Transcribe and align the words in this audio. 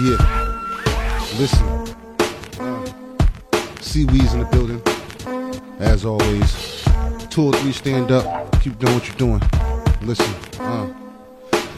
Yeah. 0.00 0.16
Listen. 1.38 1.86
C 3.80 4.04
Weezy's 4.06 4.32
in 4.34 4.40
the 4.40 4.48
building. 4.52 4.80
As 5.80 6.04
always. 6.04 6.84
Two 7.30 7.46
or 7.46 7.52
three 7.54 7.72
stand 7.72 8.12
up. 8.12 8.62
Keep 8.62 8.78
doing 8.78 8.94
what 8.94 9.08
you're 9.08 9.16
doing. 9.16 9.42
Listen. 10.02 10.32
Uh, 10.60 10.94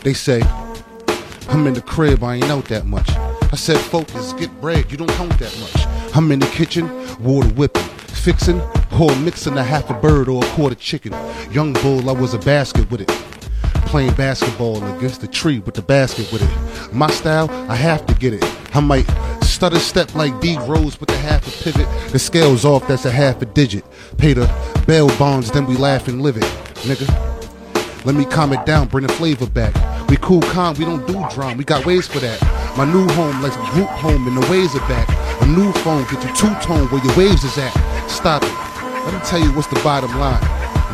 they 0.03 0.13
say, 0.13 0.43
I'm 1.49 1.67
in 1.67 1.73
the 1.73 1.81
crib, 1.81 2.23
I 2.23 2.35
ain't 2.35 2.51
out 2.51 2.67
that 2.67 2.85
much. 2.85 3.09
I 3.11 3.57
said, 3.57 3.79
focus, 3.79 4.35
get 4.35 4.51
bread, 4.61 4.91
you 4.91 4.99
don't 4.99 5.11
count 5.13 5.39
that 5.39 5.59
much. 5.59 6.15
I'm 6.15 6.31
in 6.31 6.41
the 6.41 6.47
kitchen, 6.47 6.89
water 7.23 7.49
whipping, 7.49 7.83
fixing, 7.83 8.61
or 9.01 9.17
mixing 9.17 9.57
a 9.57 9.65
half 9.65 9.89
a 9.89 9.95
bird 9.95 10.29
or 10.29 10.45
a 10.45 10.49
quarter 10.49 10.75
chicken. 10.75 11.15
Young 11.51 11.73
bull, 11.73 12.11
I 12.11 12.13
was 12.13 12.35
a 12.35 12.39
basket 12.39 12.91
with 12.91 13.01
it. 13.01 13.30
Playing 13.91 14.15
basketball 14.15 14.77
against 14.97 15.21
the 15.21 15.27
tree 15.27 15.59
with 15.59 15.75
the 15.75 15.83
basket 15.83 16.31
with 16.33 16.43
it. 16.43 16.95
My 16.95 17.11
style, 17.11 17.51
I 17.69 17.75
have 17.75 18.07
to 18.07 18.15
get 18.15 18.33
it. 18.33 18.45
I 18.73 18.79
might 18.79 19.05
stutter 19.43 19.81
step 19.81 20.15
like 20.15 20.41
D 20.41 20.57
Rose 20.59 21.01
with 21.01 21.09
the 21.09 21.17
half 21.17 21.45
a 21.47 21.65
pivot. 21.65 21.89
The 22.13 22.19
scale's 22.21 22.65
off, 22.65 22.87
that's 22.87 23.05
a 23.05 23.11
half 23.11 23.43
a 23.43 23.47
digit. 23.47 23.85
Pay 24.17 24.35
the 24.35 24.47
bail 24.87 25.09
bonds, 25.19 25.51
then 25.51 25.67
we 25.67 25.77
laugh 25.77 26.07
and 26.07 26.23
live 26.23 26.37
it. 26.37 26.45
Nigga. 26.87 27.09
Let 28.07 28.15
me 28.15 28.25
calm 28.27 28.53
it 28.53 28.65
down, 28.65 28.87
bring 28.87 29.07
the 29.09 29.13
flavor 29.13 29.47
back. 29.47 29.75
We 30.09 30.17
cool, 30.19 30.41
calm, 30.41 30.77
we 30.79 30.85
don't 30.85 31.05
do 31.09 31.27
drum, 31.35 31.59
we 31.59 31.65
got 31.65 31.85
ways 31.85 32.07
for 32.07 32.21
that. 32.21 32.41
My 32.79 32.85
new 32.85 33.09
home, 33.15 33.43
let's 33.43 33.57
group 33.73 33.89
home, 33.89 34.29
and 34.29 34.41
the 34.41 34.49
waves 34.49 34.75
are 34.77 34.89
back. 34.89 35.09
A 35.43 35.47
new 35.47 35.73
phone, 35.83 36.05
get 36.05 36.23
you 36.23 36.33
two 36.37 36.55
tone 36.63 36.87
where 36.91 37.05
your 37.05 37.17
waves 37.19 37.43
is 37.43 37.59
at. 37.59 37.75
Stop 38.09 38.45
it. 38.45 38.53
Let 39.05 39.15
me 39.15 39.21
tell 39.27 39.41
you 39.41 39.53
what's 39.53 39.67
the 39.67 39.81
bottom 39.83 40.17
line. 40.17 40.41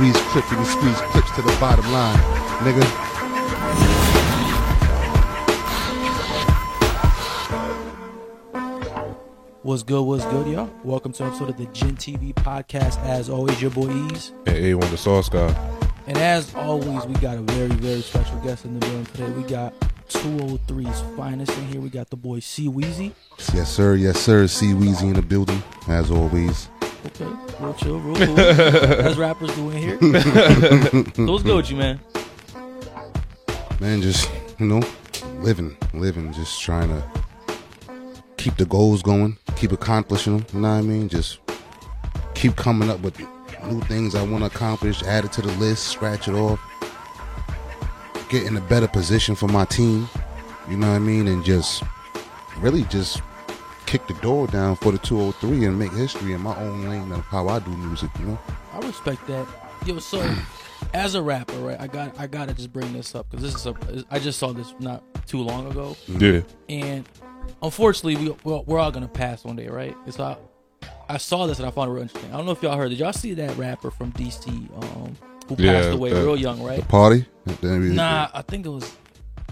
We's 0.01 0.17
clipping 0.33 0.59
and 0.59 0.67
squeeze 0.67 1.01
clips 1.13 1.31
to 1.37 1.43
the 1.43 1.57
bottom 1.61 1.91
line, 1.93 2.19
nigga. 2.61 2.85
What's 9.63 9.83
good? 9.83 10.03
What's 10.03 10.25
good, 10.27 10.47
y'all? 10.47 10.71
Welcome 10.85 11.13
to 11.15 11.25
episode 11.25 11.51
of 11.51 11.57
the 11.57 11.67
Gen 11.67 11.97
TV 11.97 12.33
podcast. 12.33 13.03
As 13.03 13.29
always, 13.29 13.61
your 13.61 13.73
boy 13.73 13.91
Ease. 13.91 14.33
Hey, 14.45 14.73
A1 14.73 14.91
the 14.91 14.97
Sauce 14.97 15.29
Guy. 15.29 15.49
And 16.07 16.17
as 16.17 16.55
always, 16.55 17.05
we 17.05 17.15
got 17.15 17.37
a 17.37 17.43
very, 17.43 17.69
very 17.69 18.01
special 18.01 18.39
guest 18.39 18.65
in 18.65 18.79
the 18.79 18.87
building 18.87 19.07
today. 19.07 19.29
We 19.31 19.43
got 19.43 19.75
203's 20.09 21.17
finest 21.17 21.57
in 21.59 21.67
here. 21.67 21.81
We 21.81 21.91
got 21.91 22.11
the 22.11 22.17
boy 22.17 22.39
C 22.39 22.69
Weezy. 22.69 23.13
Yes, 23.53 23.71
sir. 23.71 23.97
Yes, 23.97 24.21
sir. 24.21 24.47
C 24.47 24.67
Weezy 24.73 25.03
in 25.03 25.15
the 25.15 25.23
building, 25.23 25.63
as 25.89 26.13
always. 26.13 26.69
Okay, 27.07 27.27
real 27.61 27.75
chill, 27.75 27.99
real 28.01 28.27
cool. 28.27 28.41
as 28.41 29.19
rappers 29.19 29.55
do 29.57 29.71
in 29.71 29.77
here. 29.79 29.99
so 31.15 31.27
what's 31.27 31.43
good 31.43 31.57
with 31.57 31.71
you, 31.71 31.77
man? 31.77 32.01
Man, 33.79 34.01
just, 34.01 34.31
you 34.59 34.67
know, 34.67 34.83
living, 35.41 35.77
living, 35.93 36.33
just 36.33 36.63
trying 36.63 36.89
to 36.89 37.05
keep 38.39 38.57
the 38.57 38.65
goals 38.65 39.03
going, 39.03 39.37
keep 39.55 39.71
accomplishing 39.71 40.39
them, 40.39 40.47
you 40.55 40.61
know 40.61 40.69
what 40.71 40.79
I 40.79 40.81
mean? 40.81 41.11
Just 41.11 41.41
keep 42.35 42.57
coming 42.57 42.89
up 42.89 43.01
with 43.01 43.21
new 43.65 43.81
things 43.83 44.15
I 44.15 44.23
want 44.23 44.45
to 44.45 44.47
accomplish, 44.47 45.03
add 45.03 45.27
it 45.27 45.33
to 45.33 45.43
the 45.43 45.53
list, 45.59 45.89
scratch 45.89 46.27
it 46.27 46.35
off, 46.35 46.59
get 48.31 48.47
in 48.47 48.57
a 48.57 48.63
better 48.63 48.89
position 48.89 49.35
for 49.35 49.49
my 49.49 49.67
team, 49.67 50.09
you 50.71 50.79
know 50.79 50.89
what 50.89 50.97
I 50.97 51.01
mean? 51.01 51.29
And 51.29 51.45
just 51.45 51.83
really 52.61 52.85
just 52.85 53.21
kick 53.85 54.07
the 54.07 54.15
door 54.15 54.47
down 54.47 54.77
for 54.77 54.91
the 54.91 54.99
203 54.99 55.67
and 55.67 55.79
make 55.79 55.93
history 55.93 56.33
in 56.33 56.41
my 56.41 56.57
own 56.57 56.89
lane 56.89 57.13
of 57.13 57.25
how 57.27 57.49
I 57.49 57.59
do 57.59 57.71
music, 57.77 58.11
you 58.21 58.25
know? 58.25 58.39
I 58.73 58.79
respect 58.87 59.27
that. 59.27 59.47
Yo, 59.85 59.99
so 59.99 60.19
as 60.95 61.15
a 61.15 61.23
rapper, 61.23 61.57
right? 61.59 61.81
I 61.81 61.87
got 61.87 62.19
I 62.19 62.27
gotta 62.27 62.55
just 62.55 62.73
bring 62.73 62.93
this 62.93 63.15
up 63.15 63.29
because 63.31 63.43
this 63.43 63.55
is 63.55 63.67
a 63.67 64.05
I 64.11 64.19
just 64.19 64.39
saw 64.39 64.53
this 64.53 64.75
not 64.81 65.03
too 65.27 65.41
long 65.43 65.67
ago, 65.71 65.97
Yeah. 66.09 66.41
and 66.69 67.05
unfortunately, 67.63 68.17
we 68.17 68.37
we're, 68.45 68.61
we're 68.61 68.79
all 68.79 68.91
gonna 68.91 69.09
pass 69.09 69.45
one 69.45 69.57
day, 69.57 69.69
right? 69.69 69.97
And 70.05 70.15
so 70.15 70.25
I, 70.25 70.87
I 71.09 71.17
saw 71.19 71.47
this 71.47 71.59
and 71.59 71.67
I 71.67 71.71
found 71.71 71.91
it 71.91 71.93
real 71.95 72.03
interesting. 72.03 72.33
I 72.33 72.37
don't 72.37 72.47
know 72.47 72.53
if 72.53 72.63
y'all 72.63 72.77
heard. 72.77 72.91
Did 72.91 72.99
y'all 72.99 73.13
see 73.13 73.35
that 73.35 73.57
rapper 73.57 73.91
from 73.91 74.13
DC 74.13 74.49
um, 74.83 75.17
who 75.49 75.57
passed 75.57 75.91
away 75.91 76.11
that- 76.13 76.23
real 76.25 76.37
young, 76.37 76.63
right? 76.63 76.87
Party? 76.89 77.25
Nah, 77.63 78.29
I 78.35 78.43
think 78.43 78.67
it 78.67 78.71
was 78.71 78.93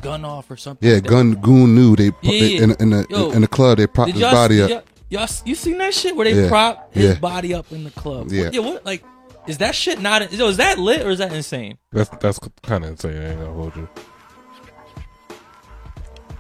Gun 0.03 0.25
Off 0.25 0.51
or 0.51 0.57
something. 0.57 0.87
Yeah, 0.89 0.97
like. 0.97 1.05
Gun 1.07 1.37
Goonew 1.37 1.97
they, 1.97 2.07
Yeah, 2.07 2.13
they 2.41 2.49
yeah. 2.57 2.63
in, 2.65 2.71
in 2.81 2.91
the 2.91 3.07
Yo, 3.09 3.31
in 3.31 3.41
the 3.41 3.49
club 3.49 3.79
they 3.79 3.87
propped 3.87 4.13
his 4.13 4.21
body 4.21 4.61
up. 4.63 4.71
Y'all, 4.71 4.83
y'all, 5.11 5.29
you 5.45 5.55
seen 5.55 5.79
that 5.79 5.95
shit 5.95 6.17
where 6.17 6.25
they 6.25 6.43
Yeah, 6.43 6.49
prop 6.49 6.93
his 6.93 7.15
yeah. 7.15 7.21
body 7.21 7.55
up 7.55 7.71
in 7.71 7.85
the 7.85 7.91
club? 7.91 8.31
Yeah. 8.33 8.45
What, 8.47 8.55
yeah. 8.55 8.61
What 8.61 8.85
like 8.85 9.05
is 9.47 9.59
that 9.59 9.75
shit 9.75 10.01
not? 10.01 10.33
Yo, 10.33 10.49
is 10.49 10.57
that 10.57 10.79
lit 10.79 11.05
or 11.05 11.11
is 11.11 11.19
that 11.19 11.33
insane? 11.33 11.79
That's 11.93 12.11
that's 12.21 12.39
kind 12.63 12.85
of 12.85 12.91
insane. 12.91 13.17
I 13.17 13.31
ain't 13.31 13.41
gonna 13.41 13.53
hold 13.53 13.77
you. 13.77 13.89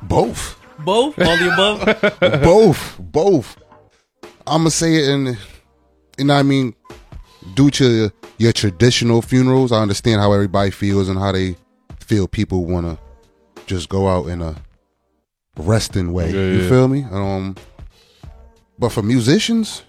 Both, 0.02 0.60
Both, 0.80 1.18
all 1.18 1.36
the 1.36 1.52
above. 1.52 2.42
both, 2.42 2.96
both. 3.00 3.56
I'm 4.46 4.60
gonna 4.60 4.70
say 4.70 4.96
it 4.96 5.08
in, 5.08 5.36
you 6.18 6.24
know 6.24 6.34
I 6.34 6.42
mean. 6.42 6.74
Due 7.52 7.68
to 7.72 7.90
your, 7.90 8.12
your 8.38 8.52
traditional 8.54 9.20
funerals, 9.20 9.70
I 9.70 9.82
understand 9.82 10.18
how 10.18 10.32
everybody 10.32 10.70
feels 10.70 11.10
and 11.10 11.18
how 11.18 11.30
they 11.30 11.56
feel. 12.00 12.26
People 12.26 12.64
want 12.64 12.86
to 12.86 12.98
just 13.66 13.90
go 13.90 14.08
out 14.08 14.28
in 14.28 14.40
a 14.40 14.56
resting 15.58 16.14
way. 16.14 16.30
Yeah, 16.30 16.52
you 16.54 16.62
yeah. 16.62 16.68
feel 16.70 16.88
me? 16.88 17.04
Um, 17.10 17.54
but 18.78 18.90
for 18.92 19.02
musicians, 19.02 19.82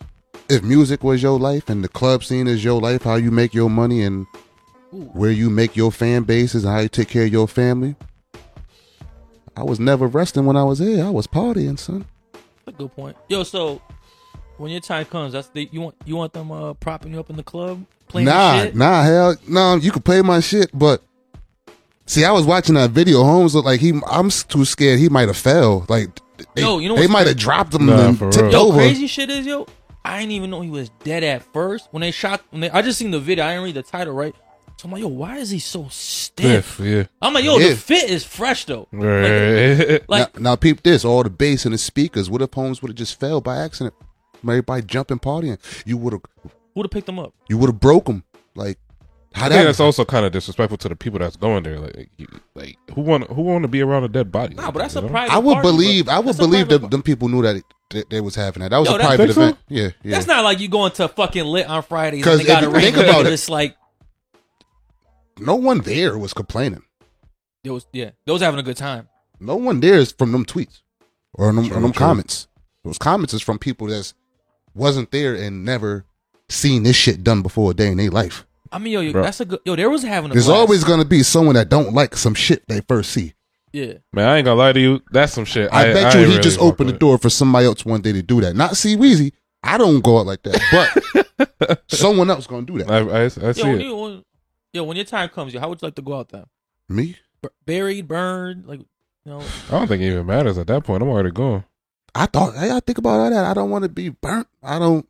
if 0.49 0.63
music 0.63 1.03
was 1.03 1.21
your 1.23 1.39
life 1.39 1.69
and 1.69 1.83
the 1.83 1.87
club 1.87 2.23
scene 2.23 2.47
is 2.47 2.63
your 2.63 2.79
life, 2.79 3.03
how 3.03 3.15
you 3.15 3.31
make 3.31 3.53
your 3.53 3.69
money 3.69 4.03
and 4.03 4.25
where 4.91 5.31
you 5.31 5.49
make 5.49 5.75
your 5.75 5.91
fan 5.91 6.23
bases 6.23 6.63
and 6.63 6.73
how 6.73 6.79
you 6.79 6.89
take 6.89 7.09
care 7.09 7.25
of 7.25 7.31
your 7.31 7.47
family. 7.47 7.95
I 9.57 9.63
was 9.63 9.79
never 9.79 10.07
resting 10.07 10.45
when 10.45 10.57
I 10.57 10.63
was 10.63 10.79
here. 10.79 11.03
I 11.05 11.09
was 11.09 11.27
partying, 11.27 11.79
son. 11.79 12.05
That's 12.65 12.67
a 12.67 12.71
good 12.71 12.91
point. 12.93 13.15
Yo, 13.29 13.43
so 13.43 13.81
when 14.57 14.71
your 14.71 14.81
time 14.81 15.05
comes, 15.05 15.33
that's 15.33 15.47
the, 15.49 15.69
you 15.71 15.81
want 15.81 15.95
you 16.05 16.15
want 16.15 16.33
them 16.33 16.51
uh, 16.51 16.73
propping 16.73 17.13
you 17.13 17.19
up 17.19 17.29
in 17.29 17.37
the 17.37 17.43
club 17.43 17.85
playing 18.07 18.25
nah, 18.25 18.63
shit. 18.63 18.75
nah, 18.75 19.03
hell, 19.03 19.35
no. 19.47 19.75
You 19.75 19.91
could 19.91 20.05
play 20.05 20.21
my 20.21 20.39
shit, 20.39 20.69
but 20.73 21.01
see, 22.05 22.25
I 22.25 22.31
was 22.31 22.45
watching 22.45 22.75
that 22.75 22.91
video. 22.91 23.23
Holmes 23.23 23.55
looked 23.55 23.65
like 23.65 23.79
he. 23.79 23.99
I'm 24.09 24.29
too 24.29 24.65
scared. 24.65 24.99
He 24.99 25.09
might 25.09 25.27
have 25.27 25.37
fell. 25.37 25.85
Like 25.87 26.09
they, 26.53 26.61
Yo, 26.61 26.79
you 26.79 26.89
know 26.89 26.95
they 26.95 27.07
might 27.07 27.27
have 27.27 27.37
dropped 27.37 27.73
him 27.73 27.85
Nah, 27.85 28.09
and 28.09 28.19
for 28.19 28.29
tipped 28.31 28.43
real. 28.43 28.51
Yo, 28.51 28.67
over. 28.67 28.77
crazy 28.77 29.07
shit 29.07 29.29
is 29.29 29.45
yo. 29.45 29.67
I 30.05 30.19
didn't 30.19 30.33
even 30.33 30.49
know 30.51 30.61
he 30.61 30.69
was 30.69 30.89
dead 31.03 31.23
at 31.23 31.41
first 31.51 31.87
when 31.91 32.01
they 32.01 32.11
shot. 32.11 32.41
When 32.51 32.61
they, 32.61 32.69
I 32.69 32.81
just 32.81 32.99
seen 32.99 33.11
the 33.11 33.19
video. 33.19 33.43
I 33.45 33.49
didn't 33.53 33.63
read 33.65 33.75
the 33.75 33.83
title 33.83 34.13
right. 34.13 34.35
So 34.77 34.85
I'm 34.85 34.91
like, 34.91 35.01
yo, 35.01 35.07
why 35.07 35.37
is 35.37 35.49
he 35.49 35.59
so 35.59 35.87
stiff? 35.89 36.73
Stiff, 36.75 36.79
yeah. 36.85 37.03
I'm 37.21 37.33
like, 37.33 37.45
yo, 37.45 37.57
Yeah. 37.57 37.69
the 37.69 37.75
fit 37.77 38.09
is 38.09 38.23
fresh 38.25 38.65
though. 38.65 38.87
Right. 38.91 40.01
Like, 40.09 40.35
now, 40.39 40.51
now, 40.51 40.55
peep 40.57 40.83
this. 40.83 41.05
All 41.05 41.23
the 41.23 41.29
bass 41.29 41.65
and 41.65 41.73
the 41.73 41.77
speakers. 41.77 42.29
What 42.29 42.41
if 42.41 42.53
Holmes 42.53 42.81
would 42.81 42.89
have 42.89 42.95
just 42.97 43.19
fell 43.19 43.39
by 43.41 43.57
accident? 43.57 43.93
Everybody 44.43 44.83
jumping, 44.83 45.19
partying. 45.19 45.57
You 45.85 45.97
would 45.97 46.13
have. 46.13 46.21
who'd 46.75 46.85
have 46.85 46.91
picked 46.91 47.09
him 47.09 47.17
up? 47.19 47.33
You 47.49 47.57
would 47.57 47.69
have 47.69 47.79
broke 47.79 48.07
him. 48.07 48.23
Like 48.53 48.77
how 48.84 48.84
I 49.35 49.49
think 49.49 49.65
that's 49.65 49.79
also 49.81 50.05
kind 50.05 50.25
of 50.25 50.31
disrespectful 50.31 50.77
to 50.77 50.89
the 50.89 50.95
people 50.95 51.19
that's 51.19 51.35
going 51.35 51.63
there. 51.63 51.79
Like, 51.79 52.09
like 52.55 52.77
who 52.93 53.01
want 53.01 53.29
who 53.29 53.41
want 53.41 53.63
to 53.63 53.67
be 53.67 53.81
around 53.81 54.03
a 54.05 54.07
dead 54.07 54.31
body? 54.31 54.55
Nah, 54.55 54.71
but 54.71 54.79
that's 54.79 54.93
You 54.95 54.99
a 54.99 55.03
know? 55.03 55.09
private. 55.09 55.33
I 55.33 55.37
would 55.39 55.53
party, 55.55 55.67
believe. 55.67 56.09
I 56.09 56.19
would 56.19 56.37
believe 56.37 56.69
that 56.69 56.89
them 56.89 57.03
people 57.03 57.27
knew 57.27 57.41
that, 57.41 57.57
it, 57.57 57.63
that 57.91 58.09
they 58.09 58.21
was 58.21 58.35
having 58.35 58.61
that. 58.63 58.69
That 58.71 58.77
was 58.77 58.87
Yo, 58.89 58.95
a 58.95 58.97
that- 58.97 59.03
private 59.07 59.23
Think 59.23 59.33
so? 59.33 59.41
event. 59.41 59.57
Yeah, 59.67 59.89
yeah. 60.03 60.11
That's 60.15 60.27
not 60.27 60.43
like 60.43 60.59
you 60.59 60.67
going 60.69 60.91
to 60.93 61.07
fucking 61.09 61.43
lit 61.45 61.67
on 61.67 61.83
Fridays 61.83 62.23
'Cause 62.23 62.39
and 62.39 62.47
they 62.47 62.47
got 62.47 62.63
if 62.63 62.69
a 62.69 62.73
you 62.73 62.79
think 62.81 62.95
ring. 62.95 63.09
about 63.09 63.25
it- 63.25 63.33
It's 63.33 63.49
like 63.49 63.75
no 65.39 65.55
one 65.55 65.79
there 65.79 66.17
was 66.17 66.33
complaining. 66.33 66.83
it 67.63 67.71
was. 67.71 67.85
Yeah, 67.91 68.11
they 68.25 68.31
was 68.31 68.41
having 68.41 68.59
a 68.59 68.63
good 68.63 68.77
time. 68.77 69.09
No 69.39 69.55
one 69.57 69.79
there 69.81 69.95
is 69.95 70.11
from 70.11 70.31
them 70.31 70.45
tweets 70.45 70.81
or 71.33 71.51
them, 71.51 71.67
True, 71.67 71.77
or 71.77 71.81
them 71.81 71.91
true. 71.91 71.99
comments. 71.99 72.47
Those 72.83 72.97
comments 72.97 73.33
is 73.33 73.41
from 73.41 73.59
people 73.59 73.87
that 73.87 74.13
wasn't 74.73 75.11
there 75.11 75.35
and 75.35 75.65
never 75.65 76.05
seen 76.47 76.83
this 76.83 76.95
shit 76.95 77.23
done 77.23 77.41
before 77.41 77.71
a 77.71 77.73
day 77.73 77.87
in 77.87 77.97
their 77.97 78.11
life. 78.11 78.45
I 78.75 78.77
mean, 78.77 78.91
yo, 78.91 78.99
yo 78.99 79.11
Bro. 79.13 79.23
that's 79.23 79.39
a 79.39 79.45
good. 79.45 79.59
Yo, 79.65 79.75
there 79.77 79.89
was 79.89 80.03
having 80.03 80.31
a. 80.31 80.33
There's 80.33 80.47
blast. 80.47 80.59
always 80.59 80.83
gonna 80.83 81.05
be 81.05 81.23
someone 81.23 81.55
that 81.55 81.69
don't 81.69 81.93
like 81.93 82.17
some 82.17 82.33
shit 82.33 82.67
they 82.67 82.81
first 82.81 83.11
see. 83.11 83.33
Yeah. 83.71 83.93
Man, 84.11 84.27
I 84.27 84.37
ain't 84.37 84.45
gonna 84.45 84.59
lie 84.59 84.73
to 84.73 84.79
you. 84.79 85.01
That's 85.11 85.31
some 85.31 85.45
shit. 85.45 85.69
I, 85.73 85.93
bet 85.93 86.13
you 86.13 86.19
ain't 86.19 86.27
he 86.27 86.33
really 86.33 86.43
just 86.43 86.57
fuck 86.57 86.65
opened 86.67 86.89
the 86.89 86.93
with. 86.93 86.99
door 86.99 87.17
for 87.17 87.29
somebody 87.29 87.65
else 87.67 87.85
one 87.85 88.01
day 88.01 88.11
to 88.11 88.21
do 88.21 88.41
that. 88.41 88.55
Not 88.55 88.75
C 88.75 88.97
Weezy. 88.97 89.31
I 89.63 89.77
don't 89.77 90.01
go 90.01 90.19
out 90.19 90.25
like 90.25 90.43
that, 90.43 91.49
but 91.65 91.83
someone 91.87 92.29
else 92.29 92.47
gonna 92.47 92.65
do 92.65 92.77
that. 92.79 92.91
I, 92.91 92.99
I, 92.99 93.23
I 93.49 93.51
see 93.53 93.61
Yo, 93.61 93.67
when 93.67 93.81
it. 93.81 93.83
you, 93.83 93.95
when, 93.95 94.23
yo, 94.73 94.83
when 94.83 94.97
your 94.97 95.05
time 95.05 95.29
comes, 95.29 95.53
yo, 95.53 95.59
how 95.61 95.69
would 95.69 95.81
you 95.81 95.87
like 95.87 95.95
to 95.95 96.01
go 96.01 96.19
out 96.19 96.29
there? 96.29 96.45
Me? 96.89 97.15
B- 97.41 97.49
buried, 97.65 98.07
burned, 98.07 98.67
like, 98.67 98.79
you 98.79 98.85
know, 99.31 99.41
I 99.69 99.71
don't 99.71 99.87
think 99.87 100.03
it 100.03 100.07
even 100.11 100.25
matters 100.25 100.57
at 100.57 100.67
that 100.67 100.83
point. 100.83 101.01
I'm 101.01 101.09
already 101.09 101.31
gone. 101.31 101.63
I 102.13 102.27
thought. 102.27 102.55
Hey, 102.55 102.71
I 102.71 102.79
think 102.79 102.97
about 102.97 103.19
all 103.21 103.29
that. 103.29 103.45
I 103.45 103.53
don't 103.53 103.69
want 103.69 103.83
to 103.83 103.89
be 103.89 104.09
burnt. 104.09 104.47
I 104.61 104.79
don't. 104.79 105.07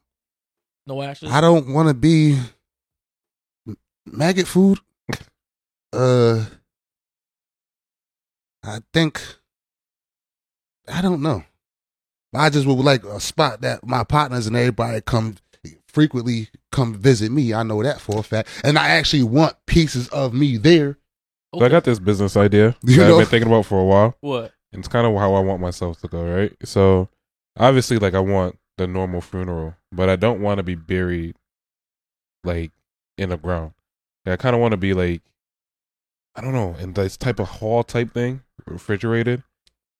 no 0.87 1.01
ashes. 1.01 1.31
I 1.31 1.41
don't 1.41 1.73
want 1.73 1.89
to 1.89 1.93
be 1.93 2.39
maggot 4.05 4.47
food. 4.47 4.79
Uh, 5.93 6.45
I 8.63 8.79
think 8.93 9.21
I 10.87 11.01
don't 11.01 11.21
know. 11.21 11.43
I 12.33 12.49
just 12.49 12.67
would 12.67 12.73
like 12.77 13.03
a 13.05 13.19
spot 13.19 13.61
that 13.61 13.85
my 13.85 14.03
partners 14.03 14.45
and 14.47 14.55
everybody 14.57 14.99
come 15.01 15.35
frequently 15.87 16.49
come 16.71 16.93
visit 16.93 17.31
me. 17.31 17.53
I 17.53 17.63
know 17.63 17.81
that 17.81 18.01
for 18.01 18.19
a 18.19 18.23
fact, 18.23 18.49
and 18.63 18.77
I 18.77 18.89
actually 18.89 19.23
want 19.23 19.55
pieces 19.67 20.09
of 20.09 20.33
me 20.33 20.57
there. 20.57 20.97
So 21.57 21.63
I 21.63 21.69
got 21.69 21.85
this 21.85 21.99
business 21.99 22.35
idea 22.35 22.75
You 22.83 22.97
that 22.97 23.07
know- 23.07 23.13
I've 23.13 23.19
been 23.21 23.27
thinking 23.27 23.47
about 23.47 23.65
for 23.65 23.79
a 23.79 23.85
while. 23.85 24.15
what? 24.21 24.51
and 24.73 24.79
it's 24.81 24.89
kind 24.89 25.07
of 25.07 25.15
how 25.17 25.33
I 25.35 25.39
want 25.39 25.61
myself 25.61 26.01
to 26.01 26.09
go, 26.09 26.21
right? 26.25 26.53
So 26.65 27.07
obviously, 27.57 27.97
like 27.97 28.13
I 28.13 28.19
want 28.19 28.57
the 28.77 28.87
normal 28.87 29.21
funeral, 29.21 29.75
but 29.93 30.09
I 30.09 30.17
don't 30.17 30.41
want 30.41 30.57
to 30.57 30.63
be 30.63 30.75
buried 30.75 31.37
like 32.43 32.73
in 33.17 33.29
the 33.29 33.37
ground. 33.37 33.71
Like, 34.25 34.33
I 34.33 34.41
kind 34.41 34.55
of 34.55 34.61
want 34.61 34.71
to 34.71 34.77
be 34.77 34.93
like 34.93 35.21
I 36.35 36.41
don't 36.41 36.53
know, 36.53 36.75
in 36.79 36.93
this 36.93 37.15
type 37.15 37.39
of 37.39 37.47
hall 37.47 37.83
type 37.83 38.13
thing, 38.13 38.41
refrigerated, 38.65 39.43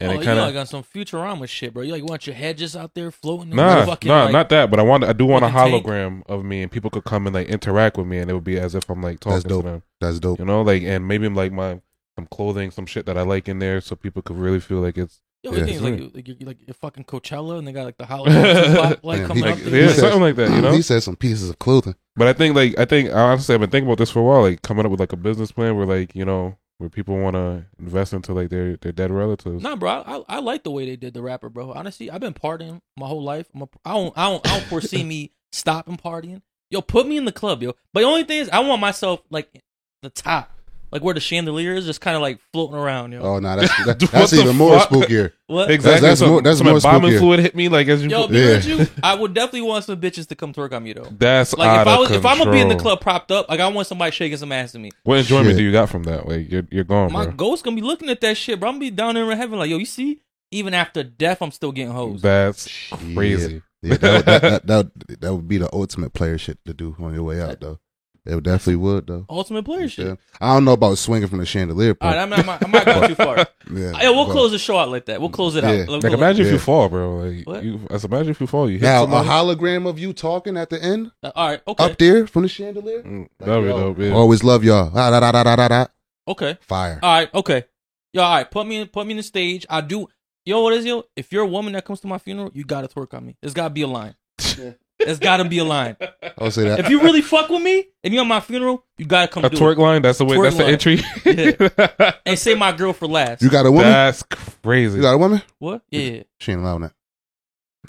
and 0.02 0.12
oh, 0.12 0.20
it 0.20 0.26
kind 0.26 0.38
of 0.38 0.46
like 0.48 0.56
on 0.58 0.66
some 0.66 0.84
Futurama 0.84 1.48
shit, 1.48 1.74
bro. 1.74 1.82
You 1.82 1.94
like 1.94 2.04
want 2.04 2.28
your 2.28 2.36
head 2.36 2.58
just 2.58 2.76
out 2.76 2.94
there 2.94 3.10
floating? 3.10 3.52
in 3.52 3.56
Nah, 3.56 3.86
fucking, 3.86 4.10
nah, 4.10 4.26
like- 4.26 4.34
not 4.34 4.50
that. 4.50 4.70
But 4.70 4.80
I 4.82 4.84
want, 4.84 5.06
I 5.06 5.14
do 5.14 5.26
want 5.26 5.46
a 5.46 5.50
fucking 5.50 5.72
tank? 5.72 5.86
hologram 5.86 6.24
of 6.28 6.44
me, 6.44 6.62
and 6.62 6.70
people 6.70 6.90
could 6.90 7.06
come 7.06 7.26
and 7.26 7.34
like 7.34 7.48
interact 7.48 7.98
with 7.98 8.08
me, 8.08 8.18
and 8.18 8.30
it 8.30 8.34
would 8.34 8.44
be 8.44 8.60
as 8.60 8.76
if 8.76 8.90
I'm 8.90 9.02
like 9.02 9.22
talking 9.22 9.40
That's 9.40 9.56
to 9.56 9.62
them. 9.62 9.84
That's 10.02 10.20
dope. 10.20 10.40
You 10.40 10.46
know, 10.46 10.62
like, 10.62 10.84
and 10.84 11.08
maybe 11.08 11.30
like 11.30 11.54
my 11.54 11.80
some 12.18 12.28
clothing, 12.28 12.72
some 12.72 12.86
shit 12.86 13.06
that 13.06 13.18
I 13.18 13.22
like 13.22 13.48
in 13.48 13.60
there, 13.60 13.80
so 13.80 13.96
people 13.96 14.22
could 14.22 14.38
really 14.38 14.60
feel 14.60 14.80
like 14.80 14.98
it's 14.98 15.22
Yo, 15.46 15.52
Yeah. 15.52 15.60
you 15.60 15.66
think 15.66 15.76
it's 15.76 15.84
Right. 15.84 16.02
like, 16.02 16.16
like, 16.16 16.28
you're, 16.28 16.48
like 16.48 16.58
you're 16.68 16.74
fucking 16.74 17.04
Coachella 17.06 17.58
and 17.60 17.68
they 17.68 17.72
got 17.72 17.86
like 17.86 17.98
the 17.98 18.06
hologram 18.06 18.66
Tupac, 18.74 19.04
like 19.04 19.26
coming 19.26 19.44
he- 19.44 19.50
up 19.52 19.58
like 19.64 19.72
yeah, 19.74 19.88
something 19.94 20.22
like 20.22 20.36
that. 20.38 20.50
You 20.50 20.62
know, 20.62 20.72
He 20.72 20.82
said 20.82 21.04
some 21.04 21.16
pieces 21.16 21.50
of 21.50 21.60
clothing. 21.60 21.96
but 22.16 22.28
I 22.28 22.34
think 22.34 22.56
like 22.56 22.78
I 22.80 22.86
think 22.86 23.14
honestly, 23.14 23.54
I've 23.56 23.62
been 23.62 23.70
thinking 23.70 23.88
about 23.88 24.00
this 24.00 24.10
for 24.12 24.20
a 24.20 24.24
while, 24.24 24.42
like 24.42 24.62
coming 24.64 24.84
up 24.86 24.92
with 24.92 25.00
like 25.00 25.14
a 25.14 25.18
business 25.18 25.52
plan 25.52 25.76
where 25.78 25.86
like 25.86 26.16
you 26.16 26.26
know 26.26 26.58
where 26.80 26.90
people 26.90 27.18
want 27.18 27.36
to 27.36 27.66
invest 27.80 28.12
into 28.12 28.34
like 28.34 28.50
their 28.50 28.76
their 28.78 28.92
dead 28.92 29.12
relatives. 29.12 29.64
Nah, 29.64 29.76
bro, 29.76 29.90
I, 29.92 30.18
I 30.18 30.24
I 30.28 30.40
like 30.40 30.64
the 30.64 30.72
way 30.72 30.86
they 30.88 30.96
did 30.96 31.14
the 31.14 31.22
rapper, 31.22 31.50
bro. 31.50 31.72
Honestly, 31.72 32.10
I've 32.12 32.20
been 32.22 32.34
partying 32.34 32.82
my 32.98 33.08
whole 33.08 33.24
life. 33.24 33.48
I'm 33.56 33.62
a, 33.62 33.70
I 33.86 33.94
don't 33.94 34.18
I 34.18 34.30
don't 34.30 34.48
I 34.48 34.58
don't 34.58 34.68
foresee 34.68 35.04
me 35.04 35.32
stopping 35.52 35.98
partying. 35.98 36.42
Yo, 36.72 36.82
put 36.82 37.08
me 37.08 37.16
in 37.18 37.26
the 37.26 37.32
club, 37.32 37.62
yo. 37.62 37.76
But 37.94 38.02
the 38.02 38.08
only 38.08 38.24
thing 38.24 38.40
is, 38.40 38.50
I 38.50 38.60
want 38.60 38.82
myself 38.82 39.22
like 39.30 39.62
the 40.02 40.10
top, 40.10 40.52
like 40.92 41.04
where 41.04 41.14
the 41.14 41.20
chandelier 41.20 41.74
is, 41.76 41.86
just 41.86 42.02
kind 42.02 42.16
of 42.16 42.22
like 42.22 42.40
floating 42.54 42.76
around, 42.76 43.12
yo. 43.12 43.22
Oh 43.22 43.40
no, 43.40 43.56
that's 43.56 43.76
that, 43.86 44.02
What 44.02 44.12
that's 44.12 44.32
the 44.32 44.42
even 44.42 44.56
more 44.56 44.80
fuck? 44.80 44.90
spookier. 44.90 45.32
what? 45.48 45.70
Exactly. 45.72 46.08
that's 46.08 46.20
so, 46.20 46.28
more- 46.28 46.42
that's 46.42 46.58
some 46.60 46.68
more 46.68 46.76
embalming 46.78 47.12
spookier. 47.12 47.20
fluid 47.20 47.40
hit 47.40 47.56
me 47.56 47.70
like 47.70 47.88
as 47.88 48.04
you. 48.04 48.10
Yo, 48.10 48.24
put- 48.24 48.32
be 48.32 48.38
Yeah. 48.40 48.46
real 48.46 48.56
with 48.56 48.68
you, 48.98 49.02
I 49.04 49.16
would 49.16 49.34
definitely 49.34 49.62
want 49.64 49.84
some 49.86 50.00
bitches 50.00 50.28
to 50.28 50.36
come 50.36 50.54
twerk 50.54 50.72
on 50.74 50.84
me 50.84 50.94
though. 50.94 51.08
that's 51.12 51.54
Like 51.54 51.68
out 51.68 51.82
if 51.82 51.88
I 51.88 51.94
of 51.94 52.00
was 52.00 52.12
if 52.12 52.26
I'm 52.26 52.38
gonna 52.38 52.52
be 52.52 52.60
in 52.62 52.68
the 52.70 52.76
control. 52.76 52.98
club 52.98 53.02
propped 53.02 53.32
up, 53.32 53.50
like 53.50 53.60
I 53.60 53.68
want 53.68 53.88
somebody 53.88 54.12
shaking 54.12 54.38
some 54.38 54.52
ass 54.52 54.72
to 54.74 54.80
me. 54.80 54.92
What 55.04 55.20
enjoyment 55.20 55.50
Shit. 55.50 55.58
do 55.58 55.64
you 55.64 55.72
got 55.72 55.90
from 55.90 56.04
that? 56.04 56.28
Like 56.28 56.52
you're 56.52 56.68
you're 56.72 56.84
gone, 56.84 57.12
My 57.12 57.26
bro. 57.26 57.34
ghost 57.34 57.64
gonna 57.64 57.76
be 57.76 57.82
looking 57.82 58.10
at 58.10 58.22
that 58.22 58.38
shit, 58.38 58.60
bro. 58.60 58.70
I'm 58.70 58.76
gonna 58.76 58.86
be 58.86 58.92
down 58.92 59.16
there 59.16 59.30
in 59.32 59.38
heaven, 59.38 59.60
like 59.60 59.70
yo, 59.70 59.78
you 59.78 59.86
see, 59.86 60.22
even 60.52 60.74
after 60.74 61.04
death, 61.04 61.42
I'm 61.42 61.52
still 61.52 61.72
getting 61.72 61.92
hoes. 61.94 62.22
That's 62.22 62.70
crazy. 63.14 63.62
Yeah, 63.82 63.98
that, 63.98 64.26
that, 64.26 64.42
that, 64.42 64.68
that, 64.68 65.22
that 65.22 65.34
would 65.36 65.48
be 65.48 65.58
the 65.58 65.72
ultimate 65.72 66.14
player 66.14 66.38
shit 66.40 66.58
to 66.66 66.74
do 66.74 66.96
on 67.00 67.14
your 67.14 67.22
way 67.24 67.40
out, 67.40 67.60
though. 67.60 67.80
It 68.26 68.34
would 68.34 68.44
definitely 68.44 68.78
would, 68.78 69.06
though. 69.08 69.26
Ultimate 69.30 69.64
player 69.66 69.88
shit. 69.88 70.08
Yeah. 70.08 70.16
I 70.42 70.54
don't 70.56 70.66
know 70.66 70.74
about 70.74 70.98
swinging 70.98 71.28
from 71.28 71.38
the 71.38 71.46
chandelier 71.46 71.92
All 71.92 71.96
part. 71.96 72.16
right, 72.16 72.22
I'm 72.24 72.30
not, 72.30 72.40
I'm 72.40 72.46
not, 72.48 72.64
I'm 72.66 72.72
not 72.72 72.86
going 72.86 73.08
too 73.10 73.16
far. 73.16 73.38
yeah, 73.72 73.92
Yeah, 74.02 74.10
we'll 74.10 74.26
but- 74.26 74.32
close 74.32 74.52
the 74.52 74.58
show 74.58 74.78
out 74.80 74.90
like 74.90 75.06
that. 75.06 75.20
We'll 75.22 75.30
close 75.30 75.56
it 75.56 75.64
Yeah. 75.64 75.70
out. 75.84 75.88
We'll 75.88 76.00
Like 76.00 76.12
go- 76.12 76.18
imagine 76.18 76.46
if 76.48 76.52
you 76.52 76.58
fall, 76.60 76.90
bro. 76.90 77.18
Like 77.18 77.46
What? 77.48 77.64
you, 77.64 77.80
as 77.92 78.04
imagine 78.04 78.32
if 78.32 78.42
you 78.42 78.48
fall, 78.48 78.68
you 78.70 78.80
hit 78.80 78.86
Now, 78.86 79.04
a 79.04 79.08
hologram 79.24 79.88
of 79.88 80.00
you 80.00 80.12
talking 80.14 80.58
at 80.58 80.70
the 80.72 80.84
end, 80.84 81.12
Uh, 81.22 81.32
all 81.36 81.48
right, 81.50 81.62
okay, 81.68 81.84
up 81.86 81.98
there 82.00 82.26
from 82.26 82.42
the 82.44 82.50
chandelier. 82.50 83.04
Mm, 83.04 83.20
Like, 83.40 83.48
That'd 83.48 83.64
be 83.64 83.70
yo, 83.70 83.80
dope. 83.80 84.00
Yeah. 84.00 84.12
Always 84.14 84.44
love 84.44 84.64
y'all. 84.64 84.92
Ah, 84.96 85.12
da, 85.12 85.20
da, 85.20 85.32
da, 85.32 85.44
da, 85.44 85.56
da, 85.56 85.68
da. 85.68 85.86
okay, 86.28 86.58
Fire. 86.62 87.00
all 87.04 87.14
right, 87.20 87.34
okay. 87.36 87.66
Yo, 88.14 88.24
all 88.24 88.36
right, 88.38 88.50
put 88.50 88.66
me 88.66 88.78
in, 88.78 88.88
put 88.88 89.06
me 89.06 89.12
in 89.12 89.18
the 89.18 89.24
stage. 89.24 89.66
I 89.70 89.82
do. 89.82 90.08
Yo, 90.46 90.62
what 90.62 90.74
is 90.74 90.86
yo? 90.86 91.04
If 91.16 91.32
you're 91.32 91.44
a 91.44 91.48
woman 91.48 91.74
that 91.74 91.86
comes 91.86 92.00
to 92.00 92.08
my 92.08 92.18
funeral, 92.18 92.50
you 92.54 92.64
gotta 92.64 92.88
twerk 92.88 93.14
on 93.14 93.26
me. 93.26 93.36
There's 93.42 93.54
gotta 93.54 93.72
be 93.74 93.82
a 93.82 93.88
line. 93.88 94.16
There's 95.00 95.20
gotta 95.20 95.44
be 95.46 95.58
a 95.60 95.64
line. 95.66 95.98
I'll 96.38 96.52
say 96.52 96.64
that. 96.70 96.80
If 96.80 96.90
you 96.90 97.02
really 97.02 97.22
fuck 97.22 97.50
with 97.50 97.62
me 97.62 97.86
and 98.04 98.14
you're 98.14 98.22
on 98.22 98.28
my 98.28 98.40
funeral, 98.40 98.84
you 98.98 99.06
gotta 99.06 99.28
come 99.28 99.44
a 99.46 99.50
do 99.50 99.58
twerk 99.58 99.78
line. 99.78 100.02
That's 100.02 100.18
the 100.20 100.26
way. 100.26 100.38
Twerk 100.38 100.44
that's 100.44 100.58
the 100.58 100.66
entry. 100.66 101.02
it 101.26 102.18
and 102.26 102.40
say 102.40 102.56
my 102.56 102.72
girl 102.72 102.94
for 102.94 103.08
last. 103.08 103.42
you 103.42 103.50
got 103.50 103.66
a 103.66 103.72
woman? 103.72 103.92
That's 103.92 104.24
crazy. 104.24 104.96
You 104.98 105.02
got 105.02 105.14
a 105.14 105.18
woman? 105.18 105.42
what? 105.60 105.82
Yeah, 105.90 106.00
yeah. 106.02 106.24
She 106.40 106.52
ain't 106.54 106.62
allowing 106.62 106.84
that. 106.84 106.94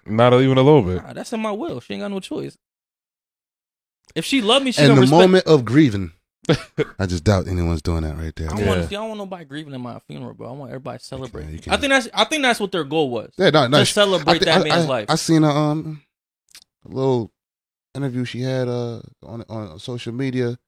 Not 0.04 0.34
even 0.34 0.58
a 0.58 0.62
little 0.62 0.82
bit. 0.82 1.02
Nah, 1.02 1.12
that's 1.12 1.32
in 1.32 1.40
my 1.40 1.52
will. 1.52 1.80
She 1.80 1.94
ain't 1.94 2.02
got 2.02 2.10
no 2.10 2.20
choice. 2.20 2.56
If 4.14 4.24
she 4.24 4.40
love 4.42 4.62
me, 4.62 4.72
she 4.72 4.82
In 4.82 4.88
gonna 4.88 4.96
the 4.96 5.00
respect. 5.02 5.20
moment 5.20 5.46
of 5.46 5.64
grieving, 5.64 6.12
I 6.98 7.06
just 7.06 7.24
doubt 7.24 7.48
anyone's 7.48 7.82
doing 7.82 8.02
that 8.02 8.16
right 8.16 8.34
there. 8.34 8.50
I 8.52 8.58
Yeah. 8.58 8.66
want 8.68 8.88
see. 8.88 8.96
I 8.96 9.00
don't 9.00 9.08
want 9.08 9.18
nobody 9.18 9.44
grieving 9.44 9.74
in 9.74 9.80
my 9.80 9.98
funeral, 10.06 10.34
bro. 10.34 10.48
I 10.48 10.52
want 10.52 10.70
everybody 10.70 10.98
to 10.98 11.04
celebrate. 11.04 11.48
you 11.50 11.58
can- 11.58 11.72
I 11.72 11.76
think 11.76 11.90
that's. 11.90 12.08
I 12.14 12.24
think 12.24 12.42
that's 12.42 12.60
what 12.60 12.72
their 12.72 12.84
goal 12.84 13.10
was. 13.10 13.32
Yeah, 13.36 13.50
no, 13.50 13.66
no. 13.66 13.78
to 13.78 13.84
she- 13.84 13.92
celebrate 13.92 14.42
I 14.42 14.44
that 14.44 14.60
I- 14.60 14.68
man's 14.68 14.84
I- 14.84 14.88
life. 14.88 15.06
I 15.10 15.14
seen 15.16 15.44
a 15.44 15.50
um 15.50 16.02
a 16.86 16.94
little 16.94 17.32
interview 17.94 18.24
she 18.24 18.40
had 18.42 18.68
uh 18.68 19.00
on 19.22 19.44
on 19.48 19.78
social 19.78 20.12
media. 20.12 20.58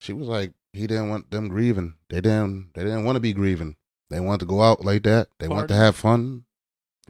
She 0.00 0.12
was 0.12 0.28
like, 0.28 0.52
he 0.72 0.86
didn't 0.86 1.10
want 1.10 1.30
them 1.30 1.48
grieving. 1.48 1.94
They 2.08 2.20
didn't. 2.20 2.70
They 2.74 2.82
didn't 2.84 3.04
want 3.04 3.16
to 3.16 3.20
be 3.20 3.32
grieving. 3.32 3.76
They 4.08 4.18
wanted 4.20 4.40
to 4.40 4.46
go 4.46 4.62
out 4.62 4.84
like 4.84 5.02
that. 5.04 5.28
They 5.38 5.46
want 5.48 5.68
to 5.68 5.74
have 5.74 5.94
fun. 5.94 6.44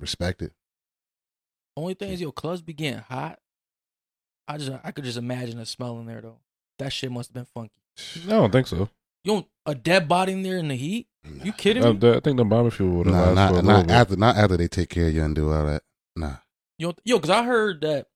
Respect 0.00 0.42
it. 0.42 0.52
Only 1.76 1.94
thing 1.94 2.10
is, 2.12 2.20
yo, 2.20 2.32
clubs 2.32 2.62
be 2.62 2.72
getting 2.72 3.00
hot. 3.00 3.38
I 4.48 4.58
just, 4.58 4.72
I 4.82 4.90
could 4.90 5.04
just 5.04 5.16
imagine 5.18 5.58
the 5.58 5.66
smell 5.66 5.98
in 6.00 6.06
there 6.06 6.20
though. 6.20 6.38
That 6.78 6.92
shit 6.92 7.12
must 7.12 7.28
have 7.30 7.34
been 7.34 7.44
funky. 7.46 7.72
I 8.26 8.30
don't 8.30 8.50
think 8.50 8.66
so. 8.66 8.88
You 9.24 9.32
don't 9.32 9.46
a 9.66 9.74
dead 9.74 10.08
body 10.08 10.32
in 10.32 10.42
there 10.42 10.58
in 10.58 10.68
the 10.68 10.74
heat? 10.74 11.06
You 11.44 11.52
kidding 11.52 11.84
me? 11.84 11.92
the- 11.92 12.16
I 12.16 12.20
think 12.20 12.38
the 12.38 12.44
barbecue 12.44 12.90
would 12.90 13.06
have 13.06 13.14
Nah, 13.14 13.20
lasted 13.30 13.34
not, 13.34 13.48
for 13.50 13.58
a 13.58 13.62
not 13.62 13.68
little 13.72 13.82
bit. 13.84 13.92
after 13.94 14.16
not 14.16 14.36
after 14.36 14.56
they 14.56 14.68
take 14.68 14.88
care 14.88 15.06
of 15.08 15.14
you 15.14 15.22
and 15.22 15.34
do 15.34 15.52
all 15.52 15.66
that. 15.66 15.82
Nah. 16.16 16.36
Yo, 16.80 16.94
yo, 17.04 17.16
because 17.18 17.28
I 17.30 17.44
heard 17.44 17.82
that 17.82 18.06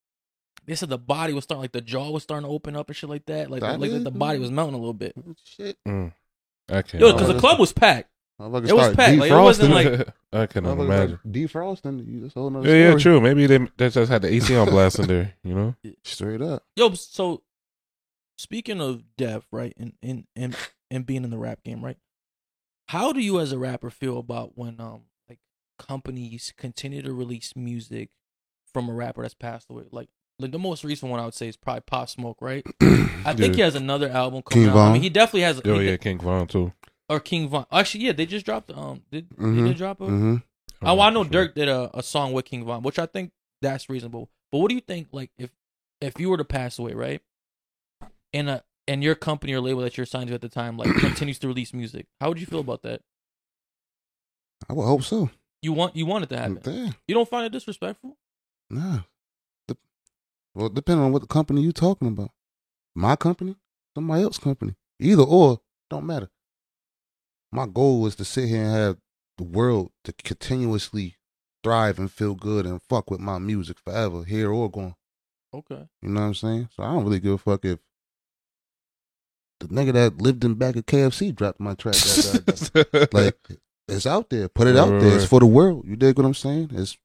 they 0.65 0.75
said 0.75 0.89
the 0.89 0.97
body 0.97 1.35
was 1.35 1.45
starting, 1.45 1.61
like 1.61 1.73
the 1.73 1.83
jaw 1.83 2.09
was 2.11 2.23
starting 2.23 2.49
to 2.49 2.53
open 2.53 2.75
up 2.77 2.89
and 2.89 2.97
shit 2.97 3.11
like 3.11 3.27
that. 3.27 3.51
Like, 3.51 3.61
That 3.61 3.79
like, 3.79 3.91
is- 3.91 4.03
the 4.05 4.11
body 4.11 4.39
was 4.39 4.51
melting 4.51 4.75
a 4.75 4.79
little 4.79 4.95
bit. 4.95 5.15
Shit. 5.45 5.77
Mm. 5.87 6.13
I 6.71 6.81
can't. 6.81 7.03
Yo, 7.03 7.13
because 7.13 7.29
the 7.29 7.39
club 7.39 7.61
was 7.61 7.75
packed. 7.75 8.09
Motherfuckers 8.41 8.69
It 8.71 8.73
was 8.73 8.83
start 8.85 8.97
packed, 8.97 9.19
like, 9.19 9.31
it 9.31 9.35
wasn't 9.35 9.73
defrosting. 9.75 9.99
like- 9.99 10.09
I 10.33 10.47
cannot 10.47 10.79
Motherfuckers 10.79 10.85
imagine. 10.87 11.19
start 11.19 11.33
defrosting. 11.35 12.07
You- 12.11 12.21
That's 12.23 12.37
a 12.37 12.39
whole 12.41 12.51
nother 12.51 12.69
Yeah, 12.71 12.75
yeah, 12.85 12.89
story. 12.99 13.03
true. 13.03 13.21
Maybe 13.21 13.47
they, 13.47 13.59
they 13.77 13.91
just 13.91 14.11
had 14.11 14.23
the 14.23 14.33
AC 14.33 14.57
on 14.57 14.71
blast 14.71 14.99
in 14.99 15.07
there. 15.09 15.35
You 15.45 15.55
know. 15.55 15.75
Straight 16.03 16.41
up. 16.41 16.65
Yo, 16.75 16.95
so 16.95 17.43
speaking 18.39 18.81
of 18.81 19.03
death, 19.19 19.45
right, 19.53 19.75
and 19.77 19.93
and 20.03 20.25
and 20.35 20.57
and 20.91 21.05
being 21.07 21.23
in 21.25 21.31
the 21.31 21.39
rap 21.39 21.63
game, 21.63 21.85
right? 21.85 21.99
How 22.89 23.13
do 23.13 23.21
you 23.21 23.39
as 23.41 23.53
a 23.53 23.59
rapper 23.59 23.91
feel 23.91 24.19
about 24.19 24.53
when 24.57 24.81
um 24.81 25.03
like 25.29 25.39
companies 25.79 26.53
continue 26.57 27.03
to 27.03 27.13
release 27.13 27.55
music 27.55 28.11
from 28.75 28.91
a 28.91 28.93
rapper 28.93 29.23
that's 29.23 29.33
passed 29.35 29.71
away? 29.71 29.85
Like 29.91 30.09
like 30.39 30.51
the 30.51 30.59
most 30.59 30.85
recent 30.85 31.11
one 31.11 31.21
I 31.21 31.25
would 31.25 31.33
say 31.33 31.49
is 31.49 31.57
probably 31.57 31.81
Pop 31.83 32.09
Smoke, 32.11 32.39
right? 32.43 32.67
I 32.83 33.33
think 33.35 33.55
he 33.55 33.61
has 33.63 33.75
another 33.75 34.11
album 34.11 34.43
coming 34.43 34.67
King 34.67 34.71
out. 34.71 34.77
I 34.77 34.85
Von? 34.87 34.93
mean, 34.95 35.03
he 35.03 35.09
definitely 35.09 35.43
has. 35.43 35.63
Yo, 35.65 35.79
he 35.79 35.89
yeah, 35.91 35.97
King 35.97 36.19
Von 36.19 36.47
too. 36.49 36.73
or 37.09 37.21
King 37.21 37.49
Von. 37.49 37.65
Actually, 37.73 38.05
yeah, 38.05 38.13
they 38.13 38.27
just 38.27 38.45
dropped. 38.45 38.71
Um, 38.73 39.03
did 39.11 39.31
Mhm. 39.31 39.57
they 39.63 39.69
did 39.69 39.77
drop 39.79 40.01
a? 40.01 40.05
Mm-hmm. 40.05 40.37
Oh, 40.83 41.01
I 41.01 41.09
know 41.11 41.23
Sure. 41.25 41.33
Durk 41.49 41.55
did 41.55 41.69
a, 41.69 41.91
a 41.97 42.03
song 42.03 42.33
with 42.35 42.45
King 42.45 42.65
Von, 42.67 42.83
which 42.83 42.99
I 42.99 43.07
think 43.07 43.31
that's 43.63 43.89
reasonable. 43.89 44.29
But 44.53 44.59
what 44.59 44.69
do 44.69 44.75
you 44.75 44.81
think? 44.83 45.09
Like, 45.13 45.31
if 45.39 45.51
if 46.01 46.19
you 46.21 46.29
were 46.29 46.37
to 46.37 46.45
pass 46.45 46.79
away, 46.79 46.93
right, 46.95 47.23
and 48.33 48.51
a 48.51 48.65
and 48.87 49.03
your 49.03 49.15
company 49.15 49.55
or 49.55 49.61
label 49.61 49.81
that 49.83 49.97
you're 49.97 50.05
signed 50.05 50.29
to 50.29 50.35
at 50.35 50.41
the 50.43 50.49
time 50.49 50.77
like 50.77 50.93
continues 50.97 51.39
to 51.39 51.47
release 51.49 51.73
music, 51.73 52.07
how 52.21 52.29
would 52.29 52.41
you 52.41 52.47
feel 52.47 52.61
about 52.61 52.83
that? 52.83 53.01
I 54.69 54.73
would 54.73 54.85
hope 54.85 55.03
so. 55.05 55.31
You 55.63 55.73
want 55.73 55.97
you 55.97 56.07
want 56.07 56.25
it 56.25 56.31
to 56.31 56.39
happen. 56.39 56.95
You 57.09 57.15
don't 57.15 57.29
find 57.29 57.47
it 57.47 57.53
disrespectful? 57.53 58.17
Nah. 58.71 59.01
Dep- 59.69 59.79
well, 60.55 60.69
depending 60.69 61.05
on 61.05 61.13
what 61.13 61.23
the 61.23 61.29
company 61.29 61.63
you 61.63 61.73
talking 61.73 62.09
about. 62.09 62.31
My 62.95 63.17
company, 63.17 63.57
somebody 63.95 64.23
else's 64.23 64.43
company. 64.43 64.75
Either 65.01 65.23
or, 65.25 65.61
don't 65.91 66.07
matter. 66.07 66.31
My 67.53 67.67
goal 67.67 68.01
was 68.01 68.15
to 68.17 68.25
sit 68.25 68.49
here 68.49 68.63
and 68.65 68.73
have 68.75 68.97
the 69.39 69.45
world 69.45 69.91
to 70.05 70.13
continuously 70.13 71.17
thrive 71.63 71.99
and 71.99 72.11
feel 72.11 72.35
good 72.35 72.67
and 72.67 72.81
fuck 72.83 73.11
with 73.11 73.21
my 73.21 73.39
music 73.39 73.79
forever, 73.85 74.25
here 74.25 74.51
or 74.53 74.71
gone. 74.71 74.95
Okay. 75.53 75.89
You 76.03 76.09
know 76.11 76.21
what 76.21 76.27
I'm 76.29 76.35
saying? 76.35 76.69
So 76.77 76.83
I 76.83 76.93
don't 76.93 77.05
really 77.05 77.21
give 77.21 77.33
a 77.33 77.39
fuck 77.39 77.65
if 77.65 77.79
the 79.61 79.69
nigga 79.69 79.93
that 79.93 80.19
lived 80.21 80.45
in 80.45 80.55
back 80.55 80.77
of 80.77 80.87
KFC 80.87 81.35
dropped 81.35 81.61
my 81.61 81.75
track. 81.75 81.95
Like, 83.13 83.37
it's 83.89 84.07
out 84.07 84.31
there. 84.31 84.49
Put 84.49 84.67
it 84.67 84.71
Right, 84.75 84.81
out 84.81 84.89
there. 85.01 85.11
right. 85.11 85.13
It's 85.15 85.25
for 85.27 85.41
the 85.41 85.47
world. 85.47 85.85
You 85.87 85.97
dig 85.97 86.17
what 86.17 86.27
I'm 86.27 86.35
saying? 86.35 86.71
It's 86.75 86.97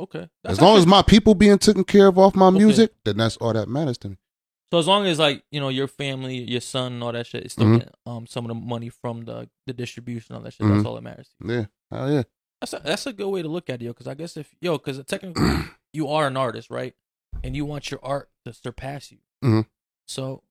Okay. 0.00 0.28
as 0.44 0.60
long 0.60 0.78
as 0.78 0.86
my 0.86 1.02
people 1.02 1.34
being 1.34 1.58
taken 1.58 1.84
care 1.84 2.06
of 2.08 2.18
off 2.18 2.34
my 2.34 2.48
Okay. 2.48 2.58
music, 2.58 2.92
then 3.04 3.16
that's 3.18 3.36
all 3.38 3.52
that 3.52 3.68
matters 3.68 3.98
to 3.98 4.10
me. 4.10 4.16
so 4.70 4.78
as 4.78 4.86
long 4.86 5.06
as 5.06 5.18
like 5.18 5.44
you 5.50 5.58
know 5.60 5.68
your 5.70 5.88
family, 5.88 6.36
your 6.38 6.60
son, 6.60 6.92
and 6.94 7.02
all 7.02 7.12
that 7.12 7.26
shit 7.26 7.44
is 7.46 7.52
still 7.52 7.66
Mhm. 7.66 7.78
getting 7.78 7.94
um 8.06 8.26
some 8.26 8.44
of 8.44 8.48
the 8.48 8.54
money 8.54 8.88
from 8.90 9.24
the 9.24 9.48
the 9.66 9.72
distribution, 9.72 10.34
all 10.36 10.42
that 10.42 10.52
shit. 10.52 10.66
Mhm. 10.66 10.74
That's 10.76 10.86
all 10.86 10.94
that 10.96 11.02
matters. 11.02 11.28
to 11.42 11.48
you. 11.48 11.54
Yeah, 11.54 11.66
hell 11.90 12.12
yeah. 12.12 12.22
That's 12.60 12.72
a, 12.72 12.80
that's 12.84 13.06
a 13.06 13.12
good 13.12 13.28
way 13.28 13.40
to 13.42 13.48
look 13.48 13.70
at 13.70 13.80
it, 13.80 13.84
yo. 13.86 13.90
Because 13.92 14.06
I 14.08 14.14
guess 14.14 14.36
if 14.36 14.54
yo, 14.60 14.78
because 14.78 15.02
technically 15.04 15.42
you 15.92 16.08
are 16.08 16.26
an 16.26 16.36
artist, 16.36 16.70
right? 16.70 16.94
And 17.44 17.54
you 17.56 17.64
want 17.64 17.90
your 17.90 18.00
art 18.02 18.30
to 18.44 18.52
surpass 18.52 19.10
you. 19.12 19.18
Mhm. 19.44 19.66
So, 20.06 20.42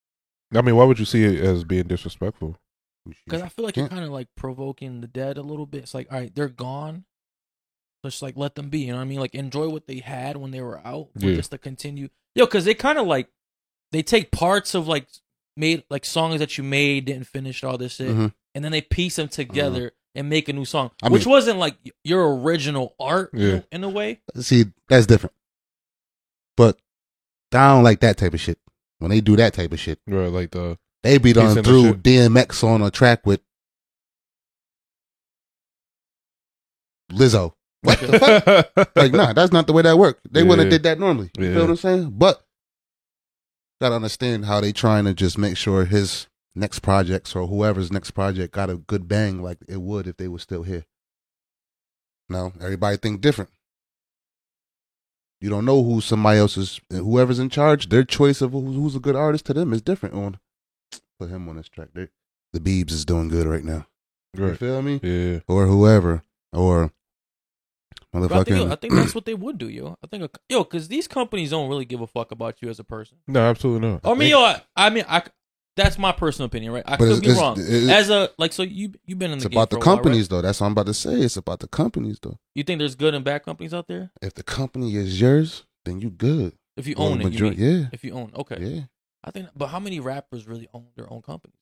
I 0.53 0.61
mean, 0.61 0.75
why 0.75 0.85
would 0.85 0.99
you 0.99 1.05
see 1.05 1.23
it 1.23 1.39
as 1.39 1.63
being 1.63 1.83
disrespectful? 1.87 2.57
because 3.25 3.41
I 3.41 3.47
feel 3.47 3.63
like 3.63 3.77
you're 3.77 3.87
kind 3.87 4.03
of 4.03 4.11
like 4.11 4.27
provoking 4.35 4.99
the 4.99 5.07
dead 5.07 5.37
a 5.37 5.41
little 5.41 5.65
bit. 5.65 5.83
It's 5.83 5.93
like, 5.93 6.11
all 6.11 6.19
right, 6.19 6.33
they're 6.35 6.49
gone. 6.49 7.05
Just 8.07 8.21
like 8.21 8.37
let 8.37 8.55
them 8.55 8.69
be. 8.69 8.79
You 8.79 8.91
know 8.93 8.97
what 8.97 9.03
I 9.03 9.07
mean? 9.07 9.19
Like 9.19 9.35
enjoy 9.35 9.67
what 9.69 9.87
they 9.87 9.99
had 9.99 10.37
when 10.37 10.51
they 10.51 10.61
were 10.61 10.79
out, 10.85 11.09
but 11.13 11.23
Yeah. 11.23 11.35
just 11.35 11.51
to 11.51 11.57
continue. 11.57 12.09
Yo, 12.35 12.45
because 12.45 12.65
they 12.65 12.73
kind 12.73 12.97
of 12.97 13.05
like 13.07 13.27
they 13.91 14.01
take 14.01 14.31
parts 14.31 14.73
of 14.75 14.87
like 14.87 15.07
made 15.55 15.83
like 15.89 16.05
songs 16.05 16.39
that 16.39 16.57
you 16.57 16.63
made 16.63 17.05
didn't 17.05 17.27
finish 17.27 17.63
all 17.63 17.77
this 17.77 17.95
shit, 17.95 18.09
Mhm. 18.15 18.33
and 18.55 18.63
then 18.63 18.71
they 18.71 18.81
piece 18.81 19.15
them 19.17 19.27
together 19.27 19.91
and 20.15 20.29
make 20.29 20.47
a 20.49 20.53
new 20.53 20.65
song, 20.65 20.91
I 21.03 21.09
which 21.09 21.25
mean- 21.25 21.31
wasn't 21.31 21.59
like 21.59 21.75
your 22.03 22.35
original 22.39 22.95
art 22.99 23.31
Yeah. 23.33 23.61
in 23.71 23.83
a 23.83 23.89
way. 23.89 24.21
See, 24.39 24.65
that's 24.87 25.05
different. 25.05 25.35
But 26.55 26.79
I 27.53 27.73
don't 27.73 27.83
like 27.83 27.99
that 28.01 28.17
type 28.17 28.33
of 28.33 28.39
shit. 28.39 28.59
When 28.99 29.11
they 29.11 29.21
do 29.21 29.35
that 29.35 29.53
type 29.53 29.71
of 29.71 29.79
shit, 29.79 29.99
Right, 30.07 30.27
like 30.31 30.51
the 30.51 30.79
they 31.03 31.17
be 31.17 31.33
done 31.33 31.61
through. 31.63 31.95
DMX 31.95 32.63
on 32.63 32.81
a 32.81 32.89
track 32.89 33.25
with 33.25 33.41
Lizzo. 37.11 37.53
What 37.81 37.99
the 37.99 38.19
fuck? 38.19 38.87
Like, 38.95 39.11
nah, 39.13 39.33
that's 39.33 39.51
not 39.51 39.67
the 39.67 39.73
way 39.73 39.83
that 39.83 39.97
worked. 39.97 40.31
They 40.31 40.43
wouldn't 40.43 40.65
have 40.65 40.71
did 40.71 40.83
that 40.83 40.99
normally. 40.99 41.29
You 41.37 41.45
Yeah. 41.45 41.53
feel 41.53 41.61
what 41.63 41.69
I'm 41.71 41.75
saying? 41.77 42.09
But 42.17 42.43
gotta 43.79 43.95
understand 43.95 44.45
how 44.45 44.59
they 44.61 44.71
trying 44.71 45.05
to 45.05 45.13
just 45.13 45.37
make 45.37 45.55
sure 45.57 45.85
his 45.85 46.27
next 46.55 46.79
projects 46.79 47.35
or 47.35 47.47
whoever's 47.47 47.91
next 47.91 48.11
project 48.11 48.53
got 48.53 48.69
a 48.71 48.77
good 48.77 49.07
bang 49.07 49.41
like 49.43 49.59
it 49.67 49.81
would 49.81 50.07
if 50.07 50.17
they 50.17 50.27
were 50.27 50.39
still 50.39 50.63
here. 50.63 50.85
No, 52.29 52.51
everybody 52.59 52.97
think 52.97 53.21
different. 53.21 53.51
You 55.39 55.51
don't 55.51 55.65
know 55.65 55.83
who 55.83 56.01
somebody 56.01 56.39
else's 56.39 56.81
whoever's 56.89 57.37
in 57.39 57.49
charge, 57.49 57.89
their 57.89 58.03
choice 58.03 58.41
of 58.41 58.53
who's 58.53 58.95
a 58.95 58.99
good 58.99 59.15
artist 59.15 59.45
to 59.45 59.53
them 59.53 59.71
is 59.71 59.83
different 59.83 60.15
on 60.15 60.39
put 61.19 61.29
him 61.29 61.47
on 61.47 61.57
this 61.57 61.69
track. 61.69 61.89
They, 61.93 62.07
the 62.53 62.59
Beebs 62.59 62.91
is 62.91 63.05
doing 63.05 63.27
good 63.27 63.45
right 63.45 63.63
now. 63.63 63.85
You 64.35 64.55
feel 64.55 64.81
me? 64.81 64.99
Yeah. 65.03 65.39
Or 65.47 65.67
whoever. 65.67 66.23
Or 66.51 66.91
But 68.21 68.31
I 68.31 68.43
think, 68.43 68.71
I 68.71 68.75
think 68.75 68.93
that's 68.93 69.13
what 69.15 69.25
they 69.25 69.33
would 69.33 69.57
do, 69.57 69.67
yo. 69.69 69.97
I 70.03 70.07
think, 70.07 70.23
a, 70.23 70.29
yo, 70.49 70.63
because 70.63 70.87
these 70.87 71.07
companies 71.07 71.49
don't 71.51 71.69
really 71.69 71.85
give 71.85 72.01
a 72.01 72.07
fuck 72.07 72.31
about 72.31 72.61
you 72.61 72.69
as 72.69 72.79
a 72.79 72.83
person. 72.83 73.17
No, 73.27 73.41
absolutely 73.41 73.87
not. 73.89 74.01
I 74.05 74.13
mean, 74.15 74.29
yo, 74.29 74.39
I, 74.41 74.61
I 74.75 74.89
mean, 74.89 75.05
I, 75.07 75.23
that's 75.75 75.97
my 75.99 76.11
personal 76.11 76.47
opinion, 76.47 76.71
right? 76.73 76.83
I 76.85 76.91
But 76.97 77.05
could 77.05 77.07
it's- 77.07 77.19
be 77.21 77.27
it's- 77.27 77.39
wrong. 77.41 77.55
it- 77.59 77.89
As 77.89 78.09
a 78.09 78.29
like, 78.37 78.51
so 78.53 78.63
you 78.63 78.93
you've 79.05 79.19
been 79.19 79.31
in 79.31 79.37
It's 79.37 79.43
the 79.43 79.49
game 79.49 79.57
about 79.59 79.69
the 79.69 79.75
for 79.75 79.83
a 79.83 79.85
while, 79.85 79.95
right? 79.95 80.03
companies, 80.03 80.27
though. 80.27 80.41
That's 80.41 80.59
what 80.59 80.65
I'm 80.67 80.71
about 80.73 80.87
to 80.87 80.93
say. 80.93 81.13
It's 81.21 81.37
about 81.37 81.59
the 81.59 81.67
companies, 81.67 82.17
though. 82.21 82.37
You 82.55 82.63
think 82.63 82.79
there's 82.79 82.95
good 82.95 83.13
and 83.13 83.23
bad 83.23 83.43
companies 83.43 83.73
out 83.73 83.87
there? 83.87 84.11
If 84.21 84.33
the 84.33 84.43
company 84.43 84.95
is 84.95 85.21
yours, 85.21 85.63
then 85.85 85.99
you 85.99 86.09
good. 86.09 86.53
If 86.77 86.87
you 86.87 86.95
own 86.97 87.21
it, 87.21 87.33
you 87.33 87.43
mean. 87.43 87.53
yeah, 87.57 87.87
If 87.91 88.03
you 88.03 88.13
own, 88.13 88.31
okay. 88.35 88.57
yeah. 88.59 88.81
I 89.23 89.31
think, 89.31 89.49
but 89.55 89.67
how 89.67 89.79
many 89.79 89.99
rappers 89.99 90.47
really 90.47 90.67
own 90.73 90.85
their 90.95 91.11
own 91.11 91.21
company? 91.21 91.53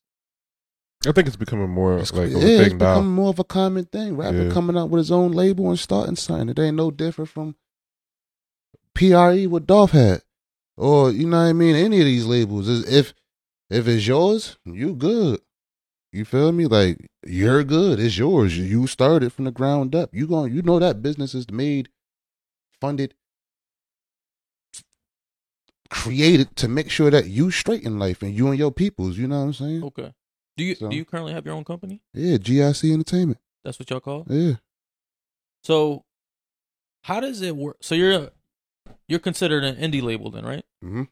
I 1.08 1.12
think 1.12 1.28
it's 1.28 1.36
becoming 1.36 1.70
more 1.70 2.00
It's, 2.00 2.12
like 2.14 2.30
yeah, 2.32 2.38
of 2.38 2.44
it's 2.44 2.62
a 2.62 2.70
thing 2.70 2.78
now. 2.78 2.94
becoming 2.96 3.12
more 3.14 3.30
of 3.30 3.40
a 3.40 3.44
common 3.44 3.86
thing. 3.86 4.18
Rapper 4.18 4.46
Yeah. 4.48 4.52
coming 4.52 4.78
out 4.78 4.90
with 4.90 5.00
his 5.00 5.12
own 5.12 5.32
label 5.32 5.70
and 5.70 5.80
starting 5.80 6.16
something. 6.16 6.50
It 6.50 6.60
ain't 6.60 6.76
no 6.78 6.92
different 6.92 7.30
from 7.30 7.56
PRE 8.94 9.46
what 9.48 9.68
Dolph 9.68 9.92
had, 9.92 10.22
or 10.78 11.12
you 11.12 11.28
know 11.28 11.38
what 11.38 11.50
I 11.50 11.54
mean. 11.54 11.76
Any 11.76 12.00
of 12.00 12.06
these 12.06 12.26
labels, 12.26 12.68
is 12.68 12.88
if 12.92 13.14
if 13.70 13.88
it's 13.88 14.08
yours, 14.08 14.58
you 14.66 14.96
good. 14.96 15.42
You 16.14 16.24
feel 16.24 16.52
me? 16.54 16.66
Like 16.66 17.10
you're 17.26 17.64
good. 17.66 18.00
It's 18.00 18.18
yours. 18.18 18.58
You 18.58 18.88
started 18.88 19.34
from 19.34 19.46
the 19.46 19.52
ground 19.52 19.94
up. 19.96 20.12
You 20.14 20.28
going 20.28 20.54
you 20.54 20.62
know 20.62 20.80
that 20.80 21.02
business 21.02 21.36
is 21.36 21.50
made, 21.52 21.90
funded, 22.80 23.16
created 25.90 26.56
to 26.56 26.68
make 26.68 26.90
sure 26.90 27.12
that 27.12 27.28
you 27.28 27.52
straight 27.52 27.84
in 27.84 28.00
life 28.00 28.22
and 28.22 28.34
you 28.34 28.48
and 28.48 28.58
your 28.58 28.72
peoples. 28.72 29.18
You 29.18 29.28
know 29.28 29.40
what 29.40 29.46
I'm 29.48 29.54
saying? 29.54 29.84
Okay. 29.84 30.14
Do 30.58 30.64
you 30.64 30.76
So- 30.76 30.90
do 30.90 30.96
you 30.96 31.06
currently 31.06 31.34
have 31.34 31.46
your 31.46 31.56
own 31.56 31.64
company? 31.66 32.02
Yeah, 32.14 32.38
GIC 32.38 32.92
Entertainment. 32.94 33.40
That's 33.64 33.80
what 33.80 33.90
y'all 33.90 34.00
call. 34.00 34.26
it? 34.30 34.34
Yeah. 34.34 34.54
So, 35.64 36.06
how 37.04 37.20
does 37.20 37.42
it 37.42 37.56
work? 37.56 37.78
So 37.82 37.96
you're 37.96 38.30
you're 39.08 39.20
considered 39.20 39.64
an 39.64 39.76
indie 39.76 40.02
label 40.02 40.30
then, 40.32 40.46
right? 40.46 40.64
Mm-hmm. 40.84 41.04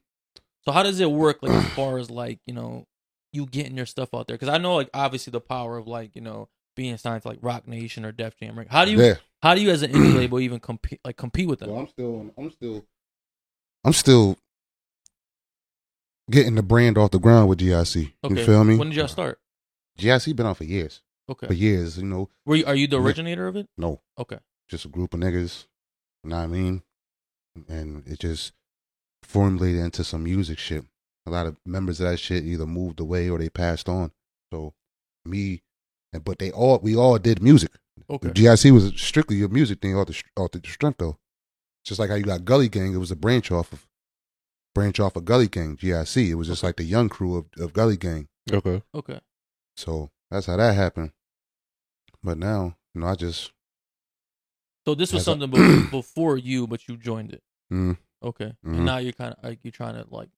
So 0.65 0.71
how 0.71 0.83
does 0.83 1.00
it 1.00 1.12
work, 1.12 1.39
like 1.41 1.51
as 1.51 1.69
far 1.75 1.97
as 1.97 2.09
like 2.09 2.39
you 2.45 2.53
know, 2.53 2.88
you 3.31 3.45
getting 3.45 3.75
your 3.75 3.85
stuff 3.85 4.13
out 4.13 4.27
there? 4.27 4.35
Because 4.35 4.50
I 4.50 4.57
know 4.57 4.75
like 4.75 4.89
obviously 4.93 5.31
the 5.31 5.41
power 5.41 5.77
of 5.77 5.88
like 5.88 6.15
you 6.15 6.21
know 6.21 6.47
being 6.75 6.97
signed 6.97 7.21
to 7.23 7.27
like 7.27 7.39
Roc 7.41 7.67
Nation 7.67 8.05
or 8.05 8.12
Def 8.12 8.38
Jam. 8.38 8.57
Right? 8.57 8.67
How 8.69 8.85
do 8.85 8.91
you 8.91 9.01
Yeah. 9.01 9.15
how 9.41 9.55
do 9.55 9.62
you 9.62 9.69
as 9.71 9.81
an 9.81 9.91
indie 9.91 10.15
label 10.17 10.39
even 10.39 10.59
compete 10.59 11.00
like 11.03 11.17
compete 11.17 11.47
with 11.47 11.59
them? 11.59 11.69
Well, 11.71 11.79
I'm 11.79 11.88
still, 11.88 12.31
I'm 12.38 12.51
still, 12.51 12.85
I'm 13.83 13.93
still 13.93 14.38
getting 16.30 16.56
the 16.56 16.63
brand 16.63 16.98
off 16.98 17.12
the 17.12 17.20
ground 17.20 17.50
with 17.50 17.60
GIC. 17.60 18.13
okay. 18.24 18.36
You 18.39 18.46
feel 18.46 18.63
me? 18.63 18.77
When 18.77 18.89
did 18.89 18.98
y'all 18.98 19.08
start? 19.08 19.39
GIC 19.98 20.36
been 20.36 20.46
on 20.46 20.56
for 20.56 20.63
years, 20.63 21.01
Okay. 21.30 21.48
for 21.48 21.53
years. 21.53 21.98
You 21.98 22.06
know, 22.06 22.30
Were 22.46 22.56
you, 22.56 22.65
are 22.65 22.75
you 22.75 22.88
the 22.88 23.00
originator 23.00 23.48
of 23.48 23.56
it? 23.56 23.68
no, 23.77 24.01
Okay. 24.18 24.39
just 24.70 24.86
a 24.86 24.89
group 24.89 25.13
of 25.13 25.20
niggas. 25.20 25.65
You 26.24 26.30
know 26.32 26.38
what 26.38 26.44
I 26.44 26.48
mean? 26.48 26.84
And 27.68 28.08
it 28.08 28.20
just 28.20 28.53
formulated 29.22 29.82
into 29.82 30.03
some 30.03 30.24
music 30.24 30.58
shit. 30.60 30.86
A 31.25 31.30
lot 31.32 31.46
of 31.46 31.58
members 31.65 32.00
of 32.01 32.10
that 32.10 32.18
shit 32.18 32.44
either 32.44 32.65
moved 32.65 33.00
away 33.00 33.30
or 33.30 33.38
they 33.38 33.50
passed 33.50 33.88
on. 33.88 34.12
So 34.51 34.74
me, 35.25 35.62
and 36.12 36.24
but 36.24 36.39
they 36.39 36.51
all, 36.51 36.80
we 36.80 36.96
all 36.96 37.18
did 37.18 37.42
music. 37.42 37.72
Okay. 38.10 38.30
GIC 38.30 38.72
was 38.72 38.92
strictly 39.00 39.42
a 39.44 39.48
music 39.48 39.80
thing 39.82 39.96
off 39.96 40.08
the 40.08 40.22
off 40.36 40.51
the 40.51 40.62
strength 40.68 40.98
though. 40.98 41.18
Just 41.86 42.00
like 42.00 42.10
how 42.10 42.15
you 42.15 42.24
got 42.24 42.44
Gully 42.46 42.68
Gang, 42.70 42.94
it 42.94 42.98
was 42.98 43.12
a 43.12 43.15
branch 43.15 43.51
off 43.51 43.72
of 43.72 43.86
branch 44.74 45.00
off 45.00 45.15
of 45.15 45.25
Gully 45.25 45.48
Gang, 45.48 45.77
GIC. 45.77 46.30
It 46.30 46.36
was 46.36 46.48
just 46.48 46.63
like 46.63 46.77
the 46.77 46.84
young 46.84 47.10
crew 47.10 47.38
of, 47.38 47.46
of 47.58 47.74
Gully 47.74 47.98
Gang. 47.98 48.27
Okay. 48.51 48.82
Okay. 48.94 49.20
So 49.77 50.12
that's 50.32 50.48
how 50.48 50.58
that 50.58 50.75
happened. 50.75 51.12
But 52.24 52.38
now, 52.38 52.75
you 52.94 53.01
know, 53.01 53.08
I 53.08 53.15
just 53.15 53.51
So 54.86 54.96
this 54.96 55.13
was 55.13 55.24
something 55.24 55.50
be- 55.51 55.88
before 55.89 56.38
you, 56.38 56.68
but 56.68 56.88
you 56.88 56.98
joined 56.98 57.34
it. 57.34 57.44
mm, 57.72 57.98
Okay. 58.24 58.53
Mhm. 58.65 58.75
And 58.75 58.86
now 58.86 58.98
you're 58.98 59.13
kind 59.13 59.34
of 59.38 59.44
like 59.44 59.60
you're 59.63 59.72
trying 59.72 59.96
to 59.96 60.06
like 60.10 60.30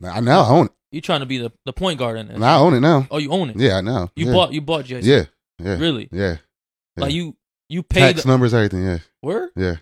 now, 0.00 0.18
now 0.20 0.40
I 0.42 0.48
own 0.48 0.66
it. 0.66 0.72
you're 0.90 1.00
trying 1.02 1.20
to 1.20 1.26
be 1.26 1.38
the, 1.38 1.52
the 1.64 1.72
point 1.72 1.98
guard 1.98 2.18
in 2.18 2.30
it. 2.30 2.38
Now 2.38 2.56
I 2.56 2.60
own 2.60 2.74
it 2.74 2.80
now. 2.80 3.06
Oh, 3.10 3.18
you 3.18 3.30
own 3.30 3.50
it. 3.50 3.56
Yeah, 3.56 3.80
now. 3.80 4.10
You 4.16 4.26
yeah. 4.26 4.32
bought 4.32 4.52
you 4.52 4.60
bought 4.60 4.84
GIC. 4.84 5.02
Yeah, 5.04 5.24
yeah, 5.58 5.78
Really? 5.78 6.08
yeah. 6.10 6.36
yeah. 6.96 7.02
Like 7.04 7.12
you 7.12 7.36
you 7.68 7.82
paid 7.82 8.14
Tax 8.16 8.26
numbers, 8.26 8.52
everything. 8.52 8.84
Yeah, 8.84 8.98
where? 9.20 9.50
yeah. 9.56 9.76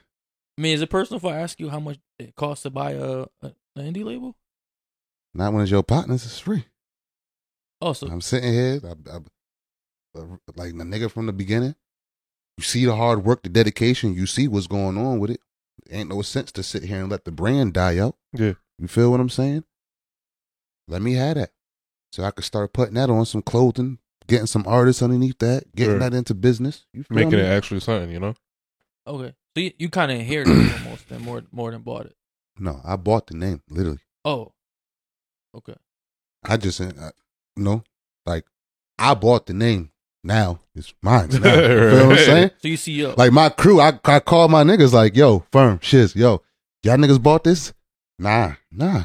I 0.59 0.61
mean, 0.61 0.75
is 0.75 0.83
it 0.83 0.91
personal 0.91 1.17
if 1.19 1.25
I 1.25 1.39
ask 1.39 1.59
you 1.59 1.71
how 1.71 1.81
much 1.81 1.99
it 2.19 2.37
costs 2.37 2.62
to 2.65 2.71
buy 2.71 2.93
a, 2.93 3.25
a 3.43 3.53
an 3.77 3.93
indie 3.93 4.05
label? 4.05 4.37
Not 5.35 5.53
one 5.53 5.62
of 5.62 5.71
your 5.71 5.83
partners. 5.83 6.25
It's 6.25 6.39
free. 6.41 6.65
Oh, 7.81 7.93
so 7.93 8.09
I'm 8.09 8.21
sitting 8.21 8.53
here, 8.53 8.81
I, 8.85 9.11
I, 9.11 9.17
uh, 10.21 10.27
like 10.57 10.77
the 10.77 10.85
nigga 10.85 11.11
from 11.11 11.27
the 11.27 11.33
beginning. 11.33 11.75
You 12.59 12.65
see 12.65 12.85
the 12.85 12.97
hard 12.97 13.25
work, 13.25 13.43
the 13.43 13.49
dedication. 13.49 14.12
You 14.15 14.27
see 14.27 14.49
what's 14.49 14.67
going 14.67 14.99
on 14.99 15.19
with 15.19 15.31
it. 15.31 15.41
Ain't 15.91 16.11
no 16.11 16.21
sense 16.23 16.53
to 16.53 16.62
sit 16.62 16.83
here 16.85 17.00
and 17.00 17.11
let 17.11 17.25
the 17.25 17.33
brand 17.33 17.73
die 17.73 17.99
out. 17.99 18.17
Yeah. 18.33 18.55
You 18.79 18.87
feel 18.89 19.11
what 19.11 19.21
I'm 19.21 19.29
saying? 19.31 19.65
Let 20.89 21.00
me 21.03 21.15
have 21.15 21.37
that, 21.37 21.50
so 22.12 22.25
I 22.25 22.33
could 22.33 22.45
start 22.45 22.73
putting 22.73 22.95
that 22.95 23.09
on 23.11 23.25
some 23.25 23.43
clothing, 23.43 23.99
getting 24.27 24.47
some 24.47 24.65
artists 24.67 25.03
underneath 25.03 25.39
that, 25.39 25.75
getting 25.75 25.93
Sure. 25.93 25.99
that 26.00 26.15
into 26.15 26.35
business. 26.35 26.85
You 26.93 27.05
feel 27.05 27.15
Making 27.15 27.33
me? 27.33 27.41
it 27.41 27.45
actually 27.47 27.81
something, 27.81 28.11
you 28.11 28.19
know? 28.19 28.35
okay. 29.07 29.35
So 29.57 29.61
you, 29.62 29.73
you 29.79 29.89
kind 29.89 30.11
of 30.12 30.19
inherited 30.19 30.57
it 30.57 30.73
almost 30.85 31.09
then 31.09 31.23
more 31.23 31.43
more 31.53 31.71
than 31.71 31.83
bought 31.83 32.07
it. 32.07 32.17
No, 32.59 32.80
I 32.85 32.97
bought 32.97 33.26
the 33.26 33.37
name 33.37 33.62
literally. 33.71 34.00
Oh, 34.25 34.52
okay. 35.57 35.75
I 36.45 36.57
just, 36.57 36.80
uh, 36.80 36.87
you 37.57 37.62
know, 37.64 37.85
like 38.26 38.45
I 38.99 39.14
bought 39.14 39.47
the 39.47 39.54
name. 39.54 39.90
Now 40.23 40.61
it's 40.75 40.92
mine. 41.02 41.28
Now. 41.30 41.37
You 41.37 41.40
feel 41.40 42.09
what 42.09 42.19
I'm 42.19 42.25
saying? 42.26 42.50
So 42.59 42.69
you 42.69 42.76
see, 42.76 42.92
yo, 42.92 43.14
Like 43.16 43.33
my 43.33 43.49
crew, 43.49 43.80
I 43.80 43.99
I 44.04 44.21
call 44.21 44.49
my 44.49 44.62
niggas 44.62 44.92
like, 44.92 45.16
yo, 45.16 45.45
firm, 45.50 45.78
shiz, 45.83 46.14
yo, 46.14 46.42
y'all 46.83 46.97
niggas 46.99 47.23
bought 47.23 47.45
this? 47.45 47.73
Nah, 48.19 48.54
nah. 48.71 49.04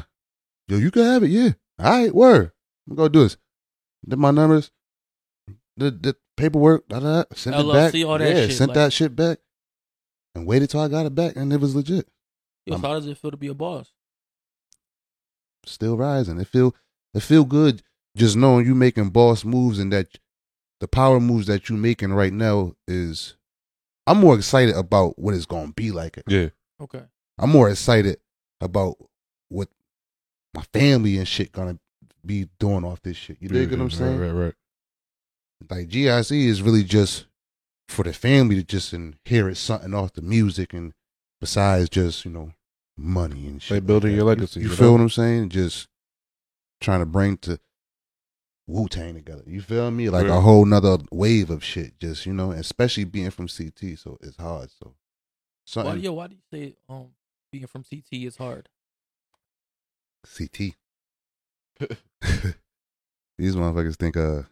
Yo, 0.68 0.76
you 0.76 0.90
can 0.90 1.04
have 1.04 1.22
it, 1.22 1.30
yeah. 1.30 1.52
All 1.78 1.90
right, 1.90 2.14
word. 2.14 2.52
I'm 2.88 2.96
gonna 2.96 3.08
do 3.08 3.22
this. 3.22 3.38
Did 4.06 4.18
my 4.18 4.30
numbers, 4.30 4.70
the 5.78 5.90
the 5.90 6.16
paperwork, 6.36 6.86
da, 6.88 7.00
da, 7.00 7.22
da, 7.22 7.24
sent 7.34 7.56
it 7.56 7.72
back. 7.72 7.92
LLC, 7.94 8.06
all 8.06 8.18
that 8.18 8.26
shit. 8.26 8.36
yeah, 8.36 8.46
shit, 8.48 8.56
sent 8.58 8.68
like- 8.68 8.74
that 8.74 8.92
shit 8.92 9.16
back, 9.16 9.38
and 10.34 10.46
waited 10.46 10.68
till 10.68 10.80
I 10.80 10.88
got 10.88 11.06
it 11.06 11.14
back, 11.14 11.36
and 11.36 11.50
it 11.52 11.60
was 11.60 11.74
legit. 11.74 12.06
Yo, 12.66 12.76
so 12.76 12.82
how 12.82 12.94
does 12.94 13.06
it 13.06 13.18
feel 13.18 13.30
to 13.30 13.36
be 13.36 13.48
a 13.48 13.54
boss? 13.54 13.92
Still 15.64 15.96
rising. 15.96 16.38
It 16.40 16.48
feel 16.48 16.74
it 17.14 17.20
feel 17.20 17.44
good 17.44 17.82
just 18.16 18.36
knowing 18.36 18.66
you 18.66 18.74
making 18.74 19.10
boss 19.10 19.44
moves 19.44 19.78
and 19.78 19.92
that 19.92 20.18
the 20.80 20.88
power 20.88 21.20
moves 21.20 21.46
that 21.46 21.68
you 21.68 21.76
making 21.76 22.12
right 22.12 22.32
now 22.32 22.74
is. 22.86 23.36
I'm 24.08 24.18
more 24.18 24.36
excited 24.36 24.76
about 24.76 25.18
what 25.18 25.34
it's 25.34 25.46
gonna 25.46 25.72
be 25.72 25.90
like. 25.90 26.22
Yeah. 26.28 26.50
Okay. 26.80 27.02
I'm 27.38 27.50
more 27.50 27.68
excited 27.68 28.18
about 28.60 28.96
what 29.48 29.68
my 30.54 30.62
family 30.72 31.18
and 31.18 31.26
shit 31.26 31.52
gonna 31.52 31.78
be 32.24 32.48
doing 32.58 32.84
off 32.84 33.02
this 33.02 33.16
shit. 33.16 33.38
You 33.40 33.48
dig 33.48 33.70
what 33.70 33.74
mm-hmm. 33.74 33.82
I'm 33.82 33.90
saying? 33.90 34.18
Right, 34.18 34.30
right, 34.30 34.44
right. 34.44 34.54
Like 35.70 35.88
GIC 35.88 36.46
is 36.46 36.62
really 36.62 36.84
just 36.84 37.26
for 37.88 38.02
the 38.02 38.12
family 38.12 38.56
to 38.56 38.62
just 38.62 38.92
inherit 38.92 39.56
something 39.56 39.94
off 39.94 40.12
the 40.12 40.22
music 40.22 40.72
and 40.72 40.92
besides 41.40 41.88
just, 41.88 42.24
you 42.24 42.30
know, 42.30 42.52
money 42.96 43.46
and 43.46 43.62
shit. 43.62 43.76
Like 43.76 43.86
building 43.86 44.12
that. 44.12 44.16
your 44.16 44.24
legacy, 44.26 44.60
You, 44.60 44.68
you 44.68 44.74
feel 44.76 44.86
know? 44.88 44.92
what 44.92 45.00
I'm 45.02 45.10
saying? 45.10 45.48
Just 45.50 45.88
trying 46.80 47.00
to 47.00 47.06
bring 47.06 47.36
to 47.38 47.58
Wu 48.66 48.88
Tang 48.88 49.14
together. 49.14 49.42
You 49.46 49.60
feel 49.60 49.90
me? 49.90 50.10
Like 50.10 50.26
a 50.26 50.40
whole 50.40 50.64
nother 50.64 50.98
wave 51.12 51.50
of 51.50 51.62
shit. 51.62 51.98
Just, 51.98 52.26
you 52.26 52.32
know, 52.32 52.50
especially 52.52 53.04
being 53.04 53.30
from 53.30 53.48
CT, 53.48 53.98
so 53.98 54.18
it's 54.20 54.36
hard. 54.36 54.70
So 54.70 54.94
Why, 55.82 55.94
yo, 55.94 56.12
why 56.14 56.28
do 56.28 56.34
you 56.36 56.42
say 56.52 56.76
um 56.88 57.08
being 57.52 57.66
from 57.66 57.84
CT 57.84 58.06
is 58.12 58.36
hard? 58.36 58.68
CT. 60.36 60.74
These 63.38 63.54
motherfuckers 63.54 63.96
think 63.96 64.16
uh 64.16 64.42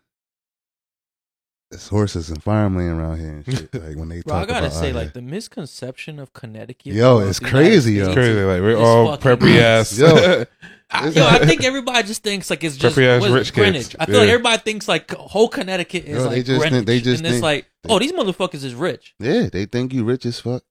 it's 1.75 1.89
horses 1.89 2.31
and 2.31 2.43
farmland 2.43 2.99
around 2.99 3.19
here 3.19 3.31
and 3.33 3.45
shit. 3.45 3.75
Like 3.75 3.97
when 3.97 4.09
they 4.09 4.23
Bro, 4.23 4.37
I 4.37 4.47
gotta 4.47 4.67
about 4.67 4.73
say, 4.79 4.89
out 4.91 4.95
like 4.95 5.03
here. 5.07 5.13
the 5.15 5.23
misconception 5.23 6.19
of 6.19 6.33
Connecticut. 6.33 6.95
Yo, 6.95 7.19
it's 7.19 7.41
crazy, 7.41 7.95
yo. 7.95 8.07
It's 8.07 8.15
crazy. 8.15 8.41
Like 8.43 8.61
we're 8.63 8.71
It's 8.73 8.81
all 8.81 9.17
fucking 9.17 9.47
preppy 9.49 9.59
ass. 9.59 9.99
Yo. 9.99 10.45
I, 10.91 11.09
yo, 11.09 11.27
I 11.27 11.45
think 11.45 11.65
everybody 11.65 12.07
just 12.07 12.23
thinks 12.23 12.51
like 12.51 12.63
it's 12.63 12.77
just 12.77 12.97
Preppy 12.97 13.07
ass 13.07 13.21
what 13.21 13.29
is 13.31 13.35
it, 13.35 13.39
rich 13.39 13.53
kids. 13.55 13.97
I 13.99 14.07
feel 14.07 14.21
like 14.21 14.29
everybody 14.29 14.63
thinks 14.63 14.87
like 14.87 15.11
whole 15.13 15.49
Connecticut 15.49 16.05
is 16.05 16.19
Yo, 16.19 16.25
like 16.27 16.31
they 16.31 16.43
just 16.45 16.69
think- 16.69 16.87
they 16.87 17.01
just 17.01 17.19
and 17.19 17.27
it's 17.27 17.35
think- 17.37 17.43
like, 17.43 17.67
oh, 17.89 17.99
these 17.99 18.13
motherfuckers 18.13 18.63
is 18.65 18.75
rich. 18.75 19.15
Yeah, 19.19 19.49
they 19.53 19.65
think 19.67 19.93
you 19.93 20.05
rich 20.05 20.25
as 20.27 20.39
fuck. 20.39 20.63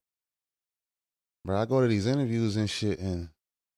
Bro, 1.46 1.58
I 1.60 1.66
go 1.66 1.82
to 1.82 1.88
these 1.88 2.08
interviews 2.08 2.56
and 2.56 2.70
shit, 2.70 3.00
and 3.00 3.28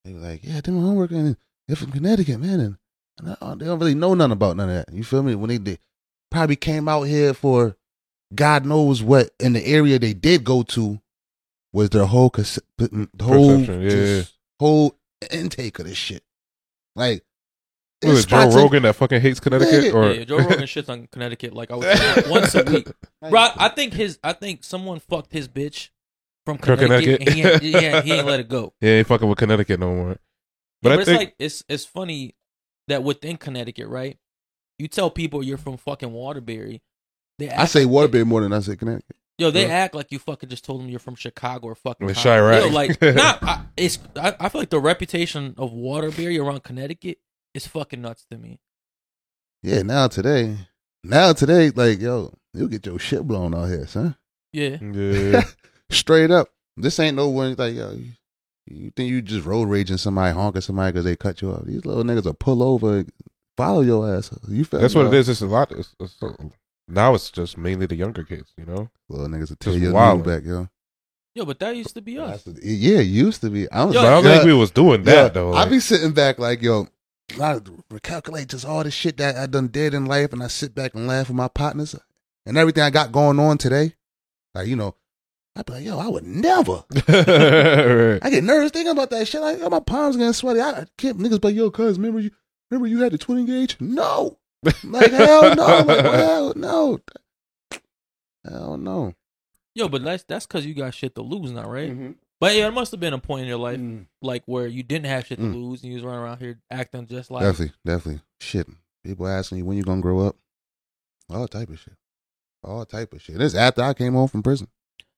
they 0.04 0.12
be 0.12 0.20
like, 0.20 0.42
"Yeah, 0.44 0.58
I 0.58 0.62
did 0.62 0.72
my 0.72 0.82
homework, 0.82 1.10
and 1.12 1.36
they're 1.68 1.76
from 1.76 1.92
Connecticut, 1.92 2.40
man, 2.40 2.60
and, 2.60 2.78
and 3.18 3.38
I, 3.42 3.56
they 3.56 3.66
don't 3.66 3.80
really 3.80 3.96
know 3.96 4.14
nothing 4.14 4.34
about 4.34 4.56
none 4.56 4.70
of 4.70 4.76
that." 4.86 4.94
You 4.94 5.04
feel 5.04 5.24
me? 5.24 5.34
When 5.34 5.50
they 5.50 5.58
did, 5.58 5.80
probably 6.36 6.56
came 6.58 6.90
out 6.90 7.04
here 7.04 7.34
for 7.34 7.78
God 8.34 8.66
knows 8.66 9.02
what, 9.02 9.30
in 9.40 9.54
the 9.54 9.66
area 9.66 9.98
they 9.98 10.14
did 10.14 10.44
go 10.44 10.64
to 10.64 11.00
was 11.72 11.90
their 11.92 12.06
whole 12.06 12.30
cons- 12.30 12.60
whole 13.22 13.62
yeah, 13.62 13.90
just 13.90 14.34
whole 14.60 14.98
intake 15.32 15.80
of 15.80 15.88
this 15.88 15.98
shit. 15.98 16.24
Like, 16.96 17.24
Was 18.04 18.26
it 18.26 18.28
Joe 18.28 18.50
Rogan 18.52 18.84
that 18.84 18.96
fucking 18.96 19.22
hates 19.22 19.40
Connecticut? 19.40 19.94
Or 19.94 20.12
yeah, 20.12 20.24
Joe 20.26 20.38
Rogan 20.38 20.64
shits 20.64 20.90
on 20.90 21.08
Connecticut 21.08 21.54
like 21.54 21.72
I 21.72 21.76
would 21.76 21.98
say 21.98 22.30
once 22.30 22.54
a 22.56 22.64
week. 22.66 22.88
Bro, 23.22 23.40
I 23.40 23.54
I 23.58 23.70
think 23.70 23.94
his, 23.94 24.20
I 24.24 24.34
think 24.34 24.64
someone 24.66 25.00
fucked 25.00 25.32
his 25.32 25.48
bitch 25.48 25.90
from 26.46 26.58
From 26.58 26.78
Connecticut, 26.78 27.20
Connecticut? 27.20 27.28
and 27.28 27.36
he 27.36 27.42
ain't, 27.44 27.62
he, 27.64 27.76
ain't, 27.78 28.06
he 28.06 28.14
ain't 28.14 28.28
let 28.28 28.40
it 28.42 28.50
go. 28.50 28.74
yeah, 28.82 28.90
he 28.90 28.96
ain't 28.98 29.08
fucking 29.08 29.28
with 29.30 29.38
Connecticut 29.38 29.80
no 29.80 29.94
more. 29.96 30.10
But, 30.10 30.20
But 30.82 30.92
I 30.92 30.96
it's 30.96 31.06
think 31.06 31.20
like 31.20 31.36
it's 31.40 31.64
it's 31.70 31.86
funny 31.86 32.36
that 32.90 33.04
within 33.04 33.38
Connecticut, 33.38 33.88
right? 33.88 34.18
You 34.80 34.88
tell 34.88 35.10
people 35.10 35.44
you're 35.44 35.58
from 35.58 35.78
fucking 35.78 36.12
Waterbury. 36.12 36.82
They 37.40 37.50
I 37.50 37.66
say 37.66 37.84
like- 37.86 37.92
Waterbury 37.94 38.26
more 38.26 38.42
than 38.42 38.54
I 38.54 38.60
say 38.60 38.76
Connecticut. 38.76 39.16
Yo, 39.38 39.52
they 39.52 39.64
Yeah. 39.68 39.74
act 39.74 39.96
like 39.96 40.12
you 40.14 40.20
fucking 40.20 40.48
just 40.48 40.64
told 40.64 40.80
them 40.82 40.88
you're 40.90 41.00
from 41.00 41.16
Chicago 41.16 41.68
or 41.68 41.76
fucking. 41.76 42.08
With 42.08 42.16
Compton. 42.16 42.32
Chiraq. 42.34 42.62
Yo, 42.62 42.68
like, 42.70 43.02
nah, 43.16 43.38
I, 43.42 43.66
it's. 43.76 44.00
I, 44.16 44.34
I 44.40 44.48
feel 44.50 44.62
like 44.62 44.70
the 44.70 44.80
reputation 44.80 45.54
of 45.58 45.74
Waterbury 45.74 46.38
around 46.40 46.64
Connecticut 46.64 47.18
is 47.54 47.68
fucking 47.68 48.02
nuts 48.02 48.26
to 48.32 48.38
me. 48.38 48.60
Yeah, 49.62 49.82
now 49.82 50.08
today, 50.08 50.58
now 51.04 51.34
today, 51.34 51.70
like 51.72 52.00
yo, 52.00 52.34
you'll 52.54 52.70
get 52.70 52.86
your 52.86 52.98
shit 53.00 53.28
blown 53.28 53.54
out 53.54 53.66
here, 53.68 53.86
son. 53.88 54.16
Yeah, 54.54 54.78
yeah, 54.82 55.44
Straight 55.90 56.32
up. 56.32 56.50
This 56.78 56.98
ain't 57.00 57.18
no 57.18 57.28
one 57.28 57.56
like 57.58 57.76
yo. 57.76 57.92
You, 57.92 58.12
you 58.68 58.92
think 58.92 59.10
you 59.10 59.22
just 59.22 59.46
road 59.46 59.68
raging 59.68 59.98
somebody, 59.98 60.34
honking 60.34 60.62
somebody 60.62 60.94
because 60.94 61.04
they 61.06 61.16
cut 61.18 61.42
you 61.42 61.52
off? 61.52 61.66
These 61.66 61.86
little 61.86 62.04
niggas 62.04 62.24
will 62.24 62.34
pull 62.36 62.64
over, 62.64 63.00
and 63.00 63.12
follow 63.58 63.82
your 63.82 64.14
ass. 64.16 64.32
You 64.48 64.64
feel 64.66 64.80
that's 64.80 64.96
me, 64.96 65.04
what 65.04 65.14
it 65.14 65.16
yo? 65.16 65.32
It's 65.32 65.42
a 65.42 65.46
lot. 65.48 65.72
It's, 65.72 65.96
it's 66.00 66.22
uh, 66.22 66.34
now 66.88 67.14
it's 67.16 67.32
just 67.32 67.58
mainly 67.58 67.86
the 67.86 67.96
younger 67.96 68.24
kids. 68.24 68.52
You 68.58 68.66
know, 68.66 68.90
Little 69.10 69.28
niggas 69.28 69.50
will 69.50 69.56
tear 69.58 69.74
Just 69.74 69.84
your 69.84 69.94
wildin'. 69.94 70.24
back, 70.26 70.44
yo. 70.46 70.68
yo, 71.34 71.46
but 71.46 71.60
that 71.60 71.76
used 71.76 71.94
to 71.96 72.02
be 72.02 72.18
us. 72.20 72.44
That's 72.44 72.64
yeah, 72.64 73.00
it 73.00 73.04
used 73.04 73.42
to 73.42 73.50
be. 73.50 73.70
I 73.72 73.86
was 73.86 73.96
Yo, 73.96 74.02
but 74.02 74.08
I 74.08 74.12
don't 74.16 74.24
yeah, 74.26 74.32
think 74.36 74.46
we 74.46 74.54
was 74.54 74.72
doing 74.72 75.04
that 75.04 75.14
yeah, 75.24 75.28
though. 75.30 75.54
I 75.54 75.62
Like, 75.62 75.70
be 75.72 75.80
sitting 75.80 76.12
back 76.14 76.40
like 76.40 76.62
yo. 76.62 76.88
I 77.42 77.56
recalculate 77.92 78.48
just 78.50 78.66
all 78.66 78.84
the 78.84 78.92
shit 78.92 79.18
that 79.18 79.36
I 79.36 79.48
done 79.48 79.68
did 79.70 79.96
in 79.96 80.06
life, 80.06 80.32
and 80.32 80.44
I 80.44 80.48
sit 80.48 80.76
back 80.76 80.94
and 80.94 81.08
laugh 81.08 81.28
with 81.28 81.36
my 81.38 81.48
partners 81.48 81.96
and 82.46 82.56
everything 82.58 82.84
I 82.84 82.92
got 82.92 83.12
going 83.12 83.40
on 83.40 83.58
today. 83.58 83.96
Like 84.54 84.68
you 84.68 84.76
know, 84.76 84.96
I'd 85.56 85.66
be 85.66 85.74
like, 85.74 85.84
yo, 85.86 85.98
I 85.98 86.08
would 86.08 86.24
never. 86.24 86.84
Right. 87.08 88.20
I 88.24 88.30
get 88.30 88.44
nervous 88.44 88.72
thinking 88.72 88.92
about 88.92 89.10
that 89.10 89.28
shit. 89.28 89.42
Like, 89.42 89.60
my 89.72 89.80
palms 89.80 90.18
getting 90.18 90.34
sweaty. 90.34 90.60
I 90.62 90.70
I 90.82 90.86
can't. 90.98 91.18
Niggas 91.18 91.42
be 91.42 91.48
like, 91.48 91.56
yo, 91.56 91.72
cuz, 91.72 91.98
remember 91.98 92.20
you? 92.20 92.30
Remember 92.72 92.88
you 92.88 93.02
had 93.02 93.12
the 93.12 93.18
twin 93.18 93.46
gauge? 93.46 93.78
No. 93.80 94.38
Like 94.84 95.12
hell 95.12 95.54
no. 95.56 95.66
Like 95.86 96.06
hell 96.06 96.54
no. 96.56 97.00
Hell 98.44 98.78
no. 98.78 99.14
Yo, 99.76 99.88
but 99.90 100.04
that's 100.04 100.24
that's 100.24 100.46
because 100.46 100.66
you 100.66 100.74
got 100.74 100.94
shit 100.94 101.16
to 101.16 101.22
lose 101.22 101.52
now, 101.52 101.70
right? 101.70 101.92
Mm-hmm. 101.92 102.12
But 102.40 102.56
yeah, 102.56 102.68
it 102.68 102.72
must 102.74 102.92
have 102.92 103.00
been 103.00 103.14
a 103.14 103.20
point 103.20 103.44
in 103.44 103.48
your 103.48 103.58
life 103.58 103.80
Mm. 103.80 104.06
like 104.22 104.44
where 104.46 104.68
you 104.68 104.84
didn't 104.84 105.06
have 105.06 105.26
shit 105.26 105.40
to 105.40 105.46
Mm. 105.46 105.54
lose 105.54 105.84
and 105.84 105.92
you 105.92 105.96
was 105.98 106.04
running 106.04 106.22
around 106.22 106.40
here 106.40 106.60
acting 106.72 107.08
just 107.08 107.32
like 107.32 107.44
Definitely, 107.44 107.76
definitely. 107.86 108.22
Shit. 108.40 108.68
People 109.04 109.28
asking 109.28 109.60
you 109.60 109.66
when 109.66 109.78
you 109.78 109.84
gonna 109.84 110.02
grow 110.02 110.20
up. 110.28 110.36
All 111.30 111.48
type 111.48 111.70
of 111.70 111.80
shit. 111.80 111.94
All 112.64 112.86
type 112.86 113.14
of 113.14 113.22
shit. 113.22 113.38
This 113.38 113.56
after 113.56 113.82
I 113.84 113.94
came 113.94 114.14
home 114.14 114.28
from 114.28 114.44
prison. 114.44 114.68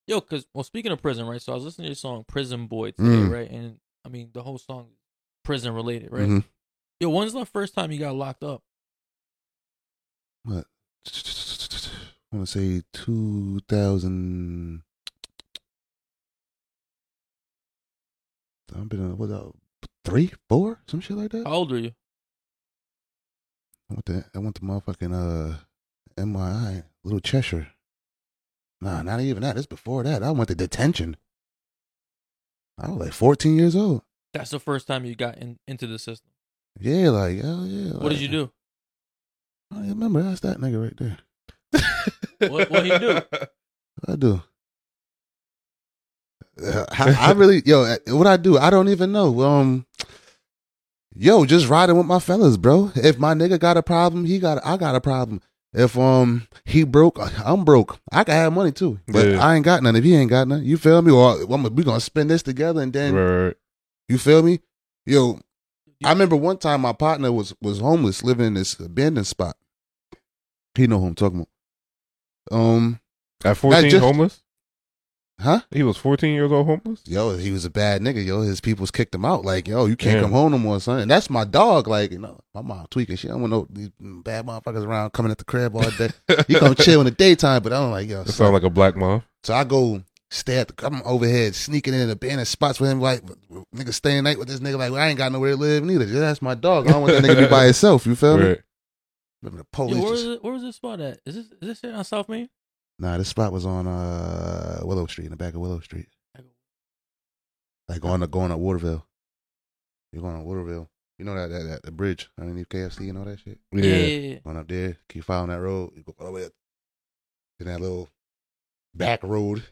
Yo, 0.08 0.20
because 0.22 0.46
well, 0.54 0.64
speaking 0.64 0.92
of 0.92 1.02
prison, 1.02 1.26
right? 1.26 1.42
So 1.42 1.52
I 1.52 1.56
was 1.56 1.64
listening 1.66 1.86
to 1.86 1.90
your 1.90 1.96
song 1.96 2.24
"Prison 2.28 2.68
Boy" 2.68 2.92
today, 2.92 3.04
Mm. 3.10 3.32
right? 3.32 3.50
And 3.50 3.80
I 4.06 4.10
mean, 4.10 4.30
the 4.34 4.42
whole 4.44 4.58
song 4.58 4.88
prison 5.44 5.74
related, 5.74 6.12
right? 6.12 6.28
Mhm. 6.28 6.44
Yo, 7.00 7.10
when's 7.10 7.34
the 7.34 7.46
first 7.46 7.76
time 7.76 7.92
you 7.92 8.00
got 8.00 8.16
locked 8.16 8.44
up? 8.44 8.64
What? 10.44 10.66
I 12.32 12.36
want 12.36 12.48
to 12.48 12.80
say 12.80 12.82
2000. 12.94 14.82
I've 18.76 18.90
been 18.90 19.12
uh, 19.12 19.16
what 19.16 19.32
uh, 19.32 19.52
three, 20.04 20.34
four, 20.50 20.82
some 20.88 21.00
shit 21.00 21.18
like 21.18 21.32
that. 21.32 21.46
How 21.46 21.54
old 21.54 21.72
are 21.72 21.78
you? 21.78 21.94
I 23.90 23.94
went 23.94 24.06
to 24.08 24.26
I 24.36 24.40
went 24.40 24.56
to 24.56 24.62
motherfucking 24.62 25.14
uh 25.14 25.58
MYI, 26.18 26.84
Little 27.04 27.20
Cheshire. 27.20 27.68
Nah, 28.82 29.02
not 29.02 29.22
even 29.22 29.44
that. 29.44 29.58
It's 29.58 29.66
before 29.66 30.04
that. 30.04 30.24
I 30.24 30.32
went 30.32 30.50
to 30.50 30.56
detention. 30.56 31.16
I 32.78 32.90
was 32.90 32.98
like 33.00 33.14
14 33.14 33.56
years 33.56 33.76
old. 33.76 34.04
That's 34.34 34.52
the 34.52 34.60
first 34.60 34.88
time 34.88 35.06
you 35.06 35.16
got 35.16 35.38
in, 35.38 35.58
into 35.68 35.88
the 35.88 35.98
system. 35.98 36.30
Yeah, 36.80 37.10
like 37.10 37.42
hell 37.42 37.66
yeah. 37.66 37.94
What 37.94 38.10
did 38.10 38.22
you 38.22 38.28
do? 38.28 38.52
I 39.72 39.76
don't 39.78 39.90
remember. 39.90 40.22
That's 40.24 40.42
that 40.42 40.58
nigga 40.60 40.84
right 40.84 40.98
there. 40.98 41.18
What- 42.50 42.70
what 42.70 42.86
he 42.86 42.98
do? 42.98 43.22
I 44.08 44.16
do? 44.16 44.42
Uh, 46.64 46.86
I, 46.92 47.30
I 47.30 47.32
really, 47.34 47.62
yo, 47.66 47.84
uh, 47.84 47.98
what 48.16 48.26
I 48.28 48.38
do, 48.38 48.58
I 48.58 48.70
don't 48.70 48.90
even 48.90 49.12
know. 49.12 49.42
Um, 49.42 49.86
yo, 51.16 51.46
just 51.46 51.68
riding 51.68 51.98
with 51.98 52.06
my 52.08 52.20
fellas, 52.20 52.58
bro. 52.58 52.92
If 52.96 53.20
my 53.20 53.34
nigga 53.34 53.60
got 53.60 53.78
a 53.78 53.84
problem, 53.84 54.26
he 54.26 54.40
got, 54.40 54.64
I 54.66 54.78
got 54.78 54.96
a 54.96 55.02
problem. 55.02 55.42
If 55.74 55.98
um 55.98 56.48
he 56.66 56.84
broke, 56.84 57.20
I'm 57.46 57.64
broke. 57.66 58.00
I 58.12 58.24
can 58.24 58.34
have 58.36 58.54
money 58.54 58.72
too, 58.72 59.00
but 59.08 59.28
Yeah. 59.28 59.46
I 59.46 59.56
ain't 59.56 59.66
got 59.66 59.84
none. 59.84 59.96
If 59.96 60.04
he 60.04 60.16
ain't 60.16 60.30
got 60.30 60.48
none, 60.48 60.64
you 60.64 60.78
feel 60.78 61.02
me? 61.02 61.12
Or 61.12 61.42
I'm, 61.54 61.64
we 61.76 61.84
gonna 61.84 62.00
spend 62.00 62.30
this 62.30 62.42
together, 62.42 62.82
and 62.82 62.94
then 62.94 63.14
Right. 63.14 63.56
you 64.10 64.18
feel 64.18 64.42
me? 64.42 64.60
Yo, 65.06 65.40
I 66.04 66.10
remember 66.12 66.36
one 66.36 66.58
time 66.58 66.82
my 66.82 66.94
partner 66.94 67.32
was 67.32 67.54
was 67.62 67.80
homeless, 67.80 68.24
living 68.24 68.48
in 68.48 68.54
this 68.56 68.80
abandoned 68.80 69.28
spot. 69.28 69.56
He 70.76 70.86
know 70.88 71.00
who 71.00 71.08
I'm 71.08 71.16
talking 71.16 71.46
about. 72.50 72.60
Um, 72.60 73.00
At 73.44 73.58
14, 73.58 73.90
just- 73.90 74.04
homeless. 74.04 74.42
huh? 75.42 75.62
He 75.72 75.82
was 75.84 75.98
14 75.98 76.34
years 76.34 76.52
old, 76.52 76.68
homeless. 76.68 77.02
yo, 77.06 77.36
he 77.38 77.52
was 77.52 77.66
a 77.66 77.70
bad 77.70 78.02
nigga. 78.02 78.24
Yo, 78.26 78.42
his 78.42 78.62
peoples 78.62 78.92
kicked 78.92 79.14
him 79.16 79.26
out. 79.26 79.44
Like, 79.44 79.68
yo, 79.68 79.86
you 79.86 79.96
can't 79.96 80.16
Damn. 80.16 80.24
come 80.26 80.32
home 80.34 80.52
no 80.52 80.58
more, 80.60 80.80
son. 80.80 81.00
And 81.00 81.10
that's 81.12 81.30
my 81.32 81.44
dog. 81.46 81.88
Like, 81.88 82.12
you 82.12 82.20
know, 82.20 82.40
my 82.54 82.62
mom 82.62 82.86
tweaking 82.92 83.16
shit. 83.16 83.32
I 83.32 83.34
don't 83.34 83.42
want 83.50 83.52
no 83.52 83.68
these 83.70 83.90
bad 84.00 84.46
motherfuckers 84.46 84.86
around 84.86 85.12
coming 85.14 85.32
at 85.32 85.40
the 85.40 85.46
crib 85.46 85.76
all 85.76 85.90
day. 85.92 86.10
He 86.48 86.56
come 86.56 86.76
chill 86.80 87.02
in 87.02 87.06
the 87.06 87.12
daytime, 87.12 87.64
but 87.64 87.74
I'm 87.74 87.90
like, 87.92 88.08
yo. 88.08 88.20
That 88.24 88.32
son. 88.34 88.46
sounds 88.48 88.54
like 88.54 88.64
a 88.64 88.70
black 88.70 88.96
mom. 88.96 89.24
so 89.44 89.54
I 89.56 89.64
go 89.64 90.02
stay 90.30 90.58
at 90.60 90.68
the, 90.70 90.86
I'm 90.86 91.02
overhead, 91.04 91.56
sneaking 91.56 91.94
in 91.94 92.10
abandoned 92.10 92.48
spots 92.48 92.80
with 92.80 92.90
him. 92.92 93.00
Like, 93.02 93.22
nigga 93.76 93.94
staying 93.94 94.24
night 94.24 94.38
with 94.40 94.48
this 94.48 94.60
nigga. 94.60 94.78
Like, 94.78 94.92
well, 94.92 95.02
I 95.02 95.08
ain't 95.10 95.18
got 95.18 95.32
nowhere 95.32 95.52
to 95.52 95.58
live 95.58 95.84
neither. 95.84 96.06
Yeah, 96.06 96.20
That's 96.22 96.42
my 96.42 96.56
dog. 96.56 96.88
I 96.88 96.92
don't 96.92 97.02
want 97.02 97.14
that 97.14 97.24
nigga 97.24 97.36
to 97.36 97.42
be 97.44 97.48
by 97.48 97.64
himself. 97.66 98.06
You 98.06 98.16
feel 98.16 98.38
me? 98.38 98.48
Right. 98.50 98.62
Remember 99.42 99.64
the 99.64 99.78
Yo, 99.80 99.86
police? 99.88 100.02
where 100.04 100.12
just- 100.14 100.26
was 100.28 100.36
it, 100.36 100.44
where 100.44 100.54
was 100.54 100.62
this 100.64 100.76
spot 100.76 101.00
at? 101.00 101.20
Is 101.26 101.36
this 101.36 101.46
is 101.46 101.52
this 101.62 101.82
here 101.82 101.94
on 101.94 102.04
South 102.04 102.28
Main? 102.30 102.50
Nah, 103.00 103.18
this 103.18 103.30
spot 103.30 103.52
was 103.54 103.66
on 103.66 103.86
uh 103.88 104.80
Willow 104.84 105.06
Street, 105.06 105.26
in 105.26 105.32
the 105.32 105.38
back 105.38 105.54
of 105.54 105.62
Willow 105.62 105.80
Street. 105.80 106.08
Like 107.88 108.02
going 108.02 108.22
to 108.22 108.28
going 108.28 108.52
up 108.52 108.60
Waterville. 108.60 109.06
You're 110.12 110.22
going 110.22 110.38
to 110.38 110.44
Waterville. 110.44 110.90
You 111.20 111.26
know 111.26 111.36
that 111.36 111.48
that, 111.50 111.64
that 111.64 111.84
the 111.84 111.92
bridge 111.92 112.30
underneath 112.40 112.70
KFC 112.70 113.10
and 113.10 113.18
all 113.18 113.26
that 113.26 113.40
shit. 113.40 113.60
Yeah, 113.72 113.84
Yeah. 113.84 113.96
yeah, 113.96 114.30
yeah. 114.34 114.40
Going 114.44 114.58
up 114.58 114.68
there, 114.68 114.98
keep 115.08 115.24
following 115.24 115.50
that 115.50 115.62
road. 115.62 115.94
You 115.96 116.04
go 116.04 116.16
all 116.20 116.26
the 116.28 116.32
way 116.32 116.46
up 116.46 116.52
in 117.60 117.68
that 117.68 117.80
little 117.80 118.10
back 118.94 119.24
road. 119.24 119.64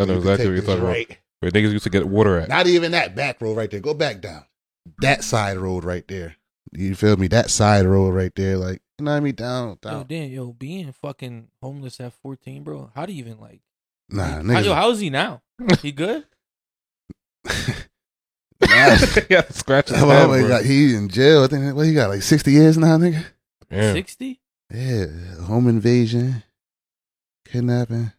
I 0.00 0.04
know 0.04 0.16
exactly 0.18 0.46
what 0.46 0.52
you're 0.52 0.60
this 0.60 0.64
talking 0.66 0.80
about. 0.82 0.92
right. 0.92 1.18
Where 1.40 1.50
niggas 1.50 1.72
used 1.72 1.84
to 1.84 1.90
get 1.90 2.06
water 2.08 2.38
at. 2.38 2.48
Not 2.48 2.66
even 2.66 2.92
that 2.92 3.14
back 3.14 3.40
road 3.40 3.56
right 3.56 3.70
there. 3.70 3.80
Go 3.80 3.94
back 3.94 4.20
down. 4.20 4.44
That 5.00 5.24
side 5.24 5.56
road 5.56 5.84
right 5.84 6.06
there. 6.08 6.36
You 6.72 6.94
feel 6.94 7.16
me? 7.16 7.28
That 7.28 7.50
side 7.50 7.86
road 7.86 8.10
right 8.10 8.32
there. 8.34 8.56
Like 8.56 8.82
you 8.98 9.04
know 9.04 9.12
what 9.12 9.16
I 9.16 9.20
mean? 9.20 9.34
Down, 9.34 9.78
Yo, 9.82 10.04
damn, 10.04 10.30
yo, 10.30 10.52
being 10.52 10.92
fucking 10.92 11.48
homeless 11.62 12.00
at 12.00 12.12
14, 12.12 12.62
bro. 12.62 12.90
How 12.94 13.06
do 13.06 13.12
you 13.12 13.20
even 13.20 13.40
like? 13.40 13.62
Nah, 14.10 14.42
how, 14.42 14.58
yo, 14.58 14.74
how 14.74 14.90
is 14.90 15.00
he 15.00 15.08
now? 15.10 15.40
He 15.82 15.92
good? 15.92 16.24
Nah. 18.60 18.68
yeah, 19.30 19.42
scratch 19.48 19.88
his 19.88 19.98
head, 19.98 20.26
bro. 20.26 20.48
god, 20.48 20.66
he 20.66 20.94
in 20.94 21.08
jail. 21.08 21.44
I 21.44 21.46
think 21.46 21.74
what 21.74 21.86
he 21.86 21.94
got 21.94 22.10
like 22.10 22.20
sixty 22.22 22.52
years 22.52 22.76
now, 22.76 22.98
nigga. 22.98 23.24
Damn. 23.70 23.94
60? 23.94 24.38
Yeah, 24.70 25.06
home 25.44 25.66
invasion, 25.68 26.42
kidnapping, 27.46 28.12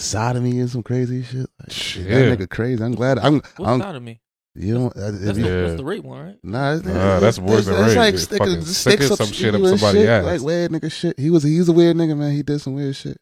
sodomy, 0.00 0.58
and 0.60 0.70
some 0.70 0.82
crazy 0.82 1.22
shit. 1.22 1.46
Like, 1.60 1.70
shit, 1.70 2.06
Yeah. 2.06 2.18
That 2.30 2.38
nigga 2.38 2.50
crazy. 2.50 2.82
I'm 2.82 2.94
glad. 2.94 3.18
I'm. 3.18 3.34
What's 3.34 3.58
I'm 3.60 3.82
out 3.82 3.94
of 3.96 4.02
me? 4.02 4.20
You 4.56 4.74
don't. 4.74 4.96
uh, 4.96 5.10
That's, 5.12 5.38
you, 5.38 5.44
the, 5.44 5.48
Yeah. 5.48 5.60
that's 5.62 5.76
the 5.76 5.84
rape 5.84 6.02
one, 6.04 6.24
right? 6.26 6.38
Nah, 6.42 6.74
it's, 6.74 6.84
Nah, 6.84 7.20
that's 7.20 7.38
worse 7.38 7.66
than 7.66 7.76
It's 7.84 7.88
rape. 7.90 7.96
like 7.98 8.12
You 8.12 8.18
sticking, 8.18 8.46
fucking 8.46 8.62
sticks 8.62 8.76
sticking 8.78 9.12
up 9.12 9.18
some 9.18 9.26
shit 9.32 9.54
up 9.54 9.60
weird 9.60 9.78
somebody's 9.78 10.06
ass. 10.08 10.24
Like 10.24 10.40
weird 10.40 10.70
nigga 10.72 10.92
shit. 10.92 11.18
He 11.20 11.30
was 11.30 11.42
he's 11.44 11.68
a 11.68 11.72
weird 11.72 11.96
nigga, 11.96 12.16
man. 12.16 12.32
He 12.32 12.42
did 12.42 12.60
some 12.60 12.74
weird 12.74 12.96
shit. 12.96 13.18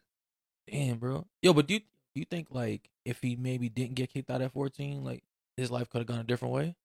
Damn, 0.71 0.97
bro. 0.97 1.25
Yo, 1.43 1.53
but 1.53 1.67
do 1.67 1.75
you, 1.75 1.79
do 1.81 1.85
you 2.15 2.25
think 2.25 2.47
like 2.49 2.89
if 3.05 3.21
he 3.21 3.35
maybe 3.35 3.69
didn't 3.69 3.93
get 3.95 4.11
kicked 4.11 4.29
out 4.31 4.41
at 4.41 4.51
14, 4.53 5.03
like 5.03 5.23
his 5.57 5.69
life 5.69 5.87
could 5.89 5.99
have 5.99 6.07
gone 6.07 6.19
a 6.19 6.23
different 6.23 6.53
way? 6.55 6.75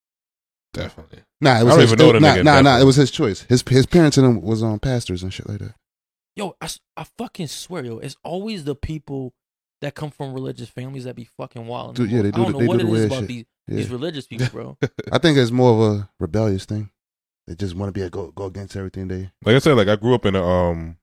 Definitely. 0.73 1.19
Nah, 1.41 1.55
it 1.55 1.59
I 1.59 1.63
was 1.63 1.73
don't 1.73 1.81
his, 1.81 1.93
even 1.93 2.05
know 2.05 2.09
it- 2.09 2.13
the 2.13 2.19
nah, 2.19 2.27
nigga 2.27 2.43
nah, 2.43 2.51
nah. 2.51 2.61
definitely. 2.61 2.81
It 2.81 2.85
was 2.85 2.95
his 2.97 3.11
choice. 3.11 3.41
His 3.43 3.63
his 3.67 3.85
parents 3.85 4.17
and 4.17 4.27
him 4.27 4.41
was 4.41 4.61
on 4.61 4.77
pastors 4.79 5.23
and 5.23 5.33
shit 5.33 5.47
like 5.49 5.59
that. 5.59 5.75
Yo, 6.35 6.55
I, 6.61 6.67
I 6.97 7.05
fucking 7.17 7.47
swear, 7.47 7.85
yo, 7.85 7.97
it's 7.99 8.17
always 8.23 8.65
the 8.65 8.75
people 8.75 9.33
that 9.85 9.95
come 9.95 10.09
from 10.11 10.33
religious 10.33 10.67
families 10.69 11.03
that 11.05 11.15
be 11.15 11.25
fucking 11.37 11.65
wild. 11.67 11.95
Dude, 11.95 12.09
yeah, 12.11 12.21
they 12.23 12.31
do 12.31 12.41
I 12.41 12.43
don't 12.43 12.45
the- 12.45 12.51
know 12.53 12.59
they 12.59 12.67
what 12.67 12.79
do 12.79 12.87
it 12.87 12.91
weird 12.91 13.05
about 13.05 13.19
shit. 13.19 13.27
these 13.27 13.45
Yeah. 13.67 13.75
these 13.77 13.89
religious 13.89 14.27
people, 14.27 14.47
bro. 14.51 14.77
I 15.11 15.17
think 15.19 15.37
it's 15.37 15.51
more 15.51 15.71
of 15.73 15.95
a 15.99 16.09
rebellious 16.19 16.65
thing. 16.65 16.89
They 17.47 17.55
just 17.55 17.75
want 17.75 17.89
to 17.89 17.93
be 17.93 18.01
a 18.05 18.09
go 18.09 18.31
go 18.31 18.45
against 18.45 18.75
everything 18.75 19.07
they. 19.07 19.29
Like 19.43 19.55
I 19.55 19.59
said, 19.59 19.73
like 19.77 19.87
I 19.87 19.95
grew 19.95 20.15
up 20.15 20.25
in 20.25 20.35
a 20.35 20.43
um, 20.43 20.97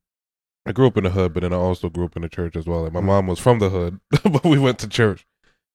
I 0.66 0.72
grew 0.72 0.86
up 0.88 0.96
in 0.96 1.04
the 1.04 1.10
hood, 1.10 1.32
but 1.34 1.42
then 1.44 1.52
I 1.52 1.56
also 1.56 1.88
grew 1.88 2.04
up 2.04 2.16
in 2.16 2.22
the 2.22 2.28
church 2.28 2.56
as 2.56 2.66
well. 2.66 2.82
Like 2.82 2.92
my 2.92 3.00
Mhm. 3.00 3.04
mom 3.04 3.26
was 3.28 3.38
from 3.38 3.58
the 3.60 3.70
hood, 3.70 4.00
but 4.24 4.44
we 4.44 4.58
went 4.58 4.78
to 4.80 4.88
church. 4.88 5.24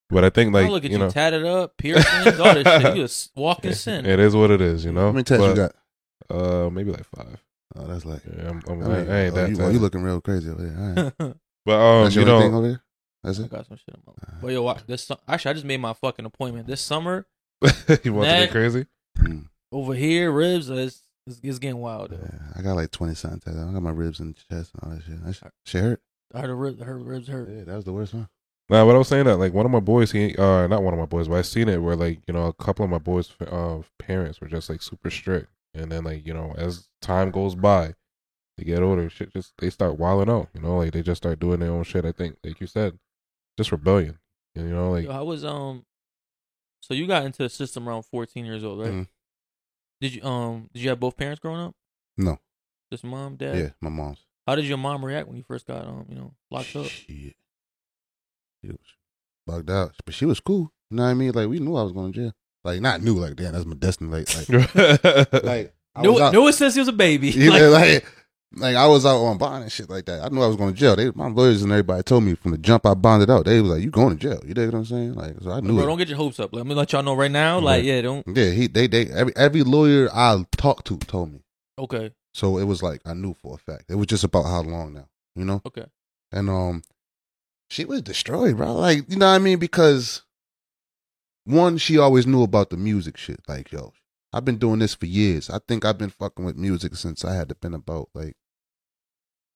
But 0.09 0.23
I 0.23 0.29
think 0.29 0.53
like 0.53 0.65
I 0.65 0.69
look 0.69 0.85
at 0.85 0.91
you 0.91 0.97
you, 0.97 1.03
know, 1.03 1.09
tatted 1.09 1.45
up, 1.45 1.77
piercings, 1.77 2.39
all 2.39 2.53
this 2.53 2.67
shit. 2.67 2.95
You 2.95 3.01
just 3.03 3.31
walking 3.35 3.73
sin. 3.73 4.05
it 4.05 4.19
is 4.19 4.35
what 4.35 4.51
it 4.51 4.61
is. 4.61 4.83
You 4.85 4.91
know. 4.91 5.07
How 5.07 5.11
many 5.11 5.23
tests 5.23 5.43
you 5.45 5.53
But, 5.55 5.73
got? 6.29 6.35
Uh, 6.65 6.69
maybe 6.69 6.91
like 6.91 7.05
five. 7.15 7.41
Oh, 7.75 7.85
that's 7.87 8.05
like. 8.05 8.21
Yeah, 8.25 8.49
I'm, 8.49 8.61
I'm, 8.67 8.81
I, 8.81 8.85
I, 8.85 8.87
mean, 9.01 9.09
I 9.11 9.19
ain't 9.25 9.33
oh, 9.33 9.35
that. 9.35 9.49
you, 9.49 9.55
tight. 9.55 9.63
well, 9.63 9.71
you 9.73 9.79
looking 9.79 10.01
real 10.01 10.19
crazy 10.21 10.49
over 10.49 10.63
there. 10.63 10.77
All 10.77 11.27
right. 11.27 11.35
But 11.65 11.73
um, 11.73 12.03
That's 12.05 12.15
you 12.15 12.21
your 12.21 12.29
only 12.31 12.43
thing 12.45 12.51
know, 12.53 12.57
over 12.59 12.67
there. 12.69 12.81
That's 13.27 13.39
it. 13.39 13.49
got 13.51 13.67
some 13.67 13.77
shit. 13.77 13.95
in 13.95 14.01
my 14.05 14.13
But 14.41 14.51
yo, 14.53 14.61
watch 14.63 14.85
this. 14.87 15.03
su- 15.03 15.15
Actually, 15.27 15.49
I 15.51 15.53
just 15.53 15.65
made 15.65 15.79
my 15.81 15.93
fucking 15.93 16.25
appointment 16.25 16.67
this 16.67 16.81
summer 16.81 17.25
you 18.03 18.13
want 18.13 18.27
to 18.29 18.35
get 18.35 18.51
crazy? 18.51 18.85
Mm. 19.19 19.47
over 19.71 19.93
here. 19.93 20.31
Ribs 20.31 20.69
is 20.69 21.01
it's, 21.25 21.39
it's 21.43 21.59
getting 21.59 21.77
wild. 21.79 22.11
Yeah, 22.11 22.29
I 22.55 22.61
got 22.61 22.75
like 22.75 22.91
twenty 22.91 23.15
something. 23.15 23.39
tattoos. 23.41 23.67
I 23.69 23.73
got 23.73 23.81
my 23.81 23.91
ribs 23.91 24.19
and 24.19 24.35
chest 24.35 24.71
and 24.73 24.83
all 24.83 24.89
that 24.91 25.03
shit. 25.03 25.25
That 25.25 25.33
shit, 25.33 25.51
shit 25.65 25.81
hurt. 25.83 26.01
I 26.33 26.41
heard 26.41 26.49
her, 26.49 26.55
rib, 26.55 26.81
her 26.83 26.97
ribs 26.97 27.27
hurt. 27.27 27.49
Yeah, 27.49 27.63
that 27.63 27.75
was 27.75 27.85
the 27.85 27.93
worst 27.93 28.13
one. 28.13 28.29
Nah, 28.69 28.85
but 28.85 28.95
I 28.95 28.97
was 28.97 29.07
saying 29.07 29.25
that 29.25 29.37
like 29.37 29.53
one 29.53 29.65
of 29.65 29.71
my 29.71 29.79
boys, 29.79 30.11
he 30.11 30.35
uh, 30.35 30.67
not 30.67 30.83
one 30.83 30.93
of 30.93 30.99
my 30.99 31.05
boys, 31.05 31.27
but 31.27 31.35
I 31.35 31.41
seen 31.41 31.67
it 31.69 31.81
where 31.81 31.95
like 31.95 32.19
you 32.27 32.33
know 32.33 32.45
a 32.45 32.53
couple 32.53 32.85
of 32.85 32.91
my 32.91 32.97
boys' 32.97 33.31
uh 33.41 33.79
parents 33.97 34.39
were 34.39 34.47
just 34.47 34.69
like 34.69 34.81
super 34.81 35.09
strict, 35.09 35.49
and 35.73 35.91
then 35.91 36.03
like 36.03 36.27
you 36.27 36.33
know 36.33 36.53
as 36.57 36.87
time 37.01 37.31
goes 37.31 37.55
by, 37.55 37.93
they 38.57 38.65
get 38.65 38.83
older, 38.83 39.09
shit 39.09 39.33
just 39.33 39.53
they 39.57 39.69
start 39.69 39.97
wilding 39.97 40.29
out. 40.33 40.49
You 40.53 40.61
know, 40.61 40.77
like 40.77 40.91
they 40.93 41.01
just 41.01 41.23
start 41.23 41.39
doing 41.39 41.59
their 41.59 41.71
own 41.71 41.83
shit. 41.83 42.05
I 42.05 42.11
think, 42.11 42.37
like 42.43 42.59
you 42.61 42.67
said, 42.67 42.99
just 43.57 43.71
rebellion. 43.71 44.17
You 44.55 44.63
know, 44.63 44.91
like 44.91 45.05
Yo, 45.05 45.11
I 45.11 45.21
was 45.21 45.43
um. 45.45 45.83
So 46.81 46.93
you 46.93 47.05
got 47.07 47.25
into 47.25 47.43
the 47.43 47.49
system 47.49 47.87
around 47.89 48.03
14 48.03 48.45
years 48.45 48.63
old, 48.63 48.79
right? 48.79 48.91
Mhm. 48.91 49.07
Did 49.99 50.15
you 50.15 50.23
um 50.23 50.69
did 50.73 50.81
you 50.83 50.89
have 50.89 50.99
both 50.99 51.17
parents 51.17 51.39
growing 51.39 51.59
up? 51.61 51.75
No. 52.17 52.37
Just 52.91 53.03
mom, 53.03 53.35
dad. 53.35 53.57
Yeah, 53.57 53.69
my 53.81 53.89
mom's. 53.89 54.19
How 54.45 54.55
did 54.55 54.65
your 54.65 54.77
mom 54.77 55.03
react 55.03 55.27
when 55.27 55.35
you 55.37 55.43
first 55.43 55.65
got 55.67 55.85
um 55.85 56.05
you 56.09 56.15
know 56.15 56.33
locked 56.49 56.75
up? 56.75 56.85
Shit. 56.85 57.35
She 58.63 58.67
was 58.71 58.77
bugged 59.45 59.69
out, 59.69 59.93
but 60.05 60.13
she 60.15 60.25
was 60.25 60.39
cool. 60.39 60.71
You 60.89 60.97
know 60.97 61.03
what 61.03 61.09
I 61.09 61.13
mean? 61.13 61.31
Like 61.33 61.47
we 61.49 61.59
knew 61.59 61.75
I 61.75 61.83
was 61.83 61.91
going 61.91 62.13
to 62.13 62.19
jail. 62.19 62.33
Like 62.63 62.81
not 62.81 63.01
knew, 63.01 63.15
like 63.15 63.35
damn, 63.35 63.53
that's 63.53 63.65
my 63.65 63.75
destiny. 63.75 64.09
Like, 64.09 64.49
like, 64.49 64.73
like 65.43 65.73
I 65.95 66.01
Knew 66.01 66.13
was 66.13 66.21
out, 66.21 66.33
knew 66.33 66.47
it 66.47 66.53
since 66.53 66.73
he 66.73 66.79
was 66.79 66.87
a 66.89 66.93
baby. 66.93 67.29
you 67.31 67.49
Like, 67.51 67.61
know, 67.61 67.69
like, 67.69 68.05
like 68.55 68.75
I 68.75 68.87
was 68.87 69.05
out 69.05 69.17
on 69.23 69.37
bond 69.37 69.63
and 69.63 69.71
shit 69.71 69.89
like 69.89 70.05
that. 70.05 70.23
I 70.23 70.29
knew 70.29 70.41
I 70.41 70.47
was 70.47 70.55
going 70.55 70.73
to 70.73 70.79
jail. 70.79 70.95
They, 70.95 71.11
my 71.11 71.27
lawyers 71.27 71.63
and 71.63 71.71
everybody 71.71 72.01
told 72.03 72.23
me 72.23 72.35
from 72.35 72.51
the 72.51 72.57
jump 72.57 72.85
I 72.85 72.93
bonded 72.93 73.29
out. 73.29 73.45
They 73.45 73.59
was 73.61 73.71
like, 73.71 73.81
"You 73.81 73.91
going 73.91 74.17
to 74.17 74.21
jail?" 74.29 74.41
You 74.45 74.53
dig 74.53 74.71
what 74.71 74.77
I'm 74.79 74.85
saying? 74.85 75.15
Like, 75.15 75.35
so 75.41 75.51
I 75.51 75.59
knew 75.59 75.73
bro, 75.73 75.83
it. 75.83 75.87
don't 75.87 75.97
get 75.97 76.07
your 76.07 76.17
hopes 76.17 76.39
up. 76.39 76.53
Let 76.53 76.65
me 76.65 76.73
let 76.73 76.91
y'all 76.93 77.03
know 77.03 77.13
right 77.15 77.31
now. 77.31 77.59
Like, 77.59 77.83
yeah, 77.83 78.01
don't. 78.01 78.25
Yeah, 78.27 78.51
he 78.51 78.67
they 78.67 78.87
they 78.87 79.07
every 79.07 79.35
every 79.35 79.63
lawyer 79.63 80.09
I 80.13 80.45
talked 80.55 80.87
to 80.87 80.97
told 80.97 81.33
me. 81.33 81.41
Okay, 81.79 82.11
So 82.33 82.57
it 82.57 82.63
was 82.63 82.81
like 82.81 83.01
I 83.05 83.13
knew 83.13 83.35
for 83.41 83.55
a 83.55 83.57
fact. 83.57 83.85
It 83.89 83.95
was 83.95 84.07
just 84.07 84.23
about 84.23 84.45
how 84.45 84.61
long 84.61 84.93
now, 84.93 85.07
you 85.35 85.45
know? 85.45 85.61
okay. 85.65 85.85
And 86.31 86.49
um 86.49 86.81
she 87.69 87.85
was 87.85 88.01
destroyed, 88.01 88.57
bro. 88.57 88.73
Like, 88.73 89.09
you 89.09 89.17
know 89.17 89.27
what 89.27 89.35
I 89.35 89.39
mean? 89.39 89.59
Because 89.59 90.23
one, 91.43 91.77
she 91.77 91.97
always 91.97 92.25
knew 92.25 92.43
about 92.43 92.69
the 92.69 92.77
music 92.77 93.17
shit. 93.17 93.41
Like, 93.47 93.71
yo, 93.71 93.93
I've 94.33 94.45
been 94.45 94.57
doing 94.57 94.79
this 94.79 94.93
for 94.95 95.05
years. 95.05 95.49
I 95.49 95.59
think 95.67 95.85
I've 95.85 95.97
been 95.97 96.09
fucking 96.09 96.43
with 96.45 96.57
music 96.57 96.95
since 96.95 97.23
I 97.25 97.33
had 97.35 97.49
to 97.49 97.55
been 97.55 97.73
about 97.73 98.09
like 98.13 98.35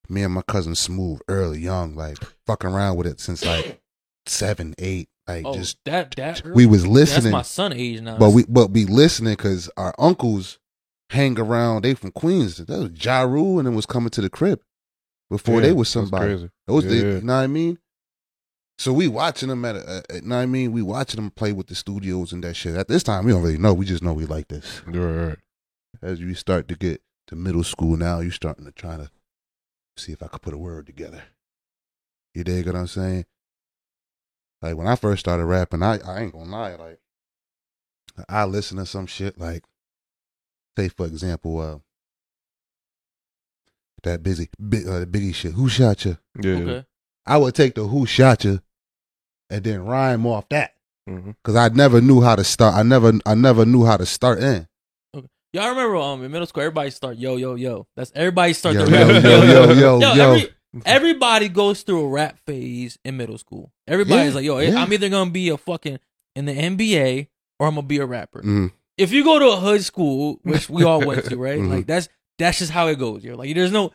me 0.09 0.23
and 0.23 0.33
my 0.33 0.41
cousin 0.43 0.75
Smooth 0.75 1.19
early, 1.27 1.59
young, 1.59 1.95
like 1.95 2.17
fucking 2.45 2.69
around 2.69 2.97
with 2.97 3.07
it 3.07 3.19
since 3.19 3.45
like 3.45 3.81
seven, 4.25 4.73
eight. 4.77 5.09
Like 5.27 5.45
Oh, 5.45 5.53
just 5.53 5.77
that 5.85 6.15
that 6.17 6.43
we 6.45 6.65
was 6.65 6.85
listening. 6.87 6.95
that's 6.95 7.15
listening. 7.15 7.31
my 7.31 7.41
son 7.43 7.73
age 7.73 8.01
now. 8.01 8.17
But 8.17 8.31
we 8.31 8.43
but 8.47 8.71
we 8.71 8.85
listening 8.85 9.33
because 9.33 9.69
our 9.77 9.93
uncles 9.99 10.57
hang 11.11 11.39
around. 11.39 11.83
They 11.83 11.93
from 11.93 12.11
Queens. 12.11 12.57
That 12.57 12.69
was 12.69 13.05
Ja 13.05 13.21
Rule 13.21 13.59
and 13.59 13.67
it 13.67 13.71
was 13.71 13.85
coming 13.85 14.09
to 14.11 14.21
the 14.21 14.29
crib 14.29 14.61
before 15.29 15.55
Yeah, 15.55 15.67
they 15.67 15.73
was 15.73 15.87
that's 15.93 15.93
somebody. 16.09 16.25
crazy. 16.25 16.49
It 16.67 16.71
was 16.71 16.85
the, 16.85 16.95
you 16.95 17.03
know 17.21 17.35
what 17.35 17.41
I 17.43 17.47
mean. 17.47 17.77
So 18.81 18.91
we 18.91 19.07
watching 19.07 19.49
them 19.49 19.63
at, 19.63 19.75
a, 19.75 20.03
at 20.09 20.23
you 20.23 20.27
know 20.27 20.37
what 20.37 20.41
I 20.41 20.45
mean. 20.47 20.71
We 20.71 20.81
watching 20.81 21.21
them 21.21 21.29
play 21.29 21.51
with 21.51 21.67
the 21.67 21.75
studios 21.75 22.33
and 22.33 22.43
that 22.43 22.55
shit. 22.55 22.75
At 22.75 22.87
this 22.87 23.03
time, 23.03 23.25
we 23.25 23.31
don't 23.31 23.43
really 23.43 23.59
know. 23.59 23.75
We 23.75 23.85
just 23.85 24.01
know 24.01 24.11
we 24.11 24.25
like 24.25 24.47
this. 24.47 24.81
You're 24.91 25.27
right. 25.27 25.37
As 26.01 26.19
you 26.19 26.33
start 26.33 26.67
to 26.69 26.75
get 26.75 26.99
to 27.27 27.35
middle 27.35 27.63
school 27.63 27.95
now, 27.95 28.21
you 28.21 28.31
starting 28.31 28.65
to 28.65 28.71
try 28.71 28.97
to 28.97 29.11
see 29.97 30.13
if 30.13 30.23
I 30.23 30.27
could 30.29 30.41
put 30.41 30.55
a 30.55 30.57
word 30.57 30.87
together. 30.87 31.21
You 32.33 32.43
dig 32.43 32.65
what 32.65 32.75
I'm 32.75 32.87
saying? 32.87 33.25
Like 34.63 34.75
when 34.75 34.87
I 34.87 34.95
first 34.95 35.19
started 35.19 35.45
rapping, 35.45 35.83
I, 35.83 35.99
I 35.99 36.21
ain't 36.21 36.33
gonna 36.33 36.49
lie, 36.49 36.73
like 36.73 36.99
I 38.27 38.45
listen 38.45 38.77
to 38.77 38.87
some 38.87 39.05
shit 39.05 39.37
like 39.37 39.63
say 40.75 40.89
for 40.89 41.05
example, 41.05 41.59
uh 41.59 41.77
that 44.01 44.23
busy 44.23 44.49
big 44.67 44.87
uh, 44.87 45.05
Biggie 45.05 45.35
shit. 45.35 45.53
Who 45.53 45.69
shot 45.69 46.03
you? 46.03 46.17
Yeah. 46.41 46.53
okay. 46.53 46.85
I 47.27 47.37
would 47.37 47.53
take 47.53 47.75
the 47.75 47.83
who 47.83 48.07
shot 48.07 48.43
you 48.43 48.59
and 49.51 49.63
then 49.63 49.85
rhyme 49.85 50.25
off 50.25 50.47
that. 50.49 50.73
hmm 51.07 51.31
Cause 51.43 51.55
I 51.55 51.69
never 51.69 52.01
knew 52.01 52.21
how 52.21 52.35
to 52.35 52.43
start. 52.43 52.73
I 52.75 52.83
never 52.83 53.13
I 53.25 53.35
never 53.35 53.65
knew 53.65 53.85
how 53.85 53.97
to 53.97 54.05
start 54.05 54.39
in. 54.41 54.67
Y'all 55.53 55.69
remember 55.69 55.97
um 55.97 56.23
in 56.23 56.31
middle 56.31 56.47
school 56.47 56.61
everybody 56.63 56.89
start 56.91 57.17
yo 57.17 57.35
yo 57.35 57.55
yo. 57.55 57.85
That's 57.95 58.11
everybody 58.15 58.53
start 58.53 58.75
Yo, 58.75 58.85
the 58.85 58.91
yo, 58.91 59.07
rap. 59.07 59.23
yo, 59.23 59.43
yo, 59.73 59.99
yo, 59.99 60.13
yo. 60.13 60.23
Every, 60.33 60.49
everybody 60.85 61.49
goes 61.49 61.81
through 61.83 62.05
a 62.05 62.07
rap 62.07 62.37
phase 62.45 62.97
in 63.03 63.17
middle 63.17 63.37
school. 63.37 63.71
Everybody's 63.87 64.29
Yeah, 64.29 64.35
like, 64.35 64.45
yo, 64.45 64.59
yeah. 64.59 64.81
I'm 64.81 64.93
either 64.93 65.09
gonna 65.09 65.29
be 65.29 65.49
a 65.49 65.57
fucking 65.57 65.99
in 66.35 66.45
the 66.45 66.53
NBA 66.53 67.27
or 67.59 67.67
I'm 67.67 67.75
gonna 67.75 67.85
be 67.87 67.97
a 67.97 68.05
rapper. 68.05 68.41
Mhm. 68.41 68.71
If 68.97 69.11
you 69.11 69.23
go 69.25 69.39
to 69.39 69.49
a 69.49 69.55
hood 69.57 69.83
school, 69.83 70.39
which 70.43 70.69
we 70.69 70.83
all 70.83 71.05
went 71.05 71.25
to, 71.25 71.35
right? 71.37 71.59
Mhm. 71.61 71.69
Like 71.69 71.85
that's 71.87 72.07
that's 72.39 72.59
just 72.59 72.71
how 72.71 72.87
it 72.87 72.97
goes. 72.97 73.23
You're 73.23 73.35
like, 73.35 73.53
there's 73.53 73.71
no 73.73 73.91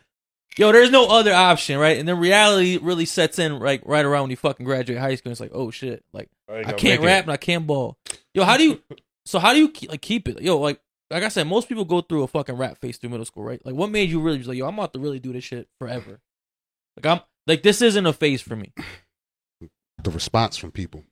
yo, 0.57 0.71
there's 0.71 0.91
no 0.91 1.07
other 1.09 1.33
option, 1.33 1.79
right? 1.79 1.97
And 1.97 2.07
then 2.07 2.19
reality 2.19 2.77
really 2.77 3.05
sets 3.05 3.39
in 3.39 3.59
right 3.59 3.81
right 3.85 4.05
around 4.05 4.23
when 4.23 4.31
you 4.31 4.37
fucking 4.37 4.65
graduate 4.65 4.99
high 4.99 5.15
school. 5.15 5.31
It's 5.31 5.41
like, 5.41 5.51
oh 5.53 5.71
shit, 5.71 6.03
like 6.13 6.29
I 6.67 6.71
can't 6.77 7.01
rap 7.07 7.23
and 7.25 7.31
I 7.31 7.37
can't 7.37 7.65
ball. 7.67 7.97
Yo, 8.33 8.43
how 8.43 8.57
do 8.57 8.63
you? 8.63 8.81
So 9.25 9.39
how 9.39 9.51
do 9.51 9.59
you 9.59 9.67
keep, 9.67 9.91
like 9.91 10.01
keep 10.01 10.29
it? 10.29 10.41
Yo, 10.41 10.57
like 10.57 10.79
like 11.11 11.21
I 11.21 11.27
said, 11.27 11.47
most 11.47 11.67
people 11.67 11.83
go 11.83 11.99
through 11.99 12.23
a 12.23 12.27
fucking 12.27 12.55
rap 12.55 12.77
phase 12.77 12.95
through 12.95 13.09
middle 13.09 13.25
school, 13.25 13.43
right? 13.43 13.59
Like, 13.65 13.75
what 13.75 13.91
made 13.91 14.09
you 14.09 14.21
really 14.21 14.37
just 14.37 14.47
like, 14.47 14.57
yo, 14.57 14.65
I'm 14.65 14.75
about 14.75 14.93
to 14.93 14.99
really 14.99 15.19
do 15.19 15.33
this 15.33 15.43
shit 15.43 15.67
forever? 15.79 16.21
Like 16.95 17.05
I'm 17.05 17.19
like 17.45 17.61
this 17.61 17.81
isn't 17.81 18.05
a 18.05 18.13
phase 18.13 18.41
for 18.41 18.55
me. 18.55 18.71
The 20.01 20.11
response 20.11 20.55
from 20.55 20.71
people. 20.71 21.03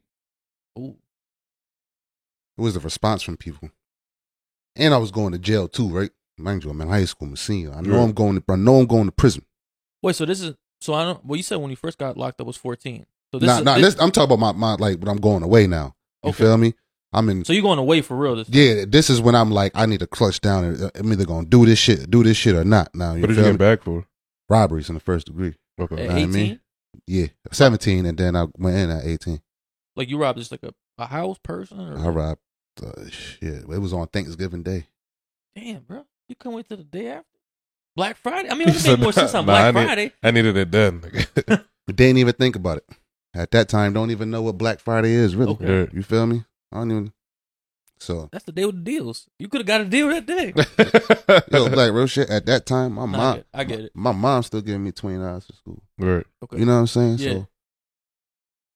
Ooh, 0.80 0.96
It 2.58 2.62
was 2.62 2.76
the 2.76 2.80
response 2.80 3.22
from 3.24 3.36
people. 3.36 3.70
And 4.78 4.94
I 4.94 4.98
was 4.98 5.12
going 5.12 5.34
to 5.34 5.40
jail 5.40 5.68
too, 5.68 5.90
right? 5.90 6.12
Mind 6.38 6.64
you, 6.64 6.70
I'm 6.70 6.82
in 6.82 6.88
high 6.90 7.06
school, 7.06 7.28
I'm 7.30 7.34
a 7.34 7.38
senior. 7.38 7.74
I 7.74 7.82
know 7.82 7.96
Yeah. 7.98 8.04
I'm 8.04 8.12
going 8.12 8.36
to 8.42 8.44
I 8.52 8.56
know 8.56 8.80
I'm 8.80 8.86
going 8.88 9.06
to 9.06 9.12
prison. 9.12 9.46
wait, 10.02 10.16
so 10.16 10.26
this 10.26 10.42
is 10.42 10.56
so 10.82 10.94
I 10.94 11.04
don't. 11.06 11.24
Well, 11.26 11.38
you 11.38 11.44
said 11.44 11.56
when 11.58 11.70
you 11.70 11.76
first 11.78 11.98
got 11.98 12.18
locked 12.18 12.40
up 12.42 12.48
was 12.48 12.58
14. 12.58 13.06
So 13.34 13.40
this 13.40 13.48
Nah, 13.48 13.58
is 13.60 13.64
nah, 13.64 13.76
this- 13.76 13.94
this, 13.96 14.02
I'm 14.04 14.12
talking 14.12 14.34
about 14.36 14.56
my, 14.58 14.76
my 14.76 14.76
like 14.76 15.00
but 15.00 15.10
I'm 15.10 15.18
going 15.18 15.44
away 15.44 15.68
now. 15.68 15.96
You 16.24 16.30
Okay. 16.30 16.44
feel 16.44 16.58
me? 16.58 16.74
I'm 17.14 17.30
in 17.30 17.46
so 17.46 17.54
you're 17.54 17.62
going 17.62 17.80
away 17.80 18.02
for 18.02 18.18
real? 18.18 18.36
This 18.36 18.50
Yeah, 18.50 18.84
this 18.86 19.10
is 19.10 19.22
when 19.22 19.36
I'm 19.36 19.50
like, 19.52 19.72
I 19.76 19.86
need 19.86 20.02
to 20.02 20.08
clutch 20.08 20.42
down. 20.42 20.66
and 20.66 20.82
uh, 20.84 20.92
I'm 20.96 21.12
either 21.14 21.26
gonna 21.26 21.46
do 21.48 21.66
this 21.66 21.80
shit, 21.80 22.10
do 22.12 22.24
this 22.24 22.36
shit 22.36 22.56
or 22.56 22.66
not. 22.66 22.94
Now 22.94 23.14
you 23.16 23.22
What 23.22 23.28
did 23.28 23.38
you 23.38 23.44
me? 23.44 23.52
get 23.52 23.58
back 23.60 23.84
for? 23.84 24.06
Robberies 24.50 24.90
in 24.90 24.96
the 24.96 25.02
first 25.02 25.28
degree. 25.28 25.54
Okay. 25.80 25.96
at 25.96 26.00
know 26.02 26.06
what 26.08 26.16
I 26.16 26.20
18. 26.20 26.32
mean? 26.34 26.60
Yeah, 27.08 27.28
17, 27.52 28.06
and 28.06 28.18
then 28.18 28.36
I 28.36 28.48
went 28.58 28.78
in 28.78 28.90
at 28.90 29.06
18. 29.06 29.40
Like 29.96 30.10
you 30.10 30.18
robbed 30.18 30.40
just 30.40 30.52
like 30.52 30.64
a, 30.64 30.74
a 30.98 31.06
house 31.06 31.38
person? 31.44 31.80
Or 31.80 31.98
I 31.98 32.08
robbed. 32.10 32.42
Uh, 32.86 33.08
shit, 33.10 33.64
it 33.64 33.68
was 33.68 33.94
on 33.94 34.08
Thanksgiving 34.08 34.64
Day. 34.64 34.88
Damn, 35.56 35.82
bro, 35.84 36.06
you 36.28 36.36
couldn't 36.36 36.56
wait 36.56 36.68
till 36.68 36.78
the 36.78 36.84
day 36.84 37.08
after 37.10 37.28
Black 37.96 38.18
Friday. 38.18 38.50
I 38.50 38.54
mean, 38.54 38.64
it 38.68 38.72
He 38.72 38.76
would 38.76 38.82
said, 38.82 38.92
make 38.94 39.00
more 39.02 39.14
sense 39.14 39.34
on 39.34 39.46
nah, 39.46 39.52
Black 39.54 39.64
I 39.64 39.72
need- 39.80 39.86
Friday. 39.86 40.14
I 40.24 40.32
needed 40.32 40.58
it 40.58 40.72
then. 40.74 41.02
But 41.88 41.96
didn't 41.96 42.18
even 42.18 42.34
think 42.34 42.56
about 42.56 42.78
it 42.78 42.86
at 43.34 43.52
that 43.52 43.70
time. 43.70 43.94
Don't 43.94 44.12
even 44.12 44.32
know 44.32 44.42
what 44.42 44.58
Black 44.58 44.80
Friday 44.80 45.12
is 45.12 45.36
really. 45.36 45.52
Okay. 45.54 45.88
You 45.94 46.04
feel 46.04 46.26
me? 46.26 46.44
I 46.72 46.78
don't 46.78 46.92
even. 46.92 47.14
So 48.00 48.28
That's 48.32 48.44
the 48.44 48.52
day 48.52 48.66
with 48.66 48.76
the 48.76 48.82
deals. 48.82 49.28
You 49.40 49.48
could 49.48 49.62
have 49.62 49.68
got 49.68 49.80
a 49.82 49.86
deal 49.86 50.10
that 50.10 50.26
day. 50.26 50.54
yo, 51.58 51.70
black 51.70 51.94
real 51.94 52.08
shit. 52.08 52.30
At 52.30 52.46
that 52.48 52.66
time, 52.66 52.94
my 52.94 53.06
Nah, 53.06 53.12
I 53.18 53.18
mom, 53.18 53.36
get- 53.38 53.46
I 53.54 53.64
get 53.64 53.80
it. 53.80 53.92
My 53.96 54.12
mom 54.12 54.44
still 54.44 54.62
giving 54.62 54.84
me 54.84 54.92
twenty 54.92 55.18
dollars 55.18 55.46
for 55.46 55.54
school. 55.54 55.82
right. 55.98 56.26
Okay. 56.44 56.58
You 56.60 56.66
know 56.66 56.74
what 56.74 56.80
I'm 56.80 56.88
saying? 56.88 57.18
Yeah. 57.20 57.32
So 57.32 57.48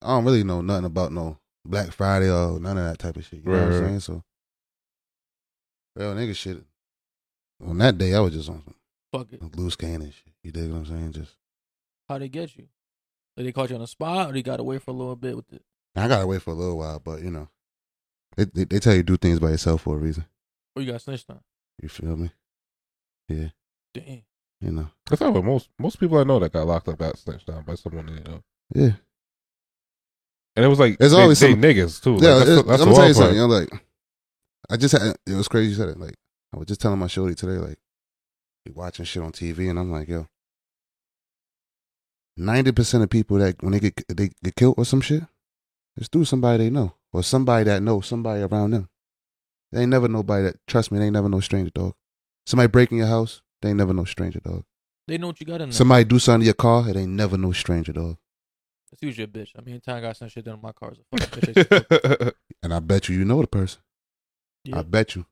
I 0.01 0.07
don't 0.09 0.23
really 0.23 0.45
know 0.45 0.61
nothing 0.61 0.85
about 0.85 1.11
no 1.11 1.37
Black 1.65 1.91
Friday 1.91 2.31
or 2.31 2.59
none 2.61 2.77
of 2.77 2.85
that 2.85 2.99
type 2.99 3.17
of 3.17 3.25
shit. 3.25 3.39
You 3.43 3.51
know 3.51 3.57
Right, 3.57 3.65
what 3.65 3.73
I'm 3.73 3.85
saying? 3.87 3.99
So, 3.99 4.23
well, 5.97 6.15
nigga, 6.15 6.35
shit. 6.35 6.63
On 7.65 7.77
that 7.79 7.97
day, 7.97 8.13
I 8.13 8.19
was 8.19 8.33
just 8.33 8.49
on 8.49 8.63
Fuck 9.11 9.33
it. 9.33 9.39
some 9.39 9.51
loose 9.55 9.75
cannon 9.75 10.11
shit. 10.11 10.33
You 10.43 10.51
dig 10.51 10.69
what 10.71 10.77
I'm 10.79 10.85
saying? 10.85 11.11
Just 11.13 11.35
How 12.07 12.17
they 12.17 12.29
get 12.29 12.55
you? 12.57 12.67
Did 13.35 13.45
they 13.45 13.51
caught 13.51 13.69
you 13.69 13.75
on 13.75 13.81
the 13.81 13.87
spot, 13.87 14.29
or 14.29 14.33
they 14.33 14.41
got 14.41 14.57
to 14.57 14.63
wait 14.63 14.81
for 14.81 14.91
a 14.91 14.93
little 14.93 15.15
bit 15.15 15.35
with 15.35 15.51
it? 15.53 15.61
I 15.95 16.07
gotta 16.07 16.27
wait 16.27 16.41
for 16.41 16.51
a 16.51 16.55
little 16.55 16.77
while, 16.77 16.99
but 16.99 17.21
you 17.21 17.31
know, 17.31 17.49
they 18.37 18.45
they, 18.45 18.63
they 18.65 18.79
tell 18.79 18.93
you 18.93 18.99
to 19.01 19.05
do 19.05 19.17
things 19.17 19.39
by 19.39 19.49
yourself 19.49 19.81
for 19.81 19.95
a 19.95 19.99
reason. 19.99 20.25
Or 20.75 20.81
you 20.81 20.91
got 20.91 21.01
snitched 21.01 21.29
on? 21.29 21.39
You 21.81 21.89
feel 21.89 22.15
me? 22.15 22.31
Yeah, 23.27 23.49
Damn. 23.93 24.21
you 24.61 24.71
know. 24.71 24.87
That's 25.09 25.19
not 25.21 25.33
what 25.33 25.43
most 25.43 25.69
most 25.79 25.99
people 25.99 26.17
I 26.17 26.23
know 26.23 26.39
that 26.39 26.53
got 26.53 26.67
locked 26.67 26.87
up 26.87 26.97
got 26.99 27.17
snatched 27.17 27.47
down 27.47 27.63
by 27.63 27.75
someone 27.75 28.05
they 28.05 28.21
know. 28.31 28.43
Yeah, 28.73 28.91
And 30.55 30.63
it 30.65 30.67
was 30.69 30.79
like 30.79 30.97
There's 30.99 31.11
they, 31.11 31.21
always 31.21 31.39
they 31.39 31.51
some- 31.51 31.61
niggas 31.61 32.01
too. 32.01 32.13
Like, 32.15 32.23
yeah. 32.23 32.37
that's, 32.39 32.49
it- 32.49 32.67
that's 32.67 32.81
I'm 32.81 32.89
the 32.89 32.95
gonna 32.95 32.95
tell 32.95 32.95
you 32.95 32.95
wild 32.95 33.15
part. 33.15 33.15
something. 33.15 33.41
I'm 33.41 33.49
like, 33.49 33.69
I 34.69 34.77
just 34.77 34.91
had 34.97 35.15
it 35.25 35.33
was 35.33 35.47
crazy. 35.47 35.69
You 35.71 35.75
said 35.75 35.89
it. 35.89 35.99
Like, 35.99 36.15
I 36.53 36.57
was 36.57 36.67
just 36.67 36.81
telling 36.81 36.99
my 36.99 37.07
shorty 37.07 37.35
today, 37.35 37.57
like, 37.57 37.77
we 38.65 38.71
watching 38.71 39.05
shit 39.05 39.23
on 39.23 39.31
TV, 39.31 39.69
and 39.69 39.79
I'm 39.79 39.91
like, 39.91 40.07
yo, 40.07 40.27
ninety 42.35 42.71
percent 42.71 43.03
of 43.03 43.09
people 43.09 43.37
that 43.37 43.61
when 43.61 43.73
they 43.73 43.79
get 43.79 44.01
they 44.07 44.31
get 44.43 44.55
killed 44.55 44.75
or 44.77 44.85
some 44.85 45.01
shit, 45.01 45.23
it's 45.95 46.07
through 46.07 46.25
somebody 46.25 46.63
they 46.63 46.69
know 46.69 46.95
or 47.13 47.23
somebody 47.23 47.65
that 47.65 47.81
knows 47.81 48.07
somebody 48.07 48.41
around 48.41 48.71
them. 48.71 48.89
They 49.71 49.81
ain't 49.81 49.89
never 49.89 50.07
nobody 50.07 50.43
that 50.43 50.55
trust 50.67 50.91
me. 50.91 50.99
They 50.99 51.05
ain't 51.05 51.13
never 51.13 51.29
no 51.29 51.39
stranger 51.39 51.71
dog. 51.71 51.93
Somebody 52.45 52.67
breaking 52.67 52.97
your 52.97 53.07
house, 53.07 53.41
they 53.61 53.69
ain't 53.69 53.77
never 53.77 53.93
no 53.93 54.05
stranger 54.05 54.39
dog. 54.39 54.63
They 55.07 55.17
know 55.17 55.27
what 55.27 55.39
you 55.39 55.45
got 55.45 55.61
in 55.61 55.69
there. 55.69 55.73
Somebody 55.73 56.03
do 56.03 56.19
something 56.19 56.41
to 56.41 56.45
your 56.45 56.53
car, 56.53 56.89
it 56.89 56.95
ain't 56.95 57.11
never 57.11 57.37
no 57.37 57.51
stranger 57.51 57.93
dog. 57.93 58.17
It's 58.91 59.03
usually 59.03 59.25
a 59.25 59.27
bitch. 59.27 59.51
I 59.55 59.61
mean, 59.61 59.75
anytime 59.75 59.97
I 59.97 60.01
got 60.01 60.17
some 60.17 60.29
shit 60.29 60.45
done 60.45 60.55
in 60.55 60.61
my 60.61 60.71
car, 60.71 60.91
it's 60.91 60.99
a 60.99 61.03
fucking 61.17 61.53
bitch. 61.53 62.33
And 62.63 62.73
I 62.73 62.79
bet 62.79 63.07
you 63.07 63.15
you 63.15 63.25
know 63.25 63.41
the 63.41 63.47
person. 63.47 63.81
Yeah. 64.65 64.79
I 64.79 64.81
bet 64.81 65.15
you. 65.15 65.25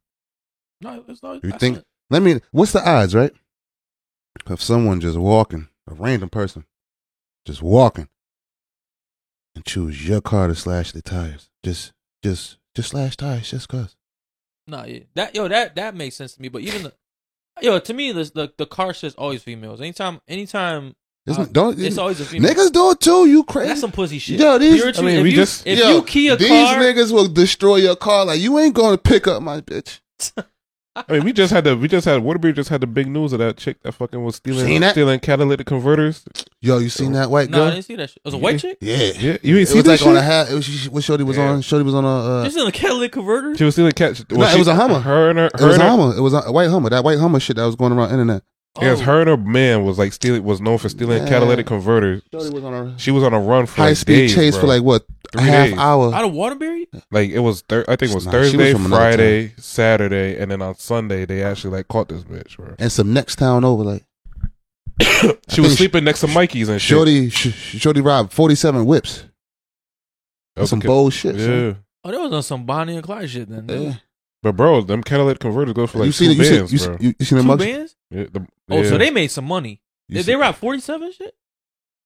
No, 0.81 1.03
it's 1.07 1.23
not. 1.23 1.43
You 1.43 1.51
think- 1.51 1.75
not- 1.77 1.85
Let 2.09 2.21
me. 2.21 2.39
What's 2.51 2.71
the 2.71 2.87
odds, 2.87 3.13
right? 3.15 3.33
Of 4.45 4.61
someone 4.61 5.01
just 5.01 5.17
walking, 5.17 5.67
a 5.89 5.93
random 5.93 6.29
person, 6.29 6.65
just 7.45 7.61
walking, 7.61 8.07
and 9.55 9.65
choose 9.65 10.07
your 10.07 10.21
car 10.21 10.47
to 10.47 10.55
slash 10.55 10.91
the 10.91 11.01
tires. 11.01 11.49
Just, 11.63 11.91
just, 12.23 12.57
just 12.75 12.89
slash 12.89 13.17
tires, 13.17 13.49
just 13.49 13.67
cause. 13.67 13.95
Nah, 14.67 14.83
yeah. 14.85 14.99
That 15.15 15.35
yo, 15.35 15.47
that 15.47 15.75
that 15.75 15.95
makes 15.95 16.15
sense 16.15 16.35
to 16.35 16.41
me. 16.41 16.47
But 16.49 16.61
even 16.61 16.83
the 16.83 16.93
yo, 17.61 17.79
to 17.79 17.93
me, 17.93 18.11
the 18.11 18.23
the, 18.25 18.53
the 18.57 18.65
car 18.65 18.93
shit's 18.93 19.15
always 19.15 19.41
females. 19.43 19.81
Anytime, 19.81 20.21
anytime, 20.27 20.93
Isn't, 21.25 21.43
Uh, 21.43 21.51
don't 21.51 21.79
it's 21.79 21.97
always 21.97 22.21
a 22.21 22.25
female. 22.25 22.53
niggas 22.53 22.71
do 22.71 22.91
it 22.91 22.99
too? 23.01 23.25
You 23.27 23.43
crazy? 23.43 23.69
That's 23.69 23.81
some 23.81 23.91
pussy 23.91 24.19
shit. 24.19 24.39
Yo, 24.39 24.57
these- 24.59 24.77
You're 24.77 24.89
a 24.89 24.97
I 24.97 25.01
mean, 25.01 25.17
if 25.17 25.23
we 25.23 25.29
you, 25.31 25.35
just- 25.35 25.65
if 25.67 25.79
Yo, 25.79 25.89
you 25.95 26.03
key 26.03 26.27
a 26.29 26.37
these 26.37 26.47
car, 26.47 26.75
niggas 26.77 27.11
will 27.11 27.27
destroy 27.27 27.77
your 27.77 27.95
car. 27.95 28.23
Like 28.25 28.39
you 28.39 28.57
ain't 28.59 28.75
gonna 28.75 28.97
pick 28.97 29.27
up 29.27 29.41
my 29.41 29.59
bitch. 29.61 29.99
I 31.07 31.13
mean, 31.13 31.23
we 31.25 31.33
just 31.33 31.53
had 31.53 31.63
the 31.63 31.77
we 31.77 31.88
just 31.88 32.05
had 32.05 32.23
Waterbury 32.23 32.53
just 32.53 32.69
had 32.69 32.81
the 32.81 32.88
big 32.88 33.07
news 33.07 33.33
of 33.33 33.39
that 33.39 33.57
chick 33.57 33.81
that 33.83 33.91
fucking 33.93 34.23
was 34.23 34.38
stealing 34.38 34.79
that? 34.81 34.91
stealing 34.91 35.19
catalytic 35.19 35.67
converters. 35.67 36.23
Yo, 36.62 36.79
you 36.79 36.89
seen 36.89 37.12
that 37.13 37.29
white 37.29 37.51
girl? 37.51 37.60
no, 37.65 37.67
I 37.67 37.71
didn't 37.71 37.86
see 37.86 37.95
that 37.95 38.10
shit. 38.10 38.17
It 38.17 38.25
was 38.25 38.33
a 38.33 38.38
white 38.38 38.60
chick. 38.60 38.77
yeah, 38.81 38.95
Yeah, 38.97 39.38
you 39.43 39.57
ain't 39.57 39.63
It 39.63 39.67
see 39.67 39.75
was 39.75 39.83
that 39.83 39.89
like 39.91 39.99
shit? 39.99 40.07
on 40.07 40.15
a 40.17 40.21
hat. 40.21 40.49
It 40.49 40.55
was 40.55 40.65
she- 40.65 40.89
what 40.89 41.03
Shorty 41.03 41.23
was 41.23 41.38
Yeah. 41.38 41.49
on. 41.51 41.62
Shorty 41.62 41.83
was 41.86 41.93
on 41.93 42.03
a. 42.03 42.07
Uh, 42.07 42.43
Just 42.45 42.57
in 42.57 42.65
a 42.67 42.71
catalytic 42.71 43.12
converter. 43.12 43.55
She 43.55 43.63
was 43.63 43.75
stealing 43.75 43.91
cat. 43.91 44.23
No, 44.31 44.45
it 44.47 44.57
was 44.57 44.67
a 44.67 44.75
Hummer. 44.75 44.99
Her 44.99 45.29
and 45.29 45.39
her, 45.39 45.45
it 45.45 45.53
was 45.62 45.77
a 45.77 45.83
Hummer. 45.88 46.17
It 46.17 46.21
was 46.21 46.33
a 46.33 46.51
white 46.51 46.69
Hummer. 46.69 46.89
That 46.89 47.03
white 47.03 47.19
Hummer 47.19 47.39
shit 47.39 47.57
that 47.57 47.65
was 47.65 47.75
going 47.75 47.91
around 47.93 48.10
internet. 48.12 48.41
Yes, 48.81 48.99
Oh. 48.99 49.03
her 49.03 49.19
and 49.21 49.29
her 49.29 49.37
man 49.37 49.83
was 49.83 49.97
like 49.97 50.13
stealing 50.13 50.43
was 50.43 50.61
known 50.61 50.77
for 50.77 50.89
stealing 50.89 51.23
Yeah. 51.23 51.29
catalytic 51.29 51.65
converters. 51.67 52.21
Shorty 52.31 52.49
was 52.51 52.63
on 52.63 52.73
a 52.73 52.99
She 52.99 53.11
was 53.11 53.23
on 53.23 53.33
a 53.33 53.39
run 53.39 53.65
for 53.65 53.75
high 53.81 53.87
like 53.89 53.97
speed 53.97 54.15
days, 54.15 54.35
chase 54.35 54.53
bro. 54.55 54.61
for 54.61 54.67
like 54.67 54.83
what 54.83 55.03
a 55.33 55.37
Three 55.39 55.47
half 55.47 55.69
days. 55.69 55.77
hour. 55.77 56.13
Out 56.13 56.23
of 56.25 56.33
Waterbury? 56.33 56.87
like 57.11 57.29
it 57.31 57.39
was 57.39 57.61
thir- 57.67 57.85
I 57.87 57.95
think 57.95 58.11
it 58.11 58.15
was 58.15 58.25
Nah, 58.25 58.31
she 58.31 58.37
was 58.37 58.51
Thursday, 58.51 58.73
Friday, 58.89 59.53
Saturday, 59.57 60.37
and 60.39 60.51
then 60.51 60.61
on 60.61 60.75
Sunday 60.77 61.25
they 61.25 61.43
actually 61.43 61.71
like 61.77 61.87
caught 61.87 62.09
this 62.09 62.23
bitch. 62.23 62.55
Bro. 62.57 62.75
and 62.79 62.91
some 62.91 63.13
next 63.13 63.35
town 63.37 63.63
over. 63.65 63.83
Like 63.83 64.03
She 65.49 65.61
was 65.61 65.69
think 65.71 65.77
sleeping 65.77 66.03
next 66.03 66.21
to 66.21 66.27
Mikey's 66.27 66.69
and 66.69 66.81
shit. 66.81 66.89
Shorty, 66.95 67.29
sh- 67.29 67.53
Shorty 67.79 68.01
robbed 68.01 68.31
forty 68.33 68.55
seven 68.55 68.85
whips. 68.85 69.23
That 70.55 70.61
was 70.61 70.69
some 70.71 70.79
okay. 70.79 70.87
bold 70.87 71.13
shit. 71.13 71.35
Yeah, 71.35 71.45
son. 71.45 71.77
Oh, 72.03 72.11
that 72.11 72.19
was 72.19 72.33
on 72.33 72.43
some 72.43 72.65
Bonnie 72.65 72.95
and 72.95 73.03
Clyde 73.03 73.29
shit 73.29 73.49
then. 73.49 73.65
Yeah. 73.69 73.93
But 74.43 74.54
bro, 74.56 74.82
them 74.82 75.04
catalytic 75.04 75.39
converters 75.39 75.73
go 75.73 75.88
for 75.88 76.00
like 76.00 76.08
you 76.08 76.12
two 76.13 76.26
seen 76.26 76.32
it? 76.32 76.38
You 76.38 76.43
seen, 76.45 76.58
bands, 76.60 76.73
you, 76.73 76.80
bro. 76.80 76.97
you, 77.00 77.13
you 77.19 77.26
seen 77.26 77.38
the 77.38 77.43
Two 77.43 77.47
mug? 77.47 77.60
bands? 77.60 77.95
Yeah, 78.12 78.26
the- 78.32 78.47
Oh, 78.69 78.84
so 78.84 78.97
they 78.97 79.10
made 79.12 79.28
some 79.32 79.45
money. 79.45 79.82
You 80.10 80.15
Did 80.17 80.26
seen, 80.26 80.34
they 80.34 80.41
rob 80.41 80.56
47 80.56 81.12
shit? 81.13 81.36